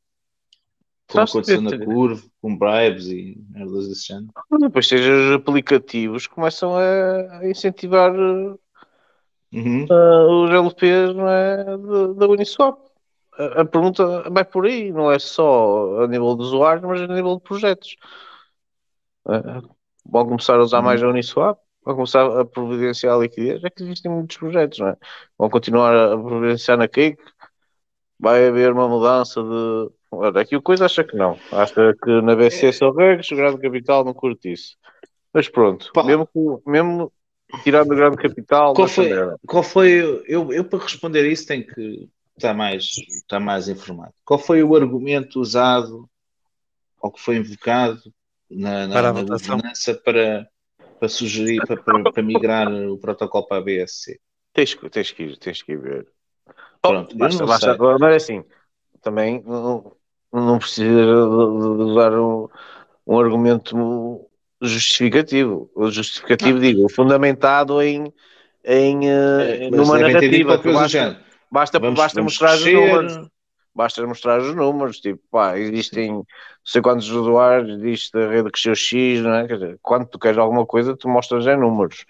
[1.07, 4.31] Como aconteceu na Curve, com bribes e merdas desse género.
[4.59, 8.57] Depois seja os aplicativos começam a incentivar uh,
[9.53, 9.85] Uhum.
[9.89, 11.63] uh, os LPs não é,
[12.15, 12.79] da- Uniswap.
[13.37, 17.07] A, a pergunta vai por aí, não é só a nível de usuários, mas a
[17.07, 17.95] nível de projetos.
[19.25, 23.61] Uh, vão começar a usar mais a Uniswap, vão começar a providenciar a liquidez.
[23.63, 24.97] É que existem muitos projetos, não é?
[25.37, 27.21] Vão continuar a providenciar na Cake.
[28.19, 29.96] Vai haver uma mudança de.
[30.11, 31.37] Olha, aqui o coisa acha que não.
[31.51, 34.77] Acha que na BC são regras, o grande capital não curte isso.
[35.33, 36.03] Mas pronto, Pá.
[36.03, 37.11] mesmo, que- mesmo
[37.63, 39.09] tirando o grande capital, Qual foi,
[39.47, 39.89] qual foi
[40.27, 44.13] eu, eu para responder a isso tenho que estar mais, estar mais informado.
[44.25, 46.09] Qual foi o argumento usado
[47.01, 48.01] ou que foi invocado
[48.49, 50.47] na, na, Para na governança para,
[50.99, 54.19] para sugerir, para, para, para migrar o protocolo para a BSC.
[54.53, 56.07] Tens, que- tens que ir, tens que ir ver.
[56.81, 58.43] Pronto, Basta, basta, mas é assim,
[59.01, 59.96] também não,
[60.31, 62.47] não precisa de, usar um,
[63.05, 64.25] um argumento
[64.61, 65.69] justificativo.
[65.75, 68.13] O justificativo, digo, fundamentado em,
[68.63, 70.57] em, eh, Mas numa narrativa.
[70.57, 71.19] Basta,
[71.51, 72.75] basta, Vamos- basta vamos mostrar os crescer.
[72.75, 73.29] números.
[73.75, 76.25] Basta mostrar os números, tipo, pá, existem não
[76.65, 79.47] sei quantos usuários, diz a rede cresceu X, não é?
[79.47, 82.03] Quer dizer, quando tu queres alguma coisa, tu mostras em números,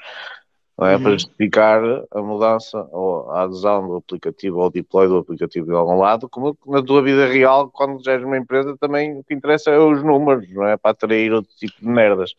[0.78, 0.96] não é?
[0.96, 1.04] Uhum.
[1.04, 1.82] Para justificar
[2.12, 6.30] a mudança ou a adesão do aplicativo ou o deploy do aplicativo de algum lado,
[6.30, 9.80] como na tua vida real, quando já és uma empresa, também o que interessa é
[9.80, 10.78] os números, não é?
[10.78, 12.34] Para atrair outro tipo de merdas.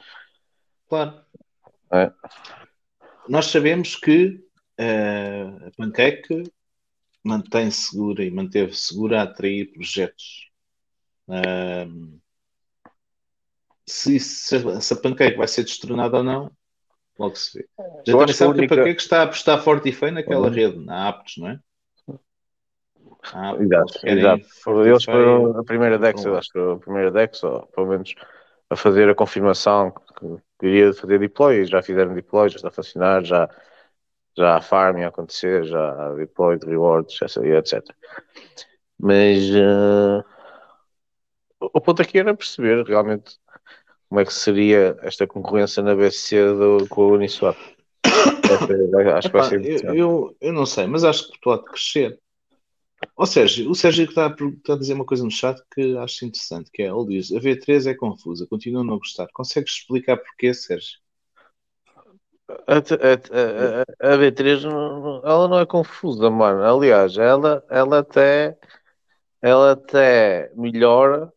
[0.89, 1.20] Claro.
[1.91, 2.12] É.
[3.28, 4.41] Nós sabemos que
[4.78, 6.44] eh, a Pancake
[7.25, 10.49] mantém segura e manteve segura a atrair projetos.
[11.28, 12.18] Ahm,
[13.84, 16.50] se, se, a- se a Pancake vai ser destronada ou não,
[17.18, 17.68] logo se vê.
[17.78, 19.92] Já Eu também acho que a sabe que única- Pancake está a apostar forte e
[19.92, 20.55] feio naquela Uhum.
[20.55, 21.60] rede, na Aptos, não é?
[23.32, 24.47] A Aptos, Exato, exato.
[24.84, 28.14] Eles foram a primeira para Dex, eu acho que a primeira Dex, ou pelo menos
[28.70, 29.92] a fazer a confirmação
[30.60, 33.48] que iria fazer deploy, já fizeram deploy, já está a funcionar, já,
[34.36, 37.97] já há farming a acontecer, já há deploy de rewards, etc.
[38.98, 39.38] Mas
[41.60, 43.38] o o ponto aqui era perceber realmente
[44.08, 47.56] como é que seria esta concorrência na BSC do, com a Uniswap.
[49.16, 49.98] Acho que vai ser eu, interessante.
[49.98, 52.18] eu, eu não sei, mas acho que pode crescer.
[53.16, 56.24] Ó Sérgio, o Sérgio está a, está a dizer uma coisa no chat que acho
[56.24, 59.28] interessante, que é, ele diz, a V3 é confusa, continuo a não gostar.
[59.32, 60.98] Consegues explicar porquê, Sérgio?
[62.48, 66.62] A, a, a, a B3 não- não- ela não é confusa, mano.
[66.64, 68.56] Aliás, ela, ela até
[69.40, 71.32] ela até melhora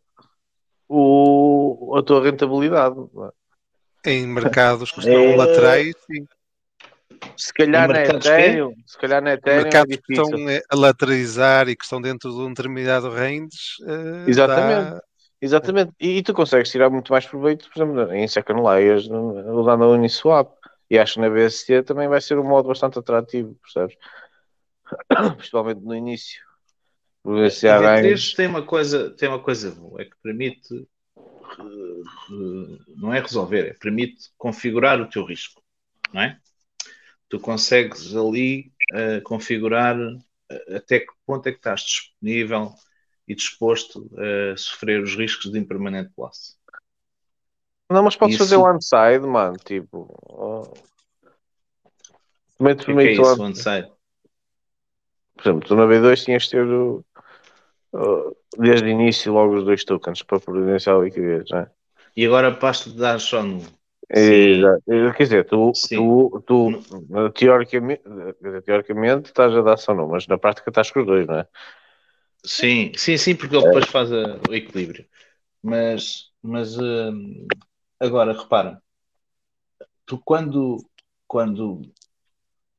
[0.94, 2.96] o, a tua rentabilidade.
[4.06, 4.12] é?
[4.12, 6.26] Em mercados que estão É, laterais, sim.
[7.38, 8.04] Se calhar na?
[8.04, 10.36] Ethereum, se calhar na Ethereum é mercados que difícil.
[10.38, 13.50] estão a lateralizar e que estão dentro de um determinado range,
[13.88, 14.92] eh, Exatamente.
[14.92, 15.02] dá-
[15.42, 15.92] Exatamente.
[16.00, 19.88] E, e tu consegues tirar muito mais proveito, por exemplo, em second layers, usando a
[19.88, 20.52] Uniswap.
[20.90, 23.96] E acho que na BSC também vai ser um modo bastante atrativo, percebes?
[25.38, 26.42] Principalmente no início.
[27.52, 28.34] Se A há V3 ganhos.
[28.34, 33.74] tem uma coisa, tem uma coisa boa, é que permite, eh, não é resolver, é
[33.74, 35.62] permite configurar o teu risco,
[36.14, 36.40] não é?
[37.30, 39.96] Tu consegues ali eh, configurar
[40.50, 42.74] eh, até que ponto é que estás disponível
[43.28, 46.58] e disposto a sofrer os riscos de impermanente loss.
[47.90, 49.58] Não, mas podes Isso- fazer one side, mano.
[49.58, 50.74] Tipo, oh.
[52.58, 53.92] também te é, é permite isso, one- side?
[55.36, 57.04] Por exemplo, tu na B2 tinhas de ter o-
[58.58, 61.72] desde o início logo os dois tokens para providenciar a liquidez, não é?
[62.16, 63.60] E agora basta de dar só no.
[64.10, 64.84] Exato.
[65.16, 65.98] Quer dizer, tu, Sim.
[65.98, 70.92] tu, tu teoricamente, quer dizer, teoricamente estás a dar só não, mas na prática estás
[70.92, 71.48] com os dois, não é?
[72.46, 75.06] Sim, sim, sim, porque ele depois faz a- o equilíbrio.
[75.64, 77.48] Mas, mas hum,
[78.00, 78.82] agora repara,
[80.06, 80.78] tu quando,
[81.28, 81.82] quando,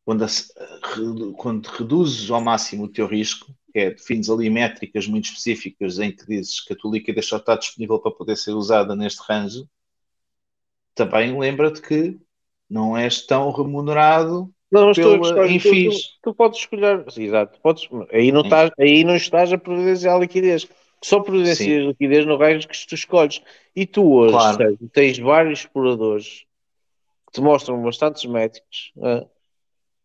[0.04, 6.10] quando, quando reduzes ao máximo o teu risco, é defines ali métricas muito específicas em
[6.10, 9.64] que dizes que a tua liquidez só está disponível para poder ser usada neste range,
[10.94, 12.18] também lembra-te que
[12.68, 15.90] não és tão remunerado Não, pela, em tu-
[16.22, 20.66] tu- podes escolher, exato, podes, aí, não estás, aí não estás a providenciar a liquidez.
[21.02, 23.42] Só providencias liquidez no range que tu escolhes.
[23.74, 24.56] E tu hoje Claro.
[24.56, 26.44] Sérgio, tens vários exploradores
[27.26, 29.26] que te mostram bastantes métricos ah,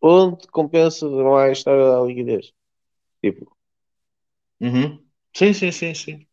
[0.02, 2.52] onde compensa mais estar a liquidez.
[3.22, 3.56] Tipo,
[4.60, 5.04] Uhum.
[5.34, 6.28] Sim, sim, sim, sim.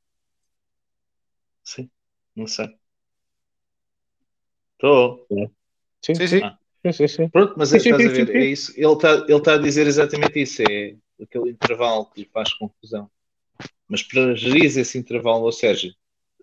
[1.64, 1.90] Sim,
[2.36, 2.78] não sei.
[4.74, 5.26] Estou.
[6.04, 6.42] sim, Sim, sim.
[6.44, 6.58] Ah.
[6.86, 7.30] sim, sim, sim.
[7.30, 8.74] Pronto, mas Sim, é, sim, estás a sim, ver, sim, é isso.
[8.76, 13.10] Ele está ele tá a dizer exatamente isso, é aquele intervalo que lhe faz confusão.
[13.88, 15.94] Mas para gerir esse intervalo, ou Sérgio,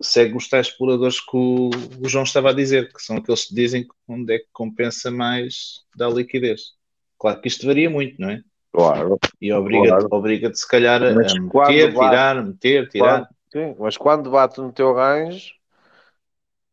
[0.03, 1.71] segue os tais exploradores que o,
[2.05, 5.81] o João estava a dizer, que são aqueles que dizem onde é que compensa mais
[5.97, 6.75] dar liquidez.
[7.19, 8.43] Claro que isto varia muito, não é?
[8.73, 9.19] Claro.
[9.41, 10.09] E obriga-te, Claro.
[10.11, 13.19] obriga-te se calhar a, Mas meter, vai- tirar, meter, tirar.
[13.19, 15.53] Quando- sim, mas quando bate no teu range,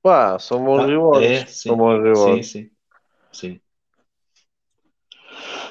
[0.01, 1.29] pá, são bons Ah, rewards.
[1.29, 1.69] é, sim.
[1.69, 2.51] são bons Sim, rewards.
[2.51, 2.71] sim.
[3.31, 3.61] Sim.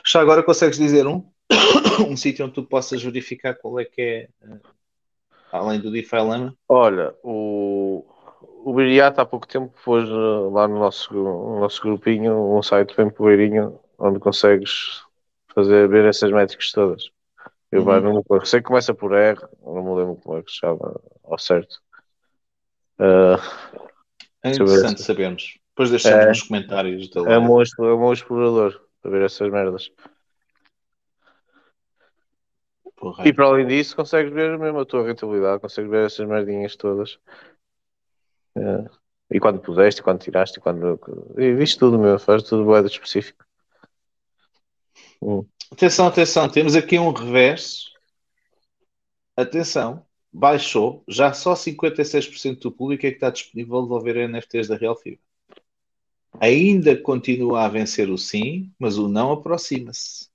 [0.06, 1.24] Já agora consegues dizer um?
[2.08, 4.60] um sítio onde tu possas verificar qual é que é, eh,
[5.50, 6.54] além do DeFi Lama?
[6.68, 8.04] Olha, o,
[8.64, 10.12] o Biriato há pouco tempo pôs eh,
[10.52, 15.02] lá no nosso, no nosso grupinho um site bem poeirinho onde consegues
[15.54, 17.10] fazer ver essas métricas todas.
[17.70, 17.86] Eu Uhum.
[17.86, 20.58] vai, não, me- sei que começa por R, não me lembro como é que se
[20.58, 21.80] chama ao certo.
[22.98, 23.36] Eh,
[24.42, 25.58] É interessante sabermos.
[25.70, 26.28] Depois deixamos É.
[26.28, 29.90] nos comentários da É um é um explorador para ver essas merdas.
[32.96, 33.28] Porra.
[33.28, 37.18] E para além disso, consegues ver mesmo a tua rentabilidade, consegues ver essas merdinhas todas.
[38.56, 38.84] É.
[39.30, 40.98] E quando puseste, e quando tiraste, e quando.
[41.36, 43.44] E viste tudo, meu, faz tudo boeda específico.
[45.20, 45.44] Hum.
[45.70, 47.92] Atenção, atenção, temos aqui um reverso.
[49.36, 51.04] Atenção, baixou.
[51.06, 55.20] Já só 56% do público é que está disponível de ver NFTs da Real Fever.
[56.40, 60.28] Ainda continua a vencer o sim, mas o não aproxima-se.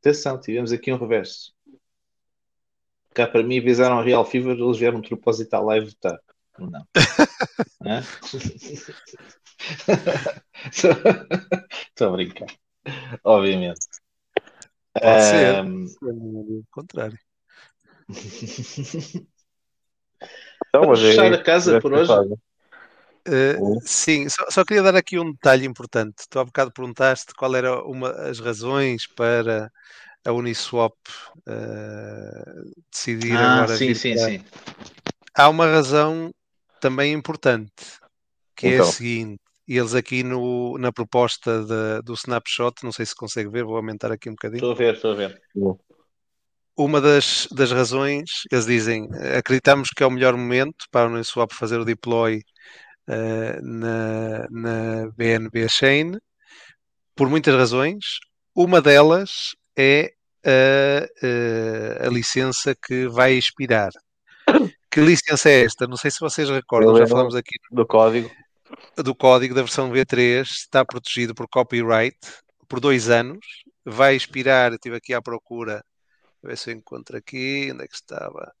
[0.00, 1.54] Atenção, tivemos aqui um reverso.
[3.14, 6.18] Cá para mim avisaram a Real Fever, eles vieram de propósito à live votar.
[6.58, 6.86] O Não.
[10.70, 12.48] Estou a brincar.
[13.22, 13.86] Obviamente.
[15.00, 15.54] Pode ser.
[15.56, 17.18] Ahm, O contrário.
[20.68, 22.12] Então, Vamos mas é- fechar a casa por hoje?
[23.26, 23.80] Hum.
[23.82, 26.24] sim, só, só queria dar aqui um detalhe importante.
[26.28, 29.70] Tu há bocado perguntaste qual era uma as razões para
[30.26, 30.94] a Uniswap
[31.46, 32.44] eh,
[32.90, 34.44] decidir Ah, agora sim, sim, sim.
[35.34, 36.30] Há uma razão
[36.80, 37.72] também importante,
[38.56, 38.86] que é a Então.
[39.66, 39.80] Seguinte.
[39.80, 44.12] Eles aqui no, na proposta da- do snapshot, não sei se consegue ver, vou aumentar
[44.12, 44.58] aqui um bocadinho.
[44.58, 45.40] Estou a ver, estou a ver.
[46.76, 51.52] Uma das, das razões, eles dizem, acreditamos que é o melhor momento para a Uniswap
[51.52, 52.42] fazer o deploy
[53.06, 56.18] eh, na, na BNB Chain,
[57.14, 58.18] por muitas razões.
[58.56, 60.12] Uma delas é
[60.44, 63.90] a, eh, a licença que vai expirar.
[64.90, 65.86] Que licença é esta?
[65.86, 68.30] Não sei se vocês recordam, já falamos aqui do código.
[68.96, 72.16] Do código da versão V3, está protegido por copyright
[72.68, 73.44] por dois anos,
[73.84, 75.84] vai expirar, estive aqui à procura,
[76.42, 78.52] ver se eu encontro aqui, onde é que estava?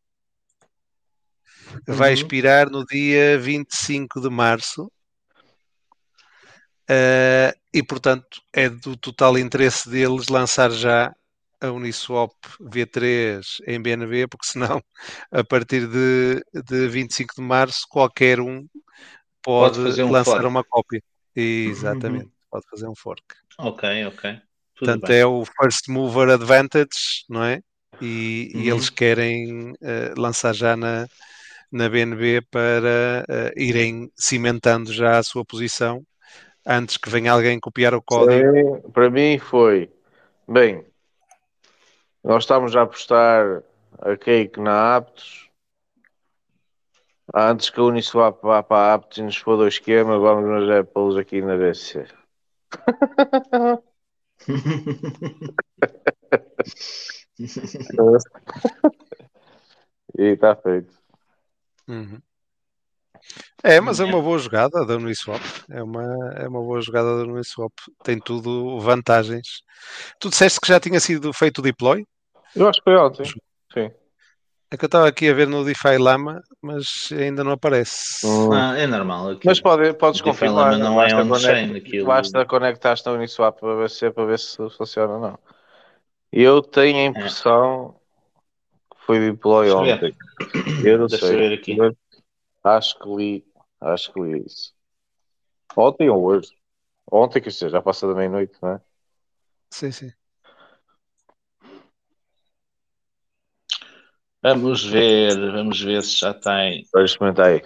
[1.86, 2.14] Vai Uhum.
[2.14, 4.90] expirar no dia 25 de março.
[6.88, 11.10] Eh, e portanto é do total interesse deles lançar já
[11.60, 14.82] a Uniswap V3 em BNB, porque senão
[15.32, 18.66] a partir de, de 25 de março qualquer um
[19.44, 20.46] pode, Pode fazer um lançar fork.
[20.46, 21.02] uma cópia.
[21.36, 23.22] Exatamente, pode fazer um fork.
[23.58, 24.40] Ok, ok.
[24.76, 25.18] Tudo Portanto, bem.
[25.20, 27.60] é o first mover advantage, não é?
[28.00, 28.74] E, e Uhum.
[28.74, 31.06] eles querem eh, lançar já na,
[31.70, 36.02] na BNB para eh, irem cimentando já a sua posição
[36.66, 38.52] antes que venha alguém copiar o código.
[38.54, 39.90] Sim, para mim foi.
[40.48, 40.84] Bem,
[42.22, 43.62] nós estamos a apostar
[44.00, 45.43] a cake na Aptos.
[47.36, 50.70] Antes que a Uniswap vá para a Aptos e nos for do esquema, vamos nos
[50.70, 52.06] Apples aqui na BC.
[60.16, 60.94] e está feito.
[61.88, 62.22] Uhum.
[63.64, 65.42] É, mas é uma boa jogada da Uniswap.
[65.70, 66.04] É uma,
[66.36, 67.72] é uma boa jogada da Uniswap.
[68.04, 69.64] Tem tudo vantagens.
[70.20, 72.06] Tu disseste que já tinha sido feito o deploy?
[72.54, 73.24] Eu acho que foi ontem.
[73.72, 73.90] Sim.
[74.74, 78.26] É que eu estava aqui a ver no DeFi Lama, mas ainda não aparece.
[78.50, 79.30] Ah, é normal.
[79.30, 79.46] aqui.
[79.46, 80.72] Mas pode, podes DeFi confirmar.
[80.72, 84.24] Lama não é basta, on-chain, conect- aquilo- basta conectar-te na Uniswap para ver, se, para
[84.24, 85.38] ver se funciona ou não.
[86.32, 87.94] Eu tenho a impressão
[88.90, 90.12] que foi deploy ontem.
[90.84, 91.54] Eu não Deixa sei.
[91.54, 91.78] aqui.
[92.64, 93.44] Acho que li.
[93.80, 94.74] Acho que li isso.
[95.76, 96.50] Ontem ou hoje?
[97.12, 98.80] Ontem, quer dizer, já passa da meia-noite, não é?
[99.70, 100.12] Sim, sim.
[104.44, 106.84] Vamos ver, vamos ver se já tem.
[106.94, 107.62] Experimentar aí.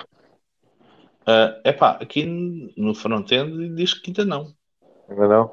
[1.26, 2.24] É epá, aqui
[2.76, 4.55] no front-end diz que ainda não.
[5.08, 5.50] Ainda não?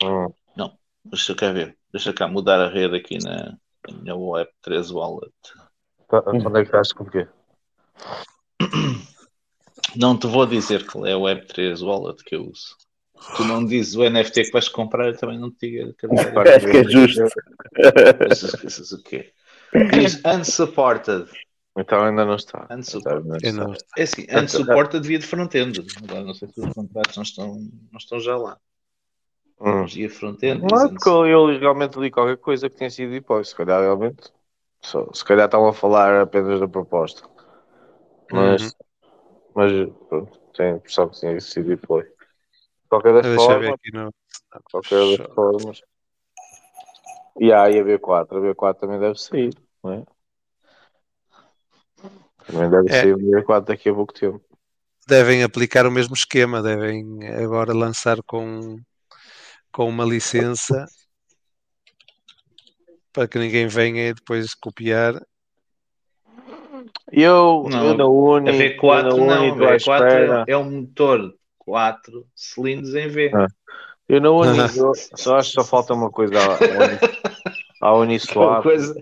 [0.00, 0.32] Hum.
[0.56, 1.76] Não, deixa eu cá ver.
[1.92, 3.58] Deixa cá mudar a rede aqui na,
[3.90, 5.34] na minha Web3 Wallet.
[6.08, 7.26] Tá, Onde é que estás com o quê?
[9.96, 12.76] Não te vou dizer que é o Web3 Wallet que eu uso.
[13.36, 15.94] Tu não dizes o NFT que vais comprar, eu também não te digo.
[16.12, 17.24] Acho que é justo.
[18.60, 19.32] Pensas o quê?
[19.92, 21.28] Diz unsupported.
[21.76, 22.66] Então ainda não está.
[22.70, 23.44] Unsupported.
[23.44, 23.86] Ainda não está.
[23.98, 25.84] É assim, unsupported devia de front-end.
[26.02, 27.54] Agora não sei se os contratos não estão,
[27.90, 28.56] não estão já lá.
[29.60, 29.84] Hum.
[29.86, 30.62] Via front-end.
[30.62, 33.48] Não é porque eu, realmente li qualquer coisa que tenha sido depois.
[33.48, 34.32] Se calhar realmente.
[34.80, 37.28] Só, se calhar estavam a falar apenas da proposta.
[38.30, 38.62] Mas.
[38.62, 38.70] Uhum.
[39.54, 39.72] Mas
[40.08, 42.06] pronto, tenho a impressão que tinha sido depois.
[42.06, 43.70] De qualquer das Deixa ver formas.
[43.70, 44.14] aqui no.
[44.70, 45.80] Qualquer das formas.
[47.40, 48.26] E há aí a B4.
[48.30, 49.52] A B4 também deve sair,
[49.84, 50.04] não é?
[52.46, 53.00] Também deve É.
[53.02, 54.40] sair a B4 daqui a pouco tempo.
[55.06, 57.04] Devem aplicar o mesmo esquema, devem
[57.42, 58.78] agora lançar com,
[59.70, 60.86] com uma licença
[63.12, 65.14] para que ninguém venha e depois copiar.
[67.12, 68.50] Eu, Não, eu na Uni.
[68.50, 70.42] A eu V4 na Uni não, à a espera.
[70.42, 73.30] V4 é um motor quatro cilindros em V.
[73.34, 73.46] Ah.
[74.06, 76.58] Eu não uni, eu só acho que só falta uma coisa ao,
[77.80, 78.62] ao Uma Uniswap.
[78.62, 78.94] coisa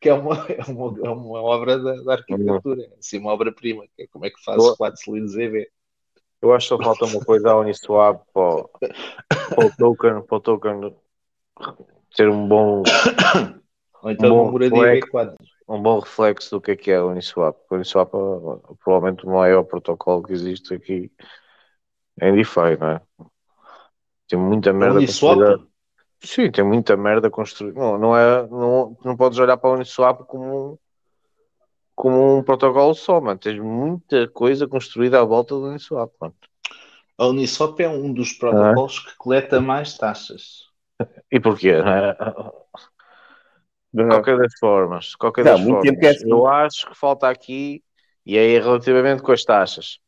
[0.00, 3.84] que é uma, é uma, é uma obra da, da arquitetura, é assim, uma obra-prima.
[3.96, 4.76] que é Como é que fazes Boa.
[4.76, 5.70] quatro cilindros em V?
[6.42, 10.36] Eu acho que só falta uma coisa ao Uniswap para, o- para o token, para
[10.36, 10.96] o token
[12.16, 12.82] ter um bom,
[14.02, 15.06] Ou então Bom, uma moradia flex.
[15.10, 15.34] V4.
[15.68, 17.56] um bom reflexo do que é que é o Uniswap.
[17.70, 21.12] O Uniswap é provavelmente o maior protocolo que existe aqui
[22.22, 23.00] em DeFi, não é?
[24.28, 25.60] Tem muita merda Uniswap?
[26.22, 27.78] Sim, tem muita merda construída.
[27.78, 30.78] Não, não é, não, não podes olhar para o Uniswap como um,
[31.94, 33.38] como um protocolo só, mano.
[33.38, 36.34] Tens muita coisa construída à volta do Uniswap, mano.
[37.16, 40.68] A Uniswap é um dos protocolos que coleta mais taxas.
[41.30, 41.74] E porquê?
[43.92, 46.30] De qualquer das formas, qualquer Não, das muito formas, é assim.
[46.30, 47.82] eu acho que falta aqui,
[48.24, 49.98] e aí relativamente com as taxas,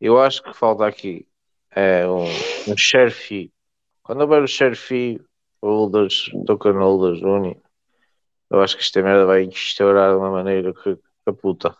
[0.00, 1.26] eu acho que falta aqui
[1.74, 3.52] é um, um share fee.
[4.02, 5.20] Quando houver o share fee,
[5.62, 7.56] holders, token holders, uni,
[8.50, 11.74] eu acho que esta merda vai estourar de uma maneira que, que puta.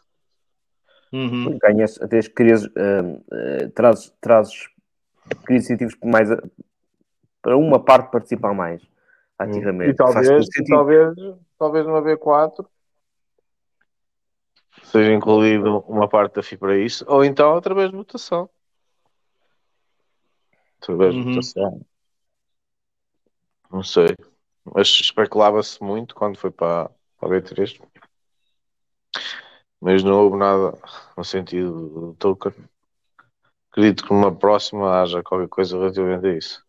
[1.13, 1.59] Uhum.
[1.59, 4.69] Ganhas, até crias, hum, eh, trazes, trazes
[5.45, 6.43] crias incentivos mais a-
[7.43, 8.81] para uma parte participar mais
[9.39, 9.91] ativamente.
[9.91, 11.15] E talvez, e talvez,
[11.59, 12.67] talvez numa V4
[14.85, 18.49] seja incluído uma parte da FI para isso, ou então através de votação.
[20.81, 21.35] Através de Uhum.
[21.35, 21.81] votação.
[23.73, 24.15] Não sei.
[24.65, 27.81] Mas especulava-se muito quando foi para, para a V3.
[29.81, 30.79] Mas não houve nada
[31.17, 32.53] no sentido do token.
[33.71, 36.65] Acredito que numa próxima haja qualquer coisa relativamente a isso.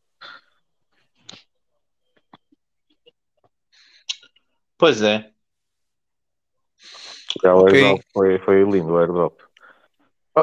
[4.77, 5.31] Pois é.
[7.43, 7.53] Já
[8.13, 9.39] foi, foi lindo o airdrop.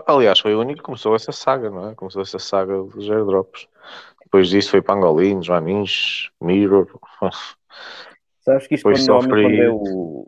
[0.07, 1.95] Aliás, foi o único que começou essa saga, não é?
[1.95, 3.67] Começou essa saga dos airdrops.
[4.31, 6.87] Depois disso foi Pangolin, Joanins, Mirror,
[8.43, 9.19] Sabes que isto Depois quando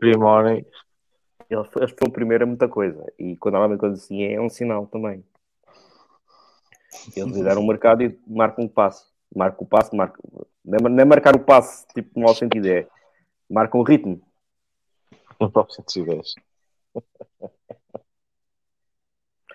[0.03, 0.67] é Money.
[1.49, 3.01] Eles, eles foram primeiro é muita coisa.
[3.17, 5.23] E quando normalmente quando assim é, é um sinal também.
[7.15, 9.09] Eles lideram o mercado e marcam o passo.
[9.33, 10.21] Marcam o passo, marcam.
[10.65, 12.85] Não é, não é marcar o passo, tipo, no mau sentido, é.
[13.49, 14.21] Marcam o ritmo.
[15.39, 16.35] No próprio 110.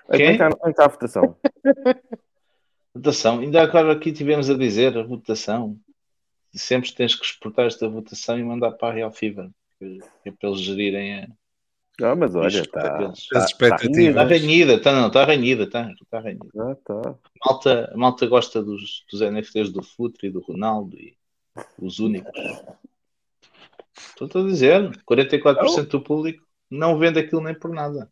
[0.09, 1.37] Onde é que está- onde é que está a votação?
[2.99, 3.39] Votação.
[3.39, 5.79] Ainda agora aqui tivemos a dizer a votação.
[6.53, 9.49] Sempre tens que exportar esta votação e mandar para a Real Fever.
[10.25, 11.29] É para eles gerirem a.
[12.01, 13.13] Não, mas olha, está.
[13.13, 13.45] Está.
[13.45, 13.77] Está
[14.25, 16.49] renhida, está, não, está renhida, está, está renhida.
[16.57, 17.11] Ah, tá.
[17.11, 21.17] A malta, a malta gosta dos, dos NFTs do Futre e do Ronaldo e
[21.79, 22.41] os únicos.
[24.21, 28.11] Estou a dizer, 44% do público não vende aquilo nem por nada.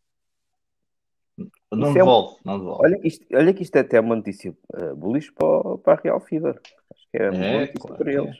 [1.72, 2.84] Não Isso é um- devolve, não devolve.
[2.84, 6.02] Olha que isto, olha que isto é até uma notícia uh, bullish para, para a
[6.02, 6.60] Real Fever.
[6.94, 8.14] Acho que é uma É, notícia claro para é.
[8.16, 8.36] eles.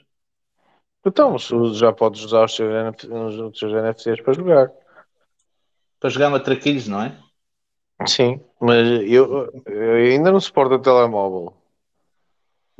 [1.05, 4.71] Então, mas tu já podes usar os teus, NF os teus NFTs para jogar.
[5.99, 7.17] Para jogar matraquilhos, não é?
[8.07, 11.53] Sim, mas eu, eu ainda não suporto a telemóvel.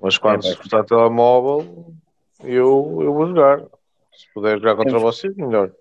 [0.01, 1.93] Mas quando É, suportar telemóvel,
[2.43, 3.61] eu, eu vou jogar.
[4.16, 5.72] Se puder jogar contra Temos- vocês, melhor.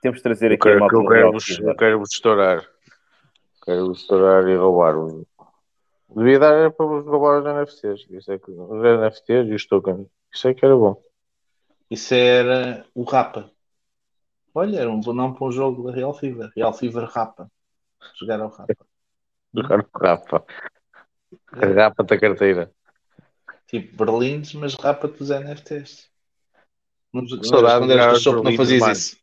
[0.00, 2.69] Temos de trazer Eu aqui a quero, malta eu quero, vos, eu quero vos estourar.
[3.62, 4.96] Quero estourar e roubar.
[4.96, 5.26] o-
[6.08, 8.06] Devia dar era para vos roubar os NFTs.
[8.10, 10.06] Isso é que, os NFTs e os tokens.
[10.32, 11.00] Isso é que era bom.
[11.88, 13.50] Isso era o Rapa.
[14.54, 16.50] Olha, era um bom nome para um jogo da Real Fever.
[16.56, 17.50] Real Fever Rapa.
[18.18, 18.86] Jogar ao Rapa.
[19.54, 20.44] Jogar o Rafa.
[21.52, 22.72] Rapa-te a carteira.
[23.66, 26.10] Tipo Berlins, mas rapa-te dos NFTs.
[27.12, 29.19] Não, não, não Berlins, fazias isso.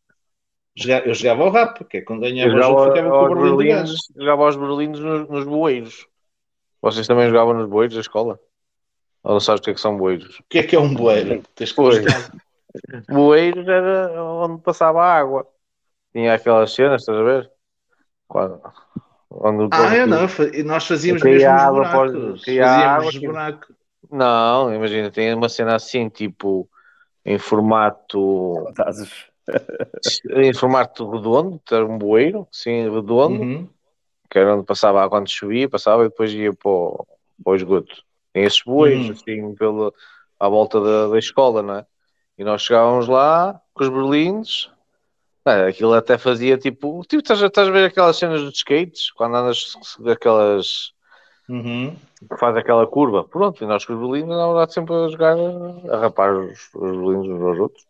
[1.06, 3.56] Eu jogava ao rapa, que é quando Eu ganhava o jogo, jogava ficava com o
[3.57, 6.07] Berlim jogava aos berlindos nos, nos bueiros.
[6.81, 8.39] Vocês também jogavam nos bueiros da escola?
[9.23, 10.39] Ou não sabes o que é que são bueiros?
[10.39, 11.41] O que é que é um bueiro?
[11.56, 11.73] Tens.
[13.09, 15.47] Bueiros era onde passava a água.
[16.14, 17.51] Tinha aquelas cenas, estás a ver?
[18.27, 18.61] Quando,
[19.31, 20.53] onde, Ah, eu onde- não.
[20.53, 22.43] e Nós fazíamos mesmo os buracos.
[22.45, 23.75] Fazíamos os aquilo- buracos.
[24.11, 26.69] Não, imagina, tem uma cena assim, tipo,
[27.25, 28.65] em formato.
[28.69, 29.27] Estás-
[30.35, 33.69] em formato redondo, ter um bueiro, sim, redondo, Uhum.
[34.30, 37.06] que era onde passava a quando chovia, passava e depois ia para o,
[37.43, 38.03] para o esgoto.
[38.34, 39.11] Tem esses bueiros, Uhum.
[39.14, 39.92] assim, pela,
[40.40, 41.85] à volta da, da escola, não é?
[42.38, 44.69] E nós chegávamos lá com os berlindes,
[45.45, 47.01] é, aquilo até fazia tipo.
[47.08, 50.92] Tipo, estás, a- estás a ver aquelas cenas dos skates, quando andas daquelas.
[51.50, 51.95] Uhum.
[52.30, 53.24] que faz aquela curva.
[53.24, 55.38] Pronto, e nós com os berlindes andávamos lá sempre a jogar,
[55.90, 57.85] a rapar os, os berlindes uns aos outros.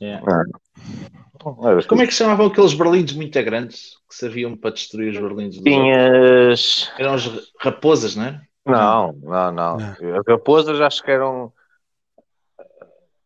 [0.00, 0.24] Yeah.
[0.26, 5.18] Era Como é que se chamavam aqueles berlindes muito grandes que serviam para destruir os
[5.18, 5.62] berlindes?
[5.62, 6.90] Tinhas.
[6.98, 8.40] Eram as raposas, não é?
[8.66, 9.76] Não, não, não.
[9.76, 11.52] As raposas acho que eram.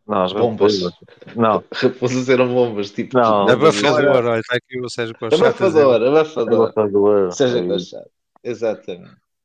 [0.06, 0.82] Não, as Bombas.
[0.82, 0.98] raposas.
[1.36, 1.64] Não.
[1.72, 3.16] Raposas eram bombas, tipo.
[3.16, 3.46] Não.
[3.46, 5.44] tipo, Abafador, olha, está aqui o Sérgio dizer.
[5.44, 6.62] Abafador, abafador.
[6.64, 7.32] Abafador.
[7.32, 7.64] Seja Sim.
[7.64, 8.10] engraçado.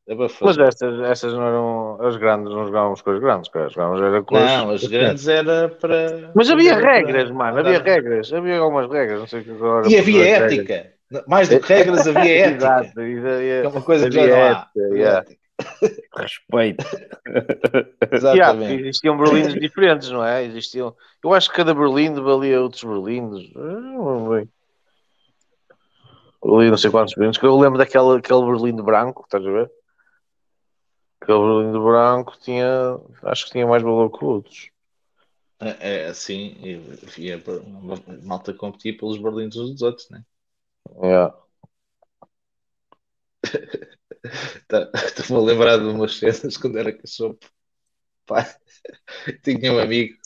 [0.05, 0.37] Exatamente.
[0.41, 1.97] Mas estas, estas não eram.
[2.01, 3.69] As grandes, não jogávamos com as grandes, cara.
[3.69, 6.31] Jogávamos era com as- Não, as grandes era para.
[6.35, 7.59] Mas havia para- regras, mano.
[7.59, 8.33] Havia regras.
[8.33, 9.19] Havia algumas regras.
[9.21, 9.87] Não sei o que agora.
[9.89, 10.53] E havia regras.
[10.53, 10.93] ética.
[11.27, 12.55] Mais do que regras, havia ética.
[12.55, 12.99] Exato.
[12.99, 14.49] É uma coisa que já Havia não há.
[14.49, 15.25] ética, yeah.
[16.17, 16.85] Respeito.
[18.13, 18.67] Yeah, Exatamente.
[18.69, 20.43] porque existiam berlindos diferentes, não é?
[20.43, 20.93] Existiam.
[21.23, 23.51] Eu acho que cada berlindo valia outros berlindos.
[23.55, 24.47] Ah, Não sei.
[26.43, 27.41] Eu li não sei quantos berlindos.
[27.41, 29.71] Eu lembro daquele aquele berlindo branco, estás a ver?
[31.23, 32.99] Aquele berlindo branco tinha.
[33.23, 34.69] Acho que tinha mais valor que outros.
[35.59, 36.55] É, é assim,
[37.03, 40.23] havia uma malta competir pelos berlindos uns dos outros, né?
[41.01, 41.31] Yeah.
[44.67, 47.37] Tá- Estou-me a lembrar de umas cenas quando era cachorro.
[48.25, 48.55] Pá,
[49.43, 50.17] tinha um amigo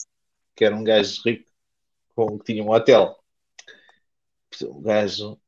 [0.56, 1.50] que era um gajo rico
[2.14, 3.16] com, que tinha um hotel.
[4.62, 5.40] O gajo,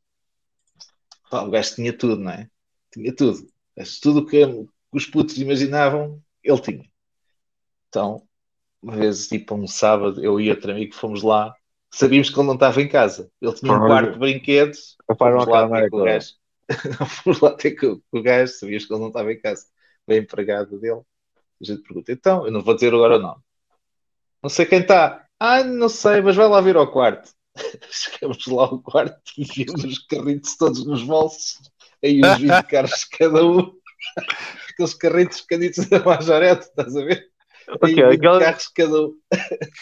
[1.30, 2.48] pá, o gajo tinha tudo, não é?
[2.92, 3.46] Tinha tudo.
[4.02, 4.26] Tudo o
[4.90, 6.90] que os putos imaginavam, ele tinha.
[7.88, 8.22] Então,
[8.82, 11.54] uma vez, tipo, um sábado, eu e outro amigo fomos lá.
[11.92, 13.30] Sabíamos que ele não estava em casa.
[13.40, 14.96] Ele tinha um quarto de brinquedos.
[15.18, 16.34] Fomos lá ter com o gajo.
[17.08, 18.52] Fomos lá ter com, o gajo.
[18.52, 19.66] Sabíamos que ele não estava em casa.
[20.06, 21.00] Veio empregado dele.
[21.60, 23.42] A gente pergunta, então, eu não vou dizer agora o nome.
[24.42, 25.26] Não sei quem está.
[25.38, 27.32] Ah, não sei, mas vai lá vir ao quarto.
[27.90, 31.58] Chegamos lá ao quarto e vimos os carritos todos nos bolsos.
[32.02, 33.78] Aí uns 20 carros cada um.
[34.80, 37.26] Aqueles carritos pequenitos da majorete, estás a ver?
[37.82, 39.14] Aí Ok, 20 aquela- carros cada um.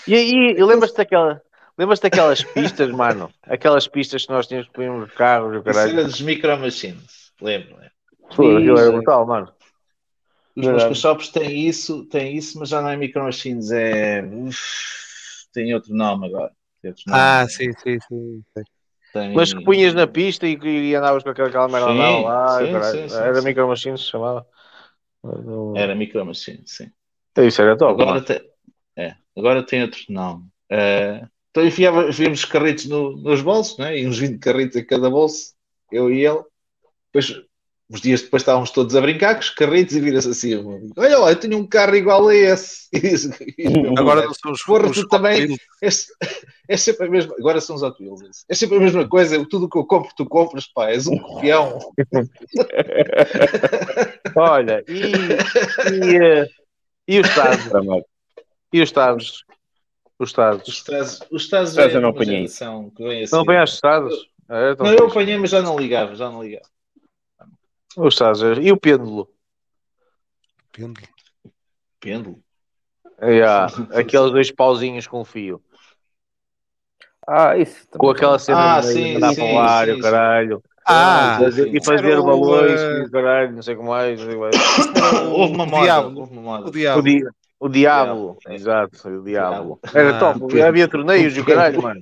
[0.06, 1.40] E aí, lembras-te daquela.
[1.78, 3.32] Lembras-te daquelas pistas, mano?
[3.44, 5.92] Aquelas pistas que nós tínhamos que pôr nos carros, o Isso caralho.
[6.00, 7.30] era dos micro machines.
[7.40, 7.90] Lembro, lembro.
[8.34, 9.52] Pô, aquilo era brutal, mano.
[10.56, 14.22] Os meus shops têm isso, têm isso, mas já não é micro machines, é.
[14.24, 14.58] Uf,
[15.52, 16.50] tem outro nome agora.
[16.84, 17.18] Outro nome.
[17.20, 18.42] Ah, sim, sim, sim.
[19.12, 22.58] Tem- Mas que punhas na pista e, e andavas com aquela, merda lá.
[22.58, 22.98] sim, e o caralho.
[22.98, 23.44] sim, sim, era sim.
[23.46, 24.44] micro machines se chamava.
[25.76, 26.90] Era micro machines, sim.
[27.38, 28.00] Isso era top.
[28.02, 28.40] Agora tem,
[28.96, 30.44] é, agora tem outro nome.
[30.70, 33.98] Eh, então enfiava, enfiamos carritos no- nos bolsos, né?
[33.98, 35.52] e uns 20 carritos em cada bolso,
[35.92, 36.42] eu e ele.
[37.12, 37.40] Depois,
[37.90, 41.18] uns dias depois estávamos todos a brincar com os carritos e vira-se assim: o olha
[41.18, 42.88] lá, eu tenho um carro igual a esse.
[43.58, 45.56] O meu Agora não são os, Porra, os tu também.
[45.82, 45.88] É,
[46.68, 47.34] é sempre a mesma.
[47.38, 48.44] Agora são os Hot Wheels.
[48.48, 49.44] É sempre a mesma coisa.
[49.48, 50.90] Tudo que eu compro, tu compras, pá.
[50.90, 51.78] És um copião.
[54.38, 55.02] Olha, e,
[55.92, 56.48] e, eh,
[57.08, 57.64] e os Estados?
[58.72, 59.44] E os Estados?
[60.18, 60.68] Os Estados.
[60.68, 62.46] Os Estados, os Estados Estados é eu não apanhei
[63.32, 64.30] Não apanhaste os Estados?
[64.48, 66.14] É, Não, eu apanhei, mas já não ligava.
[66.14, 66.66] Já não ligava.
[67.96, 68.40] Os Estados.
[68.60, 69.28] E o pêndulo?
[70.72, 71.08] Pêndulo.
[72.00, 72.42] Pêndulo.
[73.20, 75.60] Yeah, aqueles dois pauzinhos com fio.
[77.26, 80.00] Ah, isso Com aquela cena Ah, de sim, andar sim, para o ar sim, o
[80.00, 80.62] caralho.
[80.88, 81.78] Ah, E fazer- e
[82.18, 84.18] o, o caralho, não sei como mais.
[84.22, 85.82] Houve uma o moda.
[85.82, 86.20] diabo.
[86.20, 86.68] Houve uma moda.
[86.68, 87.00] O diabo.
[87.00, 87.22] O, di
[87.60, 88.14] o Diabo.
[88.14, 88.54] Diabo, é.
[88.54, 89.78] Exato, o Diabo.
[89.82, 89.90] Diabo.
[89.94, 90.38] Era Ah, top.
[90.38, 90.64] o pêndulo.
[90.66, 92.00] Havia torneios e o caralho, mano.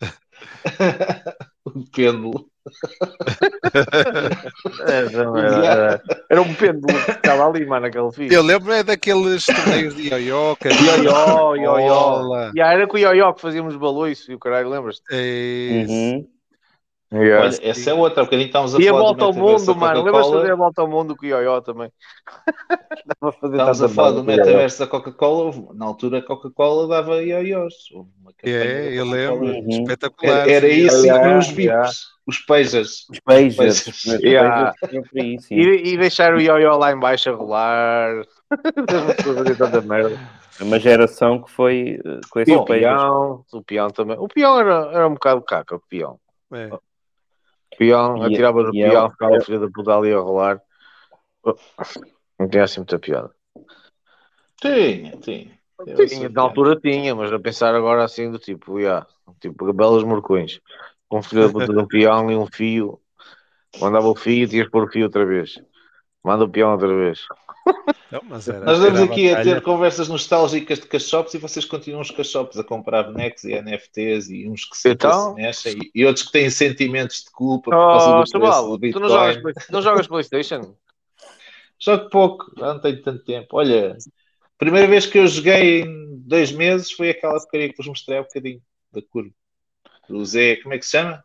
[1.64, 2.46] o pêndulo.
[4.86, 8.32] Era, era- um pêndulo que ficava ali, mano, aquele fio.
[8.32, 12.50] Eu lembro é daqueles torneios de ioió, Ioió, ioió.
[12.54, 15.02] E era com o ioió que fazíamos balões e o caralho, lembras-te?
[15.10, 15.22] É
[15.82, 15.92] isso.
[15.92, 16.26] Uhum.
[17.12, 18.22] Olha, essa é outra.
[18.22, 20.02] Há bocadinho estávamos a E a volta ao mundo, mano.
[20.02, 21.90] Lembras-te de fazer a volta ao mundo com o ioió também?
[23.44, 25.52] Estávamos a falar do metaverso da Coca-Cola.
[25.74, 27.74] Na altura a Coca-Cola dava ioiós.
[28.42, 29.46] É, da eu lembro.
[29.46, 29.68] Uhum.
[29.68, 30.48] Espetacular.
[30.48, 31.90] Era, isso e Yeah, os VIPs, yeah.
[32.26, 33.06] os pages.
[33.10, 33.86] Os.
[33.86, 34.72] Os Yeah.
[35.50, 38.24] E, e deixar o ioió lá em baixo a rolar.
[39.22, 40.18] fazer tanta merda.
[40.60, 44.16] É Uma geração que foi eh, com E esses o peão, o peão também.
[44.18, 46.18] O peão era, era um bocado caca, o peão.
[46.52, 46.70] É.
[47.72, 50.18] O peão, E- atirava e é- peão, ficava é- o filho da puta ali a
[50.18, 50.60] rolar.
[52.38, 53.30] Não tinha assim muita piada.
[54.60, 55.58] Tinha, tinha.
[55.96, 59.06] Tinha, na altura tinha, mas a pensar agora assim do tipo, yeah,
[59.40, 60.60] tipo, belos morcões.
[61.08, 63.00] Com um filho da puta de um peão e um fio.
[63.80, 65.60] Mandava o fio, tinhas de pôr o fio outra vez.
[66.24, 67.20] Manda o peão outra vez.
[68.10, 69.54] Não, mas era, Nós estamos aqui a batalha.
[69.54, 74.28] ter conversas nostálgicas de cachops e vocês continuam os cachops a comprar bonecos e NFTs
[74.28, 75.30] e uns que se, Então?
[75.30, 78.76] se mexem e, e outros que têm sentimentos de culpa por causa Oh, do preço
[78.76, 79.54] do tu não jogas, Bitcoin.
[79.70, 80.76] Não jogas Playstation?
[81.80, 83.48] Jogo pouco, já não tenho tanto tempo.
[83.56, 87.86] Olha, a primeira vez que eu joguei em dois meses foi aquela porcaria que vos
[87.88, 89.30] mostrei há um bocadinho da curva.
[90.08, 91.24] Do Zé, como é que se chama?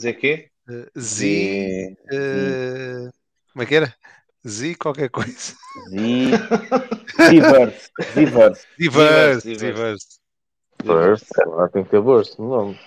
[0.00, 0.50] Zé quê?
[0.68, 1.96] Eh, Z.
[2.12, 3.08] eh,
[3.52, 3.94] como é que era?
[4.46, 5.56] Z qualquer coisa.
[5.90, 6.30] Z.
[7.30, 7.90] Diverse.
[8.14, 8.66] Diverse.
[8.78, 10.20] Diverse, Diverse,
[10.80, 11.26] diverse.
[11.46, 12.80] Lá tem que ter burst no nome.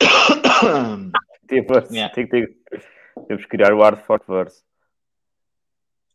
[1.48, 1.94] Diverse.
[1.94, 2.14] Yeah.
[2.14, 2.56] Tem que ter...
[3.28, 4.62] Temos que criar o Hard Fork Verse.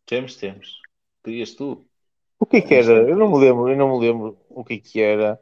[0.05, 0.81] Temos, temos.
[1.23, 1.87] Querias tu?
[2.39, 3.09] O que é que era?
[3.09, 5.39] Eu não me lembro, eu não me lembro o que é que era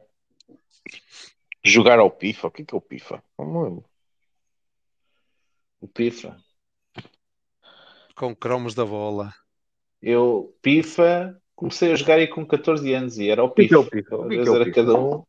[1.64, 2.46] jogar ao FIFA.
[2.46, 3.22] O que é que é o FIFA?
[3.38, 3.84] Não me lembro.
[5.80, 6.47] O FIFA.
[8.18, 9.32] Com cromos da bola.
[10.02, 13.74] Eu, FIFA, comecei a jogar aí com 14 anos e era o que é que
[13.74, 13.82] é o?
[13.82, 15.24] O Às que é vezes é o era cada um.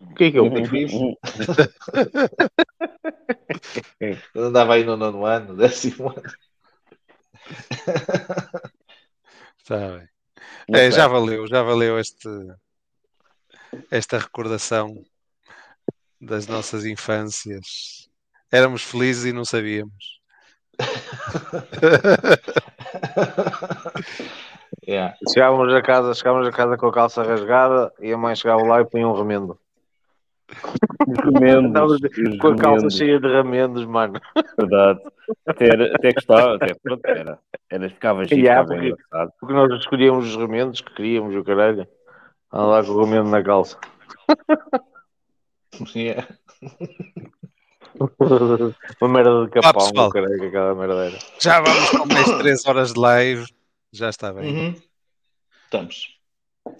[0.00, 0.66] O que é que o?
[0.66, 1.18] FIFA.
[4.34, 6.22] Eu andava aí no nono ano, no décimo ano.
[9.58, 10.08] Está bem.
[10.74, 12.28] É, já valeu, já valeu este,
[13.88, 15.00] esta recordação
[16.20, 18.10] das nossas infâncias.
[18.50, 20.21] Éramos felizes e não sabíamos.
[24.86, 25.14] Yeah.
[25.32, 28.80] Chegávamos a casa, chegávamos a casa com a calça rasgada e a mãe chegava lá
[28.80, 29.56] e punha um remendo.
[31.06, 32.00] Os remendos.
[32.40, 34.20] Com a calça remendos, cheia de remendos, mano.
[34.58, 35.00] Verdade.
[35.46, 37.38] Até, era, até gostava, até pronto, era.
[37.70, 39.32] era ficava giro, Yeah, porque- engraçado.
[39.38, 41.86] Porque nós escolhíamos os remendos que queríamos, o caralho.
[42.52, 43.78] Anda lá com o remendo na calça.
[45.96, 46.28] Yeah.
[49.00, 51.18] Uma merda de capão, caralho, que aquela merda era.
[51.40, 53.46] Já vamos com mais 3 horas de live.
[53.92, 54.52] Já está bem.
[54.52, 54.82] Uhum.
[55.64, 56.18] Estamos.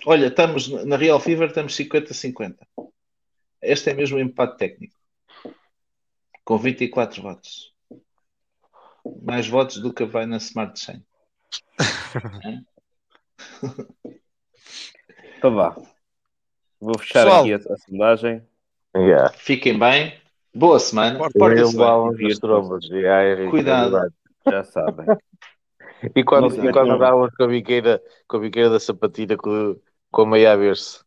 [0.06, 2.56] Olha, estamos na Real Fever, estamos 50-50.
[3.60, 4.94] Este é mesmo o empate técnico.
[6.44, 7.72] Com 24 votos.
[9.22, 11.04] Mais votos do que vai na Smart Chain.
[15.42, 15.74] Então vá.
[16.80, 17.40] Vou fechar Pessoal.
[17.40, 18.46] aqui a, a sondagem.
[18.96, 19.32] Yeah.
[19.32, 20.21] Fiquem bem.
[20.54, 21.18] Boa semana.
[21.18, 22.38] Portem-se bem.
[22.40, 22.84] Trombas.
[22.86, 23.96] Yeah, Henrique, Cuidado.
[23.98, 24.50] é.
[24.50, 25.06] Já sabem.
[26.16, 29.76] E quando, Não e quando andávamos com a biqueira, com a biqueira da sapatilha com,
[30.10, 30.98] com a meia a ver-se.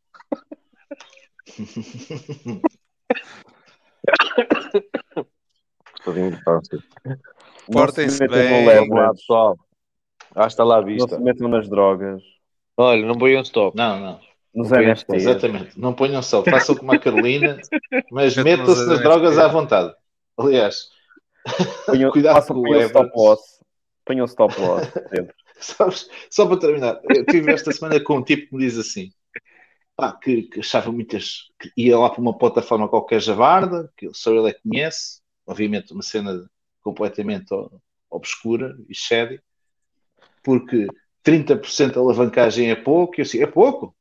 [7.72, 8.66] Portem-se Não bem.
[8.66, 9.58] no Vamos lá, pessoal.
[10.36, 11.16] Hasta lá, Não vista.
[11.16, 12.22] se metam nas drogas.
[12.78, 13.76] Olha, não ponham stop.
[13.76, 14.20] Não, não.
[14.56, 15.24] Nos Não NFTs.
[15.24, 15.80] Exatamente.
[15.80, 16.42] Não ponham só.
[16.44, 17.60] Façam como a Carolina,
[18.10, 19.94] mas metam-se nas drogas à vontade.
[20.38, 20.90] Aliás,
[21.86, 23.42] Ponham, Cuidado com o stop loss.
[24.06, 25.36] Ponham stop loss sempre.
[25.58, 29.12] Sabes, só para terminar, eu estive esta semana com um tipo que me diz assim:
[29.96, 31.50] pá, que, que achava muitas.
[31.60, 35.94] que ia lá para uma plataforma qualquer javarda, que só ele é que conhece, obviamente
[35.94, 36.50] uma cena
[36.82, 37.48] completamente
[38.10, 39.42] obscura e shady,
[40.44, 40.88] porque
[41.26, 43.96] 30% de alavancagem é pouco, e eu assim, é pouco?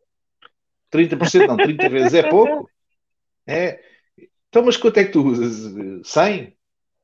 [0.95, 2.69] 30% não, 30 vezes é pouco?
[3.47, 3.81] É.
[4.49, 5.73] Então, mas quanto é que tu usas?
[6.05, 6.57] 100?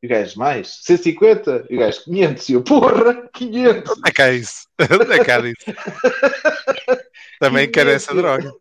[0.02, 0.78] E o gajo, mais?
[0.82, 1.66] 150?
[1.68, 2.48] E o gajo, 500?
[2.48, 3.90] E eu, porra, 500!
[3.92, 4.66] Onde é que há isso?
[4.80, 5.64] Onde é que há isso?
[7.38, 8.52] Também quero essa droga.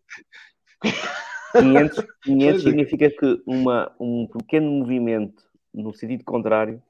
[1.52, 2.58] 500, 500 Pois é.
[2.58, 5.42] significa que uma, um pequeno movimento
[5.72, 6.82] no sentido contrário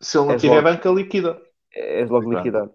[0.00, 0.68] Se ele não És tiver logo.
[0.68, 1.40] banca, liquida.
[1.72, 2.72] é logo liquidado.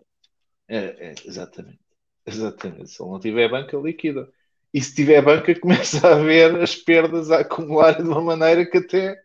[0.68, 1.80] É, é, exatamente.
[2.26, 2.90] Exatamente.
[2.90, 4.30] Se ele não tiver banca, liquida.
[4.76, 8.80] E se tiver banca, começa a ver as perdas a acumular de uma maneira que
[8.80, 9.18] até.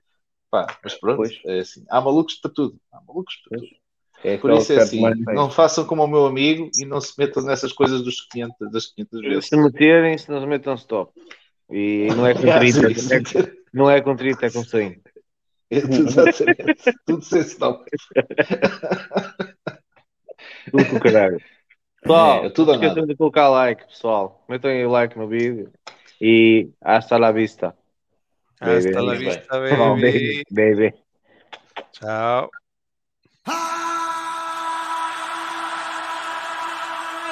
[0.48, 1.40] Pá, mas pronto, Pois.
[1.44, 1.84] é assim.
[1.90, 2.78] Há malucos para tudo.
[2.92, 3.68] Há malucos para Pois.
[3.68, 3.80] tudo.
[4.22, 5.02] É Por isso é assim.
[5.34, 8.86] Não façam como o meu amigo e não se metam nessas coisas dos 500, das
[8.86, 9.46] 500 vezes.
[9.48, 11.12] Se meterem, se não se metam stop.
[11.68, 15.00] E não é com Yeah, 30, sim, é- não é com 30, é com 100.
[15.70, 16.98] É tudo, exatamente.
[17.06, 17.90] tudo sem stop.
[20.70, 21.40] Tudo com o caralho.
[22.00, 24.42] Pessoal, É, tudo não esqueçam de colocar like, pessoal.
[24.48, 25.70] Metam aí o like no vídeo.
[26.20, 27.74] E hasta la vista.
[28.60, 29.06] Hasta Baby.
[29.06, 30.44] la vista, baby.
[30.50, 30.94] baby.
[31.92, 32.50] Tchau.